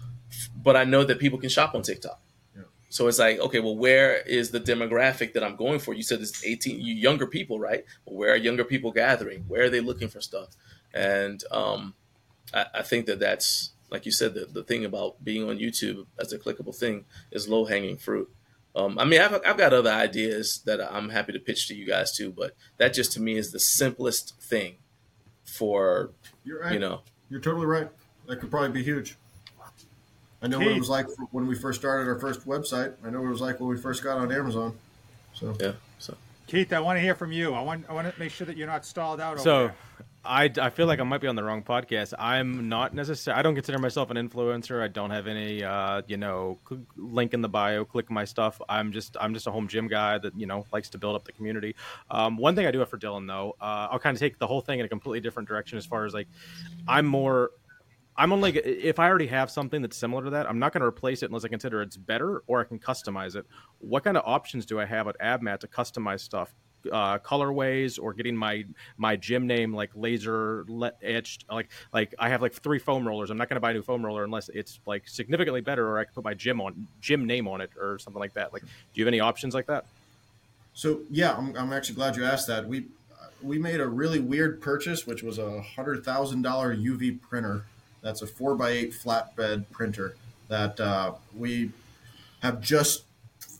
but 0.56 0.74
I 0.74 0.84
know 0.84 1.04
that 1.04 1.18
people 1.18 1.38
can 1.38 1.50
shop 1.50 1.74
on 1.74 1.82
TikTok. 1.82 2.18
So 2.90 3.06
it's 3.06 3.20
like, 3.20 3.38
okay, 3.38 3.60
well, 3.60 3.76
where 3.76 4.16
is 4.22 4.50
the 4.50 4.60
demographic 4.60 5.32
that 5.34 5.44
I'm 5.44 5.54
going 5.54 5.78
for? 5.78 5.94
You 5.94 6.02
said 6.02 6.20
it's 6.20 6.44
18, 6.44 6.80
younger 6.80 7.26
people, 7.26 7.60
right? 7.60 7.84
Well, 8.04 8.16
where 8.16 8.32
are 8.32 8.36
younger 8.36 8.64
people 8.64 8.90
gathering? 8.90 9.44
Where 9.46 9.62
are 9.62 9.70
they 9.70 9.80
looking 9.80 10.08
for 10.08 10.20
stuff? 10.20 10.56
And 10.92 11.42
um, 11.52 11.94
I, 12.52 12.66
I 12.74 12.82
think 12.82 13.06
that 13.06 13.20
that's, 13.20 13.70
like 13.90 14.06
you 14.06 14.12
said, 14.12 14.34
the, 14.34 14.46
the 14.46 14.64
thing 14.64 14.84
about 14.84 15.22
being 15.22 15.48
on 15.48 15.58
YouTube 15.58 16.06
as 16.18 16.32
a 16.32 16.38
clickable 16.38 16.74
thing 16.74 17.04
is 17.30 17.48
low 17.48 17.64
hanging 17.64 17.96
fruit. 17.96 18.28
Um, 18.74 18.98
I 18.98 19.04
mean, 19.04 19.20
I've, 19.20 19.34
I've 19.46 19.56
got 19.56 19.72
other 19.72 19.90
ideas 19.90 20.60
that 20.66 20.80
I'm 20.80 21.10
happy 21.10 21.32
to 21.32 21.38
pitch 21.38 21.68
to 21.68 21.76
you 21.76 21.86
guys 21.86 22.16
too, 22.16 22.32
but 22.32 22.56
that 22.78 22.92
just 22.92 23.12
to 23.12 23.22
me 23.22 23.36
is 23.36 23.52
the 23.52 23.60
simplest 23.60 24.40
thing 24.42 24.78
for, 25.44 26.10
you're 26.42 26.60
right. 26.60 26.72
you 26.72 26.80
know, 26.80 27.02
You're 27.28 27.40
totally 27.40 27.66
right. 27.66 27.88
That 28.26 28.40
could 28.40 28.50
probably 28.50 28.70
be 28.70 28.82
huge. 28.82 29.16
I 30.42 30.48
know 30.48 30.58
what 30.58 30.68
it 30.68 30.78
was 30.78 30.88
like 30.88 31.06
when 31.32 31.46
we 31.46 31.54
first 31.54 31.80
started 31.80 32.08
our 32.08 32.18
first 32.18 32.46
website. 32.46 32.94
I 33.04 33.10
know 33.10 33.20
what 33.20 33.28
it 33.28 33.32
was 33.32 33.40
like 33.40 33.60
when 33.60 33.68
we 33.68 33.76
first 33.76 34.02
got 34.02 34.18
on 34.18 34.32
Amazon. 34.32 34.76
So 35.34 35.54
yeah. 35.60 35.72
So 35.98 36.16
Keith, 36.46 36.72
I 36.72 36.80
want 36.80 36.96
to 36.96 37.00
hear 37.00 37.14
from 37.14 37.32
you. 37.32 37.54
I 37.54 37.60
want 37.60 37.84
I 37.88 37.92
want 37.92 38.12
to 38.12 38.18
make 38.18 38.32
sure 38.32 38.46
that 38.46 38.56
you're 38.56 38.66
not 38.66 38.84
stalled 38.84 39.20
out. 39.20 39.40
So, 39.40 39.66
there. 39.66 39.76
I, 40.22 40.50
I 40.60 40.68
feel 40.68 40.86
like 40.86 41.00
I 41.00 41.02
might 41.02 41.22
be 41.22 41.28
on 41.28 41.34
the 41.34 41.42
wrong 41.42 41.62
podcast. 41.62 42.12
I'm 42.18 42.68
not 42.68 42.92
necessarily. 42.92 43.38
I 43.38 43.42
don't 43.42 43.54
consider 43.54 43.78
myself 43.78 44.10
an 44.10 44.18
influencer. 44.18 44.82
I 44.82 44.88
don't 44.88 45.10
have 45.10 45.26
any, 45.26 45.64
uh, 45.64 46.02
you 46.06 46.18
know, 46.18 46.58
cl- 46.68 46.82
link 46.96 47.32
in 47.32 47.40
the 47.40 47.48
bio. 47.48 47.86
Click 47.86 48.10
my 48.10 48.24
stuff. 48.24 48.60
I'm 48.68 48.92
just 48.92 49.16
I'm 49.18 49.32
just 49.32 49.46
a 49.46 49.50
home 49.50 49.66
gym 49.66 49.88
guy 49.88 50.18
that 50.18 50.38
you 50.38 50.46
know 50.46 50.66
likes 50.72 50.90
to 50.90 50.98
build 50.98 51.16
up 51.16 51.24
the 51.24 51.32
community. 51.32 51.74
Um, 52.10 52.36
one 52.36 52.54
thing 52.54 52.66
I 52.66 52.70
do 52.70 52.80
have 52.80 52.90
for 52.90 52.98
Dylan 52.98 53.26
though, 53.26 53.56
uh, 53.60 53.88
I'll 53.90 53.98
kind 53.98 54.14
of 54.14 54.20
take 54.20 54.38
the 54.38 54.46
whole 54.46 54.60
thing 54.60 54.78
in 54.78 54.84
a 54.84 54.88
completely 54.88 55.20
different 55.20 55.48
direction 55.48 55.78
as 55.78 55.86
far 55.86 56.04
as 56.04 56.12
like, 56.12 56.28
I'm 56.86 57.06
more. 57.06 57.52
I'm 58.16 58.32
only 58.32 58.56
if 58.58 58.98
I 58.98 59.08
already 59.08 59.26
have 59.28 59.50
something 59.50 59.80
that's 59.82 59.96
similar 59.96 60.24
to 60.24 60.30
that, 60.30 60.48
I'm 60.48 60.58
not 60.58 60.72
going 60.72 60.82
to 60.82 60.86
replace 60.86 61.22
it 61.22 61.26
unless 61.26 61.44
I 61.44 61.48
consider 61.48 61.80
it's 61.82 61.96
better 61.96 62.42
or 62.46 62.60
I 62.60 62.64
can 62.64 62.78
customize 62.78 63.36
it. 63.36 63.46
What 63.78 64.04
kind 64.04 64.16
of 64.16 64.24
options 64.26 64.66
do 64.66 64.78
I 64.78 64.84
have 64.84 65.08
at 65.08 65.18
AbMat 65.20 65.60
to 65.60 65.68
customize 65.68 66.20
stuff? 66.20 66.54
Uh, 66.90 67.18
colorways 67.18 67.98
or 68.02 68.14
getting 68.14 68.34
my 68.34 68.64
my 68.96 69.14
gym 69.14 69.46
name 69.46 69.74
like 69.74 69.90
laser 69.94 70.64
le- 70.66 70.94
etched 71.02 71.44
like 71.50 71.68
like 71.92 72.14
I 72.18 72.30
have 72.30 72.40
like 72.40 72.54
three 72.54 72.78
foam 72.78 73.06
rollers. 73.06 73.28
I'm 73.28 73.36
not 73.36 73.50
going 73.50 73.56
to 73.56 73.60
buy 73.60 73.72
a 73.72 73.74
new 73.74 73.82
foam 73.82 74.04
roller 74.04 74.24
unless 74.24 74.48
it's 74.48 74.80
like 74.86 75.06
significantly 75.06 75.60
better 75.60 75.86
or 75.86 75.98
I 75.98 76.04
can 76.04 76.14
put 76.14 76.24
my 76.24 76.32
gym 76.32 76.58
on 76.58 76.88
gym 77.02 77.26
name 77.26 77.46
on 77.48 77.60
it 77.60 77.70
or 77.78 77.98
something 77.98 78.18
like 78.18 78.32
that. 78.32 78.54
Like, 78.54 78.62
do 78.62 78.68
you 78.94 79.04
have 79.04 79.08
any 79.08 79.20
options 79.20 79.52
like 79.52 79.66
that? 79.66 79.84
So 80.72 81.00
yeah, 81.10 81.34
I'm, 81.36 81.54
I'm 81.54 81.72
actually 81.72 81.96
glad 81.96 82.16
you 82.16 82.24
asked 82.24 82.46
that. 82.46 82.66
We 82.66 82.86
we 83.42 83.58
made 83.58 83.80
a 83.80 83.86
really 83.88 84.20
weird 84.20 84.60
purchase, 84.60 85.06
which 85.06 85.22
was 85.22 85.38
a 85.38 85.62
hundred 85.62 86.04
thousand 86.04 86.42
dollar 86.42 86.74
UV 86.74 87.20
printer. 87.20 87.64
That's 88.02 88.22
a 88.22 88.26
four 88.26 88.54
by 88.54 88.70
eight 88.70 88.92
flatbed 88.92 89.70
printer 89.70 90.16
that 90.48 90.80
uh, 90.80 91.14
we 91.36 91.70
have 92.42 92.60
just 92.60 93.04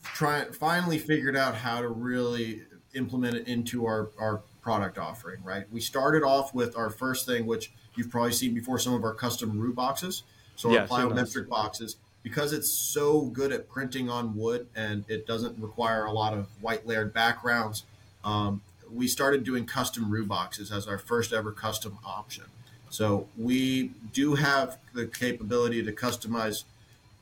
try 0.03 0.45
finally 0.45 0.97
figured 0.97 1.35
out 1.35 1.55
how 1.55 1.81
to 1.81 1.87
really 1.87 2.63
implement 2.93 3.35
it 3.35 3.47
into 3.47 3.85
our 3.85 4.09
our 4.17 4.41
product 4.61 4.97
offering. 4.97 5.43
Right, 5.43 5.65
we 5.71 5.79
started 5.79 6.23
off 6.23 6.53
with 6.53 6.77
our 6.77 6.89
first 6.89 7.25
thing, 7.25 7.45
which 7.45 7.71
you've 7.95 8.09
probably 8.09 8.33
seen 8.33 8.53
before, 8.53 8.79
some 8.79 8.93
of 8.93 9.03
our 9.03 9.13
custom 9.13 9.59
root 9.59 9.75
boxes. 9.75 10.23
So 10.55 10.71
Yeah, 10.71 10.81
our 10.81 10.87
plyometric 10.87 11.47
boxes 11.47 11.97
because 12.23 12.53
it's 12.53 12.69
so 12.69 13.21
good 13.21 13.51
at 13.51 13.69
printing 13.69 14.09
on 14.09 14.35
wood 14.35 14.67
and 14.75 15.03
it 15.07 15.25
doesn't 15.25 15.57
require 15.59 16.05
a 16.05 16.11
lot 16.11 16.33
of 16.33 16.47
white 16.61 16.85
layered 16.85 17.13
backgrounds. 17.13 17.83
Um, 18.23 18.61
we 18.91 19.07
started 19.07 19.43
doing 19.43 19.65
custom 19.65 20.11
root 20.11 20.27
boxes 20.27 20.71
as 20.71 20.87
our 20.87 20.97
first 20.97 21.33
ever 21.33 21.51
custom 21.51 21.97
option. 22.05 22.45
So 22.91 23.27
we 23.37 23.91
do 24.11 24.35
have 24.35 24.77
the 24.93 25.07
capability 25.07 25.81
to 25.81 25.91
customize 25.93 26.65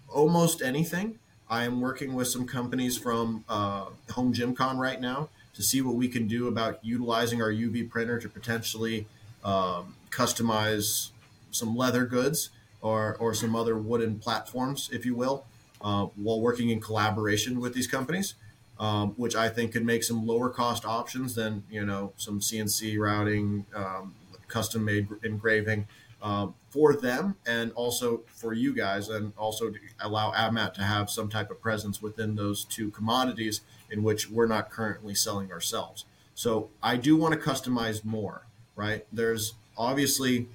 almost 0.09 0.63
anything. 0.63 1.19
I 1.47 1.63
am 1.63 1.79
working 1.79 2.15
with 2.15 2.27
some 2.27 2.47
companies 2.47 2.97
from 2.97 3.45
uh, 3.47 3.85
HomeGymCon 4.07 4.77
right 4.77 4.99
now 4.99 5.29
to 5.53 5.61
see 5.61 5.81
what 5.81 5.95
we 5.95 6.07
can 6.07 6.27
do 6.27 6.47
about 6.47 6.83
utilizing 6.83 7.41
our 7.41 7.51
UV 7.51 7.87
printer 7.87 8.19
to 8.19 8.27
potentially 8.27 9.05
um, 9.43 9.95
customize 10.09 11.11
some 11.51 11.75
leather 11.75 12.05
goods 12.05 12.49
or, 12.81 13.15
or 13.19 13.35
some 13.35 13.55
other 13.55 13.77
wooden 13.77 14.17
platforms, 14.17 14.89
if 14.91 15.05
you 15.05 15.13
will, 15.13 15.45
uh, 15.81 16.05
while 16.15 16.41
working 16.41 16.69
in 16.69 16.81
collaboration 16.81 17.59
with 17.59 17.75
these 17.75 17.87
companies, 17.87 18.33
um, 18.79 19.11
which 19.17 19.35
I 19.35 19.49
think 19.49 19.73
could 19.73 19.85
make 19.85 20.03
some 20.03 20.25
lower 20.25 20.49
cost 20.49 20.83
options 20.83 21.35
than 21.35 21.63
you 21.69 21.85
know 21.85 22.13
some 22.17 22.39
CNC 22.39 22.97
routing, 22.99 23.65
um, 23.75 24.15
custom 24.49 24.83
made 24.83 25.07
engraving. 25.23 25.87
um, 26.21 26.53
for 26.69 26.93
them 26.97 27.35
and 27.47 27.71
also 27.75 28.23
for 28.27 28.51
you 28.51 28.75
guys, 28.75 29.07
and 29.07 29.31
also 29.37 29.69
to 29.69 29.79
allow 30.01 30.33
AbMat 30.33 30.73
to 30.73 30.81
have 30.81 31.09
some 31.09 31.29
type 31.29 31.49
of 31.49 31.61
presence 31.61 32.01
within 32.01 32.35
those 32.35 32.65
two 32.65 32.91
commodities 32.91 33.61
in 33.89 34.03
which 34.03 34.29
we're 34.29 34.45
not 34.45 34.69
currently 34.69 35.15
selling 35.15 35.49
ourselves. 35.49 36.03
So 36.35 36.71
I 36.83 36.97
do 36.97 37.15
want 37.15 37.35
to 37.35 37.39
customize 37.39 38.03
more, 38.03 38.45
right? 38.75 39.05
There's 39.13 39.53
obviously 39.77 40.49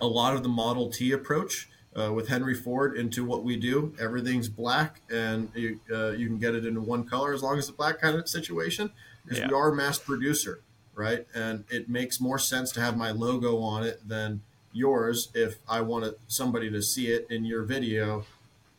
a 0.00 0.06
lot 0.06 0.34
of 0.34 0.42
the 0.42 0.48
Model 0.48 0.88
T 0.90 1.12
approach 1.12 1.68
uh, 1.94 2.10
with 2.14 2.28
Henry 2.28 2.54
Ford 2.54 2.96
into 2.96 3.22
what 3.22 3.44
we 3.44 3.56
do. 3.56 3.94
Everything's 4.00 4.48
black, 4.48 5.02
and 5.10 5.50
you, 5.54 5.78
uh, 5.92 6.12
you 6.12 6.26
can 6.26 6.38
get 6.38 6.54
it 6.54 6.64
into 6.64 6.80
one 6.80 7.04
color 7.04 7.34
as 7.34 7.42
long 7.42 7.58
as 7.58 7.66
the 7.66 7.74
black 7.74 8.00
kind 8.00 8.16
of 8.16 8.26
situation. 8.30 8.90
Because 9.24 9.40
Yeah. 9.40 9.48
we 9.48 9.54
are 9.54 9.70
a 9.72 9.74
mass 9.76 9.98
producer, 9.98 10.60
right? 10.94 11.26
And 11.34 11.64
it 11.70 11.88
makes 11.88 12.20
more 12.20 12.38
sense 12.38 12.72
to 12.72 12.80
have 12.80 12.96
my 12.96 13.10
logo 13.10 13.58
on 13.58 13.84
it 13.84 14.06
than 14.08 14.42
yours 14.72 15.28
if 15.34 15.58
I 15.68 15.80
want 15.80 16.14
somebody 16.28 16.70
to 16.70 16.82
see 16.82 17.08
it 17.08 17.26
in 17.30 17.44
your 17.44 17.62
video, 17.62 18.24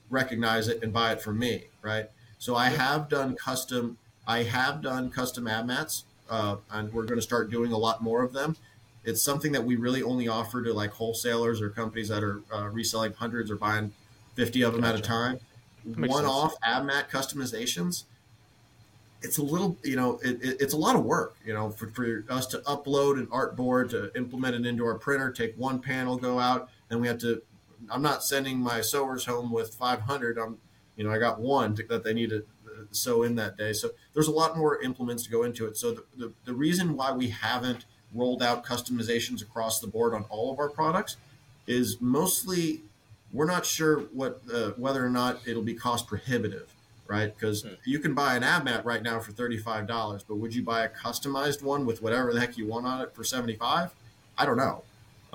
recognize 0.09 0.67
it, 0.67 0.83
and 0.83 0.91
buy 0.91 1.13
it 1.13 1.21
from 1.21 1.39
me, 1.39 1.65
right? 1.81 2.09
So 2.37 2.55
I 2.55 2.69
have 2.69 3.09
done 3.09 3.35
custom. 3.35 3.97
I 4.27 4.43
have 4.43 4.81
done 4.81 5.11
custom 5.11 5.45
AbMats, 5.45 6.03
uh, 6.29 6.57
and 6.71 6.91
we're 6.91 7.05
going 7.05 7.19
to 7.19 7.25
start 7.25 7.51
doing 7.51 7.71
a 7.71 7.77
lot 7.77 8.01
more 8.01 8.23
of 8.23 8.33
them 8.33 8.55
it's 9.05 9.21
something 9.21 9.51
that 9.51 9.63
we 9.63 9.75
really 9.75 10.03
only 10.03 10.27
offer 10.27 10.63
to 10.63 10.73
like 10.73 10.91
wholesalers 10.91 11.61
or 11.61 11.69
companies 11.69 12.09
that 12.09 12.23
are 12.23 12.41
uh, 12.53 12.67
reselling 12.69 13.13
hundreds 13.13 13.49
or 13.51 13.55
buying 13.55 13.93
50 14.33 14.63
of 14.63 14.73
them 14.73 14.83
at 14.83 14.95
a 14.95 15.01
time 15.01 15.39
one 15.97 16.25
off 16.25 16.59
AbMat 16.61 17.09
customizations 17.09 18.03
it's 19.21 19.37
a 19.37 19.43
little 19.43 19.77
you 19.83 19.95
know 19.95 20.19
it, 20.23 20.41
it, 20.41 20.57
it's 20.61 20.73
a 20.73 20.77
lot 20.77 20.95
of 20.95 21.03
work 21.03 21.35
you 21.45 21.53
know 21.53 21.69
for, 21.69 21.87
for 21.91 22.23
us 22.29 22.45
to 22.47 22.57
upload 22.59 23.19
an 23.19 23.27
artboard 23.27 23.89
to 23.89 24.15
implement 24.15 24.55
it 24.55 24.65
into 24.65 24.85
our 24.85 24.95
printer 24.95 25.31
take 25.31 25.57
one 25.57 25.79
panel 25.79 26.17
go 26.17 26.39
out 26.39 26.69
and 26.89 27.01
we 27.01 27.07
have 27.07 27.17
to 27.17 27.41
i'm 27.89 28.01
not 28.01 28.23
sending 28.23 28.59
my 28.59 28.81
sewers 28.81 29.25
home 29.25 29.51
with 29.51 29.73
500 29.73 30.37
i'm 30.37 30.57
you 30.95 31.03
know 31.03 31.11
i 31.11 31.17
got 31.17 31.39
one 31.39 31.75
to, 31.75 31.83
that 31.83 32.03
they 32.03 32.13
need 32.13 32.29
to 32.29 32.45
uh, 32.75 32.83
sew 32.91 33.23
in 33.23 33.35
that 33.35 33.57
day. 33.57 33.73
So 33.73 33.91
there's 34.13 34.27
a 34.27 34.31
lot 34.31 34.57
more 34.57 34.81
implements 34.81 35.23
to 35.23 35.29
go 35.29 35.43
into 35.43 35.65
it. 35.65 35.77
So 35.77 35.91
the, 35.91 36.03
the, 36.17 36.33
the 36.45 36.53
reason 36.53 36.95
why 36.95 37.11
we 37.11 37.29
haven't 37.29 37.85
rolled 38.13 38.41
out 38.41 38.65
customizations 38.65 39.41
across 39.41 39.79
the 39.79 39.87
board 39.87 40.13
on 40.13 40.25
all 40.29 40.51
of 40.51 40.59
our 40.59 40.69
products 40.69 41.17
is 41.67 41.99
mostly 42.01 42.81
we're 43.31 43.45
not 43.45 43.65
sure 43.65 44.01
what 44.13 44.41
uh, 44.53 44.71
whether 44.71 45.05
or 45.05 45.09
not 45.09 45.39
it'll 45.45 45.63
be 45.63 45.73
cost 45.73 46.07
prohibitive 46.07 46.73
right? 47.07 47.33
Because 47.33 47.65
you 47.83 47.99
can 47.99 48.13
buy 48.13 48.35
an 48.35 48.43
AbMat 48.43 48.83
right 48.85 49.03
now 49.03 49.19
for 49.19 49.31
$35 49.31 50.23
but 50.27 50.35
would 50.35 50.53
you 50.53 50.63
buy 50.63 50.83
a 50.83 50.89
customized 50.89 51.61
one 51.61 51.85
with 51.85 52.01
whatever 52.01 52.33
the 52.33 52.39
heck 52.39 52.57
you 52.57 52.65
want 52.65 52.85
on 52.85 53.01
it 53.01 53.13
for 53.13 53.23
75 53.23 53.93
i 54.37 54.45
don't 54.45 54.57
know. 54.57 54.83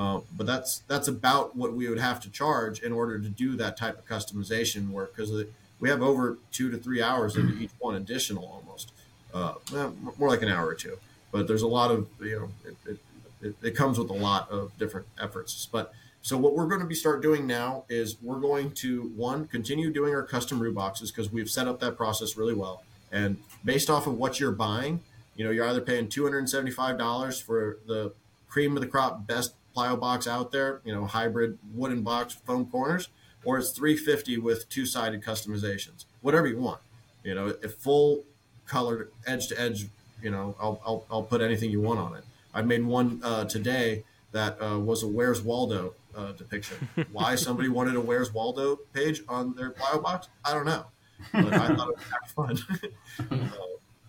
Uh, 0.01 0.21
but 0.35 0.47
that's 0.47 0.79
that's 0.89 1.09
about 1.09 1.55
what 1.55 1.75
we 1.75 1.87
would 1.87 1.99
have 1.99 2.21
to 2.21 2.31
charge 2.31 2.81
in 2.81 2.91
order 2.91 3.19
to 3.19 3.29
do 3.29 3.55
that 3.55 3.77
type 3.77 3.99
of 3.99 4.07
customization 4.07 4.89
work 4.89 5.15
because 5.15 5.31
we 5.79 5.91
have 5.91 6.01
over 6.01 6.39
two 6.51 6.71
to 6.71 6.79
three 6.79 7.03
hours 7.03 7.37
into 7.37 7.55
each 7.59 7.71
one 7.79 7.95
additional 7.95 8.47
almost. 8.47 8.93
Uh, 9.35 9.55
well, 9.71 9.95
more 10.19 10.31
like 10.31 10.41
an 10.41 10.49
hour 10.49 10.67
or 10.67 10.75
two. 10.75 10.97
But 11.33 11.47
there's 11.47 11.61
a 11.61 11.69
lot 11.69 11.91
of 11.91 12.09
you 12.19 12.39
know 12.41 12.49
it, 12.65 12.77
it, 12.87 12.99
it, 13.43 13.55
it 13.63 13.77
comes 13.77 13.99
with 13.99 14.09
a 14.09 14.15
lot 14.15 14.51
of 14.51 14.73
different 14.79 15.07
efforts. 15.21 15.69
But 15.71 15.93
so 16.23 16.37
what 16.37 16.55
we're 16.55 16.67
going 16.67 16.81
to 16.81 16.87
be 16.87 16.95
start 16.95 17.23
doing 17.23 17.47
now 17.47 17.85
is 17.89 18.17
we're 18.21 18.41
going 18.41 18.73
to 18.73 19.11
one 19.17 19.47
continue 19.47 19.91
doing 19.91 20.15
our 20.15 20.23
custom 20.23 20.61
root 20.61 20.75
boxes 20.75 21.11
because 21.11 21.33
we've 21.33 21.49
set 21.51 21.67
up 21.67 21.81
that 21.81 21.97
process 21.97 22.37
really 22.37 22.55
well. 22.55 22.83
And 23.11 23.39
based 23.65 23.89
off 23.89 24.07
of 24.07 24.19
what 24.19 24.39
you're 24.39 24.53
buying 24.53 25.01
you 25.41 25.45
know 25.47 25.51
you're 25.51 25.67
either 25.67 25.81
paying 25.81 26.07
$275 26.07 27.43
for 27.43 27.79
the 27.87 28.13
cream 28.49 28.77
of 28.77 28.83
the 28.83 28.87
crop 28.87 29.27
best 29.27 29.55
plyo 29.75 29.99
box 29.99 30.27
out 30.27 30.53
there 30.53 30.83
you 30.85 30.95
know 30.95 31.07
hybrid 31.07 31.59
wooden 31.73 32.03
box 32.03 32.35
foam 32.35 32.67
corners 32.67 33.09
or 33.45 33.57
it's 33.59 33.71
350 33.71 34.37
with 34.37 34.69
two-sided 34.69 35.25
customizations. 35.25 36.05
Whatever 36.21 36.47
you 36.47 36.59
want. 36.59 36.81
You 37.25 37.35
know 37.35 37.55
if 37.63 37.75
full 37.75 38.25
colored 38.67 39.11
edge 39.27 39.49
to 39.49 39.59
edge 39.59 39.89
you 40.23 40.31
know 40.31 40.55
I'll, 40.61 40.81
I'll, 40.85 41.07
I'll 41.11 41.23
put 41.23 41.41
anything 41.41 41.71
you 41.71 41.81
want 41.81 42.01
on 42.01 42.15
it. 42.17 42.25
I 42.53 42.61
made 42.61 42.85
one 42.85 43.21
uh, 43.23 43.45
today 43.45 44.05
that 44.33 44.63
uh, 44.63 44.79
was 44.79 45.03
a 45.03 45.09
where's 45.09 45.41
waldo 45.41 45.95
uh, 46.21 46.33
depiction 46.33 46.77
why 47.13 47.35
somebody 47.35 47.69
wanted 47.79 47.95
a 47.97 48.01
where's 48.01 48.33
waldo 48.35 48.77
page 48.93 49.23
on 49.29 49.55
their 49.55 49.71
plyo 49.71 50.03
box 50.03 50.29
i 50.45 50.53
don't 50.53 50.67
know 50.67 50.85
but 51.33 51.53
i 51.53 51.69
thought 51.75 51.89
it 51.91 51.97
was 51.97 52.05
kind 52.05 52.23
of 52.25 52.31
fun 52.61 52.91
Uh, 53.31 53.47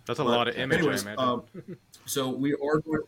That's 0.06 0.18
a 0.18 0.24
lot 0.24 0.48
of 0.48 0.56
image, 0.56 0.78
anyways, 0.78 1.06
I 1.06 1.12
imagine. 1.12 1.28
um, 1.28 1.42
so 2.06 2.28
we 2.28 2.54
are 2.54 2.78
going, 2.80 3.02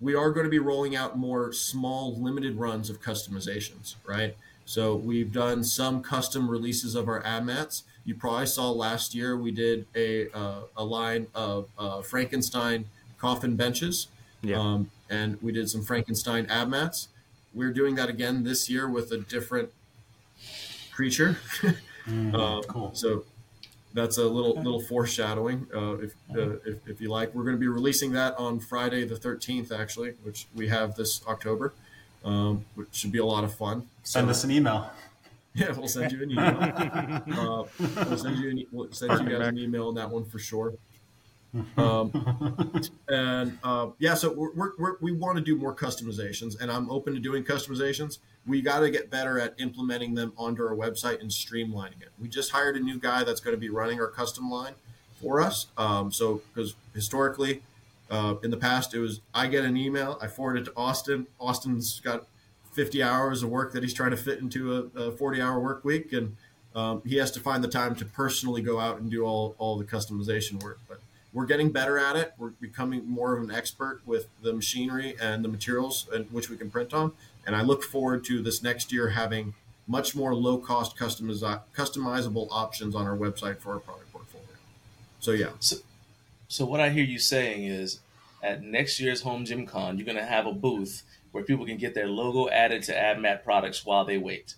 we 0.00 0.14
are 0.14 0.30
going 0.30 0.44
to 0.44 0.50
be 0.50 0.60
rolling 0.60 0.94
out 0.94 1.18
more 1.18 1.52
small, 1.52 2.14
limited 2.16 2.54
runs 2.56 2.90
of 2.90 3.02
customizations, 3.02 3.96
right? 4.06 4.36
So 4.64 4.94
we've 4.94 5.32
done 5.32 5.64
some 5.64 6.00
custom 6.00 6.48
releases 6.48 6.94
of 6.94 7.08
our 7.08 7.22
AbMats. 7.22 7.82
You 8.04 8.14
probably 8.14 8.46
saw 8.46 8.70
last 8.70 9.14
year 9.16 9.36
we 9.36 9.50
did 9.50 9.86
a 9.96 10.30
uh, 10.30 10.60
a 10.76 10.84
line 10.84 11.26
of 11.34 11.68
uh, 11.76 12.02
Frankenstein 12.02 12.84
coffin 13.18 13.56
benches, 13.56 14.06
Yeah. 14.42 14.60
um, 14.60 14.90
and 15.10 15.42
we 15.42 15.50
did 15.50 15.68
some 15.70 15.82
Frankenstein 15.82 16.46
AbMats. 16.46 17.08
We're 17.54 17.72
doing 17.72 17.94
that 17.96 18.08
again 18.08 18.44
this 18.44 18.68
year 18.70 18.88
with 18.88 19.12
a 19.12 19.18
different 19.18 19.70
creature. 20.92 21.38
Uh, 22.34 22.60
cool. 22.62 22.90
So 22.94 23.24
that's 23.94 24.18
a 24.18 24.24
little 24.24 24.56
little 24.56 24.80
foreshadowing, 24.80 25.68
uh, 25.72 25.98
if, 25.98 26.14
uh, 26.36 26.56
if 26.64 26.88
if 26.88 27.00
you 27.00 27.10
like. 27.10 27.32
We're 27.32 27.44
going 27.44 27.54
to 27.54 27.60
be 27.60 27.68
releasing 27.68 28.10
that 28.14 28.36
on 28.38 28.58
Friday 28.58 29.04
the 29.04 29.16
thirteenth, 29.16 29.70
actually, 29.70 30.14
which 30.24 30.48
we 30.52 30.66
have 30.68 30.96
this 30.96 31.24
October, 31.28 31.74
um, 32.24 32.64
which 32.74 32.88
should 32.92 33.12
be 33.12 33.18
a 33.18 33.24
lot 33.24 33.44
of 33.44 33.54
fun. 33.54 33.86
Send 34.02 34.28
us 34.30 34.44
an 34.44 34.50
email. 34.50 34.90
Yeah, 35.54 35.70
we'll 35.72 35.86
send 35.86 36.10
you 36.10 36.22
an 36.22 36.30
email. 36.30 36.56
uh, 37.38 37.64
we'll 38.08 38.16
send 38.16 38.38
you 38.38 38.48
an, 38.48 38.66
we'll 38.72 38.90
send 38.90 39.12
you 39.20 39.38
guys 39.38 39.48
an 39.48 39.58
email 39.58 39.88
on 39.88 39.94
that 39.96 40.08
one 40.08 40.24
for 40.24 40.38
sure. 40.38 40.72
Um, 41.76 42.82
and 43.08 43.58
uh, 43.62 43.88
yeah, 43.98 44.14
so 44.14 44.32
we're, 44.32 44.52
we're, 44.54 44.72
we're, 44.78 44.96
we 45.00 45.12
want 45.12 45.36
to 45.36 45.44
do 45.44 45.56
more 45.56 45.74
customizations, 45.74 46.60
and 46.60 46.70
I'm 46.70 46.90
open 46.90 47.14
to 47.14 47.20
doing 47.20 47.44
customizations. 47.44 48.18
We 48.46 48.62
got 48.62 48.80
to 48.80 48.90
get 48.90 49.10
better 49.10 49.38
at 49.38 49.54
implementing 49.58 50.14
them 50.14 50.32
onto 50.36 50.62
our 50.62 50.74
website 50.74 51.20
and 51.20 51.30
streamlining 51.30 52.00
it. 52.02 52.10
We 52.18 52.28
just 52.28 52.50
hired 52.50 52.76
a 52.76 52.80
new 52.80 52.98
guy 52.98 53.24
that's 53.24 53.40
going 53.40 53.54
to 53.54 53.60
be 53.60 53.68
running 53.68 54.00
our 54.00 54.08
custom 54.08 54.50
line 54.50 54.74
for 55.20 55.40
us. 55.40 55.68
Um, 55.76 56.10
so 56.10 56.42
because 56.52 56.74
historically, 56.94 57.62
uh, 58.10 58.34
in 58.42 58.50
the 58.50 58.56
past, 58.56 58.94
it 58.94 58.98
was 58.98 59.20
I 59.32 59.46
get 59.46 59.64
an 59.64 59.76
email, 59.76 60.18
I 60.20 60.26
forward 60.26 60.58
it 60.58 60.64
to 60.66 60.72
Austin. 60.76 61.26
Austin's 61.40 62.00
got 62.00 62.26
50 62.72 63.02
hours 63.02 63.42
of 63.42 63.50
work 63.50 63.72
that 63.72 63.82
he's 63.82 63.94
trying 63.94 64.10
to 64.10 64.16
fit 64.16 64.40
into 64.40 64.90
a, 64.96 65.00
a 65.00 65.12
40 65.12 65.40
hour 65.40 65.60
work 65.60 65.84
week, 65.84 66.12
and 66.12 66.36
um, 66.74 67.02
he 67.04 67.16
has 67.16 67.30
to 67.32 67.40
find 67.40 67.62
the 67.62 67.68
time 67.68 67.94
to 67.96 68.04
personally 68.04 68.62
go 68.62 68.80
out 68.80 68.98
and 68.98 69.10
do 69.10 69.24
all, 69.24 69.54
all 69.58 69.76
the 69.76 69.84
customization 69.84 70.62
work. 70.62 70.78
But 70.88 71.01
we're 71.32 71.46
getting 71.46 71.70
better 71.70 71.98
at 71.98 72.16
it. 72.16 72.34
We're 72.38 72.50
becoming 72.50 73.08
more 73.08 73.36
of 73.36 73.42
an 73.42 73.50
expert 73.50 74.02
with 74.04 74.26
the 74.42 74.52
machinery 74.52 75.16
and 75.20 75.44
the 75.44 75.48
materials 75.48 76.08
which 76.30 76.50
we 76.50 76.56
can 76.56 76.70
print 76.70 76.92
on. 76.92 77.12
And 77.46 77.56
I 77.56 77.62
look 77.62 77.82
forward 77.82 78.24
to 78.24 78.42
this 78.42 78.62
next 78.62 78.92
year 78.92 79.10
having 79.10 79.54
much 79.86 80.14
more 80.14 80.34
low 80.34 80.58
cost 80.58 80.96
customiz- 80.96 81.60
customizable 81.74 82.48
options 82.50 82.94
on 82.94 83.06
our 83.06 83.16
website 83.16 83.58
for 83.58 83.72
our 83.72 83.80
product 83.80 84.12
portfolio. 84.12 84.46
So 85.20 85.32
yeah, 85.32 85.50
So 86.48 86.66
what 86.66 86.80
I 86.80 86.90
hear 86.90 87.04
you 87.04 87.18
saying 87.18 87.64
is, 87.64 88.00
at 88.42 88.62
next 88.62 89.00
year's 89.00 89.22
HomeGymCon, 89.22 89.96
you're 89.96 90.06
gonna 90.06 90.26
have 90.26 90.46
a 90.46 90.52
booth 90.52 91.02
where 91.30 91.44
people 91.44 91.64
can 91.64 91.78
get 91.78 91.94
their 91.94 92.08
logo 92.08 92.48
added 92.50 92.82
to 92.84 92.92
AbMat 92.92 93.42
products 93.42 93.86
while 93.86 94.04
they 94.04 94.18
wait. 94.18 94.56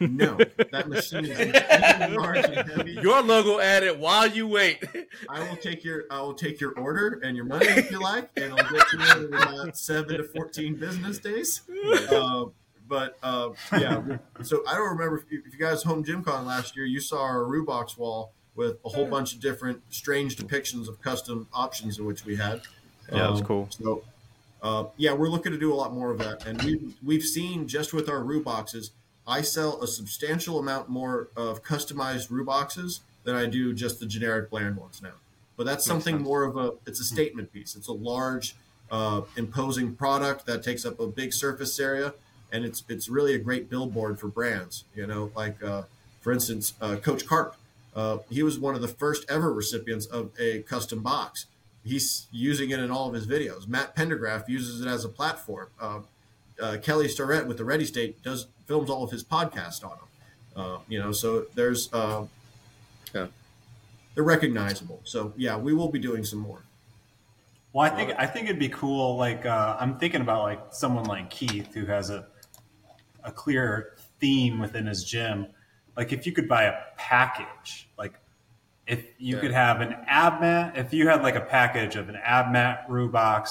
No, 0.00 0.36
that 0.72 0.88
machine 0.88 1.24
is 1.26 1.38
extremely 1.40 2.16
large 2.16 2.44
and 2.44 2.70
heavy. 2.70 2.92
Your 2.92 3.22
logo 3.22 3.58
added 3.60 3.98
while 3.98 4.26
you 4.26 4.46
wait. 4.46 4.82
I 5.28 5.40
will 5.48 5.56
take 5.56 5.84
your 5.84 6.04
I 6.10 6.20
will 6.20 6.34
take 6.34 6.60
your 6.60 6.72
order 6.72 7.20
and 7.22 7.36
your 7.36 7.44
money 7.46 7.66
if 7.66 7.90
you 7.90 8.00
like, 8.00 8.30
and 8.36 8.52
I'll 8.52 8.70
get 8.70 8.86
to 8.88 8.98
you 8.98 9.26
in 9.26 9.34
about 9.34 9.76
seven 9.76 10.16
to 10.18 10.24
fourteen 10.24 10.76
business 10.76 11.18
days. 11.18 11.62
Uh, 12.10 12.46
but 12.88 13.18
uh, 13.22 13.50
yeah, 13.72 14.00
so 14.42 14.62
I 14.66 14.74
don't 14.74 14.90
remember 14.90 15.16
if 15.18 15.24
you, 15.32 15.42
if 15.44 15.52
you 15.52 15.58
guys 15.58 15.82
HomeGymCon 15.82 16.46
last 16.46 16.76
year, 16.76 16.86
you 16.86 17.00
saw 17.00 17.20
our 17.20 17.40
Rubox 17.40 17.98
wall 17.98 18.32
with 18.54 18.76
a 18.84 18.88
whole 18.88 19.06
bunch 19.06 19.34
of 19.34 19.40
different 19.40 19.82
strange 19.90 20.36
depictions 20.36 20.86
of 20.88 21.00
custom 21.02 21.48
options 21.52 21.98
in 21.98 22.04
which 22.06 22.24
we 22.24 22.36
had. 22.36 22.60
Yeah, 23.10 23.18
that 23.18 23.30
was 23.32 23.40
Um, 23.40 23.46
cool. 23.46 23.68
So 23.70 24.02
uh, 24.62 24.84
yeah, 24.96 25.12
we're 25.14 25.28
looking 25.28 25.50
to 25.52 25.58
do 25.58 25.72
a 25.72 25.74
lot 25.74 25.92
more 25.92 26.12
of 26.12 26.18
that, 26.18 26.46
and 26.46 26.62
we 26.62 26.94
we've 27.04 27.24
seen 27.24 27.66
just 27.66 27.92
with 27.92 28.08
our 28.08 28.20
Ruboxes, 28.20 28.90
I 29.26 29.42
sell 29.42 29.82
a 29.82 29.86
substantial 29.86 30.58
amount 30.58 30.88
more 30.88 31.28
of 31.36 31.62
customized 31.62 32.28
Ruboxes 32.28 33.00
than 33.24 33.34
I 33.34 33.46
do 33.46 33.74
just 33.74 33.98
the 33.98 34.06
generic 34.06 34.50
bland 34.50 34.76
ones 34.76 35.02
now. 35.02 35.14
But 35.56 35.66
that's 35.66 35.84
something 35.84 36.16
sense. 36.16 36.24
more 36.24 36.44
of 36.44 36.56
a 36.56 36.74
it's 36.86 37.00
a 37.00 37.04
statement 37.04 37.52
piece. 37.52 37.76
It's 37.76 37.88
a 37.88 37.92
large, 37.92 38.54
uh, 38.90 39.22
imposing 39.36 39.94
product 39.94 40.46
that 40.46 40.62
takes 40.62 40.84
up 40.84 41.00
a 41.00 41.06
big 41.06 41.32
surface 41.32 41.78
area, 41.80 42.14
and 42.52 42.64
it's 42.64 42.84
it's 42.88 43.08
really 43.08 43.34
a 43.34 43.38
great 43.38 43.68
billboard 43.68 44.20
for 44.20 44.28
brands. 44.28 44.84
You 44.94 45.06
know, 45.06 45.32
like 45.34 45.62
uh, 45.62 45.82
for 46.20 46.32
instance, 46.32 46.74
uh, 46.80 46.96
Coach 46.96 47.26
Carp. 47.26 47.56
Uh, 47.94 48.18
he 48.28 48.42
was 48.42 48.58
one 48.58 48.74
of 48.74 48.82
the 48.82 48.88
first 48.88 49.24
ever 49.30 49.50
recipients 49.50 50.04
of 50.04 50.30
a 50.38 50.60
custom 50.62 51.02
box. 51.02 51.46
He's 51.82 52.26
using 52.30 52.68
it 52.68 52.78
in 52.78 52.90
all 52.90 53.08
of 53.08 53.14
his 53.14 53.26
videos. 53.26 53.66
Matt 53.66 53.96
Pendergraph 53.96 54.46
uses 54.48 54.82
it 54.82 54.86
as 54.86 55.04
a 55.04 55.08
platform. 55.08 55.68
Uh, 56.60 56.78
Kelly 56.82 57.08
Starrett 57.08 57.46
with 57.46 57.58
the 57.58 57.64
Ready 57.64 57.84
State 57.84 58.22
does 58.22 58.46
films 58.66 58.88
all 58.90 59.04
of 59.04 59.10
his 59.10 59.22
podcast 59.22 59.84
on 59.84 59.90
them. 59.90 59.98
Uh, 60.56 60.78
you 60.88 60.98
know, 60.98 61.12
so 61.12 61.46
there's 61.54 61.92
uh, 61.92 62.24
Yeah. 63.14 63.26
they're 64.14 64.24
recognizable. 64.24 65.00
So 65.04 65.32
yeah, 65.36 65.56
we 65.56 65.72
will 65.74 65.90
be 65.90 65.98
doing 65.98 66.24
some 66.24 66.38
more. 66.38 66.62
Well, 67.72 67.84
I 67.92 67.94
think 67.94 68.14
I 68.18 68.26
think 68.26 68.46
it'd 68.46 68.58
be 68.58 68.70
cool. 68.70 69.16
Like 69.16 69.44
uh, 69.44 69.76
I'm 69.78 69.98
thinking 69.98 70.22
about 70.22 70.42
like 70.44 70.60
someone 70.70 71.04
like 71.04 71.28
Keith 71.30 71.74
who 71.74 71.84
has 71.86 72.08
a 72.10 72.26
a 73.22 73.30
clear 73.32 73.96
theme 74.20 74.58
within 74.58 74.86
his 74.86 75.04
gym. 75.04 75.48
Like 75.96 76.12
if 76.12 76.26
you 76.26 76.32
could 76.32 76.48
buy 76.48 76.64
a 76.64 76.74
package, 76.96 77.88
like 77.98 78.14
if 78.86 79.04
you 79.18 79.34
Yeah. 79.36 79.40
could 79.42 79.50
have 79.50 79.80
an 79.82 79.94
ab 80.06 80.40
mat, 80.40 80.76
if 80.78 80.94
you 80.94 81.06
had 81.08 81.22
like 81.22 81.34
a 81.34 81.40
package 81.40 81.96
of 81.96 82.08
an 82.08 82.16
ab 82.16 82.50
mat, 82.50 82.88
Rubox, 82.88 83.50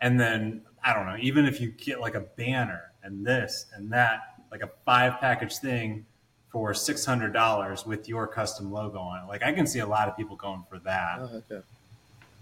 and 0.00 0.18
then 0.18 0.62
I 0.84 0.94
don't 0.94 1.06
know, 1.06 1.16
even 1.20 1.44
if 1.46 1.60
you 1.60 1.70
get 1.70 2.00
like 2.00 2.14
a 2.14 2.20
banner 2.20 2.90
and 3.02 3.24
this 3.26 3.66
and 3.74 3.90
that, 3.92 4.40
like 4.50 4.62
a 4.62 4.70
five 4.84 5.20
package 5.20 5.56
thing 5.58 6.06
for 6.50 6.74
six 6.74 7.04
hundred 7.04 7.32
dollars 7.32 7.86
with 7.86 8.08
your 8.08 8.26
custom 8.26 8.72
logo 8.72 8.98
on 8.98 9.22
it. 9.24 9.28
Like 9.28 9.42
I 9.42 9.52
can 9.52 9.66
see 9.66 9.78
a 9.78 9.86
lot 9.86 10.08
of 10.08 10.16
people 10.16 10.36
going 10.36 10.64
for 10.68 10.78
that. 10.80 11.18
Oh, 11.20 11.42
okay. 11.50 11.62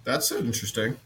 That's 0.05 0.32
interesting. 0.32 0.97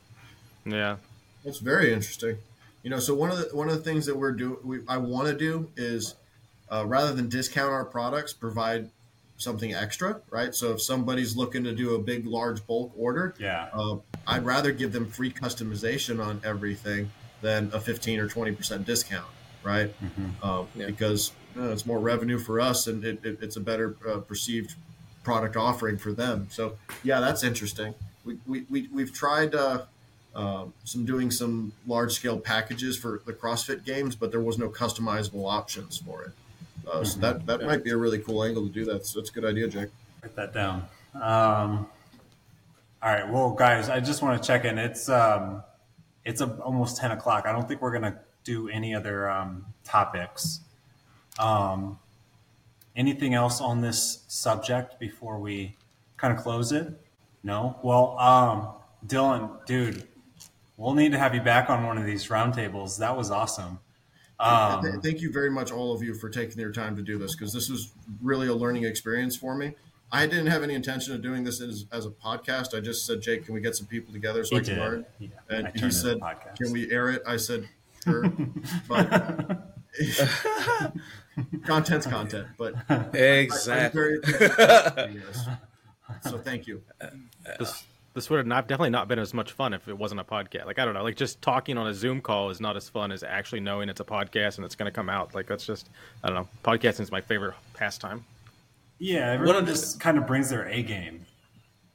Yeah. 0.64 0.96
That's 1.44 1.58
very 1.58 1.92
interesting. 1.92 2.38
You 2.84 2.90
know, 2.90 2.98
so 3.00 3.14
one 3.14 3.30
of 3.30 3.38
the 3.38 3.56
one 3.56 3.68
of 3.68 3.74
the 3.74 3.82
things 3.82 4.06
that 4.06 4.16
we're 4.16 4.32
doing, 4.32 4.56
we, 4.62 4.78
I 4.88 4.98
want 4.98 5.26
to 5.28 5.34
do 5.34 5.70
is 5.76 6.14
uh, 6.70 6.84
rather 6.86 7.12
than 7.12 7.28
discount 7.28 7.70
our 7.70 7.84
products, 7.84 8.32
provide 8.32 8.90
something 9.36 9.74
extra, 9.74 10.20
right? 10.30 10.54
So 10.54 10.72
if 10.72 10.82
somebody's 10.82 11.36
looking 11.36 11.64
to 11.64 11.74
do 11.74 11.94
a 11.96 11.98
big, 11.98 12.26
large 12.26 12.64
bulk 12.66 12.92
order, 12.96 13.34
Yeah. 13.40 13.68
uh, 13.74 13.96
I'd 14.26 14.44
rather 14.44 14.70
give 14.70 14.92
them 14.92 15.06
free 15.06 15.32
customization 15.32 16.24
on 16.24 16.40
everything 16.44 17.10
than 17.42 17.70
a 17.74 17.80
15 17.80 18.18
or 18.20 18.28
20 18.28 18.52
percent 18.52 18.86
discount, 18.86 19.26
right? 19.62 19.94
Uh, 20.42 20.64
Yeah. 20.74 20.86
Because 20.86 21.32
uh, 21.58 21.64
it's 21.70 21.84
more 21.84 21.98
revenue 21.98 22.38
for 22.38 22.60
us, 22.60 22.86
and 22.86 23.04
it, 23.04 23.24
it, 23.24 23.38
it's 23.42 23.56
a 23.56 23.60
better 23.60 23.96
uh, 24.08 24.18
perceived 24.18 24.74
product 25.22 25.56
offering 25.56 25.98
for 25.98 26.12
them. 26.12 26.46
So 26.50 26.76
yeah, 27.04 27.20
that's 27.20 27.44
interesting. 27.44 27.94
We, 28.24 28.38
we, 28.46 28.64
we, 28.70 28.88
we've 28.92 29.12
tried 29.12 29.54
uh, 29.54 29.82
uh, 30.34 30.64
some 30.84 31.04
doing 31.04 31.30
some 31.30 31.72
large 31.86 32.12
scale 32.12 32.38
packages 32.38 32.96
for 32.96 33.20
the 33.26 33.32
CrossFit 33.32 33.84
games, 33.84 34.14
but 34.16 34.30
there 34.30 34.40
was 34.40 34.58
no 34.58 34.68
customizable 34.68 35.50
options 35.50 35.98
for 35.98 36.22
it. 36.24 36.30
Uh, 36.90 37.04
so 37.04 37.20
that, 37.20 37.46
that 37.46 37.62
might 37.62 37.84
be 37.84 37.90
a 37.90 37.96
really 37.96 38.18
cool 38.18 38.42
angle 38.42 38.66
to 38.66 38.72
do 38.72 38.84
that. 38.86 39.06
So 39.06 39.20
that's 39.20 39.30
a 39.30 39.32
good 39.32 39.44
idea, 39.44 39.68
Jake. 39.68 39.90
Write 40.22 40.34
that 40.36 40.52
down. 40.54 40.86
Um, 41.14 41.86
all 43.02 43.10
right. 43.10 43.28
Well, 43.28 43.50
guys, 43.50 43.88
I 43.88 44.00
just 44.00 44.22
want 44.22 44.40
to 44.42 44.46
check 44.46 44.64
in. 44.64 44.78
It's 44.78 45.08
um, 45.08 45.62
it's 46.24 46.40
a, 46.40 46.46
almost 46.60 46.96
ten 46.96 47.10
o'clock. 47.10 47.46
I 47.46 47.52
don't 47.52 47.66
think 47.66 47.82
we're 47.82 47.92
gonna 47.92 48.20
do 48.44 48.68
any 48.68 48.94
other 48.94 49.30
um, 49.30 49.66
topics. 49.84 50.60
Um, 51.38 51.98
anything 52.96 53.34
else 53.34 53.60
on 53.60 53.80
this 53.80 54.24
subject 54.28 54.98
before 54.98 55.38
we 55.38 55.76
kind 56.16 56.36
of 56.36 56.42
close 56.42 56.72
it? 56.72 56.88
No. 57.42 57.78
Well, 57.82 58.18
um, 58.18 58.68
Dylan, 59.06 59.64
dude, 59.66 60.06
we'll 60.76 60.94
need 60.94 61.12
to 61.12 61.18
have 61.18 61.34
you 61.34 61.40
back 61.40 61.70
on 61.70 61.86
one 61.86 61.98
of 61.98 62.04
these 62.04 62.28
roundtables. 62.28 62.98
That 62.98 63.16
was 63.16 63.30
awesome. 63.30 63.78
Um, 64.38 65.00
Thank 65.02 65.20
you 65.20 65.30
very 65.30 65.50
much, 65.50 65.70
all 65.70 65.94
of 65.94 66.02
you, 66.02 66.14
for 66.14 66.28
taking 66.28 66.60
your 66.60 66.72
time 66.72 66.96
to 66.96 67.02
do 67.02 67.16
this 67.16 67.34
because 67.36 67.52
this 67.52 67.70
was 67.70 67.92
really 68.20 68.48
a 68.48 68.54
learning 68.54 68.84
experience 68.84 69.36
for 69.36 69.54
me. 69.54 69.74
I 70.14 70.26
didn't 70.26 70.48
have 70.48 70.62
any 70.62 70.74
intention 70.74 71.14
of 71.14 71.22
doing 71.22 71.42
this 71.42 71.60
as, 71.62 71.86
as 71.90 72.04
a 72.04 72.10
podcast. 72.10 72.76
I 72.76 72.80
just 72.80 73.06
said, 73.06 73.22
Jake, 73.22 73.46
can 73.46 73.54
we 73.54 73.60
get 73.62 73.74
some 73.74 73.86
people 73.86 74.12
together 74.12 74.44
so 74.44 74.56
He 74.56 74.60
I 74.60 74.64
can 74.64 74.74
did. 74.74 74.78
learn? 74.80 75.06
Yeah, 75.18 75.28
And 75.48 75.66
I 75.68 75.70
he 75.74 75.90
said, 75.90 76.12
into 76.12 76.24
a 76.26 76.28
podcast. 76.28 76.56
can 76.56 76.72
we 76.72 76.90
air 76.92 77.08
it? 77.10 77.22
I 77.26 77.36
said, 77.38 77.66
sure. 78.04 78.30
but 78.88 79.10
uh, 79.12 79.54
content's 81.64 82.06
content. 82.06 82.46
But 82.58 82.74
I- 82.88 82.94
I'm 82.96 83.14
Exactly. 83.14 84.00
very 84.00 84.16
appreciative. 84.18 85.22
Yes. 85.26 85.48
So 86.30 86.36
thank 86.36 86.66
you. 86.66 86.82
This 87.58 87.84
this 88.12 88.28
would 88.28 88.36
have 88.36 88.46
not 88.46 88.68
definitely 88.68 88.90
not 88.90 89.08
been 89.08 89.18
as 89.18 89.32
much 89.32 89.52
fun 89.52 89.72
if 89.72 89.88
it 89.88 89.96
wasn't 89.96 90.20
a 90.20 90.24
podcast. 90.24 90.66
Like 90.66 90.78
I 90.78 90.84
don't 90.84 90.92
know, 90.92 91.02
like 91.02 91.16
just 91.16 91.40
talking 91.40 91.78
on 91.78 91.86
a 91.86 91.94
Zoom 91.94 92.20
call 92.20 92.50
is 92.50 92.60
not 92.60 92.76
as 92.76 92.86
fun 92.86 93.10
as 93.12 93.22
actually 93.22 93.60
knowing 93.60 93.88
it's 93.88 93.98
a 94.00 94.04
podcast 94.04 94.56
and 94.58 94.66
it's 94.66 94.74
going 94.74 94.86
to 94.90 94.94
come 94.94 95.08
out. 95.08 95.34
Like 95.34 95.46
that's 95.46 95.64
just 95.64 95.88
I 96.22 96.28
don't 96.28 96.36
know. 96.36 96.48
Podcasting 96.64 97.00
is 97.00 97.10
my 97.10 97.22
favorite 97.22 97.54
pastime. 97.72 98.24
Yeah, 99.02 99.30
One 99.30 99.34
everyone 99.34 99.66
just 99.66 99.98
kind 99.98 100.16
of 100.16 100.28
brings 100.28 100.48
their 100.48 100.68
A 100.68 100.80
game. 100.80 101.26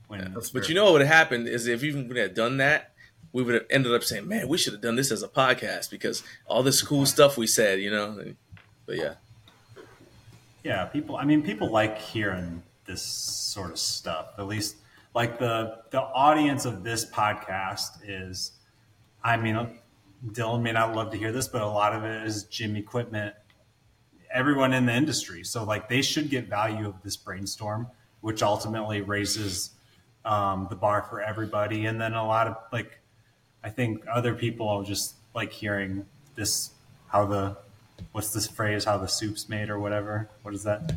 When 0.08 0.34
That's 0.34 0.50
But 0.52 0.68
you 0.68 0.76
know 0.76 0.84
what 0.84 0.94
would 0.94 1.02
have 1.02 1.14
happened 1.14 1.48
is 1.48 1.66
if 1.66 1.82
you 1.82 1.96
would 1.96 2.18
have 2.18 2.34
done 2.34 2.58
that, 2.58 2.92
we 3.32 3.44
would 3.44 3.54
have 3.54 3.66
ended 3.70 3.94
up 3.94 4.04
saying, 4.04 4.28
"Man, 4.28 4.50
we 4.50 4.58
should 4.58 4.74
have 4.74 4.82
done 4.82 4.98
this 4.98 5.10
as 5.10 5.24
a 5.24 5.30
podcast 5.30 5.90
because 5.90 6.22
all 6.48 6.64
this 6.64 6.82
cool 6.82 7.06
stuff 7.06 7.38
we 7.38 7.48
said," 7.48 7.80
you 7.80 7.90
know. 7.90 8.34
But 8.86 8.98
yeah, 8.98 9.14
Yeah, 10.64 10.84
people. 10.86 11.16
I 11.16 11.24
mean, 11.24 11.44
people 11.44 11.72
like 11.72 11.98
hearing 11.98 12.62
this 12.86 13.02
sort 13.02 13.72
of 13.72 13.80
stuff. 13.80 14.34
At 14.38 14.48
least, 14.48 14.76
like 15.14 15.40
the 15.40 15.80
the 15.92 16.02
audience 16.02 16.66
of 16.66 16.84
this 16.84 17.06
podcast 17.06 18.00
is. 18.06 18.52
I 19.24 19.38
mean, 19.38 19.80
Dylan 20.26 20.62
may 20.62 20.74
not 20.74 20.94
love 20.94 21.12
to 21.12 21.18
hear 21.18 21.32
this, 21.32 21.48
but 21.48 21.62
a 21.62 21.68
lot 21.68 21.94
of 21.94 22.04
it 22.04 22.24
is 22.24 22.44
gym 22.44 22.76
equipment. 22.76 23.34
Everyone 24.32 24.74
in 24.74 24.86
the 24.86 24.94
industry, 24.94 25.44
so 25.44 25.64
like 25.64 25.90
they 25.90 26.02
should 26.02 26.30
get 26.30 26.48
value 26.48 26.88
of 26.88 27.02
this 27.04 27.16
brainstorm, 27.16 27.88
which 28.22 28.44
ultimately 28.44 29.02
raises 29.02 29.72
um, 30.26 30.68
the 30.70 30.76
bar 30.76 31.02
for 31.10 31.22
everybody. 31.22 31.86
And 31.86 32.00
then 32.00 32.14
a 32.14 32.26
lot 32.26 32.48
of 32.48 32.58
like, 32.72 33.00
I 33.64 33.70
think 33.70 34.04
other 34.12 34.34
people 34.34 34.68
are 34.68 34.84
just 34.84 35.16
like 35.34 35.52
hearing 35.54 36.06
this 36.36 36.72
how 37.08 37.26
the 37.26 37.58
what's 38.12 38.32
this 38.34 38.48
phrase 38.48 38.84
how 38.86 38.98
the 38.98 39.08
soup's 39.08 39.48
made 39.50 39.70
or 39.70 39.80
whatever. 39.80 40.30
What 40.44 40.54
is 40.54 40.64
that? 40.64 40.94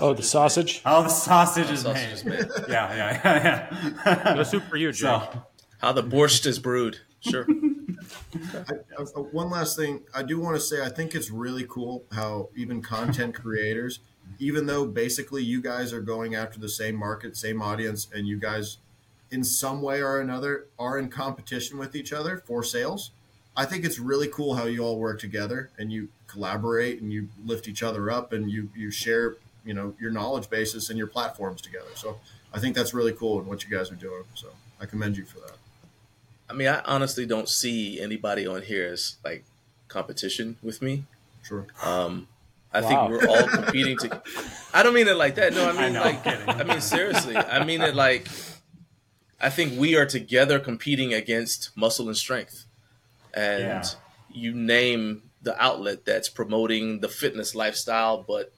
Oh, 0.00 0.14
the 0.14 0.22
sausage. 0.22 0.82
How 0.82 1.02
the 1.02 1.08
sausage 1.08 1.70
is 1.70 1.82
Sausage 1.82 2.24
made. 2.24 2.40
is 2.40 2.48
made. 2.50 2.68
Yeah, 2.68 2.94
yeah, 2.94 3.20
yeah, 3.24 3.92
yeah. 4.24 4.34
No 4.34 4.42
soup 4.42 4.64
for 4.64 4.76
you, 4.76 4.90
Jake. 4.90 4.98
so, 5.02 5.42
how 5.78 5.92
the 5.92 6.02
borscht 6.02 6.44
is 6.46 6.58
brewed. 6.58 6.98
Sure. 7.20 7.46
I, 8.68 8.74
uh, 8.98 9.04
one 9.20 9.50
last 9.50 9.76
thing, 9.76 10.02
I 10.14 10.22
do 10.22 10.40
want 10.40 10.56
to 10.56 10.60
say, 10.60 10.82
I 10.82 10.88
think 10.88 11.14
it's 11.14 11.30
really 11.30 11.66
cool 11.68 12.04
how 12.12 12.48
even 12.56 12.82
content 12.82 13.34
creators, 13.42 14.00
even 14.38 14.66
though 14.66 14.86
basically 14.86 15.42
you 15.42 15.60
guys 15.60 15.92
are 15.92 16.00
going 16.00 16.34
after 16.34 16.58
the 16.58 16.68
same 16.68 16.96
market, 16.96 17.36
same 17.36 17.62
audience, 17.62 18.08
and 18.12 18.26
you 18.26 18.38
guys, 18.38 18.78
in 19.30 19.44
some 19.44 19.82
way 19.82 20.02
or 20.02 20.20
another, 20.20 20.66
are 20.78 20.98
in 20.98 21.08
competition 21.08 21.78
with 21.78 21.94
each 21.94 22.12
other 22.12 22.42
for 22.46 22.62
sales. 22.62 23.10
I 23.56 23.64
think 23.64 23.84
it's 23.84 23.98
really 23.98 24.28
cool 24.28 24.54
how 24.54 24.64
you 24.64 24.84
all 24.84 24.98
work 24.98 25.20
together 25.20 25.70
and 25.78 25.92
you 25.92 26.08
collaborate 26.26 27.00
and 27.00 27.12
you 27.12 27.28
lift 27.44 27.68
each 27.68 27.82
other 27.82 28.10
up 28.10 28.32
and 28.32 28.50
you 28.50 28.68
you 28.74 28.90
share 28.90 29.36
you 29.64 29.72
know 29.72 29.94
your 30.00 30.10
knowledge 30.10 30.50
bases 30.50 30.90
and 30.90 30.98
your 30.98 31.06
platforms 31.06 31.60
together. 31.60 31.90
So 31.94 32.18
I 32.52 32.58
think 32.58 32.74
that's 32.74 32.92
really 32.92 33.12
cool 33.12 33.40
in 33.40 33.46
what 33.46 33.64
you 33.64 33.70
guys 33.70 33.90
are 33.92 33.96
doing. 33.96 34.24
So 34.34 34.48
I 34.80 34.86
commend 34.86 35.16
you 35.16 35.24
for 35.24 35.38
that. 35.40 35.56
I 36.48 36.52
mean, 36.52 36.68
I 36.68 36.80
honestly 36.84 37.26
don't 37.26 37.48
see 37.48 38.00
anybody 38.00 38.46
on 38.46 38.62
here 38.62 38.86
as 38.86 39.16
like 39.24 39.44
competition 39.88 40.56
with 40.62 40.82
me. 40.82 41.04
Sure. 41.42 41.66
Um, 41.82 42.28
I 42.72 42.80
Wow. 42.80 42.88
think 42.88 43.10
we're 43.22 43.28
all 43.28 43.48
competing 43.48 43.96
to. 43.98 44.22
I 44.72 44.82
don't 44.82 44.94
mean 44.94 45.06
it 45.08 45.16
like 45.16 45.36
that. 45.36 45.52
No, 45.54 45.68
I 45.68 45.72
mean 45.72 45.80
I 45.82 45.88
know, 45.90 46.00
like. 46.00 46.26
I'm. 46.26 46.48
I 46.50 46.64
mean 46.64 46.80
seriously. 46.80 47.36
I 47.36 47.64
mean 47.64 47.80
it 47.82 47.94
like. 47.94 48.28
I 49.40 49.50
think 49.50 49.78
we 49.78 49.96
are 49.96 50.06
together 50.06 50.58
competing 50.58 51.12
against 51.12 51.70
muscle 51.76 52.08
and 52.08 52.16
strength, 52.16 52.64
and 53.34 53.60
Yeah. 53.60 53.82
you 54.30 54.52
name 54.54 55.22
the 55.42 55.60
outlet 55.62 56.04
that's 56.04 56.28
promoting 56.30 57.00
the 57.00 57.08
fitness 57.08 57.54
lifestyle, 57.54 58.22
but 58.22 58.52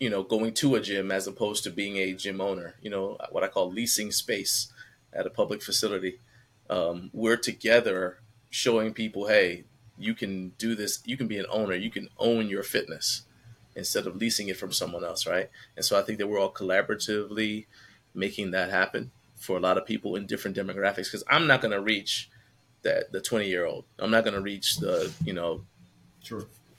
you 0.00 0.10
know, 0.10 0.22
going 0.22 0.52
to 0.54 0.74
a 0.74 0.80
gym 0.80 1.12
as 1.12 1.26
opposed 1.26 1.62
to 1.64 1.70
being 1.70 1.96
a 1.98 2.12
gym 2.14 2.40
owner. 2.40 2.74
You 2.82 2.90
know, 2.90 3.18
what 3.30 3.44
I 3.44 3.48
call 3.48 3.70
leasing 3.70 4.10
space 4.12 4.72
at 5.12 5.26
a 5.26 5.30
public 5.30 5.62
facility. 5.62 6.18
Um, 6.74 7.10
we're 7.12 7.36
together 7.36 8.18
showing 8.50 8.92
people, 8.94 9.28
hey, 9.28 9.62
you 9.96 10.12
can 10.12 10.48
do 10.58 10.74
this. 10.74 11.00
You 11.04 11.16
can 11.16 11.28
be 11.28 11.38
an 11.38 11.46
owner. 11.48 11.74
You 11.74 11.90
can 11.90 12.08
own 12.18 12.48
your 12.48 12.64
fitness 12.64 13.22
instead 13.76 14.08
of 14.08 14.16
leasing 14.16 14.48
it 14.48 14.56
from 14.56 14.72
someone 14.72 15.04
else, 15.04 15.24
right? 15.24 15.50
And 15.76 15.84
so 15.84 15.96
I 15.96 16.02
think 16.02 16.18
that 16.18 16.26
we're 16.26 16.40
all 16.40 16.50
collaboratively 16.50 17.66
making 18.12 18.50
that 18.50 18.70
happen 18.70 19.12
for 19.36 19.56
a 19.56 19.60
lot 19.60 19.78
of 19.78 19.86
people 19.86 20.16
in 20.16 20.26
different 20.26 20.56
demographics. 20.56 21.04
Because 21.04 21.22
I'm 21.28 21.46
not 21.46 21.60
going 21.60 21.70
to 21.70 21.80
reach 21.80 22.28
that 22.82 23.12
the 23.12 23.20
20 23.20 23.46
year 23.46 23.66
old. 23.66 23.84
I'm 24.00 24.10
not 24.10 24.24
going 24.24 24.34
to 24.34 24.40
reach 24.40 24.78
the 24.78 25.12
you 25.24 25.32
know 25.32 25.62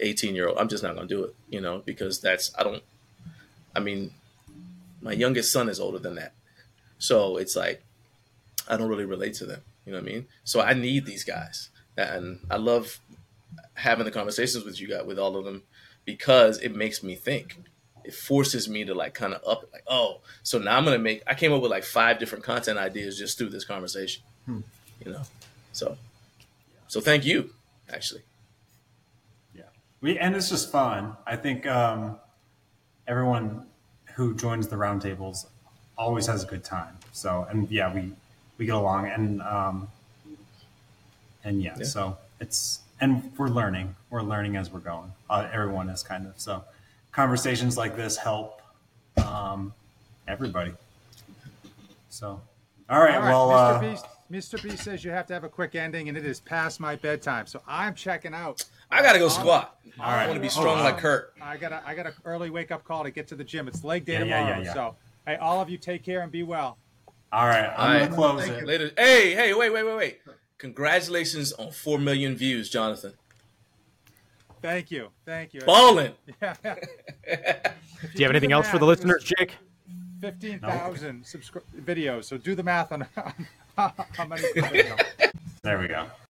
18 0.01 0.35
year 0.35 0.49
old. 0.49 0.57
I'm 0.57 0.67
just 0.67 0.83
not 0.83 0.95
going 0.95 1.07
to 1.07 1.15
do 1.15 1.23
it, 1.23 1.35
you 1.49 1.61
know, 1.61 1.81
because 1.85 2.19
that's 2.19 2.51
I 2.57 2.63
don't. 2.63 2.83
I 3.73 3.79
mean, 3.79 4.11
my 5.01 5.13
youngest 5.13 5.53
son 5.53 5.69
is 5.69 5.79
older 5.79 5.99
than 5.99 6.15
that, 6.15 6.33
so 6.97 7.37
it's 7.37 7.55
like 7.55 7.81
I 8.67 8.75
don't 8.75 8.89
really 8.89 9.05
relate 9.05 9.35
to 9.35 9.45
them. 9.45 9.61
You 9.85 9.91
know 9.91 9.99
what 9.99 10.09
I 10.09 10.11
mean? 10.13 10.27
So 10.43 10.61
I 10.61 10.73
need 10.73 11.05
these 11.05 11.23
guys, 11.23 11.69
and 11.95 12.39
I 12.49 12.57
love 12.57 12.99
having 13.75 14.05
the 14.05 14.11
conversations 14.11 14.65
with 14.65 14.79
you 14.79 14.87
guys, 14.87 15.05
with 15.05 15.19
all 15.19 15.35
of 15.37 15.45
them, 15.45 15.63
because 16.05 16.59
it 16.59 16.75
makes 16.75 17.03
me 17.03 17.15
think. 17.15 17.57
It 18.03 18.13
forces 18.13 18.69
me 18.69 18.85
to 18.85 18.93
like 18.93 19.15
kind 19.15 19.33
of 19.33 19.41
up, 19.47 19.67
like, 19.73 19.83
oh, 19.87 20.21
so 20.43 20.59
now 20.59 20.77
I'm 20.77 20.85
gonna 20.85 20.99
make. 20.99 21.23
I 21.25 21.33
came 21.33 21.51
up 21.51 21.61
with 21.61 21.71
like 21.71 21.83
five 21.83 22.19
different 22.19 22.43
content 22.43 22.77
ideas 22.77 23.17
just 23.17 23.37
through 23.37 23.49
this 23.49 23.65
conversation. 23.65 24.23
You 25.03 25.11
know, 25.11 25.21
so 25.71 25.97
so 26.87 27.01
thank 27.01 27.25
you, 27.25 27.49
actually. 27.91 28.21
Yeah, 29.55 29.63
we 30.01 30.17
and 30.19 30.35
it's 30.35 30.49
just 30.49 30.71
fun. 30.71 31.17
I 31.25 31.35
think 31.35 31.65
um, 31.65 32.17
everyone 33.07 33.65
who 34.13 34.35
joins 34.35 34.67
the 34.67 34.75
roundtables 34.75 35.47
always 35.97 36.27
has 36.27 36.43
a 36.43 36.47
good 36.47 36.63
time. 36.63 36.97
So 37.11 37.47
and 37.49 37.69
yeah, 37.71 37.93
we 37.93 38.13
we 38.57 38.65
get 38.65 38.75
along 38.75 39.07
and 39.07 39.41
um, 39.41 39.87
and 41.43 41.61
yeah, 41.61 41.75
Yeah. 41.77 41.83
so 41.85 42.17
it's 42.39 42.79
and 43.01 43.31
we're 43.37 43.47
learning. 43.49 43.95
We're 44.09 44.21
learning 44.21 44.55
as 44.55 44.71
we're 44.71 44.79
going. 44.79 45.11
Uh, 45.29 45.47
everyone 45.51 45.89
is 45.89 46.01
kind 46.03 46.25
of 46.27 46.33
so. 46.37 46.63
Conversations 47.11 47.77
like 47.77 47.95
this 47.95 48.17
help 48.17 48.61
um, 49.17 49.73
everybody. 50.27 50.73
So, 52.09 52.41
all 52.89 52.99
right. 53.01 53.15
All 53.15 53.21
right, 53.21 53.29
well, 53.29 53.49
Mr. 53.49 53.75
uh, 53.75 53.79
Beast. 53.79 54.05
Mr. 54.31 54.61
B 54.61 54.75
says 54.75 55.03
you 55.03 55.11
have 55.11 55.27
to 55.27 55.33
have 55.33 55.43
a 55.43 55.49
quick 55.49 55.75
ending, 55.75 56.09
and 56.09 56.17
it 56.17 56.25
is 56.25 56.39
past 56.39 56.79
my 56.79 56.95
bedtime, 56.95 57.45
so 57.45 57.61
I'm 57.67 57.93
checking 57.93 58.33
out. 58.33 58.63
I 58.89 59.01
gotta 59.03 59.19
go 59.19 59.29
squat. 59.29 59.77
All 59.99 60.05
right. 60.07 60.23
I 60.23 60.27
want 60.27 60.37
to 60.37 60.41
be 60.41 60.47
Oh, 60.47 60.49
strong 60.49 60.77
wow. 60.79 60.83
like 60.85 60.97
Kurt. 60.97 61.33
I 61.41 61.57
got 61.57 61.71
a 61.71 61.81
I 61.85 61.93
got 61.93 62.07
an 62.07 62.13
early 62.25 62.49
wake 62.49 62.71
up 62.71 62.83
call 62.83 63.03
to 63.03 63.11
get 63.11 63.27
to 63.29 63.35
the 63.35 63.43
gym. 63.43 63.67
It's 63.67 63.83
leg 63.83 64.03
day 64.05 64.13
Yeah, 64.13 64.19
yeah, 64.25 64.39
tomorrow, 64.39 64.57
yeah, 64.59 64.63
yeah. 64.65 64.73
so 64.73 64.95
hey, 65.27 65.35
all 65.37 65.61
of 65.61 65.69
you 65.69 65.77
take 65.77 66.03
care 66.03 66.21
and 66.21 66.31
be 66.31 66.41
well. 66.43 66.77
All 67.31 67.47
right. 67.47 67.65
I'm 67.65 67.79
All 67.79 67.87
right. 67.87 67.99
gonna 68.05 68.15
close 68.15 68.41
Thank 68.41 68.53
it. 68.53 68.59
you. 68.61 68.65
Later. 68.67 68.91
Hey, 68.97 69.33
hey, 69.33 69.53
wait, 69.53 69.71
wait, 69.71 69.83
wait, 69.83 69.95
wait. 69.97 70.19
Congratulations 70.57 71.51
on 71.53 71.71
four 71.71 71.99
million 71.99 72.35
views, 72.35 72.69
Jonathan. 72.69 73.13
Thank 74.61 74.89
you, 74.89 75.09
thank 75.25 75.53
you. 75.53 75.61
Balling. 75.61 76.13
Yeah. 76.41 76.55
Do 76.63 78.09
you 78.15 78.23
have 78.25 78.31
anything 78.31 78.51
else 78.51 78.67
for 78.67 78.77
the 78.79 78.85
listeners, 78.85 79.23
Jake? 79.23 79.53
Fifteen 80.21 80.59
thousand 80.59 81.23
subscri- 81.23 81.61
videos. 81.83 82.25
So 82.25 82.37
do 82.37 82.55
the 82.55 82.63
math 82.63 82.91
on 82.91 83.05
how 83.77 84.25
many. 84.27 84.43
There 85.63 85.79
we 85.79 85.87
go. 85.87 86.05